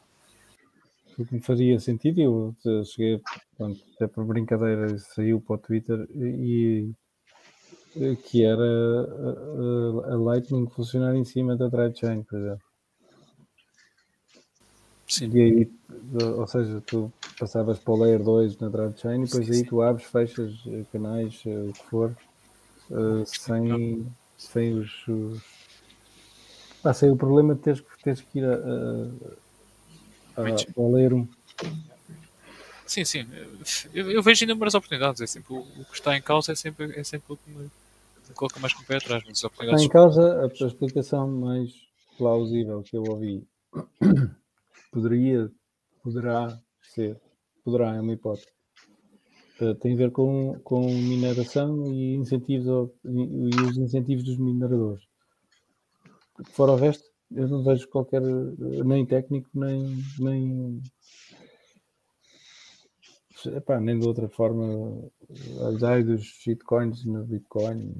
O 1.19 1.25
que 1.25 1.35
me 1.35 1.41
faria 1.41 1.79
sentido, 1.79 2.57
eu 2.65 2.85
cheguei, 2.85 3.21
pronto, 3.57 3.81
até 3.95 4.07
por 4.07 4.25
brincadeira, 4.25 4.99
saiu 4.99 5.41
para 5.41 5.55
o 5.55 5.59
Twitter 5.59 6.09
e, 6.15 6.91
que 8.25 8.45
era 8.45 8.62
a, 8.62 10.12
a, 10.12 10.17
Lightning 10.17 10.69
funcionar 10.69 11.15
em 11.15 11.25
cima 11.25 11.57
da 11.57 11.69
Drive 11.69 11.97
Chain, 11.97 12.23
por 12.23 12.39
exemplo. 12.39 12.65
Sim. 15.07 15.31
E 15.33 15.41
aí, 15.41 15.73
ou 16.21 16.47
seja, 16.47 16.81
tu 16.81 17.12
passavas 17.39 17.79
para 17.79 17.93
o 17.93 17.97
Layer 17.97 18.23
2 18.23 18.59
na 18.59 18.69
Drive 18.69 18.99
Chain 18.99 19.23
e 19.23 19.25
depois 19.27 19.47
sim, 19.47 19.53
aí 19.53 19.59
sim. 19.59 19.65
tu 19.65 19.83
abres, 19.83 20.07
fechas 20.07 20.53
canais, 20.91 21.43
o 21.47 21.73
que 21.73 21.85
for, 21.91 22.17
sem, 23.27 24.07
sem 24.37 24.75
os, 24.75 25.07
os 25.07 25.55
ah, 26.85 26.93
sem 26.93 27.11
o 27.11 27.17
problema 27.17 27.55
de 27.55 27.62
teres, 27.62 27.83
teres 28.03 28.21
que 28.21 28.41
ir 28.41 28.45
a, 28.45 28.57
a, 28.57 29.43
a, 30.37 30.80
ao 30.80 30.93
ler 30.93 31.12
um. 31.12 31.26
Sim, 32.87 33.05
sim. 33.05 33.26
Eu, 33.93 34.11
eu, 34.11 34.22
vejo 34.22 34.45
inúmeras 34.45 34.74
oportunidades. 34.74 35.20
É 35.20 35.26
sempre, 35.26 35.55
o, 35.55 35.59
o, 35.61 35.85
que 35.87 35.95
está 35.95 36.16
em 36.16 36.22
causa 36.22 36.53
é 36.53 36.55
sempre, 36.55 36.99
é 36.99 37.03
sempre 37.03 37.32
o 37.32 37.37
que 37.37 37.51
me 37.51 37.70
coloca 38.35 38.61
mais 38.61 38.72
com 38.72 38.82
o 38.82 38.87
pé 38.87 38.97
atrás. 38.97 39.22
Mas 39.26 39.43
está 39.43 39.82
em 39.82 39.89
causa 39.89 40.41
a, 40.41 40.45
a 40.45 40.66
explicação 40.66 41.28
mais 41.28 41.72
plausível 42.18 42.82
que 42.82 42.97
eu 42.97 43.05
ouvi. 43.05 43.47
Poderia, 44.93 45.51
poderá 46.05 46.57
ser, 46.80 47.20
poderá, 47.64 47.97
é 47.97 48.01
uma 48.01 48.12
hipótese. 48.12 48.47
Uh, 49.61 49.74
tem 49.74 49.95
a 49.95 49.97
ver 49.97 50.12
com, 50.12 50.57
com 50.62 50.87
mineração 50.87 51.93
e 51.93 52.14
incentivos 52.14 52.68
ao, 52.68 52.95
e 53.05 53.49
os 53.61 53.76
incentivos 53.76 54.22
dos 54.22 54.39
mineradores 54.39 55.03
fora 56.51 56.72
o 56.72 56.76
resto, 56.76 57.05
eu 57.31 57.49
não 57.49 57.64
vejo 57.64 57.89
qualquer 57.89 58.22
nem 58.22 59.05
técnico, 59.07 59.49
nem, 59.55 60.03
nem, 60.18 60.81
epá, 63.57 63.81
nem 63.81 63.99
de 63.99 64.07
outra 64.07 64.29
forma 64.29 65.11
a 65.66 66.01
dos 66.03 66.22
shitcoins 66.22 67.05
no 67.05 67.25
Bitcoin, 67.25 67.93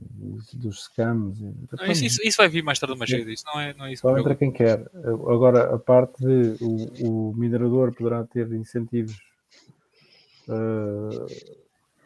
dos 0.55 0.85
scams. 0.85 1.41
Não, 1.41 1.87
isso, 1.87 2.05
isso, 2.05 2.21
isso, 2.25 2.37
vai 2.37 2.49
vir 2.49 2.63
mais 2.63 2.79
tarde 2.79 2.93
ou 2.93 2.99
mais 2.99 3.11
cedo, 3.11 3.31
isso 3.31 3.45
não 3.47 3.61
é, 3.61 3.75
não 3.75 3.87
é 3.87 3.93
isso. 3.93 4.03
Só 4.03 4.17
entra 4.17 4.35
quem 4.35 4.53
quer. 4.53 4.89
Agora, 5.05 5.75
a 5.75 5.79
parte 5.79 6.19
de 6.25 6.57
o, 6.63 7.31
o 7.31 7.35
minerador 7.37 7.95
poderá 7.95 8.25
ter 8.25 8.51
incentivos. 8.53 9.17
Uh, 10.49 11.27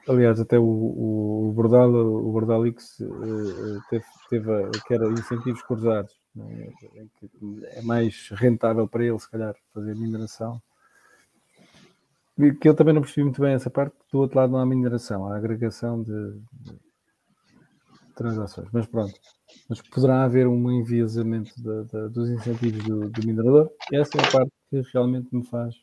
aliás, 0.08 0.40
até 0.40 0.58
o, 0.58 0.64
o, 0.64 1.48
o 1.48 1.52
Bordal, 1.52 1.90
o 1.90 2.32
Bordalix 2.32 3.00
uh, 3.00 3.80
teve, 3.90 4.04
teve 4.30 4.70
que 4.86 4.94
era 4.94 5.08
incentivos 5.10 5.62
cruzados 5.62 6.14
é 7.72 7.82
mais 7.82 8.28
rentável 8.30 8.86
para 8.88 9.04
ele, 9.04 9.18
se 9.18 9.30
calhar, 9.30 9.54
fazer 9.72 9.94
mineração. 9.94 10.60
Que 12.60 12.68
eu 12.68 12.74
também 12.74 12.94
não 12.94 13.02
percebi 13.02 13.24
muito 13.24 13.40
bem 13.40 13.54
essa 13.54 13.68
parte, 13.68 13.96
do 14.12 14.20
outro 14.20 14.38
lado 14.38 14.52
não 14.52 14.60
há 14.60 14.66
mineração, 14.66 15.26
há 15.26 15.36
agregação 15.36 16.02
de, 16.02 16.40
de 16.52 16.78
transações. 18.14 18.68
Mas 18.72 18.86
pronto, 18.86 19.14
mas 19.68 19.80
poderá 19.82 20.22
haver 20.22 20.46
um 20.46 20.70
enviesamento 20.70 21.52
dos 22.10 22.30
incentivos 22.30 22.84
do, 22.84 23.10
do, 23.10 23.26
minerador. 23.26 23.70
Essa 23.92 24.18
é 24.18 24.20
a 24.20 24.30
parte 24.30 24.52
que 24.70 24.82
realmente 24.92 25.34
me 25.34 25.44
faz 25.46 25.74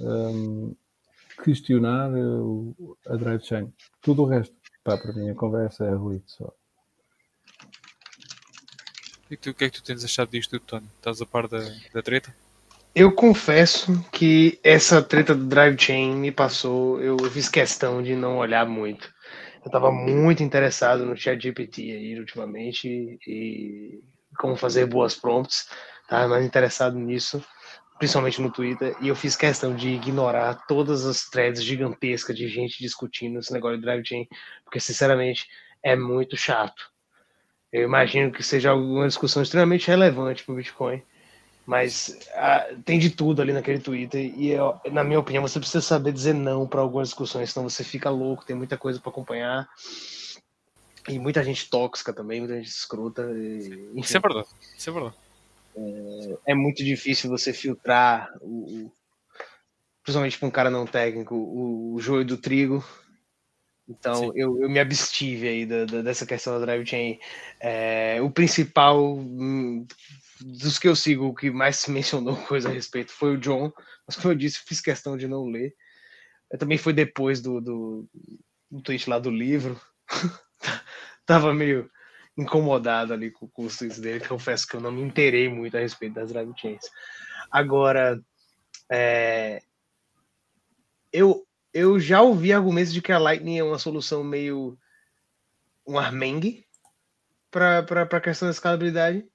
um, 0.00 0.74
questionar 1.42 2.10
uh, 2.12 2.96
a 3.06 3.16
drive 3.16 3.42
chain. 3.42 3.72
Tudo 4.00 4.22
o 4.22 4.26
resto, 4.26 4.54
pá, 4.84 4.96
para 4.96 5.12
mim 5.12 5.30
a 5.30 5.34
conversa 5.34 5.84
é 5.84 5.94
ruído 5.94 6.24
só. 6.26 6.52
E 9.32 9.36
tu, 9.38 9.48
o 9.48 9.54
que 9.54 9.64
é 9.64 9.70
que 9.70 9.80
tu 9.80 9.82
tens 9.82 10.04
achado 10.04 10.30
disto, 10.30 10.60
Tony? 10.60 10.86
Estás 10.98 11.22
a 11.22 11.24
par 11.24 11.48
da, 11.48 11.58
da 11.94 12.02
treta? 12.02 12.36
Eu 12.94 13.10
confesso 13.12 14.04
que 14.12 14.60
essa 14.62 15.00
treta 15.00 15.34
do 15.34 15.46
Drive 15.46 15.80
Chain 15.80 16.16
me 16.16 16.30
passou, 16.30 17.00
eu 17.00 17.16
fiz 17.30 17.48
questão 17.48 18.02
de 18.02 18.14
não 18.14 18.36
olhar 18.36 18.66
muito. 18.66 19.10
Eu 19.64 19.68
estava 19.68 19.90
muito 19.90 20.42
interessado 20.42 21.06
no 21.06 21.16
chat 21.16 21.42
GPT 21.42 21.80
aí 21.80 22.18
ultimamente 22.20 23.18
e 23.26 24.02
como 24.36 24.54
fazer 24.54 24.84
boas 24.84 25.14
prompts, 25.14 25.66
estava 26.02 26.28
mais 26.28 26.44
interessado 26.44 26.98
nisso, 26.98 27.42
principalmente 27.98 28.42
no 28.42 28.52
Twitter, 28.52 28.94
e 29.00 29.08
eu 29.08 29.16
fiz 29.16 29.34
questão 29.34 29.74
de 29.74 29.88
ignorar 29.88 30.66
todas 30.68 31.06
as 31.06 31.22
threads 31.30 31.64
gigantescas 31.64 32.36
de 32.36 32.48
gente 32.48 32.82
discutindo 32.82 33.38
esse 33.38 33.50
negócio 33.50 33.78
de 33.78 33.82
Drive 33.82 34.06
Chain, 34.06 34.28
porque 34.62 34.78
sinceramente 34.78 35.46
é 35.82 35.96
muito 35.96 36.36
chato. 36.36 36.91
Eu 37.72 37.84
imagino 37.84 38.30
que 38.30 38.42
seja 38.42 38.70
alguma 38.70 39.08
discussão 39.08 39.42
extremamente 39.42 39.88
relevante 39.88 40.44
para 40.44 40.52
o 40.52 40.56
Bitcoin. 40.56 41.02
Mas 41.64 42.18
ah, 42.34 42.66
tem 42.84 42.98
de 42.98 43.08
tudo 43.08 43.40
ali 43.40 43.52
naquele 43.52 43.78
Twitter. 43.78 44.20
E, 44.36 44.50
eu, 44.50 44.78
na 44.90 45.02
minha 45.02 45.18
opinião, 45.18 45.42
você 45.42 45.58
precisa 45.58 45.80
saber 45.80 46.12
dizer 46.12 46.34
não 46.34 46.66
para 46.66 46.80
algumas 46.80 47.08
discussões, 47.08 47.50
senão 47.50 47.68
você 47.68 47.82
fica 47.82 48.10
louco, 48.10 48.44
tem 48.44 48.54
muita 48.54 48.76
coisa 48.76 49.00
para 49.00 49.10
acompanhar. 49.10 49.68
E 51.08 51.18
muita 51.18 51.42
gente 51.42 51.70
tóxica 51.70 52.12
também, 52.12 52.40
muita 52.40 52.56
gente 52.56 52.68
escrota. 52.68 53.22
E, 53.22 53.90
Isso 53.96 54.16
é 54.16 54.20
verdade. 54.20 54.48
Isso 54.76 54.90
é 54.90 54.92
verdade. 54.92 55.16
É, 55.74 56.52
é 56.52 56.54
muito 56.54 56.84
difícil 56.84 57.30
você 57.30 57.52
filtrar, 57.52 58.30
o, 58.42 58.86
o 58.86 58.92
principalmente 60.02 60.38
para 60.38 60.48
um 60.48 60.50
cara 60.50 60.68
não 60.68 60.86
técnico, 60.86 61.34
o, 61.34 61.94
o 61.94 62.00
joio 62.00 62.24
do 62.24 62.36
trigo 62.36 62.84
então 63.88 64.32
eu, 64.34 64.60
eu, 64.62 64.68
me 64.68 64.78
abstive 64.78 65.48
aí 65.48 65.66
da, 65.66 65.84
da, 65.84 66.02
dessa 66.02 66.24
questão 66.24 66.54
da 66.54 66.64
drive 66.64 66.86
chain. 66.86 67.18
É, 67.60 68.20
o 68.22 68.30
principal 68.30 69.16
hum, 69.16 69.86
dos 70.40 70.78
que 70.78 70.88
eu 70.88 70.96
sigo, 70.96 71.26
o 71.26 71.34
que 71.34 71.50
mais 71.50 71.76
se 71.76 71.90
mencionou 71.92 72.36
coisa 72.36 72.68
a 72.68 72.72
respeito 72.72 73.12
foi 73.12 73.34
o 73.34 73.38
John, 73.38 73.72
mas 74.06 74.16
como 74.16 74.32
eu 74.32 74.36
disse, 74.36 74.60
fiz 74.64 74.80
questão 74.80 75.16
de 75.16 75.26
não 75.26 75.46
ler. 75.46 75.74
Eu 76.50 76.58
também 76.58 76.78
foi 76.78 76.92
depois 76.92 77.40
do, 77.40 77.60
do, 77.60 78.08
do 78.70 78.82
tweet 78.82 79.08
lá 79.08 79.18
do 79.18 79.30
livro. 79.30 79.80
Tava 81.26 81.54
meio 81.54 81.90
incomodado 82.36 83.12
ali 83.12 83.30
com, 83.30 83.48
com 83.48 83.64
os 83.64 83.76
tweets 83.76 83.98
dele, 83.98 84.26
confesso 84.26 84.66
que 84.66 84.76
eu 84.76 84.80
não 84.80 84.92
me 84.92 85.02
interei 85.02 85.48
muito 85.48 85.76
a 85.76 85.80
respeito 85.80 86.14
das 86.14 86.30
drive 86.30 86.52
chains. 86.56 86.84
Agora, 87.50 88.20
é, 88.90 89.62
eu 91.12 91.46
eu 91.72 91.98
já 91.98 92.22
ouvi 92.22 92.52
argumentos 92.52 92.92
de 92.92 93.00
que 93.00 93.12
a 93.12 93.18
Lightning 93.18 93.58
é 93.58 93.64
uma 93.64 93.78
solução 93.78 94.22
meio 94.22 94.78
um 95.86 95.98
armengue 95.98 96.66
para 97.50 97.78
a 97.78 98.20
questão 98.20 98.46
da 98.46 98.52
escalabilidade. 98.52 99.26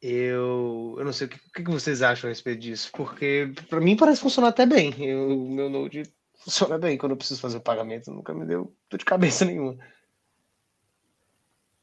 Eu, 0.00 0.94
eu 0.98 1.04
não 1.04 1.12
sei 1.12 1.26
o 1.26 1.30
que, 1.30 1.64
que 1.64 1.70
vocês 1.70 2.02
acham 2.02 2.28
a 2.28 2.30
respeito 2.30 2.60
disso, 2.60 2.90
porque 2.92 3.52
para 3.68 3.80
mim 3.80 3.96
parece 3.96 4.20
funcionar 4.20 4.48
até 4.48 4.64
bem. 4.64 4.92
O 5.14 5.50
meu 5.50 5.68
Node 5.68 6.04
funciona 6.36 6.78
bem 6.78 6.96
quando 6.96 7.12
eu 7.12 7.16
preciso 7.16 7.40
fazer 7.40 7.58
o 7.58 7.62
pagamento, 7.62 8.12
nunca 8.12 8.32
me 8.32 8.46
deu 8.46 8.72
de 8.90 9.04
cabeça 9.04 9.44
nenhuma. 9.46 9.76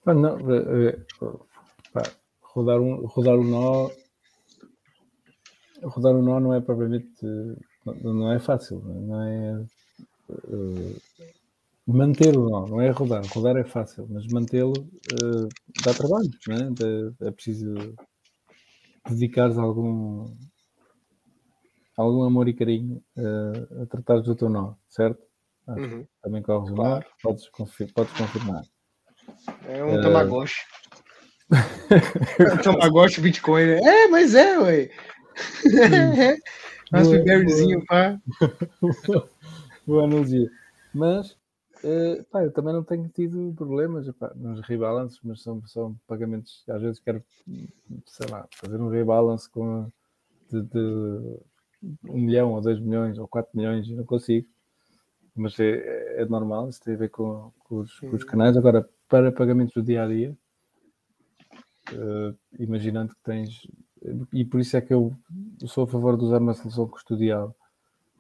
Ah, 0.06 0.14
não, 0.14 0.38
é, 0.54 0.90
é, 0.90 1.06
rodar 2.42 2.80
um, 2.80 3.06
rodar 3.06 3.36
um 3.36 3.44
nó 3.44 3.90
rodar 5.84 6.14
um 6.14 6.22
nó 6.22 6.40
não 6.40 6.54
é 6.54 6.62
propriamente 6.62 7.10
não 7.86 8.32
é 8.32 8.40
fácil, 8.40 8.82
não 8.84 9.22
é. 9.22 9.66
Uh, 10.28 11.00
manter 11.86 12.36
o 12.36 12.50
nó, 12.50 12.68
não 12.68 12.82
é 12.82 12.90
rodar. 12.90 13.24
Rodar 13.28 13.58
é 13.58 13.64
fácil, 13.64 14.08
mas 14.10 14.26
mantê-lo 14.28 14.74
uh, 14.74 15.48
dá 15.84 15.94
trabalho, 15.94 16.30
não 16.48 16.56
é? 16.56 16.60
É, 17.24 17.28
é 17.28 17.32
preciso 17.32 17.76
dedicar 19.08 19.52
algum. 19.58 20.36
algum 21.96 22.24
amor 22.24 22.48
e 22.48 22.54
carinho 22.54 23.04
uh, 23.18 23.84
a 23.84 23.86
tratar 23.86 24.22
do 24.22 24.36
teu 24.36 24.50
nó, 24.50 24.74
certo? 24.90 25.24
Uhum. 25.68 26.06
Também 26.22 26.42
corres 26.42 26.72
claro. 26.72 27.06
podes, 27.22 27.50
confir 27.50 27.92
podes 27.94 28.14
confirmar. 28.14 28.64
É 29.68 29.84
um 29.84 30.00
uh... 30.00 30.02
Tamagotchi. 30.02 30.62
Tamagotchi 32.64 33.22
Bitcoin. 33.22 33.70
É, 33.84 34.08
mas 34.08 34.34
é, 34.34 34.60
ué. 34.60 34.90
Raspberryzinho, 36.92 37.86
pá. 37.86 38.20
Boa 39.86 40.04
analogia. 40.04 40.50
Mas, 40.94 41.32
uh, 41.84 42.24
pá, 42.32 42.44
eu 42.44 42.52
também 42.52 42.74
não 42.74 42.84
tenho 42.84 43.08
tido 43.10 43.54
problemas 43.56 44.10
pá, 44.12 44.32
nos 44.36 44.62
rebalances, 44.62 45.20
mas 45.24 45.42
são, 45.42 45.66
são 45.68 45.96
pagamentos. 46.08 46.64
Às 46.68 46.82
vezes 46.82 47.00
quero, 47.00 47.24
sei 48.06 48.28
lá, 48.30 48.48
fazer 48.52 48.80
um 48.82 48.90
rebalance 48.90 49.50
com 49.50 49.92
de, 50.50 50.62
de 50.62 51.40
um 52.04 52.18
milhão 52.18 52.54
ou 52.54 52.62
dois 52.62 52.80
milhões 52.80 53.18
ou 53.18 53.28
quatro 53.28 53.52
milhões 53.56 53.88
e 53.88 53.94
não 53.94 54.04
consigo. 54.04 54.48
Mas 55.36 55.60
é, 55.60 56.22
é 56.22 56.26
normal, 56.26 56.70
isso 56.70 56.82
tem 56.82 56.94
a 56.94 56.98
ver 56.98 57.10
com, 57.10 57.52
com, 57.60 57.80
os, 57.80 58.00
com, 58.00 58.16
os, 58.16 58.24
canais. 58.24 58.56
Agora, 58.56 58.90
para 59.10 59.32
pagamentos 59.32 59.74
do 59.74 59.84
dia 59.84 60.04
a 60.04 60.08
dia, 60.08 60.36
uh, 61.92 62.38
imaginando 62.58 63.14
que 63.14 63.22
tens, 63.22 63.68
e 64.34 64.46
por 64.46 64.60
isso 64.60 64.78
é 64.78 64.82
que 64.82 64.94
eu 64.94 65.14
sou 65.66 65.86
a 65.86 65.88
favor 65.88 66.18
de 66.18 66.24
usar 66.24 66.40
uma 66.40 66.54
solução 66.54 66.88
custodial, 66.88 67.56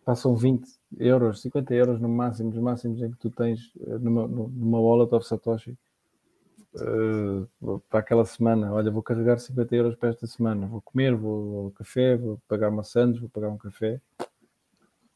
passam 0.06 0.36
20 0.36 0.68
euros, 0.99 1.41
50 1.41 1.74
euros 1.74 1.99
no 1.99 2.07
máximo, 2.07 2.49
os 2.49 2.57
máximos 2.57 3.02
em 3.02 3.12
que 3.12 3.18
tu 3.18 3.30
tens 3.30 3.72
eh, 3.82 3.98
numa, 3.98 4.28
numa 4.28 4.80
wallet 4.80 5.14
of 5.14 5.26
Satoshi 5.28 5.76
uh, 6.76 7.80
para 7.90 7.99
aquela 7.99 8.24
semana. 8.24 8.72
Olha, 8.72 8.91
vou 8.91 9.02
carregar 9.02 9.40
50 9.40 9.76
euros 9.76 9.95
para 9.95 10.10
esta 10.10 10.28
semana, 10.28 10.68
vou 10.68 10.82
comer, 10.82 11.16
vou 11.16 11.66
ao 11.66 11.72
café, 11.72 12.16
vou 12.16 12.40
pagar 12.48 12.70
maçãs, 12.70 13.20
vou 13.20 13.30
pagar 13.30 13.49
um 13.49 13.57
café. 13.57 13.99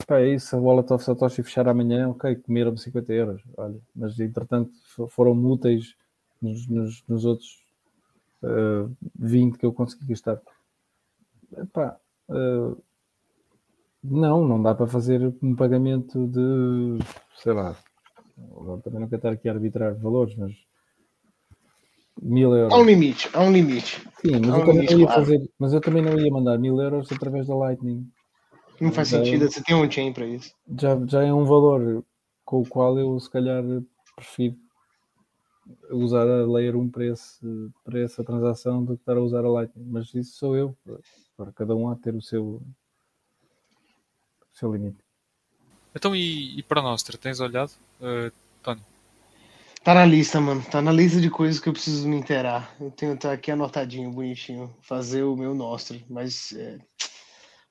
Pá, 0.07 0.19
é 0.19 0.33
isso, 0.33 0.55
a 0.55 0.59
wallet 0.59 0.91
of 0.91 1.03
Satoshi 1.03 1.43
fechar 1.43 1.67
amanhã, 1.67 2.09
ok, 2.09 2.35
comeram-me 2.37 2.79
50 2.79 3.13
euros, 3.13 3.41
olha, 3.55 3.79
mas 3.95 4.19
entretanto 4.19 4.71
foram 5.09 5.33
úteis 5.45 5.95
nos, 6.41 6.67
nos, 6.67 7.03
nos 7.07 7.25
outros 7.25 7.61
uh, 8.41 8.85
eh, 8.85 9.07
20 9.19 9.57
que 9.57 9.65
eu 9.65 9.73
consegui 9.73 10.07
gastar. 10.07 10.41
Epá, 11.57 11.99
uh, 12.29 12.81
não, 14.03 14.47
não 14.47 14.61
dá 14.61 14.73
para 14.73 14.87
fazer 14.87 15.33
um 15.41 15.55
pagamento 15.55 16.27
de, 16.27 16.99
sei 17.37 17.53
lá, 17.53 17.75
também 18.83 19.01
não 19.01 19.09
quero 19.09 19.17
estar 19.17 19.31
aqui 19.31 19.49
a 19.49 19.53
arbitrar 19.53 19.95
valores, 19.95 20.35
mas 20.35 20.53
mil 22.21 22.55
euros. 22.55 22.73
Há 22.73 22.77
um 22.77 22.85
limite, 22.85 23.29
há 23.33 23.41
um 23.41 23.51
limite. 23.51 24.01
Sim, 24.21 24.39
mas, 24.39 24.49
há 24.49 24.57
eu, 24.57 24.61
um 24.61 24.65
também 24.65 24.73
limite, 24.73 24.93
não 24.93 24.99
ia 24.99 25.05
claro. 25.07 25.21
fazer, 25.21 25.51
mas 25.59 25.73
eu 25.73 25.81
também 25.81 26.03
não 26.03 26.19
ia 26.19 26.31
mandar 26.31 26.57
mil 26.57 26.79
euros 26.79 27.11
através 27.11 27.47
da 27.47 27.55
Lightning. 27.55 28.09
Não 28.79 28.91
faz 28.91 29.09
Já- 29.09 29.17
sentido, 29.17 29.49
você 29.49 29.61
tem 29.61 29.75
um 29.75 29.89
chain 29.89 30.13
para 30.13 30.25
isso. 30.25 30.53
Já, 30.77 30.97
já 31.05 31.23
é 31.23 31.33
um 31.33 31.45
valor 31.45 32.03
com 32.45 32.61
o 32.61 32.65
qual 32.67 32.97
eu 32.97 33.19
se 33.19 33.29
calhar 33.29 33.63
prefiro 34.15 34.55
usar 35.91 36.27
a 36.27 36.45
Layer 36.45 36.75
1 36.75 36.89
para, 36.89 37.05
esse, 37.05 37.45
para 37.83 37.99
essa 37.99 38.23
transação 38.23 38.83
do 38.83 38.95
que 38.95 39.01
estar 39.01 39.17
a 39.17 39.21
usar 39.21 39.43
a 39.43 39.49
Lightning. 39.49 39.85
Mas 39.89 40.13
isso 40.13 40.37
sou 40.37 40.55
eu. 40.55 40.75
Para 41.39 41.53
cada 41.53 41.73
um 41.73 41.89
há 41.89 41.95
de 41.95 42.01
ter 42.01 42.13
o 42.13 42.21
seu, 42.21 42.43
o 42.51 42.61
seu 44.51 44.73
limite. 44.73 44.97
Então, 45.95 46.13
e, 46.13 46.59
e 46.59 46.63
para 46.63 46.81
nós, 46.81 47.01
tens 47.01 47.39
olhado, 47.39 47.71
uh, 48.01 48.29
Tony? 48.61 48.81
Tá 49.81 49.93
na 49.93 50.05
lista, 50.05 50.41
mano. 50.41 50.61
Tá 50.69 50.81
na 50.81 50.91
lista 50.91 51.21
de 51.21 51.29
coisas 51.29 51.61
que 51.61 51.69
eu 51.69 51.73
preciso 51.73 52.09
me 52.09 52.17
inteirar. 52.17 52.75
Eu 52.77 52.91
tenho 52.91 53.15
tá 53.15 53.31
aqui 53.31 53.51
anotadinho, 53.51 54.11
bonitinho. 54.11 54.69
Fazer 54.81 55.23
o 55.23 55.37
meu 55.37 55.55
nostro. 55.55 55.97
Mas, 56.09 56.51
é, 56.51 56.77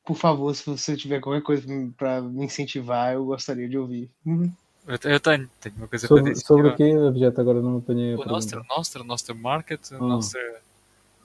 por 0.03 0.17
favor, 0.17 0.55
se 0.55 0.65
você 0.65 0.97
tiver 0.97 1.21
qualquer 1.21 1.43
coisa 1.43 1.67
para 1.95 2.23
me 2.23 2.47
incentivar, 2.47 3.13
eu 3.13 3.27
gostaria 3.27 3.69
de 3.69 3.77
ouvir. 3.77 4.11
Uhum. 4.25 4.51
Eu, 4.87 5.13
eu 5.13 5.21
tenho, 5.21 5.51
tenho 5.61 5.77
uma 5.77 5.89
coisa 5.89 6.09
Sobre, 6.09 6.23
para 6.23 6.33
dizer. 6.33 6.47
sobre 6.47 6.69
o 6.69 6.75
que, 6.75 6.97
objeto, 6.97 7.39
agora 7.39 7.61
não 7.61 7.77
apanhei 7.77 8.13
a 8.13 8.15
O 8.15 8.17
pergunta. 8.17 8.33
Nostra, 8.33 8.65
Nostra, 8.67 9.05
Nostra 9.05 9.35
Market. 9.35 9.91
Nostra. 9.91 10.41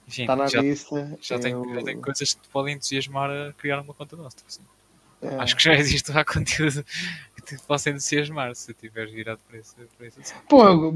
Enfim, 0.08 0.26
Tá 0.26 0.36
na 0.36 0.48
já, 0.48 0.62
lista. 0.62 1.18
já, 1.22 1.40
tem, 1.40 1.52
eu- 1.54 1.76
já 1.76 1.84
tem 1.84 2.02
coisas 2.02 2.34
que 2.34 2.42
te 2.42 2.50
podem 2.50 2.76
entusiasmar 2.76 3.30
a 3.30 3.54
criar 3.54 3.82
uma 3.82 3.94
conta 3.94 4.16
Nostra. 4.16 4.44
sim. 4.48 4.62
é, 5.22 5.38
Acho 5.38 5.56
que 5.56 5.64
já 5.64 5.74
existe 5.76 6.12
lá 6.12 6.24
conteúdo 6.26 6.84
que 7.36 7.42
te 7.42 7.58
possa 7.64 7.90
entusiasmar 7.90 8.54
se 8.56 8.74
tiveres 8.74 9.14
virado 9.14 9.40
para 9.48 9.58
esse, 9.58 9.76
para 9.98 10.08
esse. 10.08 10.20
Pô, 10.50 10.94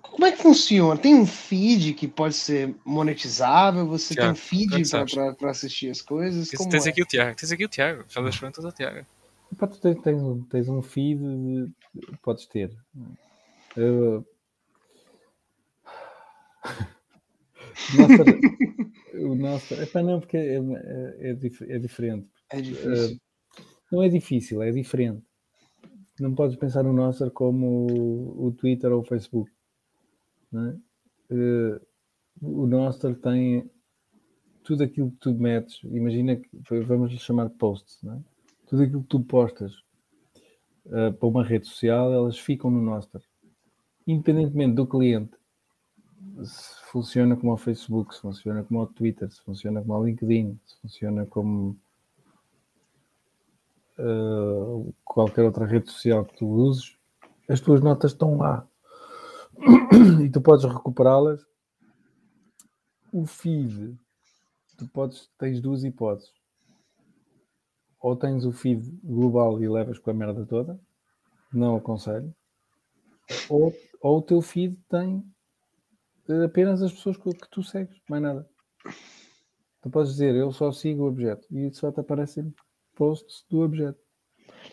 como 0.00 0.24
é 0.24 0.32
que 0.32 0.42
funciona? 0.42 0.98
Tem 1.00 1.14
um 1.14 1.26
feed 1.26 1.94
que 1.94 2.06
pode 2.06 2.34
ser 2.34 2.74
monetizável? 2.84 3.86
Você 3.88 4.14
tem 4.14 4.30
um 4.30 4.34
Tiago, 4.34 4.38
feed 4.38 5.18
é 5.18 5.32
pra 5.32 5.50
assistir 5.50 5.90
as 5.90 6.00
coisas? 6.00 6.48
Tens, 6.48 6.58
Como 6.58 6.70
tens 6.70 6.86
é? 6.86 6.90
aqui 6.90 7.02
o 7.02 7.06
Tiago, 7.06 7.36
tens 7.36 7.50
aqui 7.52 7.64
o 7.64 7.68
Tiago, 7.68 8.04
faz 8.08 8.26
as 8.26 8.36
perguntas 8.38 8.64
ao 8.64 8.72
Tiago. 8.72 9.04
Epá, 9.52 9.66
tu 9.66 9.78
tens, 9.80 10.00
tens, 10.02 10.20
um- 10.22 10.42
tens 10.42 10.68
um 10.68 10.82
feed, 10.82 11.18
de- 11.20 11.72
podes 12.22 12.46
ter. 12.46 12.70
Eu- 13.76 14.24
Nossa, 17.96 18.24
o 19.26 19.34
nosso. 19.34 19.74
Epá, 19.74 20.02
não, 20.02 20.20
porque 20.20 20.36
é, 20.36 20.56
é, 20.56 21.30
é 21.30 21.74
é 21.74 21.78
diferente. 21.78 22.28
É 22.50 22.60
difícil. 22.60 23.18
Não 23.90 24.02
é 24.02 24.08
difícil, 24.08 24.62
é 24.62 24.70
diferente. 24.70 25.22
Não 26.18 26.34
podes 26.34 26.56
pensar 26.56 26.82
no 26.82 26.92
Nostr 26.92 27.30
como 27.30 27.86
o, 27.86 28.46
o 28.46 28.52
Twitter 28.52 28.90
ou 28.92 29.00
o 29.00 29.04
Facebook. 29.04 29.50
é? 30.54 30.76
Eh, 31.30 31.80
o 32.40 32.66
Nostr 32.66 33.14
tem 33.14 33.70
tudo 34.64 34.82
aquilo 34.82 35.10
que 35.10 35.18
tu 35.18 35.34
metes. 35.34 35.80
Imagina 35.84 36.36
que 36.36 36.48
vamos 36.86 37.12
lhe 37.12 37.18
chamar 37.18 37.48
de 37.48 37.54
posts. 37.54 38.02
é? 38.04 38.18
Tudo 38.66 38.82
aquilo 38.82 39.02
que 39.02 39.08
tu 39.08 39.20
postas 39.20 39.72
eh, 40.86 41.10
para 41.12 41.28
uma 41.28 41.44
rede 41.44 41.66
social, 41.66 42.12
elas 42.12 42.38
ficam 42.38 42.70
no 42.70 42.80
Nostr. 42.80 43.20
Independentemente 44.06 44.74
do 44.74 44.86
cliente, 44.86 45.35
se 46.44 46.84
funciona 46.90 47.36
como 47.36 47.52
o 47.52 47.56
Facebook, 47.56 48.14
se 48.14 48.20
funciona 48.20 48.62
como 48.64 48.80
o 48.80 48.86
Twitter, 48.86 49.30
se 49.30 49.40
funciona 49.42 49.80
como 49.80 49.98
o 49.98 50.04
LinkedIn, 50.04 50.58
se 50.64 50.80
funciona 50.80 51.26
como 51.26 51.76
uh, 53.98 54.94
qualquer 55.04 55.44
outra 55.44 55.66
rede 55.66 55.90
social 55.90 56.24
que 56.24 56.36
tu 56.36 56.46
uses, 56.46 56.96
as 57.48 57.60
tuas 57.60 57.80
notas 57.80 58.12
estão 58.12 58.36
lá 58.36 58.66
e 60.24 60.28
tu 60.30 60.40
podes 60.40 60.64
recuperá-las. 60.64 61.44
O 63.12 63.24
feed, 63.24 63.96
tu 64.76 64.86
podes, 64.88 65.30
tens 65.38 65.60
duas 65.60 65.84
hipóteses. 65.84 66.32
Ou 68.00 68.14
tens 68.14 68.44
o 68.44 68.52
feed 68.52 68.98
global 69.02 69.62
e 69.62 69.68
levas 69.68 69.98
com 69.98 70.10
a 70.10 70.14
merda 70.14 70.44
toda, 70.44 70.78
não 71.52 71.76
aconselho, 71.76 72.34
ou, 73.48 73.74
ou 74.00 74.18
o 74.18 74.22
teu 74.22 74.40
feed 74.42 74.78
tem 74.88 75.24
apenas 76.44 76.82
as 76.82 76.92
pessoas 76.92 77.16
que, 77.16 77.30
que 77.30 77.48
tu 77.50 77.62
segues, 77.62 77.96
mais 78.08 78.22
nada. 78.22 78.48
Tu 79.82 79.90
podes 79.90 80.12
dizer, 80.12 80.34
eu 80.34 80.50
só 80.52 80.72
sigo 80.72 81.04
o 81.04 81.08
objeto 81.08 81.46
e 81.50 81.72
só 81.72 81.92
te 81.92 82.00
aparecem 82.00 82.52
posts 82.94 83.44
do 83.48 83.60
objeto. 83.60 83.98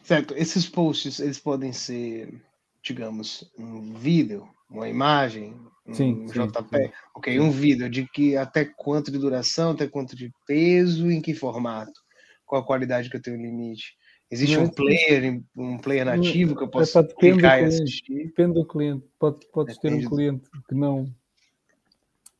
Certo, 0.01 0.33
esses 0.35 0.67
posts, 0.67 1.19
eles 1.19 1.39
podem 1.39 1.71
ser, 1.71 2.41
digamos, 2.83 3.51
um 3.57 3.93
vídeo, 3.93 4.47
uma 4.69 4.89
imagem, 4.89 5.55
um 5.85 5.93
Sim, 5.93 6.27
sim, 6.27 6.47
JP. 6.47 6.77
sim. 6.77 6.91
Ok, 7.15 7.39
um 7.39 7.51
vídeo 7.51 7.89
de 7.89 8.07
que 8.07 8.35
até 8.37 8.65
quanto 8.65 9.11
de 9.11 9.17
duração, 9.19 9.71
até 9.71 9.87
quanto 9.87 10.15
de 10.15 10.31
peso, 10.47 11.11
em 11.11 11.21
que 11.21 11.33
formato, 11.33 11.93
qual 12.45 12.61
a 12.61 12.65
qualidade 12.65 13.09
que 13.09 13.17
eu 13.17 13.21
tenho 13.21 13.37
limite. 13.41 13.95
Existe 14.31 14.55
Não 14.57 14.63
um 14.63 14.67
é- 14.67 14.71
player, 14.71 15.43
um 15.55 15.77
player 15.77 16.05
nativo 16.05 16.55
que 16.55 16.63
eu 16.63 16.67
É 16.67 16.71
posso 16.71 17.03
clicar 17.15 17.61
e 17.61 17.65
assistir. 17.65 18.25
Depende 18.27 18.53
do 18.55 18.65
cliente. 18.65 19.05
Pode, 19.19 19.45
podes 19.51 19.77
ter 19.77 19.89
Depende 19.89 20.07
um 20.07 20.09
do- 20.09 20.15
cliente 20.15 20.49
que 20.67 20.73
não. 20.75 21.13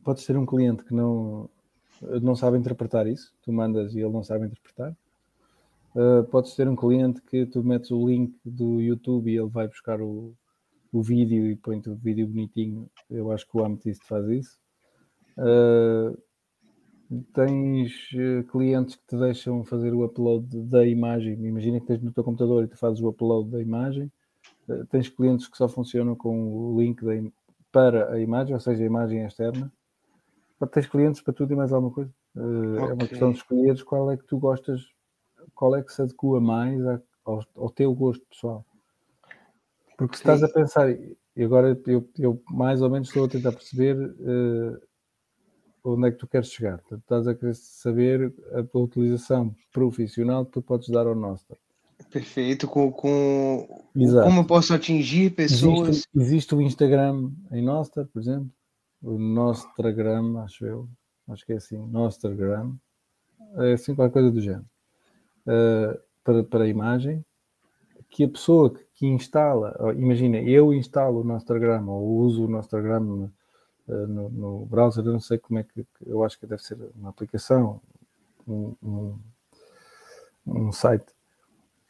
Podes 0.04 0.26
ter 0.26 0.38
um 0.38 0.46
cliente 0.46 0.84
que 0.84 0.94
não, 0.94 1.50
não 2.22 2.36
sabe 2.36 2.58
interpretar 2.58 3.08
isso. 3.08 3.34
Tu 3.42 3.52
mandas 3.52 3.94
e 3.96 4.00
ele 4.00 4.12
não 4.12 4.24
sabe 4.24 4.46
interpretar. 4.46 4.96
Uh, 5.96 6.24
podes 6.26 6.56
ter 6.56 6.68
um 6.68 6.76
cliente 6.76 7.22
que 7.22 7.46
tu 7.46 7.64
metes 7.64 7.92
o 7.92 8.08
link 8.08 8.36
do 8.44 8.82
YouTube 8.82 9.32
e 9.32 9.38
ele 9.38 9.50
vai 9.50 9.68
buscar 9.68 10.02
o, 10.02 10.34
o 10.92 11.02
vídeo 11.02 11.46
e 11.46 11.56
põe-te 11.56 11.90
o 11.90 11.96
vídeo 11.96 12.28
bonitinho. 12.28 12.90
Eu 13.10 13.32
acho 13.32 13.48
que 13.48 13.58
o 13.58 13.64
Amethyst 13.64 14.04
faz 14.04 14.28
isso. 14.28 14.60
Uh, 15.38 16.18
tens 17.34 17.92
uh, 18.14 18.44
clientes 18.52 18.96
que 18.96 19.06
te 19.08 19.18
deixam 19.18 19.64
fazer 19.64 19.94
o 19.94 20.04
upload 20.04 20.48
da 20.64 20.86
imagem. 20.86 21.34
Imagina 21.46 21.80
que 21.80 21.86
tens 21.86 22.02
no 22.02 22.12
teu 22.12 22.24
computador 22.24 22.64
e 22.64 22.68
tu 22.68 22.78
fazes 22.78 23.00
o 23.00 23.10
upload 23.10 23.52
da 23.52 23.62
imagem. 23.62 24.12
Uh, 24.68 24.86
tens 24.88 25.10
clientes 25.10 25.48
que 25.48 25.58
só 25.58 25.68
funcionam 25.68 26.16
com 26.16 26.54
o 26.54 26.82
link 26.82 27.04
da 27.06 27.14
para 27.72 28.14
a 28.14 28.20
imagem, 28.20 28.54
ou 28.54 28.60
seja, 28.60 28.84
a 28.84 28.86
imagem 28.86 29.26
externa. 29.26 29.72
Tens 30.68 30.88
clientes 30.88 31.22
para 31.22 31.34
tudo 31.34 31.54
e 31.54 31.56
mais 31.56 31.72
alguma 31.74 31.94
coisa. 31.94 32.12
Uh, 32.36 32.78
É 32.78 32.94
uma 32.94 33.08
questão 33.08 33.32
de 33.32 33.38
escolheres 33.38 33.84
qual 33.84 34.12
é 34.12 34.18
que 34.18 34.26
tu 34.26 34.38
gostas, 34.38 34.82
qual 35.54 35.76
é 35.76 35.82
que 35.84 35.92
se 35.92 36.02
adequa 36.02 36.40
mais 36.40 36.82
ao, 37.26 37.46
ao 37.56 37.70
teu 37.70 37.94
gosto 37.94 38.26
pessoal. 38.28 38.66
Porque 39.98 40.18
se 40.18 40.24
Ok. 40.24 40.34
estás 40.34 40.44
a 40.44 40.54
pensar, 40.54 40.90
e 40.92 41.44
agora 41.44 41.80
eu, 41.88 42.10
eu 42.18 42.42
mais 42.50 42.82
ou 42.82 42.90
menos 42.90 43.08
estou 43.08 43.26
a 43.26 43.30
tentar 43.30 43.52
perceber 43.52 43.96
uh, 43.96 44.82
onde 45.84 46.08
é 46.08 46.12
que 46.12 46.18
tu 46.18 46.28
queres 46.28 46.52
chegar. 46.52 46.82
Estás 46.92 47.28
a 47.28 47.36
querer 47.36 47.56
saber 47.56 48.34
a 48.54 48.64
tua 48.64 48.84
utilização 48.84 49.56
profissional 49.72 50.46
que 50.46 50.52
tu 50.54 50.62
podes 50.62 50.90
dar 50.90 51.08
ao 51.08 51.16
Nostra. 51.16 51.58
Perfeito, 52.12 52.68
com, 52.68 52.92
com 52.92 53.68
como 54.24 54.42
eu 54.42 54.46
posso 54.46 54.74
atingir 54.74 55.32
pessoas. 55.32 55.90
Existe, 55.90 56.10
existe 56.16 56.56
o 56.56 56.62
Instagram 56.62 57.32
em 57.52 57.64
Nostra, 57.64 58.06
por 58.06 58.20
exemplo, 58.20 58.50
o 59.04 59.20
Nostragram, 59.20 60.40
acho 60.40 60.66
eu, 60.66 60.88
acho 61.28 61.46
que 61.46 61.52
é 61.52 61.58
assim, 61.58 61.78
Nostragram, 61.78 62.74
é 63.58 63.74
assim 63.74 63.94
qualquer 63.94 64.14
coisa 64.14 64.32
do 64.32 64.42
género, 64.42 64.66
uh, 65.46 66.00
para, 66.24 66.44
para 66.44 66.64
a 66.64 66.68
imagem, 66.68 67.24
que 68.10 68.24
a 68.24 68.30
pessoa 68.30 68.70
que, 68.70 68.86
que 68.96 69.08
instala, 69.08 69.76
imagina, 69.98 70.38
eu 70.38 70.74
instalo 70.74 71.22
o 71.22 71.24
Nostragram 71.24 71.86
ou 71.88 72.20
uso 72.20 72.46
o 72.46 72.48
Nostragram 72.48 73.30
uh, 73.88 74.08
no, 74.08 74.30
no, 74.30 74.66
browser, 74.66 75.06
eu 75.06 75.12
não 75.12 75.20
sei 75.20 75.38
como 75.38 75.60
é 75.60 75.64
que, 75.64 75.86
eu 76.06 76.24
acho 76.24 76.40
que 76.40 76.48
deve 76.48 76.64
ser 76.64 76.78
uma 76.96 77.10
aplicação, 77.10 77.82
um, 78.48 78.74
um, 78.82 79.20
um 80.48 80.72
site. 80.72 81.12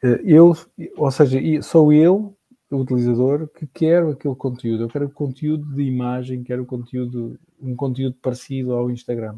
Uh, 0.02 0.20
eu, 0.24 0.56
ou 0.96 1.10
seja, 1.12 1.40
sou 1.62 1.92
eu 1.92 2.36
utilizador 2.78 3.48
que 3.48 3.66
quero 3.66 4.10
aquele 4.10 4.34
conteúdo. 4.34 4.84
Eu 4.84 4.88
quero 4.88 5.10
conteúdo 5.10 5.74
de 5.74 5.82
imagem, 5.82 6.42
quero 6.42 6.64
conteúdo, 6.64 7.38
um 7.60 7.74
conteúdo 7.74 8.16
parecido 8.20 8.72
ao 8.74 8.90
Instagram. 8.90 9.36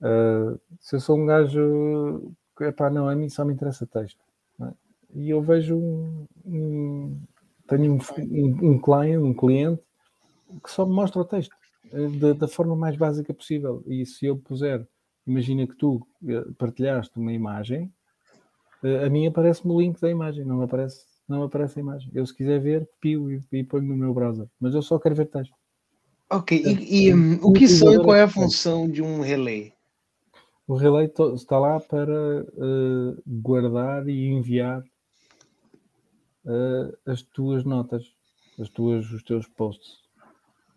Uh, 0.00 0.60
se 0.80 0.96
eu 0.96 1.00
sou 1.00 1.18
um 1.18 1.26
gajo, 1.26 2.32
epá, 2.60 2.90
não, 2.90 3.08
a 3.08 3.14
mim 3.14 3.28
só 3.28 3.44
me 3.44 3.54
interessa 3.54 3.86
texto. 3.86 4.20
É? 4.60 4.72
E 5.14 5.30
eu 5.30 5.40
vejo 5.40 5.76
um, 5.76 6.26
um 6.44 7.20
tenho 7.68 7.94
um, 7.94 7.98
um, 8.18 8.70
um, 8.70 8.78
client, 8.78 9.22
um 9.22 9.34
cliente 9.34 9.82
que 10.62 10.70
só 10.70 10.84
me 10.84 10.92
mostra 10.92 11.22
o 11.22 11.24
texto 11.24 11.54
eh, 11.92 12.08
da, 12.18 12.32
da 12.32 12.48
forma 12.48 12.76
mais 12.76 12.96
básica 12.96 13.32
possível. 13.32 13.82
E 13.86 14.04
se 14.04 14.26
eu 14.26 14.36
puser, 14.36 14.86
imagina 15.26 15.66
que 15.66 15.76
tu 15.76 16.06
eh, 16.28 16.44
partilhaste 16.58 17.18
uma 17.18 17.32
imagem, 17.32 17.92
eh, 18.82 19.06
a 19.06 19.10
mim 19.10 19.26
aparece-me 19.26 19.72
o 19.72 19.80
link 19.80 20.00
da 20.00 20.10
imagem, 20.10 20.44
não 20.44 20.62
aparece 20.62 21.06
não 21.28 21.42
aparece 21.42 21.78
a 21.78 21.82
imagem. 21.82 22.10
Eu, 22.14 22.26
se 22.26 22.34
quiser 22.34 22.60
ver, 22.60 22.88
pio 23.00 23.30
e, 23.30 23.40
e 23.52 23.64
ponho 23.64 23.86
no 23.86 23.96
meu 23.96 24.12
browser. 24.12 24.46
Mas 24.60 24.74
eu 24.74 24.82
só 24.82 24.98
quero 24.98 25.14
ver 25.14 25.26
texto. 25.26 25.54
Ok, 26.30 26.62
e, 26.64 27.06
e 27.06 27.14
um, 27.14 27.34
o 27.42 27.52
que 27.52 27.68
são 27.68 27.94
e 27.94 27.98
qual 27.98 28.16
é 28.16 28.22
a 28.22 28.28
função 28.28 28.88
de 28.90 29.02
um 29.02 29.20
relay? 29.20 29.72
O 30.66 30.74
relay 30.74 31.10
está 31.34 31.58
lá 31.58 31.78
para 31.78 32.42
uh, 32.42 33.22
guardar 33.26 34.08
e 34.08 34.28
enviar 34.28 34.80
uh, 36.44 36.96
as 37.06 37.22
tuas 37.22 37.64
notas, 37.64 38.02
as 38.58 38.68
tuas, 38.70 39.10
os 39.10 39.22
teus 39.22 39.46
posts. 39.46 40.02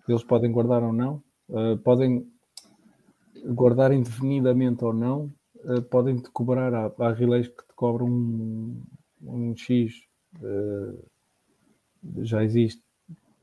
Eles 0.07 0.23
podem 0.23 0.51
guardar 0.51 0.83
ou 0.83 0.91
não, 0.91 1.23
uh, 1.49 1.77
podem 1.77 2.29
guardar 3.45 3.93
indefinidamente 3.93 4.83
ou 4.83 4.93
não, 4.93 5.31
podem 5.89 6.17
te 6.17 6.29
cobrar. 6.31 6.73
Há, 6.73 6.91
há 6.99 7.13
relays 7.13 7.47
que 7.47 7.65
te 7.65 7.73
cobram 7.75 8.07
um, 8.07 8.83
um 9.21 9.55
X 9.55 9.93
já 12.21 12.43
existe 12.43 12.81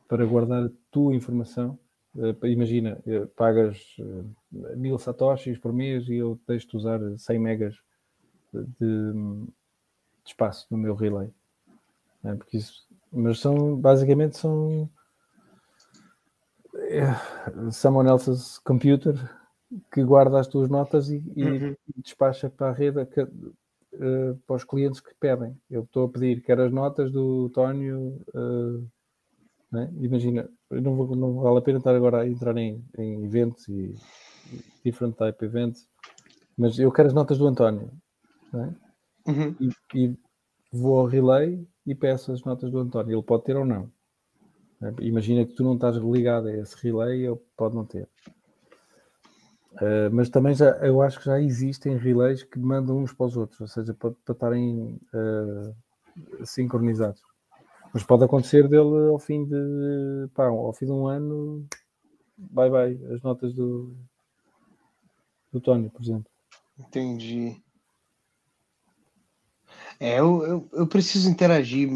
para 0.08 0.24
guardar 0.24 0.64
a 0.64 0.70
tua 0.90 1.14
informação. 1.14 1.78
Uh, 2.14 2.46
imagina, 2.46 3.02
uh, 3.06 3.26
pagas 3.28 3.96
mil 4.76 4.98
satoshis 4.98 5.58
por 5.58 5.72
mês 5.72 6.08
e 6.08 6.14
eu 6.14 6.38
deixo-te 6.46 6.76
usar 6.76 7.00
100 7.18 7.38
megas 7.40 7.74
de, 8.52 8.64
de, 8.78 9.48
espaço 10.24 10.66
no 10.70 10.78
meu 10.78 10.94
relay. 10.94 11.28
É, 12.22 12.34
porque 12.34 12.58
isso, 12.58 12.86
mas 13.12 13.40
são, 13.40 13.76
basicamente, 13.76 14.36
são 14.36 14.88
someone 17.72 18.08
else's 18.08 18.58
computer 18.58 19.14
que 19.92 20.02
guarda 20.04 20.38
as 20.38 20.46
tuas 20.46 20.68
notas 20.68 21.10
e, 21.10 21.16
uhum. 21.36 21.76
e 21.96 22.02
despacha 22.02 22.48
para 22.48 22.68
a 22.68 22.72
rede 22.72 23.00
uh, 23.94 24.36
para 24.46 24.56
os 24.56 24.64
clientes 24.64 25.00
que 25.00 25.14
pedem. 25.18 25.56
Eu 25.70 25.82
estou 25.82 26.06
a 26.06 26.08
pedir, 26.08 26.42
quero 26.42 26.62
as 26.62 26.72
notas 26.72 27.10
do 27.10 27.48
Tónio. 27.50 28.20
Uh, 28.34 28.86
né? 29.72 29.92
Imagina, 30.00 30.48
não, 30.70 30.94
vou, 30.94 31.16
não, 31.16 31.34
vale 31.34 31.58
a 31.58 31.62
pena 31.62 31.78
estar 31.78 31.94
agora 31.94 32.20
a 32.20 32.28
entrar 32.28 32.56
em, 32.56 32.84
em 32.96 33.24
eventos 33.24 33.66
e, 33.68 33.94
e 34.52 34.64
different 34.84 35.16
type 35.16 35.44
events, 35.44 35.88
mas 36.56 36.78
eu 36.78 36.92
quero 36.92 37.08
as 37.08 37.14
notas 37.14 37.38
do 37.38 37.46
António. 37.46 37.90
Né? 38.52 38.74
Uhum. 39.26 39.56
E, 39.60 39.70
e, 39.98 40.18
vou 40.72 40.98
ao 40.98 41.06
relay 41.06 41.66
e 41.86 41.94
peço 41.94 42.32
as 42.32 42.42
notas 42.44 42.70
do 42.70 42.78
António. 42.78 43.16
Ele 43.16 43.22
pode 43.22 43.44
ter 43.44 43.56
ou 43.56 43.64
não. 43.64 43.90
Imagina 45.00 45.46
que 45.46 45.54
tu 45.54 45.64
não 45.64 45.74
estás 45.74 45.96
ligado 45.96 46.48
a 46.48 46.56
esse 46.56 46.76
relay, 46.82 47.26
ele 47.26 47.40
pode 47.56 47.74
não 47.74 47.84
ter. 47.84 48.08
Uh, 49.74 50.08
mas 50.12 50.28
também 50.28 50.54
já, 50.54 50.70
eu 50.78 51.02
acho 51.02 51.18
que 51.18 51.24
já 51.24 51.40
existem 51.40 51.96
relays 51.96 52.44
que 52.44 52.58
mandam 52.58 52.98
uns 52.98 53.12
para 53.12 53.26
os 53.26 53.36
outros, 53.36 53.60
ou 53.60 53.66
seja, 53.66 53.92
para, 53.92 54.12
para 54.24 54.32
estarem 54.32 55.00
uh, 55.12 56.46
sincronizados. 56.46 57.20
Mas 57.92 58.04
pode 58.04 58.24
acontecer 58.24 58.68
dele 58.68 59.08
ao 59.10 59.18
fim 59.18 59.44
de 59.44 60.28
pá, 60.34 60.46
ao 60.46 60.72
fim 60.72 60.86
de 60.86 60.92
um 60.92 61.06
ano, 61.06 61.66
bye 62.36 62.70
bye, 62.70 63.14
as 63.14 63.22
notas 63.22 63.52
do, 63.52 63.94
do 65.52 65.60
Tony, 65.60 65.88
por 65.88 66.02
exemplo. 66.02 66.30
Entendi. 66.78 67.60
É, 69.98 70.18
eu, 70.18 70.42
eu, 70.44 70.68
eu 70.72 70.86
preciso 70.86 71.30
interagir 71.30 71.88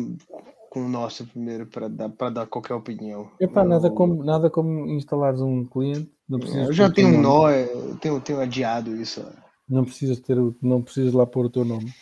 com 0.70 0.84
o 0.84 0.88
nosso 0.88 1.26
primeiro 1.26 1.66
para 1.66 1.88
dar, 1.88 2.08
para 2.10 2.30
dar 2.30 2.46
qualquer 2.46 2.74
opinião. 2.74 3.30
Epá, 3.40 3.62
eu... 3.62 3.68
nada, 3.68 3.90
como, 3.90 4.24
nada 4.24 4.50
como 4.50 4.86
instalares 4.86 5.40
um 5.40 5.64
cliente. 5.64 6.17
Não 6.28 6.38
eu 6.40 6.72
já 6.72 6.90
tenho 6.90 7.08
um 7.08 7.22
nó, 7.22 7.50
eu 7.50 7.96
tenho, 7.96 8.20
tenho 8.20 8.40
adiado 8.40 8.94
isso. 8.94 9.24
Não 9.68 9.84
precisas, 9.84 10.18
ter, 10.20 10.36
não 10.60 10.82
precisas 10.82 11.12
lá 11.12 11.26
pôr 11.26 11.46
o 11.46 11.50
teu 11.50 11.64
nome. 11.64 11.92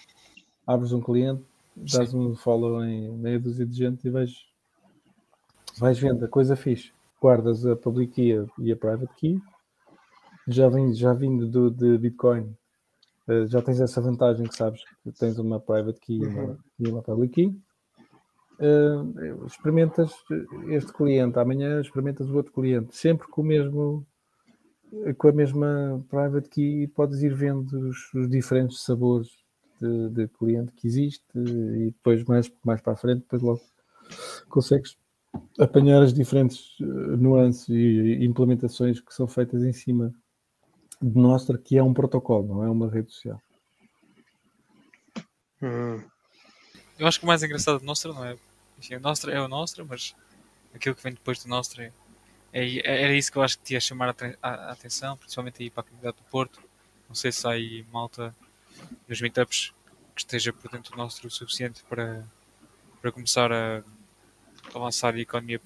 Abres 0.66 0.92
um 0.92 1.00
cliente, 1.00 1.44
dás 1.76 2.10
Sim. 2.10 2.18
um 2.18 2.36
follow 2.36 2.84
em 2.84 3.10
meia 3.12 3.38
dúzia 3.38 3.64
de 3.64 3.76
gente 3.76 4.06
e 4.06 4.10
vais, 4.10 4.32
vais 5.78 5.98
vendo 5.98 6.24
a 6.24 6.28
coisa 6.28 6.56
fixe. 6.56 6.92
Guardas 7.20 7.64
a 7.64 7.76
public 7.76 8.12
key 8.14 8.46
e 8.58 8.72
a 8.72 8.76
private 8.76 9.12
key. 9.14 9.40
Já, 10.48 10.68
vim, 10.68 10.92
já 10.92 11.12
vindo 11.12 11.46
do, 11.46 11.70
de 11.70 11.98
Bitcoin, 11.98 12.54
eh, 13.28 13.46
já 13.46 13.60
tens 13.62 13.80
essa 13.80 14.00
vantagem 14.00 14.46
que 14.46 14.54
sabes 14.54 14.82
que 15.02 15.10
tens 15.12 15.38
uma 15.38 15.58
private 15.58 15.98
key 16.00 16.24
uhum. 16.24 16.56
e 16.78 16.88
uma 16.88 17.02
public 17.02 17.32
key 17.34 17.60
uh, 18.60 19.46
experimentas 19.46 20.12
este 20.68 20.92
cliente, 20.92 21.38
amanhã 21.38 21.80
experimentas 21.80 22.28
o 22.28 22.36
outro 22.36 22.52
cliente, 22.52 22.96
sempre 22.96 23.28
com 23.28 23.42
o 23.42 23.44
mesmo 23.44 24.06
com 25.18 25.28
a 25.28 25.32
mesma 25.32 26.04
private 26.08 26.48
key 26.48 26.82
e 26.82 26.88
podes 26.88 27.22
ir 27.22 27.34
vendo 27.34 27.88
os, 27.88 28.14
os 28.14 28.28
diferentes 28.28 28.82
sabores 28.82 29.28
de, 29.80 30.08
de, 30.10 30.28
cliente 30.28 30.72
que 30.72 30.86
existe 30.86 31.24
e 31.34 31.86
depois 31.86 32.24
mais, 32.24 32.50
mais 32.64 32.80
para 32.80 32.94
a 32.94 32.96
frente, 32.96 33.20
depois 33.20 33.42
logo 33.42 33.60
consegues 34.48 34.96
apanhar 35.58 36.02
as 36.02 36.14
diferentes 36.14 36.76
nuances 36.78 37.68
e 37.68 38.24
implementações 38.24 39.00
que 39.00 39.12
são 39.12 39.26
feitas 39.26 39.62
em 39.62 39.72
cima 39.72 40.14
de 41.02 41.18
Nostra, 41.18 41.58
que 41.58 41.76
é 41.76 41.82
um 41.82 41.92
protocolo, 41.92 42.46
não 42.46 42.64
é 42.64 42.70
uma 42.70 42.90
rede 42.90 43.12
social. 43.12 43.40
Hum. 45.62 46.02
Eu 46.98 47.06
acho 47.06 47.18
que 47.18 47.26
o 47.26 47.28
mais 47.28 47.42
engraçado 47.42 47.78
do 47.78 47.84
Nostra 47.84 48.12
não 48.12 48.24
é. 48.24 48.36
Enfim, 48.78 48.94
o 48.94 49.00
Nostra 49.00 49.32
é 49.32 49.40
o 49.40 49.48
Nostra, 49.48 49.84
mas 49.84 50.14
aquilo 50.74 50.94
que 50.94 51.02
vem 51.02 51.12
depois 51.12 51.42
do 51.42 51.48
Nostra 51.48 51.84
é, 51.84 51.92
é, 52.56 53.04
era 53.04 53.14
isso 53.14 53.30
que 53.30 53.36
eu 53.36 53.42
acho 53.42 53.58
que 53.58 53.64
te 53.64 53.74
ia 53.74 53.80
chamar 53.80 54.10
a, 54.10 54.48
a, 54.48 54.72
atenção, 54.72 55.16
principalmente 55.16 55.62
aí 55.62 55.68
para 55.68 55.82
a 55.82 55.84
comunidade 55.84 56.16
do 56.16 56.22
Porto. 56.30 56.62
Não 57.06 57.14
sei 57.14 57.30
se 57.30 57.46
há 57.46 57.50
aí 57.50 57.84
malta 57.92 58.34
dos 59.06 59.20
meetups 59.20 59.74
que 60.14 60.22
esteja 60.22 60.52
por 60.54 60.70
dentro 60.70 60.92
do 60.92 60.96
Nostra 60.96 61.26
o 61.26 61.30
suficiente 61.30 61.84
para, 61.88 62.24
para 63.02 63.12
começar 63.12 63.52
a, 63.52 63.82
lançar 64.74 65.14
a 65.14 65.20
economia, 65.20 65.60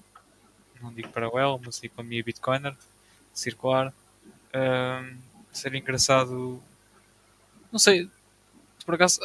não 0.81 0.93
digo 0.93 1.07
paralelo, 1.09 1.61
mas 1.63 1.81
a 1.81 1.85
economia 1.85 2.23
Bitcoiner, 2.23 2.75
circular. 3.33 3.93
Um, 4.53 5.17
seria 5.53 5.79
engraçado. 5.79 6.61
Não 7.71 7.79
sei, 7.79 8.09
por 8.85 8.95
acaso 8.95 9.21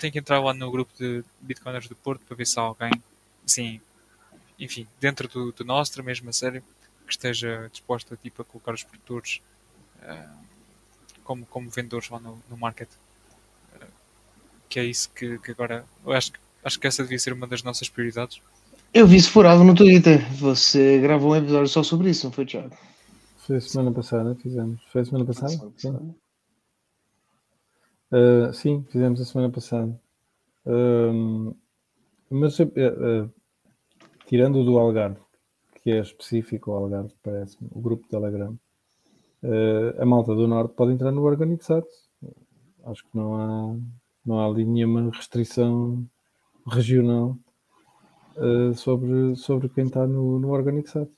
tenho 0.00 0.12
que 0.12 0.18
entrar 0.18 0.40
lá 0.40 0.54
no 0.54 0.70
grupo 0.70 0.92
de 0.98 1.22
Bitcoiners 1.40 1.86
do 1.86 1.96
Porto 1.96 2.24
para 2.24 2.36
ver 2.36 2.46
se 2.46 2.58
há 2.58 2.62
alguém, 2.62 2.90
assim, 3.44 3.80
enfim, 4.58 4.86
dentro 4.98 5.28
do, 5.28 5.52
do 5.52 5.64
Nostra, 5.64 6.02
mesmo 6.02 6.30
a 6.30 6.32
sério, 6.32 6.64
que 7.06 7.12
esteja 7.12 7.68
disposto 7.70 8.14
a, 8.14 8.16
tipo, 8.16 8.42
a 8.42 8.44
colocar 8.44 8.74
os 8.74 8.82
produtores 8.82 9.40
uh, 10.02 10.44
como, 11.22 11.46
como 11.46 11.68
vendedores 11.68 12.08
lá 12.10 12.18
no, 12.18 12.38
no 12.48 12.56
market. 12.56 12.88
Uh, 13.76 13.86
que 14.68 14.80
é 14.80 14.84
isso 14.84 15.10
que, 15.10 15.38
que 15.38 15.50
agora. 15.50 15.84
Eu 16.04 16.12
acho, 16.12 16.32
acho 16.62 16.80
que 16.80 16.86
essa 16.86 17.02
devia 17.02 17.18
ser 17.18 17.32
uma 17.32 17.46
das 17.46 17.62
nossas 17.62 17.88
prioridades. 17.88 18.40
Eu 18.92 19.06
vi 19.06 19.16
isso 19.16 19.30
furado 19.30 19.64
no 19.64 19.74
Twitter. 19.74 20.24
Você 20.34 21.00
gravou 21.00 21.32
um 21.32 21.36
episódio 21.36 21.68
só 21.68 21.82
sobre 21.82 22.10
isso, 22.10 22.26
não 22.26 22.32
foi, 22.32 22.46
Thiago? 22.46 22.76
Foi 23.38 23.60
semana 23.60 23.92
passada, 23.92 24.34
fizemos. 24.36 24.80
Foi 24.90 25.02
a 25.02 25.04
semana 25.04 25.24
passada? 25.24 25.72
Sim. 25.76 26.14
Uh, 28.12 28.52
sim, 28.54 28.86
fizemos 28.90 29.20
a 29.20 29.24
semana 29.24 29.50
passada. 29.50 30.00
Uh, 30.64 31.54
mas 32.30 32.58
uh, 32.60 33.30
tirando 34.26 34.60
o 34.60 34.64
do 34.64 34.78
Algarve, 34.78 35.18
que 35.84 35.92
é 35.92 36.00
específico 36.00 36.72
ao 36.72 36.84
Algarve, 36.84 37.14
parece-me, 37.22 37.68
o 37.72 37.80
grupo 37.80 38.08
Telegram, 38.08 38.58
Uh, 39.44 40.00
a 40.00 40.06
malta 40.06 40.34
do 40.34 40.48
Norte 40.48 40.74
pode 40.74 40.92
entrar 40.92 41.12
no 41.12 41.22
Organixat. 41.22 41.84
Acho 42.86 43.02
que 43.02 43.14
não 43.14 43.36
há, 43.36 43.76
não 44.24 44.40
há 44.40 44.46
ali 44.46 44.64
nenhuma 44.64 45.10
restrição 45.10 46.02
regional 46.66 47.36
uh, 48.36 48.72
sobre, 48.72 49.36
sobre 49.36 49.68
quem 49.68 49.84
está 49.84 50.06
no, 50.06 50.38
no 50.38 50.48
Organixat. 50.50 51.10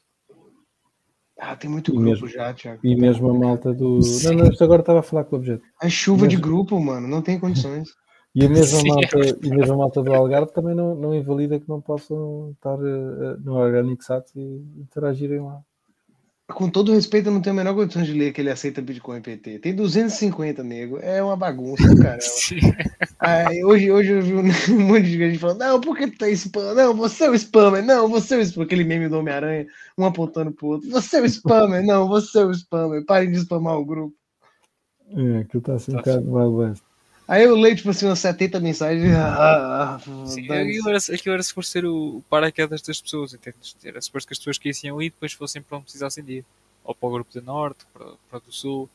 Ah, 1.38 1.54
tem 1.54 1.70
muito 1.70 1.92
grupo 1.92 2.04
mesmo, 2.04 2.26
já, 2.26 2.52
Thiago. 2.52 2.80
E 2.82 2.96
mesmo 2.96 3.30
a 3.30 3.34
malta 3.34 3.72
do. 3.72 4.00
Não, 4.24 4.32
não, 4.32 4.50
isto 4.50 4.64
agora 4.64 4.80
estava 4.80 5.00
a 5.00 5.04
falar 5.04 5.22
com 5.24 5.36
o 5.36 5.38
objeto. 5.38 5.62
É 5.80 5.88
chuva 5.88 6.26
de 6.26 6.36
grupo, 6.36 6.80
mano, 6.80 7.06
não 7.06 7.22
tem 7.22 7.38
condições. 7.38 7.90
E 8.36 8.44
a 8.44 8.50
mesma, 8.50 8.82
malta, 8.84 9.18
e 9.42 9.50
a 9.50 9.56
mesma 9.56 9.76
malta 9.76 10.02
do 10.02 10.12
Algarve 10.12 10.52
também 10.52 10.74
não, 10.74 10.94
não 10.94 11.14
invalida 11.14 11.58
que 11.58 11.66
não 11.66 11.80
possam 11.80 12.50
estar 12.50 12.74
uh, 12.74 13.40
no 13.42 13.54
Organic 13.54 14.04
Sat 14.04 14.30
e 14.36 14.62
interagirem 14.78 15.40
lá. 15.40 15.62
Com 16.52 16.68
todo 16.68 16.92
respeito, 16.92 17.28
eu 17.28 17.32
não 17.32 17.40
tenho 17.40 17.54
a 17.54 17.56
menor 17.56 17.74
condição 17.74 18.02
de 18.02 18.12
ler 18.12 18.34
que 18.34 18.42
ele 18.42 18.50
aceita 18.50 18.82
Bitcoin 18.82 19.22
PT. 19.22 19.60
Tem 19.60 19.74
250, 19.74 20.62
nego. 20.62 20.98
É 20.98 21.22
uma 21.22 21.34
bagunça, 21.34 21.82
caramba. 21.96 22.20
Aí, 23.18 23.64
hoje, 23.64 23.90
hoje 23.90 24.12
eu 24.12 24.22
vi 24.22 24.34
um 24.34 24.42
monte 24.86 25.04
de 25.04 25.16
gente 25.16 25.38
falando: 25.38 25.60
não, 25.60 25.80
por 25.80 25.96
que 25.96 26.06
tu 26.06 26.18
tá 26.18 26.28
spam? 26.28 26.74
Não, 26.74 26.94
você 26.94 27.24
é 27.24 27.30
o 27.30 27.34
spammer. 27.34 27.82
Não, 27.82 28.06
você 28.06 28.34
é 28.34 28.38
o 28.38 28.42
spammer. 28.42 28.66
Aquele 28.66 28.84
meme 28.84 29.08
do 29.08 29.18
Homem-Aranha, 29.18 29.66
um 29.96 30.04
apontando 30.04 30.52
pro 30.52 30.66
outro. 30.66 30.90
Você 30.90 31.16
é 31.16 31.22
o 31.22 31.24
spammer. 31.24 31.82
Não, 31.82 32.06
você 32.06 32.40
é 32.40 32.44
o 32.44 32.50
spammer. 32.50 33.02
Parem 33.06 33.32
de 33.32 33.38
spamar 33.38 33.78
o 33.78 33.84
grupo. 33.86 34.14
É, 35.08 35.44
que 35.44 35.58
tá 35.58 35.76
assim 35.76 35.92
um 35.92 35.96
bocado 35.96 36.30
mais 36.30 36.82
Aí 37.28 37.42
eu 37.42 37.56
leio, 37.56 37.74
tipo 37.74 37.90
assim, 37.90 38.06
umas 38.06 38.20
70 38.20 38.60
mensagens. 38.60 39.12
Ah, 39.16 39.98
Sim, 40.26 40.44
aquilo 40.44 40.88
era, 40.88 40.98
aquilo 40.98 41.34
era 41.34 41.42
suposto 41.42 41.72
ser 41.72 41.84
o, 41.84 42.22
paraquedas 42.30 42.80
das 42.82 43.00
pessoas, 43.00 43.34
entendes? 43.34 43.76
Era 43.84 44.00
suposto 44.00 44.28
que 44.28 44.32
as 44.32 44.38
pessoas 44.38 44.58
que 44.58 44.70
iam 44.84 45.02
ir 45.02 45.10
depois 45.10 45.32
fossem 45.32 45.60
para 45.60 45.78
onde 45.78 45.84
precisassem 45.84 46.22
de 46.22 46.34
ir. 46.34 46.44
Ou 46.84 46.94
para 46.94 47.08
o 47.08 47.12
grupo 47.12 47.32
do 47.32 47.42
Norte, 47.42 47.84
para, 47.92 48.12
para 48.30 48.38
o 48.38 48.40
do 48.40 48.52
Sul, 48.52 48.88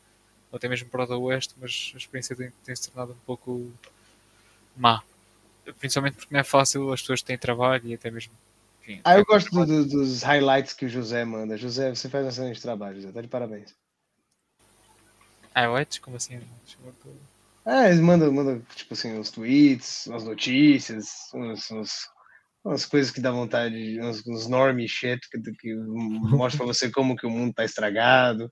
ou 0.49 0.55
até 0.55 0.69
mesmo 0.69 0.87
para 0.89 1.03
o 1.03 1.07
do 1.07 1.21
Oeste, 1.23 1.55
mas 1.59 1.91
a 1.93 1.97
experiência 1.97 2.33
tem, 2.33 2.53
tem 2.63 2.73
se 2.73 2.89
tornado 2.89 3.11
um 3.11 3.25
pouco 3.25 3.69
má. 4.77 5.03
Principalmente 5.77 6.15
porque 6.15 6.33
não 6.33 6.39
é 6.39 6.43
fácil, 6.43 6.91
as 6.93 7.01
pessoas 7.01 7.21
têm 7.21 7.37
trabalho 7.37 7.85
e 7.85 7.93
até 7.93 8.09
mesmo. 8.09 8.31
Enfim, 8.81 9.01
ah, 9.03 9.17
eu 9.17 9.25
gosto 9.25 9.51
do, 9.51 9.65
do, 9.65 9.85
dos 9.85 10.23
highlights 10.23 10.73
que 10.73 10.85
o 10.85 10.89
José 10.89 11.25
manda. 11.25 11.57
José, 11.57 11.93
você 11.93 12.07
faz 12.07 12.25
excelente 12.25 12.61
trabalho, 12.61 12.95
José. 12.95 13.11
Tá 13.11 13.21
de 13.21 13.27
parabéns. 13.27 13.75
Highlights? 15.53 15.99
Como 15.99 16.15
assim? 16.15 16.39
É, 17.65 17.87
eles 17.87 17.99
mandam, 17.99 18.31
mandam, 18.31 18.61
tipo 18.75 18.93
assim, 18.93 19.17
os 19.19 19.29
tweets, 19.29 20.07
as 20.09 20.23
notícias, 20.23 21.05
uns, 21.33 21.69
uns, 21.69 21.91
umas 22.63 22.85
coisas 22.85 23.11
que 23.11 23.21
dá 23.21 23.31
vontade, 23.31 23.99
uns, 24.01 24.25
uns 24.25 24.47
normie 24.47 24.87
shit 24.87 25.19
que, 25.29 25.39
que 25.39 25.75
mostra 25.75 26.57
pra 26.57 26.73
você 26.73 26.89
como 26.89 27.15
que 27.15 27.27
o 27.27 27.29
mundo 27.29 27.53
tá 27.53 27.63
estragado. 27.63 28.51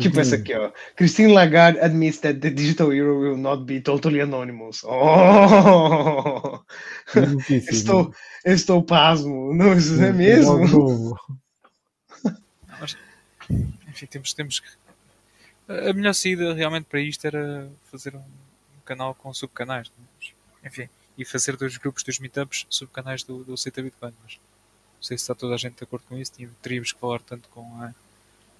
Tipo 0.00 0.18
essa 0.18 0.34
aqui, 0.34 0.52
ó. 0.52 0.72
Christine 0.96 1.32
Lagarde 1.32 1.78
admits 1.78 2.18
that 2.18 2.40
the 2.40 2.50
digital 2.50 2.92
euro 2.92 3.20
will 3.20 3.36
not 3.36 3.64
be 3.64 3.80
totally 3.80 4.20
anonymous. 4.20 4.82
Oh! 4.86 6.64
estou, 7.48 8.12
estou 8.44 8.82
pasmo. 8.82 9.54
Não, 9.54 9.72
isso 9.74 10.02
é 10.02 10.12
mesmo? 10.12 11.14
Enfim, 13.88 14.06
temos, 14.06 14.34
temos 14.34 14.60
que 14.60 14.66
a 15.68 15.92
melhor 15.92 16.14
saída 16.14 16.52
realmente 16.52 16.84
para 16.84 17.00
isto 17.00 17.26
era 17.26 17.68
fazer 17.90 18.14
um, 18.14 18.18
um 18.18 18.80
canal 18.84 19.14
com 19.14 19.32
subcanais. 19.32 19.90
É? 20.62 20.68
Enfim, 20.68 20.88
e 21.16 21.24
fazer 21.24 21.56
dois 21.56 21.76
grupos 21.76 22.02
dos 22.02 22.18
meetups 22.18 22.66
subcanais 22.68 23.22
do, 23.22 23.44
do 23.44 23.56
Cita 23.56 23.82
Bitcoin. 23.82 24.12
Mas 24.22 24.34
não 24.34 25.02
sei 25.02 25.16
se 25.16 25.22
está 25.22 25.34
toda 25.34 25.54
a 25.54 25.58
gente 25.58 25.76
de 25.76 25.84
acordo 25.84 26.04
com 26.08 26.18
isso. 26.18 26.32
Teríamos 26.60 26.92
que 26.92 27.00
falar 27.00 27.20
tanto 27.20 27.48
com 27.48 27.62
a. 27.82 27.94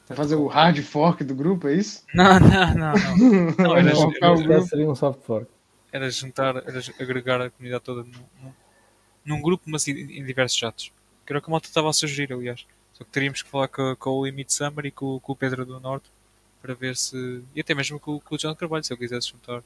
Tanto 0.07 0.17
fazer 0.17 0.37
com... 0.37 0.43
o 0.43 0.47
hard 0.47 0.83
fork 0.83 1.25
do 1.25 1.35
grupo, 1.35 1.69
é 1.69 1.75
isso? 1.75 2.03
Não, 2.15 2.39
não, 2.39 2.75
não. 2.75 2.95
Não, 2.95 3.55
não 3.59 3.77
era, 3.77 3.91
era, 3.91 4.55
era, 4.55 4.63
seria 4.63 4.89
um 4.89 4.95
soft 4.95 5.21
fork. 5.23 5.49
Era 5.91 6.11
juntar, 6.11 6.57
era 6.57 6.81
agregar 7.01 7.41
a 7.41 7.51
comunidade 7.51 7.85
toda 7.85 8.03
num, 8.03 8.53
num 9.25 9.41
grupo, 9.41 9.65
mas 9.67 9.87
em, 9.87 10.19
em 10.19 10.25
diversos 10.25 10.59
chats. 10.59 10.93
Que 11.25 11.33
era 11.33 11.39
o 11.39 11.43
que 11.43 11.49
a 11.49 11.53
malta 11.53 11.69
estava 11.69 11.89
a 11.89 11.93
sugerir, 11.93 12.33
aliás. 12.33 12.67
Só 12.93 13.05
que 13.05 13.11
teríamos 13.11 13.43
que 13.43 13.49
falar 13.49 13.69
com, 13.69 13.97
com 13.97 14.11
o 14.11 14.27
Limit 14.27 14.53
Summer 14.53 14.87
e 14.87 14.91
com, 14.91 15.19
com 15.21 15.33
o 15.33 15.37
Pedro 15.37 15.65
do 15.65 15.81
Norte 15.81 16.11
para 16.65 16.73
ver 16.73 16.97
se. 16.97 17.45
E 17.55 17.61
até 17.61 17.74
mesmo 17.74 18.01
com, 18.01 18.19
com 18.19 18.35
o 18.35 18.39
John 18.39 18.55
Carvalho, 18.55 18.82
se 18.82 18.91
eu 18.91 18.97
quisesse 18.97 19.28
juntar 19.28 19.62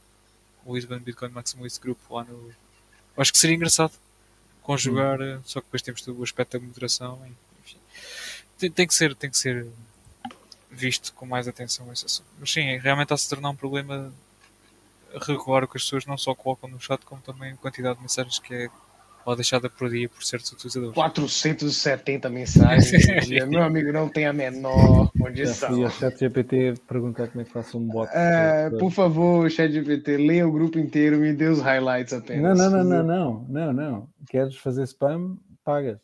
o 0.65 0.75
Lisbon 0.75 0.99
Bitcoin 0.99 1.31
Maximalist 1.31 1.81
Group 1.81 1.99
lá 2.11 2.25
no. 2.25 2.53
Acho 3.17 3.31
que 3.31 3.39
seria 3.39 3.55
engraçado 3.55 3.93
conjugar, 4.63 5.21
hum. 5.21 5.41
só 5.45 5.61
que 5.61 5.67
depois 5.67 5.81
temos 5.81 6.07
o 6.09 6.23
aspecto 6.25 6.59
da 6.59 6.67
moderação. 6.67 7.25
Enfim. 7.63 7.79
Tem, 8.59 8.71
tem, 8.71 8.87
que 8.87 8.95
ser, 8.95 9.15
tem 9.15 9.31
que 9.31 9.39
ser 9.39 9.69
visto 10.69 11.13
com 11.13 11.25
mais 11.25 11.47
atenção 11.47 11.93
esse 11.93 12.05
assunto. 12.05 12.27
Mas 12.37 12.51
sim, 12.51 12.77
realmente 12.79 13.05
está 13.05 13.15
a 13.15 13.19
se 13.19 13.29
tornar 13.29 13.51
um 13.51 13.57
problema 13.57 14.13
regular 15.25 15.63
o 15.63 15.69
que 15.69 15.77
as 15.77 15.85
pessoas 15.85 16.05
não 16.05 16.19
só 16.19 16.35
colocam 16.35 16.69
no 16.69 16.81
chat, 16.81 17.01
como 17.05 17.23
também 17.23 17.53
a 17.53 17.57
quantidade 17.57 17.95
de 17.95 18.03
mensagens 18.03 18.41
que 18.41 18.53
é 18.53 18.69
ou 19.29 19.37
deixada 19.37 19.69
por 19.69 19.91
dia 19.91 20.09
por 20.09 20.25
certos 20.25 20.53
utilizadores. 20.53 20.95
470 20.95 22.31
mensagens 22.31 23.07
dia. 23.29 23.45
Meu 23.45 23.63
amigo, 23.63 23.93
não 23.93 24.09
tem 24.09 24.25
a 24.25 24.33
menor 24.33 25.13
condição. 25.19 25.79
E 25.79 25.85
a 25.85 25.91
ChatGPT 25.91 26.75
perguntar 26.89 27.29
como 27.29 27.43
é 27.43 27.45
que 27.45 27.53
faço 27.53 27.77
um 27.77 27.87
bot. 27.87 28.09
É, 28.15 28.71
por 28.71 28.91
favor, 28.91 29.51
ChatGPT, 29.51 30.17
leia 30.17 30.49
o 30.49 30.53
grupo 30.53 30.79
inteiro 30.79 31.17
e 31.17 31.19
me 31.19 31.33
dê 31.35 31.47
os 31.47 31.61
highlights 31.61 32.15
apenas. 32.15 32.59
Não, 32.59 32.71
não, 32.71 32.85
não, 32.85 33.05
não, 33.05 33.05
não, 33.05 33.47
não, 33.49 33.73
não. 33.75 34.09
Queres 34.31 34.57
fazer 34.57 34.85
spam? 34.85 35.37
Pagas. 35.63 36.01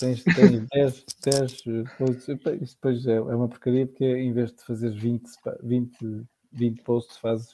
Tens, 0.00 0.24
tens 0.24 0.66
10, 0.74 1.04
10 1.24 1.62
posts. 1.96 2.28
Isso 2.60 2.74
depois 2.74 3.06
é, 3.06 3.14
é 3.14 3.20
uma 3.20 3.48
porcaria 3.48 3.86
porque 3.86 4.04
em 4.04 4.32
vez 4.32 4.52
de 4.52 4.64
fazer 4.64 4.90
20, 4.90 5.30
20, 5.62 6.26
20 6.50 6.82
posts, 6.82 7.18
fazes 7.18 7.50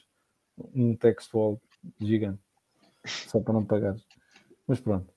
um 0.74 0.96
textual 0.96 1.60
gigante. 2.00 2.40
Só 3.04 3.38
para 3.38 3.52
não 3.52 3.64
pagares. 3.66 4.07
Mas 4.68 4.80
pronto. 4.80 5.12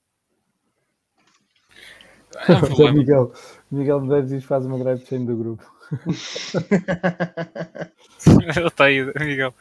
Um 2.80 2.92
Miguel, 2.96 3.34
Miguel 3.70 4.02
Medeiros 4.02 4.46
faz 4.46 4.66
uma 4.66 4.80
drive 4.80 5.06
chain 5.06 5.26
do 5.26 5.36
grupo. 5.36 5.70
Ele 8.56 8.68
está 8.68 8.86
aí, 8.86 9.04
Miguel. 9.20 9.54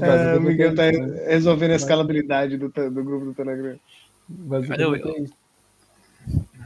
É, 0.00 0.38
Miguel 0.38 0.70
está 0.70 0.84
resolvendo 1.28 1.72
a 1.72 1.76
escalabilidade 1.76 2.56
do, 2.56 2.70
do 2.70 3.04
grupo 3.04 3.26
do 3.26 3.34
Telegram. 3.34 3.78
Basicamente 4.26 5.08
é 5.08 5.22
isto. 5.22 5.36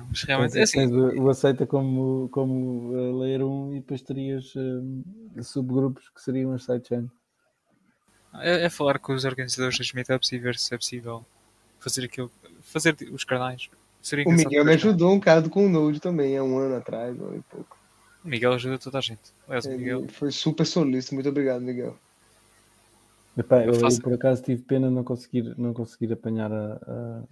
mas 0.08 0.22
realmente 0.22 0.56
é 0.58 0.62
assim. 0.62 0.86
O, 0.86 1.24
o 1.24 1.28
aceita 1.28 1.66
como, 1.66 2.28
como 2.30 2.92
uh, 2.92 3.18
layer 3.18 3.44
1 3.44 3.74
e 3.74 3.80
depois 3.80 4.02
terias 4.02 4.54
uh, 4.54 5.42
subgrupos 5.42 6.08
que 6.10 6.22
seriam 6.22 6.52
as 6.52 6.64
sidechains. 6.64 7.10
É, 8.34 8.66
é 8.66 8.70
falar 8.70 9.00
com 9.00 9.12
os 9.12 9.24
organizadores 9.24 9.76
das 9.76 9.92
meetups 9.92 10.30
e 10.30 10.38
ver 10.38 10.56
se 10.56 10.72
é 10.72 10.78
possível 10.78 11.26
fazer 11.80 12.04
aquilo, 12.04 12.30
fazer 12.60 12.96
os 13.12 13.24
canais. 13.24 13.68
Seria 14.02 14.26
o 14.26 14.32
Miguel 14.32 14.64
me 14.64 14.72
ajudou 14.74 15.12
um 15.12 15.18
bocado 15.18 15.50
com 15.50 15.66
o 15.66 15.68
Node 15.68 16.00
também, 16.00 16.36
há 16.36 16.42
um 16.42 16.58
ano 16.58 16.76
atrás, 16.76 17.18
ou 17.20 17.34
um 17.34 17.42
pouco. 17.42 17.76
O 18.24 18.28
Miguel 18.28 18.52
ajuda 18.52 18.78
toda 18.78 18.98
a 18.98 19.00
gente. 19.00 19.32
Aliás, 19.46 19.66
Miguel... 19.66 20.06
Foi 20.08 20.30
super 20.30 20.64
solícito, 20.64 21.14
muito 21.14 21.28
obrigado, 21.28 21.60
Miguel. 21.60 21.96
Epá, 23.36 23.64
eu, 23.64 23.72
eu, 23.72 24.00
por 24.02 24.12
acaso 24.12 24.42
tive 24.42 24.62
pena 24.62 24.90
não 24.90 25.04
conseguir, 25.04 25.54
não 25.56 25.72
conseguir 25.72 26.12
apanhar 26.12 26.52
a, 26.52 26.74
a, 26.74 27.22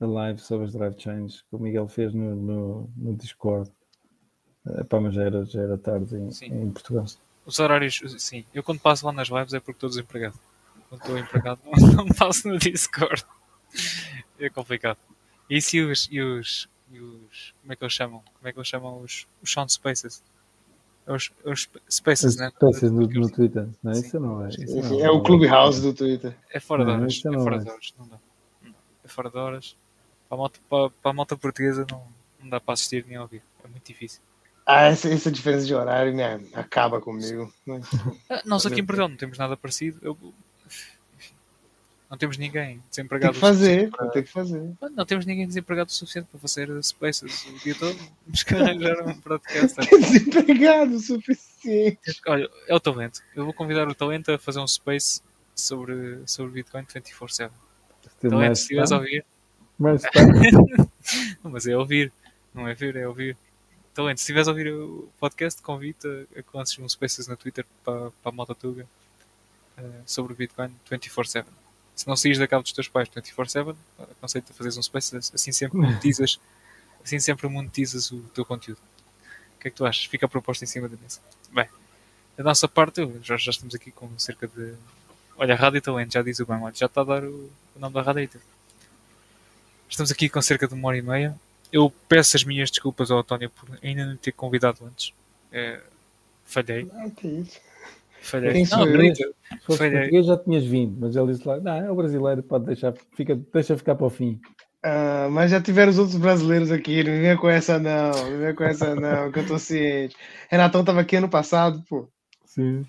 a 0.00 0.06
live 0.06 0.40
sobre 0.40 0.66
as 0.66 0.72
drive 0.72 0.98
chains 0.98 1.42
que 1.42 1.56
o 1.56 1.58
Miguel 1.58 1.88
fez 1.88 2.14
no, 2.14 2.34
no, 2.34 2.90
no 2.96 3.14
Discord. 3.14 3.70
Epá, 4.78 5.00
mas 5.00 5.14
já 5.14 5.24
era, 5.24 5.44
já 5.44 5.62
era 5.62 5.76
tarde 5.76 6.16
em, 6.16 6.30
em 6.46 6.70
Portugal. 6.70 7.04
Os 7.44 7.58
horários, 7.58 8.00
sim. 8.18 8.44
Eu 8.54 8.62
quando 8.62 8.80
passo 8.80 9.04
lá 9.04 9.12
nas 9.12 9.28
lives 9.28 9.52
é 9.52 9.60
porque 9.60 9.72
estou 9.72 9.90
desempregado 9.90 10.38
quando 10.94 11.00
estou 11.00 11.18
empregado, 11.18 11.60
não, 11.64 11.92
não 12.04 12.06
passo 12.08 12.48
no 12.48 12.58
Discord. 12.58 13.24
É 14.38 14.48
complicado. 14.48 14.98
E 15.48 15.60
se 15.60 15.80
os, 15.80 16.08
e 16.10 16.20
os, 16.20 16.68
e 16.90 17.00
os. 17.00 17.54
Como 17.60 17.72
é 17.72 17.76
que 17.76 17.84
eles 17.84 17.92
chamam? 17.92 18.20
Como 18.20 18.48
é 18.48 18.52
que 18.52 18.58
eles 18.58 18.68
chamam 18.68 19.00
os, 19.00 19.26
os 19.42 19.50
Sound 19.50 19.72
Spaces? 19.72 20.22
Os, 21.06 21.30
os 21.44 21.68
Spaces, 21.90 22.36
né? 22.36 22.50
Spaces 22.50 22.90
no, 22.90 23.06
no 23.06 23.30
Twitter. 23.30 23.68
Não, 23.82 23.92
isso 23.92 24.20
não 24.20 24.44
é. 24.44 24.48
Isso 24.48 24.76
não, 24.76 25.04
é 25.04 25.10
o 25.10 25.22
Clubhouse 25.22 25.82
do 25.82 25.92
Twitter. 25.92 26.36
É 26.50 26.60
fora 26.60 26.84
não, 26.84 26.96
de 26.96 27.02
horas. 27.02 27.22
É 27.24 27.38
fora 27.38 27.56
é. 27.56 27.58
de 27.58 27.70
horas. 27.70 27.94
Não 27.98 28.08
dá. 28.08 28.18
É 29.04 29.08
fora 29.08 29.30
de 29.30 29.36
horas. 29.36 29.76
Para 30.28 30.36
a 30.36 30.40
malta, 30.40 30.58
para, 30.68 30.90
para 30.90 31.10
a 31.10 31.14
malta 31.14 31.36
portuguesa 31.36 31.86
não, 31.90 32.02
não 32.40 32.48
dá 32.48 32.60
para 32.60 32.74
assistir 32.74 33.04
nem 33.06 33.18
ouvir. 33.18 33.42
É 33.62 33.68
muito 33.68 33.86
difícil. 33.86 34.22
Ah, 34.66 34.84
essa, 34.84 35.10
essa 35.10 35.30
diferença 35.30 35.66
de 35.66 35.74
horário 35.74 36.14
né, 36.14 36.40
acaba 36.54 36.98
comigo. 36.98 37.52
Ah, 38.30 38.40
nós 38.46 38.64
aqui 38.64 38.80
em 38.80 38.84
Portugal 38.84 39.10
não 39.10 39.16
temos 39.16 39.36
nada 39.36 39.58
parecido. 39.58 39.98
Eu, 40.00 40.16
não 42.14 42.18
temos 42.18 42.38
ninguém 42.38 42.80
desempregado. 42.88 43.32
Tem 43.32 43.40
que 43.40 43.46
fazer, 43.46 43.90
para... 43.90 44.08
tem 44.10 44.22
que 44.22 44.30
fazer. 44.30 44.72
Não 44.94 45.04
temos 45.04 45.26
ninguém 45.26 45.48
desempregado 45.48 45.90
o 45.90 45.92
suficiente 45.92 46.28
para 46.30 46.38
fazer 46.38 46.84
spaces 46.84 47.44
o 47.46 47.58
dia 47.58 47.74
todo. 47.74 47.98
Que 48.46 48.54
arranjar 48.54 49.08
um 49.08 49.20
podcast. 49.20 49.76
desempregado 49.90 50.94
o 50.94 51.00
suficiente. 51.00 51.98
Olha, 52.28 52.48
é 52.68 52.74
o 52.74 52.78
talento. 52.78 53.20
Eu 53.34 53.44
vou 53.44 53.52
convidar 53.52 53.88
o 53.88 53.94
talento 53.96 54.30
a 54.30 54.38
fazer 54.38 54.60
um 54.60 54.66
space 54.68 55.22
sobre, 55.56 56.22
sobre 56.24 56.52
Bitcoin 56.52 56.84
24-7. 56.84 57.50
Talento, 58.20 58.56
se 58.56 58.78
a 58.78 58.96
ouvir. 58.96 59.24
Mas, 59.76 60.02
não, 61.42 61.50
mas 61.50 61.66
é 61.66 61.76
ouvir, 61.76 62.12
não 62.54 62.68
é 62.68 62.74
ver, 62.74 62.94
é 62.94 63.08
ouvir. 63.08 63.36
então, 63.92 64.06
antes, 64.06 64.22
se 64.22 64.26
estiveres 64.26 64.46
a 64.46 64.52
ouvir 64.52 64.72
o 64.72 65.08
podcast, 65.18 65.60
convido 65.60 66.28
a, 66.30 66.42
que 66.42 66.56
lances 66.56 66.78
um 66.78 66.88
Spaces 66.88 67.26
na 67.26 67.34
Twitter 67.34 67.66
para, 67.84 68.12
para 68.22 68.30
a 68.30 68.30
Mota 68.30 68.54
Tuga 68.54 68.86
uh, 69.76 70.02
sobre 70.06 70.32
o 70.32 70.36
Bitcoin 70.36 70.70
24-7. 70.88 71.44
Se 71.94 72.08
não 72.08 72.16
saís 72.16 72.38
da 72.38 72.46
casa 72.48 72.62
dos 72.62 72.72
teus 72.72 72.88
pais 72.88 73.08
24-7, 73.08 73.74
aconselho-te 73.98 74.50
a 74.50 74.54
fazeres 74.54 74.76
um 74.76 74.82
Spaces, 74.82 75.32
assim 75.32 75.52
sempre 75.52 75.78
monetizas, 75.78 76.40
assim 77.04 77.20
sempre 77.20 77.48
monetizas 77.48 78.10
o 78.10 78.20
teu 78.34 78.44
conteúdo. 78.44 78.80
O 79.56 79.60
que 79.60 79.68
é 79.68 79.70
que 79.70 79.76
tu 79.76 79.86
achas? 79.86 80.04
Fica 80.04 80.26
a 80.26 80.28
proposta 80.28 80.64
em 80.64 80.66
cima 80.66 80.88
da 80.88 80.96
mesa. 80.96 81.20
Bem, 81.52 81.68
da 82.36 82.44
nossa 82.44 82.66
parte, 82.66 83.00
já, 83.22 83.36
já 83.36 83.50
estamos 83.50 83.74
aqui 83.74 83.90
com 83.90 84.08
cerca 84.18 84.48
de. 84.48 84.74
Olha, 85.36 85.54
Rádio 85.54 85.80
Talento, 85.80 86.12
já 86.12 86.22
diz 86.22 86.40
o 86.40 86.46
bem, 86.46 86.56
olha, 86.60 86.74
já 86.74 86.86
está 86.86 87.00
a 87.00 87.04
dar 87.04 87.24
o, 87.24 87.50
o 87.74 87.78
nome 87.78 87.94
da 87.94 88.02
rádio. 88.02 88.28
Estamos 89.88 90.10
aqui 90.10 90.28
com 90.28 90.42
cerca 90.42 90.66
de 90.66 90.74
uma 90.74 90.88
hora 90.88 90.98
e 90.98 91.02
meia. 91.02 91.38
Eu 91.72 91.92
peço 92.08 92.36
as 92.36 92.44
minhas 92.44 92.70
desculpas 92.70 93.10
ao 93.10 93.18
António 93.18 93.50
por 93.50 93.68
ainda 93.82 94.04
não 94.04 94.16
ter 94.16 94.32
convidado 94.32 94.84
antes. 94.84 95.12
É, 95.52 95.80
falhei. 96.44 96.88
Ah, 96.92 97.08
que 97.10 97.26
isso. 97.26 97.60
Falhei. 98.24 98.62
Não, 98.62 98.78
Falhei. 98.78 99.14
Se 99.14 99.24
fosse 99.62 99.78
português 99.90 100.26
já 100.26 100.36
tinhas 100.38 100.64
vindo, 100.64 100.96
mas 100.98 101.14
ele 101.14 101.32
disse 101.32 101.46
lá, 101.46 101.60
não, 101.60 101.76
é 101.76 101.90
o 101.90 101.94
brasileiro, 101.94 102.42
pode 102.42 102.64
deixar, 102.66 102.94
fica, 103.14 103.38
deixa 103.52 103.76
ficar 103.76 103.94
para 103.94 104.06
o 104.06 104.10
fim. 104.10 104.40
Ah, 104.82 105.28
mas 105.30 105.50
já 105.50 105.60
tiveram 105.60 105.90
os 105.90 105.98
outros 105.98 106.16
brasileiros 106.16 106.70
aqui, 106.70 107.04
não 107.04 107.12
venha 107.12 107.36
com 107.36 107.48
essa 107.48 107.78
não, 107.78 108.10
não 108.10 108.38
venha 108.38 108.54
com 108.54 108.64
essa 108.64 108.94
não, 108.94 109.30
que 109.30 109.38
eu 109.40 109.46
tô 109.46 109.58
ciente. 109.58 110.16
Renatão 110.48 110.84
tava 110.84 111.00
aqui 111.00 111.16
ano 111.16 111.28
passado, 111.28 111.82
pô. 111.88 112.08
Sim. 112.44 112.86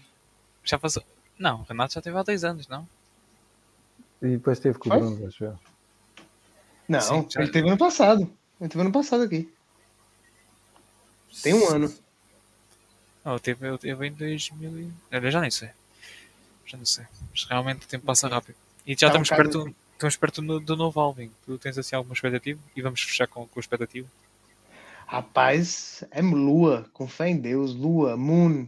Já 0.64 0.78
passou. 0.80 1.03
Não, 1.38 1.62
o 1.62 1.64
Renato 1.64 1.94
já 1.94 2.02
teve 2.02 2.18
há 2.18 2.24
dois 2.24 2.44
anos, 2.44 2.68
não? 2.68 2.88
E 4.22 4.28
depois 4.30 4.60
teve 4.60 4.78
com 4.80 4.90
o 4.90 4.91
Foi? 4.91 5.02
Bruno, 5.02 5.28
acho 5.28 5.44
eu. 5.44 5.60
Não, 6.88 7.02
Sim, 7.02 7.28
já- 7.30 7.41
ele 7.41 7.52
teve 7.52 7.68
ano 7.68 7.78
passado. 7.78 8.22
Ele 8.60 8.70
teve 8.70 8.82
ano 8.82 8.91
passado 8.91 9.24
aqui. 9.24 9.52
Tem 11.44 11.53
um 11.53 11.68
ano. 11.68 11.94
Não, 13.26 13.34
eu 13.34 13.39
teve, 13.39 13.68
eu 13.68 13.77
teve 13.77 14.07
em 14.07 14.14
2000 14.14 14.80
e... 14.80 14.91
Eu 15.11 15.31
já 15.31 15.41
nem 15.41 15.49
sei. 15.52 15.69
Já 16.65 16.77
não 16.77 16.85
sei. 16.85 17.06
Mas 17.31 17.43
realmente 17.45 17.85
o 17.85 17.89
tempo 17.89 18.06
passa 18.06 18.27
rápido. 18.27 18.56
E 18.85 18.93
já 18.93 19.10
Tá 19.10 19.18
um 19.18 19.23
estamos 19.23 19.30
bocado- 19.30 19.64
perto, 19.65 19.76
estamos 19.93 20.15
perto 20.15 20.41
do, 20.43 20.60
do 20.60 20.76
novo 20.76 20.99
Alvin. 20.99 21.31
Tu 21.45 21.57
tens 21.57 21.76
assim 21.77 21.95
alguma 21.95 22.14
expectativa? 22.14 22.60
E 22.76 22.81
vamos 22.84 23.02
fechar 23.02 23.27
com, 23.27 23.47
com 23.47 23.60
a 23.60 23.61
expectativa. 23.61 24.07
Rapaz, 25.07 26.03
é 26.11 26.22
lua, 26.22 26.88
com 26.93 27.07
fé 27.07 27.30
em 27.30 27.38
Deus, 27.38 27.73
lua, 27.73 28.15
moon. 28.15 28.68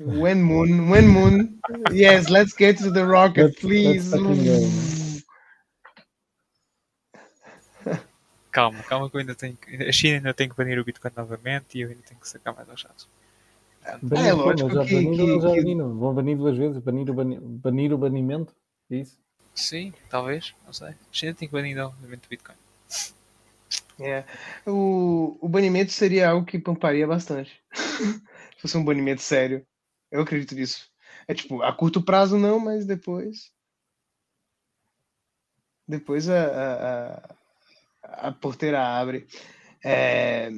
When 0.00 0.36
moon, 0.42 0.90
when 0.90 1.06
moon. 1.06 1.58
Yes, 1.92 2.28
let's 2.28 2.54
get 2.58 2.78
to 2.78 2.90
the 2.92 3.02
rocket, 3.04 3.44
Let's- 3.44 3.60
please. 3.60 4.16
let's. 4.16 5.22
Calma, 8.50 8.82
calma 8.82 9.08
que 9.08 9.16
eu 9.16 9.20
ainda 9.20 9.34
tenho. 9.34 9.56
A 9.88 9.92
China 9.92 10.16
ainda 10.16 10.34
tem 10.34 10.48
que 10.48 10.54
banir 10.56 10.78
o 10.78 10.84
Bitcoin 10.84 11.10
novamente 11.16 11.78
e 11.78 11.82
eu 11.82 11.88
ainda 11.88 12.02
tenho 12.02 12.20
que 12.20 12.28
sacar 12.28 12.54
mais 12.54 12.68
aos 12.68 12.80
chatos. 12.80 13.08
Banir, 14.02 14.26
É 14.26 14.32
lógico 14.32 14.70
já 14.70 14.84
que- 14.84 14.94
baniram, 14.94 15.26
que- 15.26 15.40
já 15.40 15.50
que- 15.52 15.56
baniram. 15.62 15.98
Vão 15.98 16.14
banir 16.14 16.36
duas 16.36 16.56
vezes, 16.56 16.78
banir 16.78 17.10
o, 17.10 17.14
bani, 17.14 17.38
banir 17.40 17.92
o 17.92 17.98
banimento, 17.98 18.54
é 18.90 18.96
isso? 18.96 19.20
Sim, 19.54 19.92
talvez, 20.08 20.54
não 20.64 20.72
sei. 20.72 20.88
A 20.90 20.94
China 21.10 21.34
tem 21.34 21.48
que 21.48 21.52
banir 21.52 21.76
o 21.84 21.92
Bitcoin. 22.28 22.56
É. 24.00 24.24
O, 24.66 25.36
o 25.40 25.48
banimento 25.48 25.92
seria 25.92 26.30
algo 26.30 26.46
que 26.46 26.58
pamparia 26.58 27.06
bastante. 27.06 27.60
Se 28.56 28.62
fosse 28.62 28.76
um 28.78 28.84
banimento 28.84 29.20
sério. 29.20 29.66
Eu 30.10 30.22
acredito 30.22 30.54
nisso. 30.54 30.88
É 31.28 31.34
tipo, 31.34 31.62
a 31.62 31.72
curto 31.72 32.02
prazo 32.02 32.38
não, 32.38 32.58
mas 32.58 32.86
depois. 32.86 33.50
Depois 35.86 36.28
a, 36.28 36.44
a, 36.46 37.14
a, 38.02 38.28
a 38.28 38.32
porteira 38.32 38.80
abre. 38.82 39.26
É, 39.84 40.50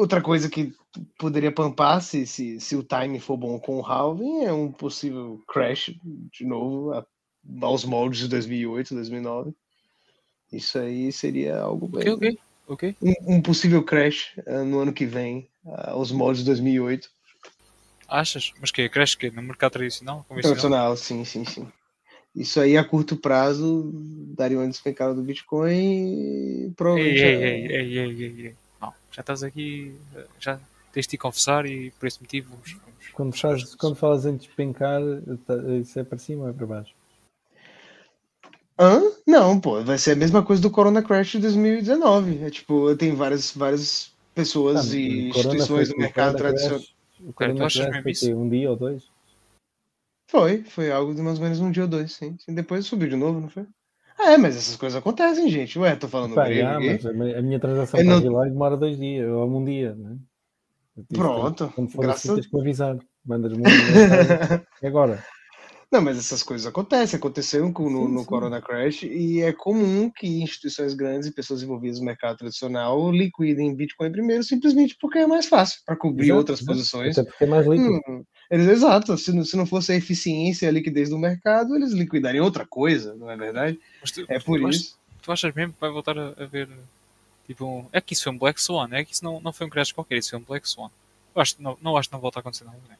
outra 0.00 0.20
coisa 0.22 0.48
que 0.48 0.72
poderia 1.18 1.52
pampar, 1.52 2.02
se, 2.02 2.26
se, 2.26 2.58
se 2.60 2.74
o 2.76 2.82
time 2.82 3.20
for 3.20 3.36
bom 3.36 3.58
com 3.60 3.78
o 3.78 3.82
halving, 3.82 4.44
é 4.44 4.52
um 4.52 4.72
possível 4.72 5.42
crash 5.46 5.92
de 6.32 6.44
novo 6.44 6.92
a- 6.92 7.06
aos 7.62 7.84
moldes 7.84 8.20
de 8.20 8.28
2008, 8.28 8.94
2009. 8.94 9.54
Isso 10.52 10.78
aí 10.78 11.12
seria 11.12 11.60
algo 11.60 11.86
bem 11.86 12.08
Ok, 12.08 12.12
ok. 12.12 12.38
Ok. 12.66 12.96
um, 13.02 13.36
um 13.36 13.42
possível 13.42 13.82
crash 13.84 14.38
ah, 14.46 14.64
no 14.64 14.80
ano 14.80 14.92
que 14.92 15.06
vem, 15.06 15.48
ah, 15.66 15.90
aos 15.92 16.10
moldes 16.10 16.40
de 16.40 16.46
2008. 16.46 17.08
Achas? 18.08 18.52
Mas 18.60 18.70
que 18.70 18.88
cresce 18.88 19.16
que 19.16 19.30
no 19.30 19.42
mercado 19.42 19.72
tradicional? 19.72 20.24
Tradicional, 20.28 20.96
sim, 20.96 21.24
sim, 21.24 21.44
sim. 21.44 21.70
Isso 22.34 22.60
aí 22.60 22.76
a 22.76 22.84
curto 22.84 23.16
prazo 23.16 23.90
daria 24.36 24.56
uma 24.58 24.66
despencada 24.66 25.14
do 25.14 25.22
Bitcoin 25.22 25.72
e 25.72 26.64
Ei, 26.66 26.74
provavelmente. 26.76 27.22
ei, 27.22 27.44
ei, 27.44 27.66
ei, 27.66 27.98
ei, 27.98 28.22
ei, 28.24 28.46
ei. 28.46 28.56
Não, 28.80 28.92
já 29.12 29.20
estás 29.20 29.42
aqui, 29.42 29.98
já 30.38 30.58
tens 30.92 31.02
de 31.06 31.10
te 31.10 31.18
confessar 31.18 31.66
e 31.66 31.90
por 31.92 32.06
esse 32.06 32.20
motivo 32.20 32.50
vamos, 32.50 32.72
vamos- 32.72 33.08
Quando, 33.12 33.36
faz, 33.36 33.74
quando 33.74 33.96
falas 33.96 34.24
em 34.26 34.36
despencar, 34.36 35.00
tá- 35.46 35.56
isso 35.80 35.98
é 35.98 36.04
para 36.04 36.18
cima 36.18 36.44
ou 36.44 36.50
é 36.50 36.52
para 36.52 36.66
baixo? 36.66 36.94
Hã? 38.78 39.02
Não, 39.26 39.60
pô, 39.60 39.82
vai 39.84 39.98
ser 39.98 40.12
a 40.12 40.16
mesma 40.16 40.42
coisa 40.42 40.62
do 40.62 40.70
Corona 40.70 41.02
Crash 41.02 41.32
de 41.32 41.40
2019. 41.40 42.42
É 42.42 42.50
tipo, 42.50 42.96
tem 42.96 43.14
várias, 43.14 43.50
várias 43.52 44.14
pessoas 44.34 44.90
Ah, 44.90 44.96
e 44.96 45.28
instituições 45.28 45.88
foi- 45.88 45.94
do 45.94 46.00
mercado 46.00 46.36
tradicional. 46.36 46.80
O 47.20 47.32
Corona 47.34 47.68
Crash 47.68 48.18
foi 48.18 48.34
um 48.34 48.48
dia 48.48 48.70
ou 48.70 48.76
dois? 48.76 49.04
Foi, 50.30 50.62
foi 50.62 50.90
algo 50.90 51.14
de 51.14 51.20
mais 51.20 51.38
ou 51.38 51.44
menos 51.44 51.60
um 51.60 51.70
dia 51.70 51.82
ou 51.82 51.88
dois, 51.88 52.12
sim. 52.14 52.38
E 52.48 52.52
depois 52.52 52.86
subiu 52.86 53.08
de 53.08 53.16
novo, 53.16 53.40
não 53.40 53.50
foi? 53.50 53.66
É, 54.26 54.36
mas 54.36 54.56
essas 54.56 54.76
coisas 54.76 54.98
acontecem, 54.98 55.48
gente. 55.48 55.78
Ué, 55.78 55.96
tô 55.96 56.08
falando 56.08 56.34
Pá, 56.34 56.44
grego 56.44 56.60
já, 56.60 56.80
mas 56.80 57.06
a 57.06 57.12
mi- 57.12 57.34
a 57.34 57.42
minha 57.42 57.58
transação 57.60 58.00
Eu 58.00 58.06
para 58.06 58.20
não- 58.20 58.32
lá 58.32 58.44
demora 58.44 58.76
dois 58.76 58.98
dias, 58.98 59.28
ou 59.28 59.48
um 59.58 59.64
dia, 59.64 59.94
né? 59.94 60.16
Pronto, 61.14 61.72
Quando 61.74 61.90
for 61.90 62.02
graças 62.02 62.26
assim, 62.30 62.34
tens 62.34 62.46
que 62.46 62.54
me 62.54 62.60
avisar. 62.60 62.96
Mandas-me 63.24 63.62
mensagem. 63.64 64.66
E 64.82 64.86
agora? 64.86 65.22
Não, 65.92 66.00
mas 66.00 66.18
essas 66.18 66.42
coisas 66.42 66.66
acontecem, 66.66 67.18
aconteceram 67.18 67.72
com- 67.72 67.90
no, 67.90 68.06
Sim, 68.06 68.14
no 68.14 68.20
sim. 68.20 68.26
Corona 68.26 68.62
Crash 68.62 69.02
e 69.02 69.40
é 69.42 69.52
comum 69.52 70.08
que 70.14 70.26
instituições 70.42 70.94
grandes 70.94 71.28
e 71.28 71.34
pessoas 71.34 71.62
envolvidas 71.62 71.98
no 71.98 72.06
mercado 72.06 72.36
tradicional 72.38 73.10
liquidem 73.10 73.74
Bitcoin 73.74 74.12
primeiro 74.12 74.44
simplesmente 74.44 74.96
porque 75.00 75.18
é 75.18 75.26
mais 75.26 75.46
fácil 75.46 75.80
para 75.84 75.96
cobrir 75.96 76.26
Exato, 76.26 76.38
outras 76.38 76.62
posições. 76.62 77.18
Até 77.18 77.28
porque 77.28 77.44
é 77.44 77.46
mais 77.48 77.66
líquido. 77.66 77.90
Hum, 78.08 78.22
eles, 78.50 78.66
exato, 78.68 79.16
se 79.16 79.32
não, 79.32 79.44
se 79.44 79.56
não 79.56 79.64
fosse 79.66 79.92
a 79.92 79.96
eficiência 79.96 80.66
e 80.66 80.68
a 80.68 80.72
liquidez 80.72 81.08
do 81.10 81.18
mercado, 81.18 81.76
eles 81.76 81.92
liquidariam 81.92 82.44
outra 82.44 82.66
coisa, 82.66 83.14
não 83.14 83.30
é 83.30 83.36
verdade? 83.36 83.78
Tu, 84.12 84.24
É 84.28 84.38
por 84.40 84.58
tu 84.58 84.66
achas- 84.66 84.80
isso. 84.80 84.98
Tu 85.22 85.32
achas 85.32 85.54
mesmo 85.54 85.72
que 85.74 85.80
vai 85.80 85.90
voltar 85.90 86.18
a, 86.18 86.34
a 86.36 86.46
ver 86.46 86.68
tipo 87.46 87.64
um... 87.64 87.86
É 87.92 88.00
que 88.00 88.14
isso 88.14 88.24
foi 88.24 88.32
um 88.32 88.38
Black 88.38 88.60
Swan, 88.60 88.88
é 88.92 89.04
que 89.04 89.14
isso 89.14 89.24
não, 89.24 89.40
não 89.40 89.52
foi 89.52 89.66
um 89.66 89.70
crash 89.70 89.92
qualquer, 89.92 90.18
isso 90.18 90.30
foi 90.30 90.38
um 90.38 90.42
Black 90.42 90.68
Swan. 90.68 90.88
Eu 91.34 91.42
acho, 91.42 91.54
não, 91.60 91.78
não 91.80 91.96
acho 91.96 92.08
que 92.08 92.14
não 92.14 92.20
volta 92.20 92.38
a 92.38 92.40
acontecer 92.40 92.64
nada. 92.64 92.78
né? 92.88 92.96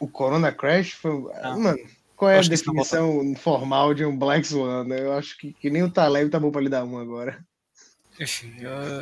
O 0.00 0.08
Corona 0.08 0.50
Crash 0.50 0.92
foi. 0.92 1.12
Ah. 1.34 1.56
Mano, 1.56 1.78
qual 2.16 2.30
é 2.30 2.38
a 2.38 2.42
definição 2.42 3.34
formal 3.36 3.94
de 3.94 4.04
um 4.04 4.16
Black 4.16 4.46
Swan? 4.46 4.84
né? 4.84 5.00
Eu 5.00 5.12
acho 5.12 5.36
que, 5.38 5.52
que 5.52 5.70
nem 5.70 5.82
o 5.82 5.90
Taleb 5.90 6.28
tá 6.30 6.40
bom 6.40 6.50
para 6.50 6.60
lhe 6.62 6.68
dar 6.68 6.84
um 6.84 6.98
agora. 6.98 7.38
Enfim, 8.20 8.52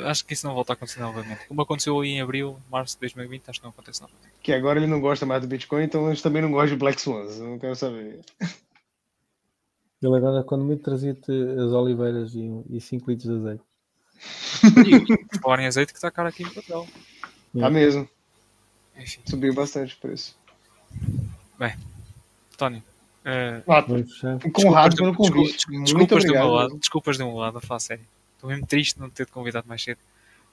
acho 0.07 0.25
que 0.25 0.33
isso 0.35 0.47
não 0.47 0.55
volta 0.55 0.73
a 0.73 0.75
acontecer 0.75 1.01
novamente. 1.01 1.47
Como 1.49 1.61
aconteceu 1.61 1.99
aí 2.01 2.11
em 2.11 2.21
abril, 2.21 2.59
março 2.71 2.95
de 2.95 3.01
2020, 3.01 3.43
acho 3.51 3.59
que 3.61 3.65
não 3.65 3.71
acontece 3.71 4.01
novamente. 4.01 4.31
Que 4.43 4.53
agora 4.53 4.79
ele 4.79 4.87
não 4.87 5.01
gosta 5.01 5.27
mais 5.27 5.43
do 5.43 5.49
Bitcoin, 5.49 5.83
então 5.85 6.07
eles 6.09 6.23
também 6.23 6.41
não 6.41 6.51
gostam 6.51 6.71
de 6.71 6.77
Black 6.77 7.01
Swans. 7.01 7.39
Eu 7.39 7.47
não 7.51 7.59
quero 7.59 7.75
saber. 7.77 8.21
Ele 10.03 10.17
agora, 10.17 10.43
quando 10.45 10.65
muito, 10.65 10.83
trazia-te 10.83 11.31
as 11.31 11.73
oliveiras 11.73 12.33
e 12.35 12.81
5 12.81 13.11
litros 13.11 13.29
de 13.29 13.37
azeite. 13.37 13.65
E 14.89 15.17
por 15.27 15.41
falar 15.41 15.61
em 15.61 15.67
azeite 15.67 15.93
que 15.93 15.99
está 15.99 16.11
caro 16.11 16.29
aqui 16.29 16.43
em 16.43 16.49
Portugal. 16.49 16.87
Tá 17.59 17.69
mesmo. 17.69 18.09
Enfim, 18.97 19.21
Subiu 19.27 19.53
bastante 19.55 19.95
o 19.95 19.99
preço. 19.99 20.37
Tony. 22.57 22.83
Ah, 23.25 23.63
Vamos 23.87 24.13
fechar. 24.13 24.39
Conrado 24.53 24.91
desculpas 24.97 25.27
desculpa- 25.53 25.79
Muito 25.79 25.85
desculpas 25.85 26.25
do 26.25 26.31
meu 26.33 26.41
obrigado. 26.43 26.51
lado, 26.53 26.79
desculpas 26.79 27.19
do 27.19 27.25
meu 27.27 27.37
lado, 27.37 27.59
a 27.59 27.61
falar 27.61 27.81
sério. 27.81 28.05
Estou 28.41 28.49
mesmo 28.49 28.67
triste 28.67 28.95
de 28.95 29.01
não 29.03 29.11
ter 29.11 29.27
te 29.27 29.33
convidado 29.33 29.69
mais 29.69 29.83
cedo. 29.83 29.99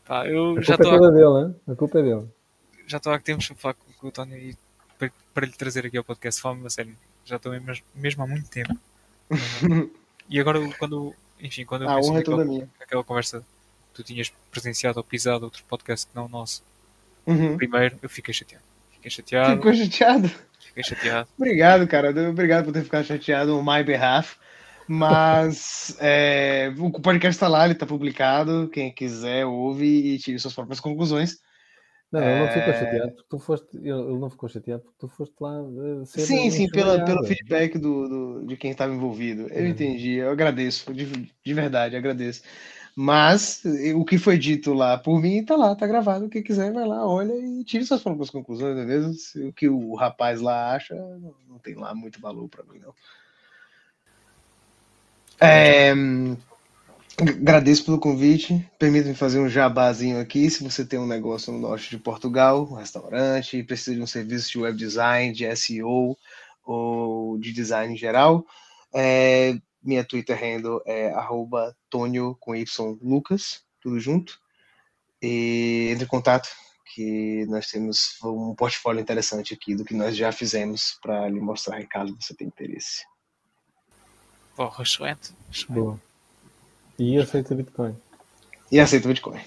Pá, 0.06 0.28
eu 0.28 0.58
A 0.58 0.62
já 0.62 0.76
culpa 0.76 0.90
é 0.90 0.96
estou 0.96 1.00
toda 1.00 1.12
dele? 1.46 1.56
A 1.70 1.76
culpa 1.76 2.00
é 2.00 2.04
dele. 2.04 2.28
já 2.86 2.98
estou 2.98 3.14
há 3.14 3.20
tempos 3.20 3.50
a 3.50 3.56
falar 3.56 3.76
com, 3.76 3.94
com 3.94 4.08
o 4.08 4.12
Tony 4.12 4.36
e 4.36 4.58
para, 5.00 5.10
para 5.34 5.46
lhe 5.46 5.54
trazer 5.54 5.86
aqui 5.86 5.98
ao 5.98 6.04
podcast, 6.04 6.42
fala-me 6.42 6.68
a 6.68 6.70
sério. 6.70 6.94
Já 7.24 7.38
estou 7.38 7.54
mesmo, 7.54 7.86
mesmo 7.96 8.24
há 8.24 8.28
muito 8.28 8.50
tempo. 8.50 8.76
E 10.30 10.42
agora, 10.42 10.60
quando, 10.78 11.14
enfim, 11.40 11.64
quando 11.64 11.84
eu 11.84 11.90
A 11.90 11.96
penso 11.96 12.10
honra 12.12 12.42
é 12.42 12.46
minha. 12.46 12.70
naquela 12.78 13.02
conversa 13.02 13.40
que 13.40 13.46
tu 13.94 14.04
tinhas 14.04 14.30
presenciado 14.52 14.98
ou 15.00 15.04
pisado 15.06 15.46
outro 15.46 15.64
podcast 15.70 16.06
que 16.06 16.14
não 16.14 16.26
o 16.26 16.30
nosso, 16.30 16.62
Uhum. 17.26 17.56
primeiro, 17.56 17.98
eu 18.02 18.10
fiquei 18.10 18.34
chateado. 18.34 18.64
Fiquei 18.92 19.10
chateado, 19.10 19.56
Ficou 19.56 19.74
chateado? 19.74 20.30
fiquei 20.60 20.84
chateado. 20.84 21.30
Obrigado, 21.38 21.88
cara. 21.88 22.10
Obrigado 22.30 22.66
por 22.66 22.74
ter 22.74 22.84
ficado 22.84 23.06
chateado 23.06 23.58
on 23.58 23.64
my 23.64 23.82
behalf. 23.84 24.36
Mas 24.88 25.96
é, 26.00 26.74
o 26.80 26.92
podcast 27.02 27.36
está 27.36 27.48
lá, 27.48 27.66
ele 27.66 27.74
está 27.74 27.86
publicado. 27.86 28.70
Quem 28.70 28.94
quiser 28.94 29.46
ouve 29.46 29.86
e 29.86 30.18
tire 30.18 30.40
suas 30.40 30.54
próprias 30.54 30.80
conclusões. 30.80 31.38
Não, 32.12 32.22
ele 32.22 32.40
não 32.40 32.48
ficou 32.48 32.74
É. 32.74 32.74
chateado 32.74 33.12
porque 33.12 33.28
tu 33.30 33.40
foste. 33.40 33.78
Ele 33.78 34.20
não 34.20 34.30
ficou 34.30 34.48
chateado 34.48 34.82
porque 34.84 34.98
tu 34.98 35.08
foste 35.10 35.36
lá. 35.42 35.56
eh, 36.02 36.06
sim, 36.06 36.50
sim, 36.50 36.70
pela, 36.70 37.04
pelo 37.04 37.24
feedback 37.26 37.78
do, 37.78 38.08
do- 38.08 38.46
de 38.48 38.56
quem 38.56 38.72
estava 38.72 38.94
envolvido. 38.94 39.48
Eu 39.50 39.64
Uhum. 39.66 39.68
entendi, 39.72 40.14
eu 40.14 40.32
agradeço, 40.32 40.94
de, 40.94 41.06
de 41.06 41.54
verdade, 41.54 41.96
agradeço. 41.98 42.44
Mas 42.96 43.62
o 43.96 44.04
que 44.04 44.18
foi 44.18 44.38
dito 44.40 44.74
lá 44.74 44.98
por 44.98 45.22
mim 45.22 45.44
tá 45.46 45.56
lá, 45.56 45.76
tá 45.76 45.86
gravado. 45.86 46.30
Quem 46.30 46.42
quiser 46.42 46.72
vai 46.74 46.88
lá, 46.88 47.06
olha 47.06 47.34
e 47.34 47.64
tire 47.64 47.86
suas 47.86 48.02
próprias 48.02 48.30
conclusões, 48.30 48.76
beleza? 48.76 49.14
O 49.48 49.54
que 49.54 49.68
o 49.70 49.94
rapaz 49.94 50.42
lá 50.42 50.74
acha 50.74 50.96
não 51.48 51.60
tem 51.60 51.76
lá 51.76 51.94
muito 51.94 52.20
valor 52.20 52.48
para 52.50 52.64
mim, 52.64 52.80
não. 52.80 52.94
É, 55.40 55.94
agradeço 57.20 57.86
pelo 57.86 58.00
convite. 58.00 58.70
Permita-me 58.80 59.16
fazer 59.16 59.40
um 59.40 59.50
jabazinho 59.50 60.20
aqui. 60.20 60.50
Se 60.50 60.64
você 60.64 60.86
tem 60.86 61.00
um 61.00 61.08
negócio 61.08 61.52
no 61.54 61.60
norte 61.60 61.90
de 61.90 61.98
Portugal, 61.98 62.68
um 62.70 62.76
restaurante, 62.76 63.64
precisa 63.64 63.96
de 63.96 64.02
um 64.02 64.08
serviço 64.08 64.52
de 64.52 64.60
web 64.60 64.78
design, 64.78 65.34
de 65.34 65.56
SEO 65.56 66.18
ou 66.66 67.38
de 67.38 67.54
design 67.54 67.94
em 67.94 67.98
geral, 67.98 68.46
é, 68.94 69.58
minha 69.82 70.04
Twitter 70.04 70.38
handle 70.38 70.82
é 70.86 71.12
arroba 71.12 71.76
Tonio 71.90 72.36
com 72.40 72.56
Y 72.56 72.98
Lucas, 73.02 73.62
tudo 73.80 74.00
junto. 74.00 74.38
E 75.22 75.90
entre 75.92 76.06
em 76.06 76.08
contato, 76.08 76.50
que 76.94 77.46
nós 77.48 77.68
temos 77.68 78.18
um 78.24 78.54
portfólio 78.56 79.02
interessante 79.02 79.54
aqui 79.54 79.76
do 79.76 79.86
que 79.86 79.94
nós 79.94 80.16
já 80.16 80.32
fizemos 80.32 80.98
para 81.02 81.30
lhe 81.30 81.40
mostrar 81.40 81.86
caso 81.88 82.18
você 82.20 82.36
tenha 82.36 82.50
interesse. 82.50 83.04
Porra, 84.58 84.82
excelente. 84.84 85.34
Boa. 85.70 86.02
E 86.98 87.16
aceita 87.16 87.54
Bitcoin. 87.54 87.96
E 88.72 88.80
aceita 88.80 89.08
Bitcoin. 89.08 89.40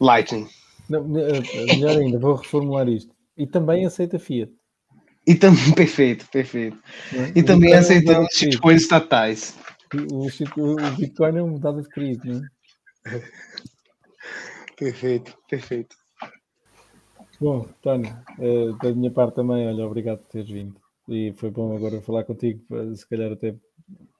Lightning. 0.00 0.48
Não, 0.88 1.02
melhor 1.02 1.98
ainda, 1.98 2.16
vou 2.16 2.36
reformular 2.36 2.88
isto. 2.88 3.12
E 3.36 3.44
também 3.44 3.84
aceita 3.84 4.20
Fiat. 4.20 4.52
E 5.26 5.34
também, 5.34 5.72
perfeito, 5.74 6.28
perfeito. 6.30 6.78
É. 7.12 7.32
E 7.38 7.42
também 7.42 7.74
aceitando 7.74 8.26
os 8.26 8.38
shitcoins 8.38 8.82
estatais. 8.82 9.58
O, 10.12 10.26
o, 10.26 10.96
Bitcoin 10.96 11.36
é 11.36 11.42
um 11.42 11.58
dado 11.58 11.80
adquirido, 11.80 12.24
não 12.24 12.40
é? 13.06 13.22
Perfeito, 14.78 15.36
perfeito. 15.48 15.94
Bom, 17.40 17.68
Tânia, 17.82 18.20
uh, 18.38 18.76
da 18.78 18.92
minha 18.92 19.12
parte 19.12 19.36
também, 19.36 19.68
olha, 19.68 19.86
obrigado 19.86 20.18
por 20.18 20.28
teres 20.28 20.48
vindo. 20.48 20.74
E 21.08 21.32
foi 21.36 21.50
bom 21.50 21.76
agora 21.76 22.00
falar 22.00 22.24
contigo, 22.24 22.64
se 22.96 23.08
calhar 23.08 23.30
até 23.30 23.54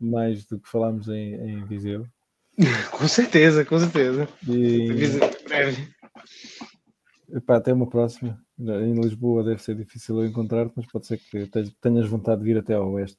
mais 0.01 0.45
do 0.45 0.59
que 0.59 0.69
falámos 0.69 1.09
em, 1.09 1.35
em 1.35 1.65
Viseu. 1.65 2.07
com 2.91 3.09
certeza, 3.09 3.65
com 3.65 3.79
certeza. 3.79 4.29
E... 4.49 4.89
breve. 5.45 5.89
Epá, 7.33 7.57
até 7.57 7.73
uma 7.73 7.89
próxima. 7.89 8.39
Em 8.59 8.95
Lisboa 9.01 9.43
deve 9.43 9.63
ser 9.63 9.75
difícil 9.75 10.19
eu 10.19 10.27
encontrar-te, 10.27 10.73
mas 10.77 10.87
pode 10.87 11.07
ser 11.07 11.19
que 11.19 11.49
tenhas 11.81 12.07
vontade 12.07 12.41
de 12.41 12.47
vir 12.47 12.59
até 12.59 12.75
ao 12.75 12.93
oeste. 12.93 13.19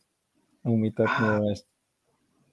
A 0.64 0.70
um 0.70 0.78
meetup 0.78 1.10
ah, 1.10 1.22
no 1.22 1.48
oeste. 1.48 1.66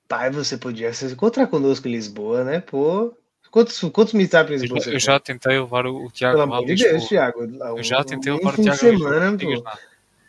Pai, 0.09 0.31
você 0.31 0.57
podia 0.57 0.93
se 0.93 1.07
encontrar 1.07 1.47
conosco 1.47 1.87
em 1.87 1.93
Lisboa, 1.93 2.45
né? 2.45 2.61
Pô. 2.61 3.15
Quantos, 3.51 3.79
quantos 3.93 4.15
meetups 4.15 4.63
em 4.63 4.67
Lisboa? 4.67 4.81
Eu, 4.87 4.93
eu 4.95 4.99
já 4.99 5.21
tentei 5.21 5.59
levar 5.59 5.87
o, 5.87 6.07
o 6.07 6.11
Tiago 6.11 6.39
Pelo 6.39 6.53
amor 6.53 6.67
de 6.67 6.75
Deus, 6.77 7.05
Tiago. 7.05 7.43
Eu 7.43 7.83
já 7.83 8.03
tentei 8.03 8.33
levar 8.33 8.59
o 8.59 8.63
Tiago. 8.63 8.79
Semana, 8.79 9.37
digas 9.37 9.63
nada. 9.63 9.81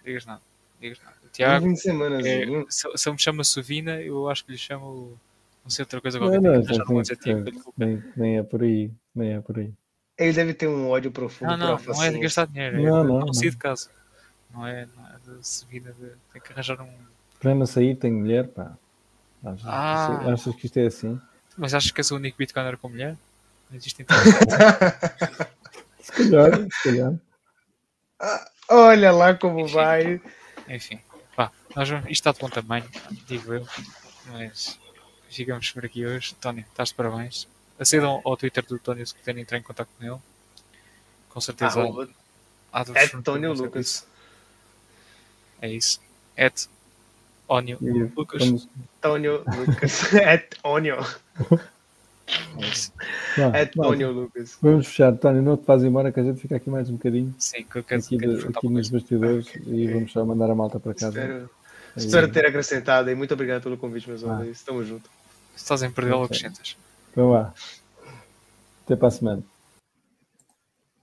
Digas 0.03 0.25
nada. 0.25 0.41
Digas 0.79 0.99
nada. 1.03 1.20
Tiago, 1.31 1.67
um 1.67 1.75
semana, 1.75 2.19
é, 2.19 2.45
se, 2.69 2.87
se 2.95 3.09
ele 3.09 3.13
me 3.13 3.21
chama 3.21 3.43
Sovina, 3.43 4.01
eu 4.01 4.29
acho 4.29 4.45
que 4.45 4.51
lhe 4.51 4.57
chamo. 4.57 5.17
Não 5.63 5.69
sei 5.69 5.83
outra 5.83 6.01
coisa 6.01 6.19
qualquer. 6.19 6.41
Não, 6.41 6.53
não, 6.53 6.61
não, 6.61 6.77
não, 6.85 7.03
nem, 7.77 8.03
nem 8.15 8.37
é 8.37 8.43
por 8.43 8.63
aí. 8.63 8.91
Nem 9.15 9.33
é 9.33 9.41
por 9.41 9.57
aí. 9.59 9.71
Ele 10.17 10.33
deve 10.33 10.53
ter 10.53 10.67
um 10.67 10.89
ódio 10.89 11.11
profundo. 11.11 11.57
Não, 11.57 11.57
não, 11.57 11.79
não 11.79 12.03
é 12.03 12.11
de 12.11 12.19
gastar 12.19 12.47
dinheiro. 12.47 12.77
É 12.77 12.81
não, 12.81 13.03
não, 13.03 13.19
não, 13.19 13.25
não. 13.27 13.31
de 13.31 13.57
casa. 13.57 13.89
Não 14.53 14.67
é, 14.67 14.87
não 14.95 15.07
é 15.07 15.15
de 15.25 15.47
subida. 15.47 15.93
De, 15.93 16.11
tem 16.33 16.41
que 16.41 16.51
arranjar 16.51 16.81
um. 16.81 16.89
Para 17.39 17.55
não 17.55 17.65
sair, 17.65 17.95
tem 17.95 18.11
mulher, 18.11 18.47
pá. 18.47 18.77
Achas, 19.43 19.65
ah. 19.65 20.33
achas 20.33 20.55
que 20.55 20.65
isto 20.67 20.77
é 20.77 20.85
assim? 20.85 21.19
Mas 21.57 21.73
achas 21.73 21.91
que 21.91 21.99
és 21.99 22.11
o 22.11 22.15
único 22.15 22.37
Bitcoiner 22.37 22.77
com 22.77 22.89
mulher? 22.89 23.17
Não 23.69 23.77
existe 23.77 24.05
Se 26.01 26.11
calhar, 26.11 26.67
se 26.71 26.83
calhar. 26.83 27.13
Olha 28.69 29.11
lá 29.11 29.33
como 29.33 29.61
Enfim. 29.61 29.73
vai. 29.73 30.21
Enfim, 30.69 30.99
pá, 31.41 31.51
nós 31.75 31.89
vamos, 31.89 32.05
isto 32.05 32.11
está 32.11 32.31
de 32.31 32.39
bom 32.39 32.49
tamanho, 32.49 32.89
digo 33.25 33.53
eu. 33.53 33.67
Mas 34.27 34.79
ficamos 35.29 35.71
por 35.71 35.85
aqui 35.85 36.05
hoje. 36.05 36.35
Tony, 36.35 36.61
estás 36.61 36.89
de 36.89 36.95
parabéns. 36.95 37.47
Acedam 37.79 38.21
ao 38.23 38.37
Twitter 38.37 38.63
do 38.65 38.77
Tony 38.77 39.05
se 39.05 39.15
quiserem 39.15 39.41
entrar 39.41 39.57
em 39.57 39.63
contato 39.63 39.89
com 39.97 40.05
ele. 40.05 40.19
Com 41.29 41.41
certeza. 41.41 41.81
Ah, 42.71 42.85
é 42.93 43.07
Tony 43.07 43.47
Lucas. 43.47 44.05
É 45.61 45.69
isso. 45.69 45.99
At 46.37 46.67
Onio 47.47 47.77
Lucas. 48.15 48.67
Tonio 49.01 49.43
Lucas. 49.45 50.13
At 50.15 50.55
Onio. 50.63 50.97
É 53.53 53.65
Tonio 53.65 54.11
Lucas. 54.11 54.57
Vamos 54.61 54.87
fechar. 54.87 55.15
Tony, 55.17 55.41
não 55.41 55.57
te 55.57 55.65
fazes 55.65 55.87
embora 55.87 56.11
que 56.11 56.19
a 56.19 56.23
gente 56.23 56.39
fica 56.39 56.55
aqui 56.55 56.69
mais 56.69 56.89
um 56.89 56.93
bocadinho. 56.93 57.33
Sim, 57.37 57.63
que 57.63 57.77
eu 57.77 57.83
quero 57.83 58.01
aqui, 58.01 58.17
de, 58.17 58.47
aqui 58.47 58.69
nos 58.69 58.89
bastidores 58.89 59.47
e 59.65 59.87
vamos 59.87 60.11
só 60.11 60.25
mandar 60.25 60.49
a 60.49 60.55
malta 60.55 60.79
para 60.79 60.93
casa. 60.93 61.19
Espero, 61.19 61.49
espero 61.95 62.31
ter 62.31 62.45
acrescentado 62.45 63.09
e 63.09 63.15
muito 63.15 63.33
obrigado 63.33 63.63
pelo 63.63 63.77
convite, 63.77 64.07
meus 64.07 64.23
ah. 64.23 64.35
amigos. 64.35 64.57
Estamos 64.57 64.87
juntos. 64.87 65.09
Se 65.55 65.63
estás 65.63 65.83
em 65.83 65.91
perder, 65.91 66.13
okay. 66.13 66.25
acrescentas. 66.25 66.77
Vamos 67.15 67.33
lá. 67.33 67.53
Até 68.85 68.95
para 68.95 69.07
a 69.07 69.11
semana. 69.11 69.43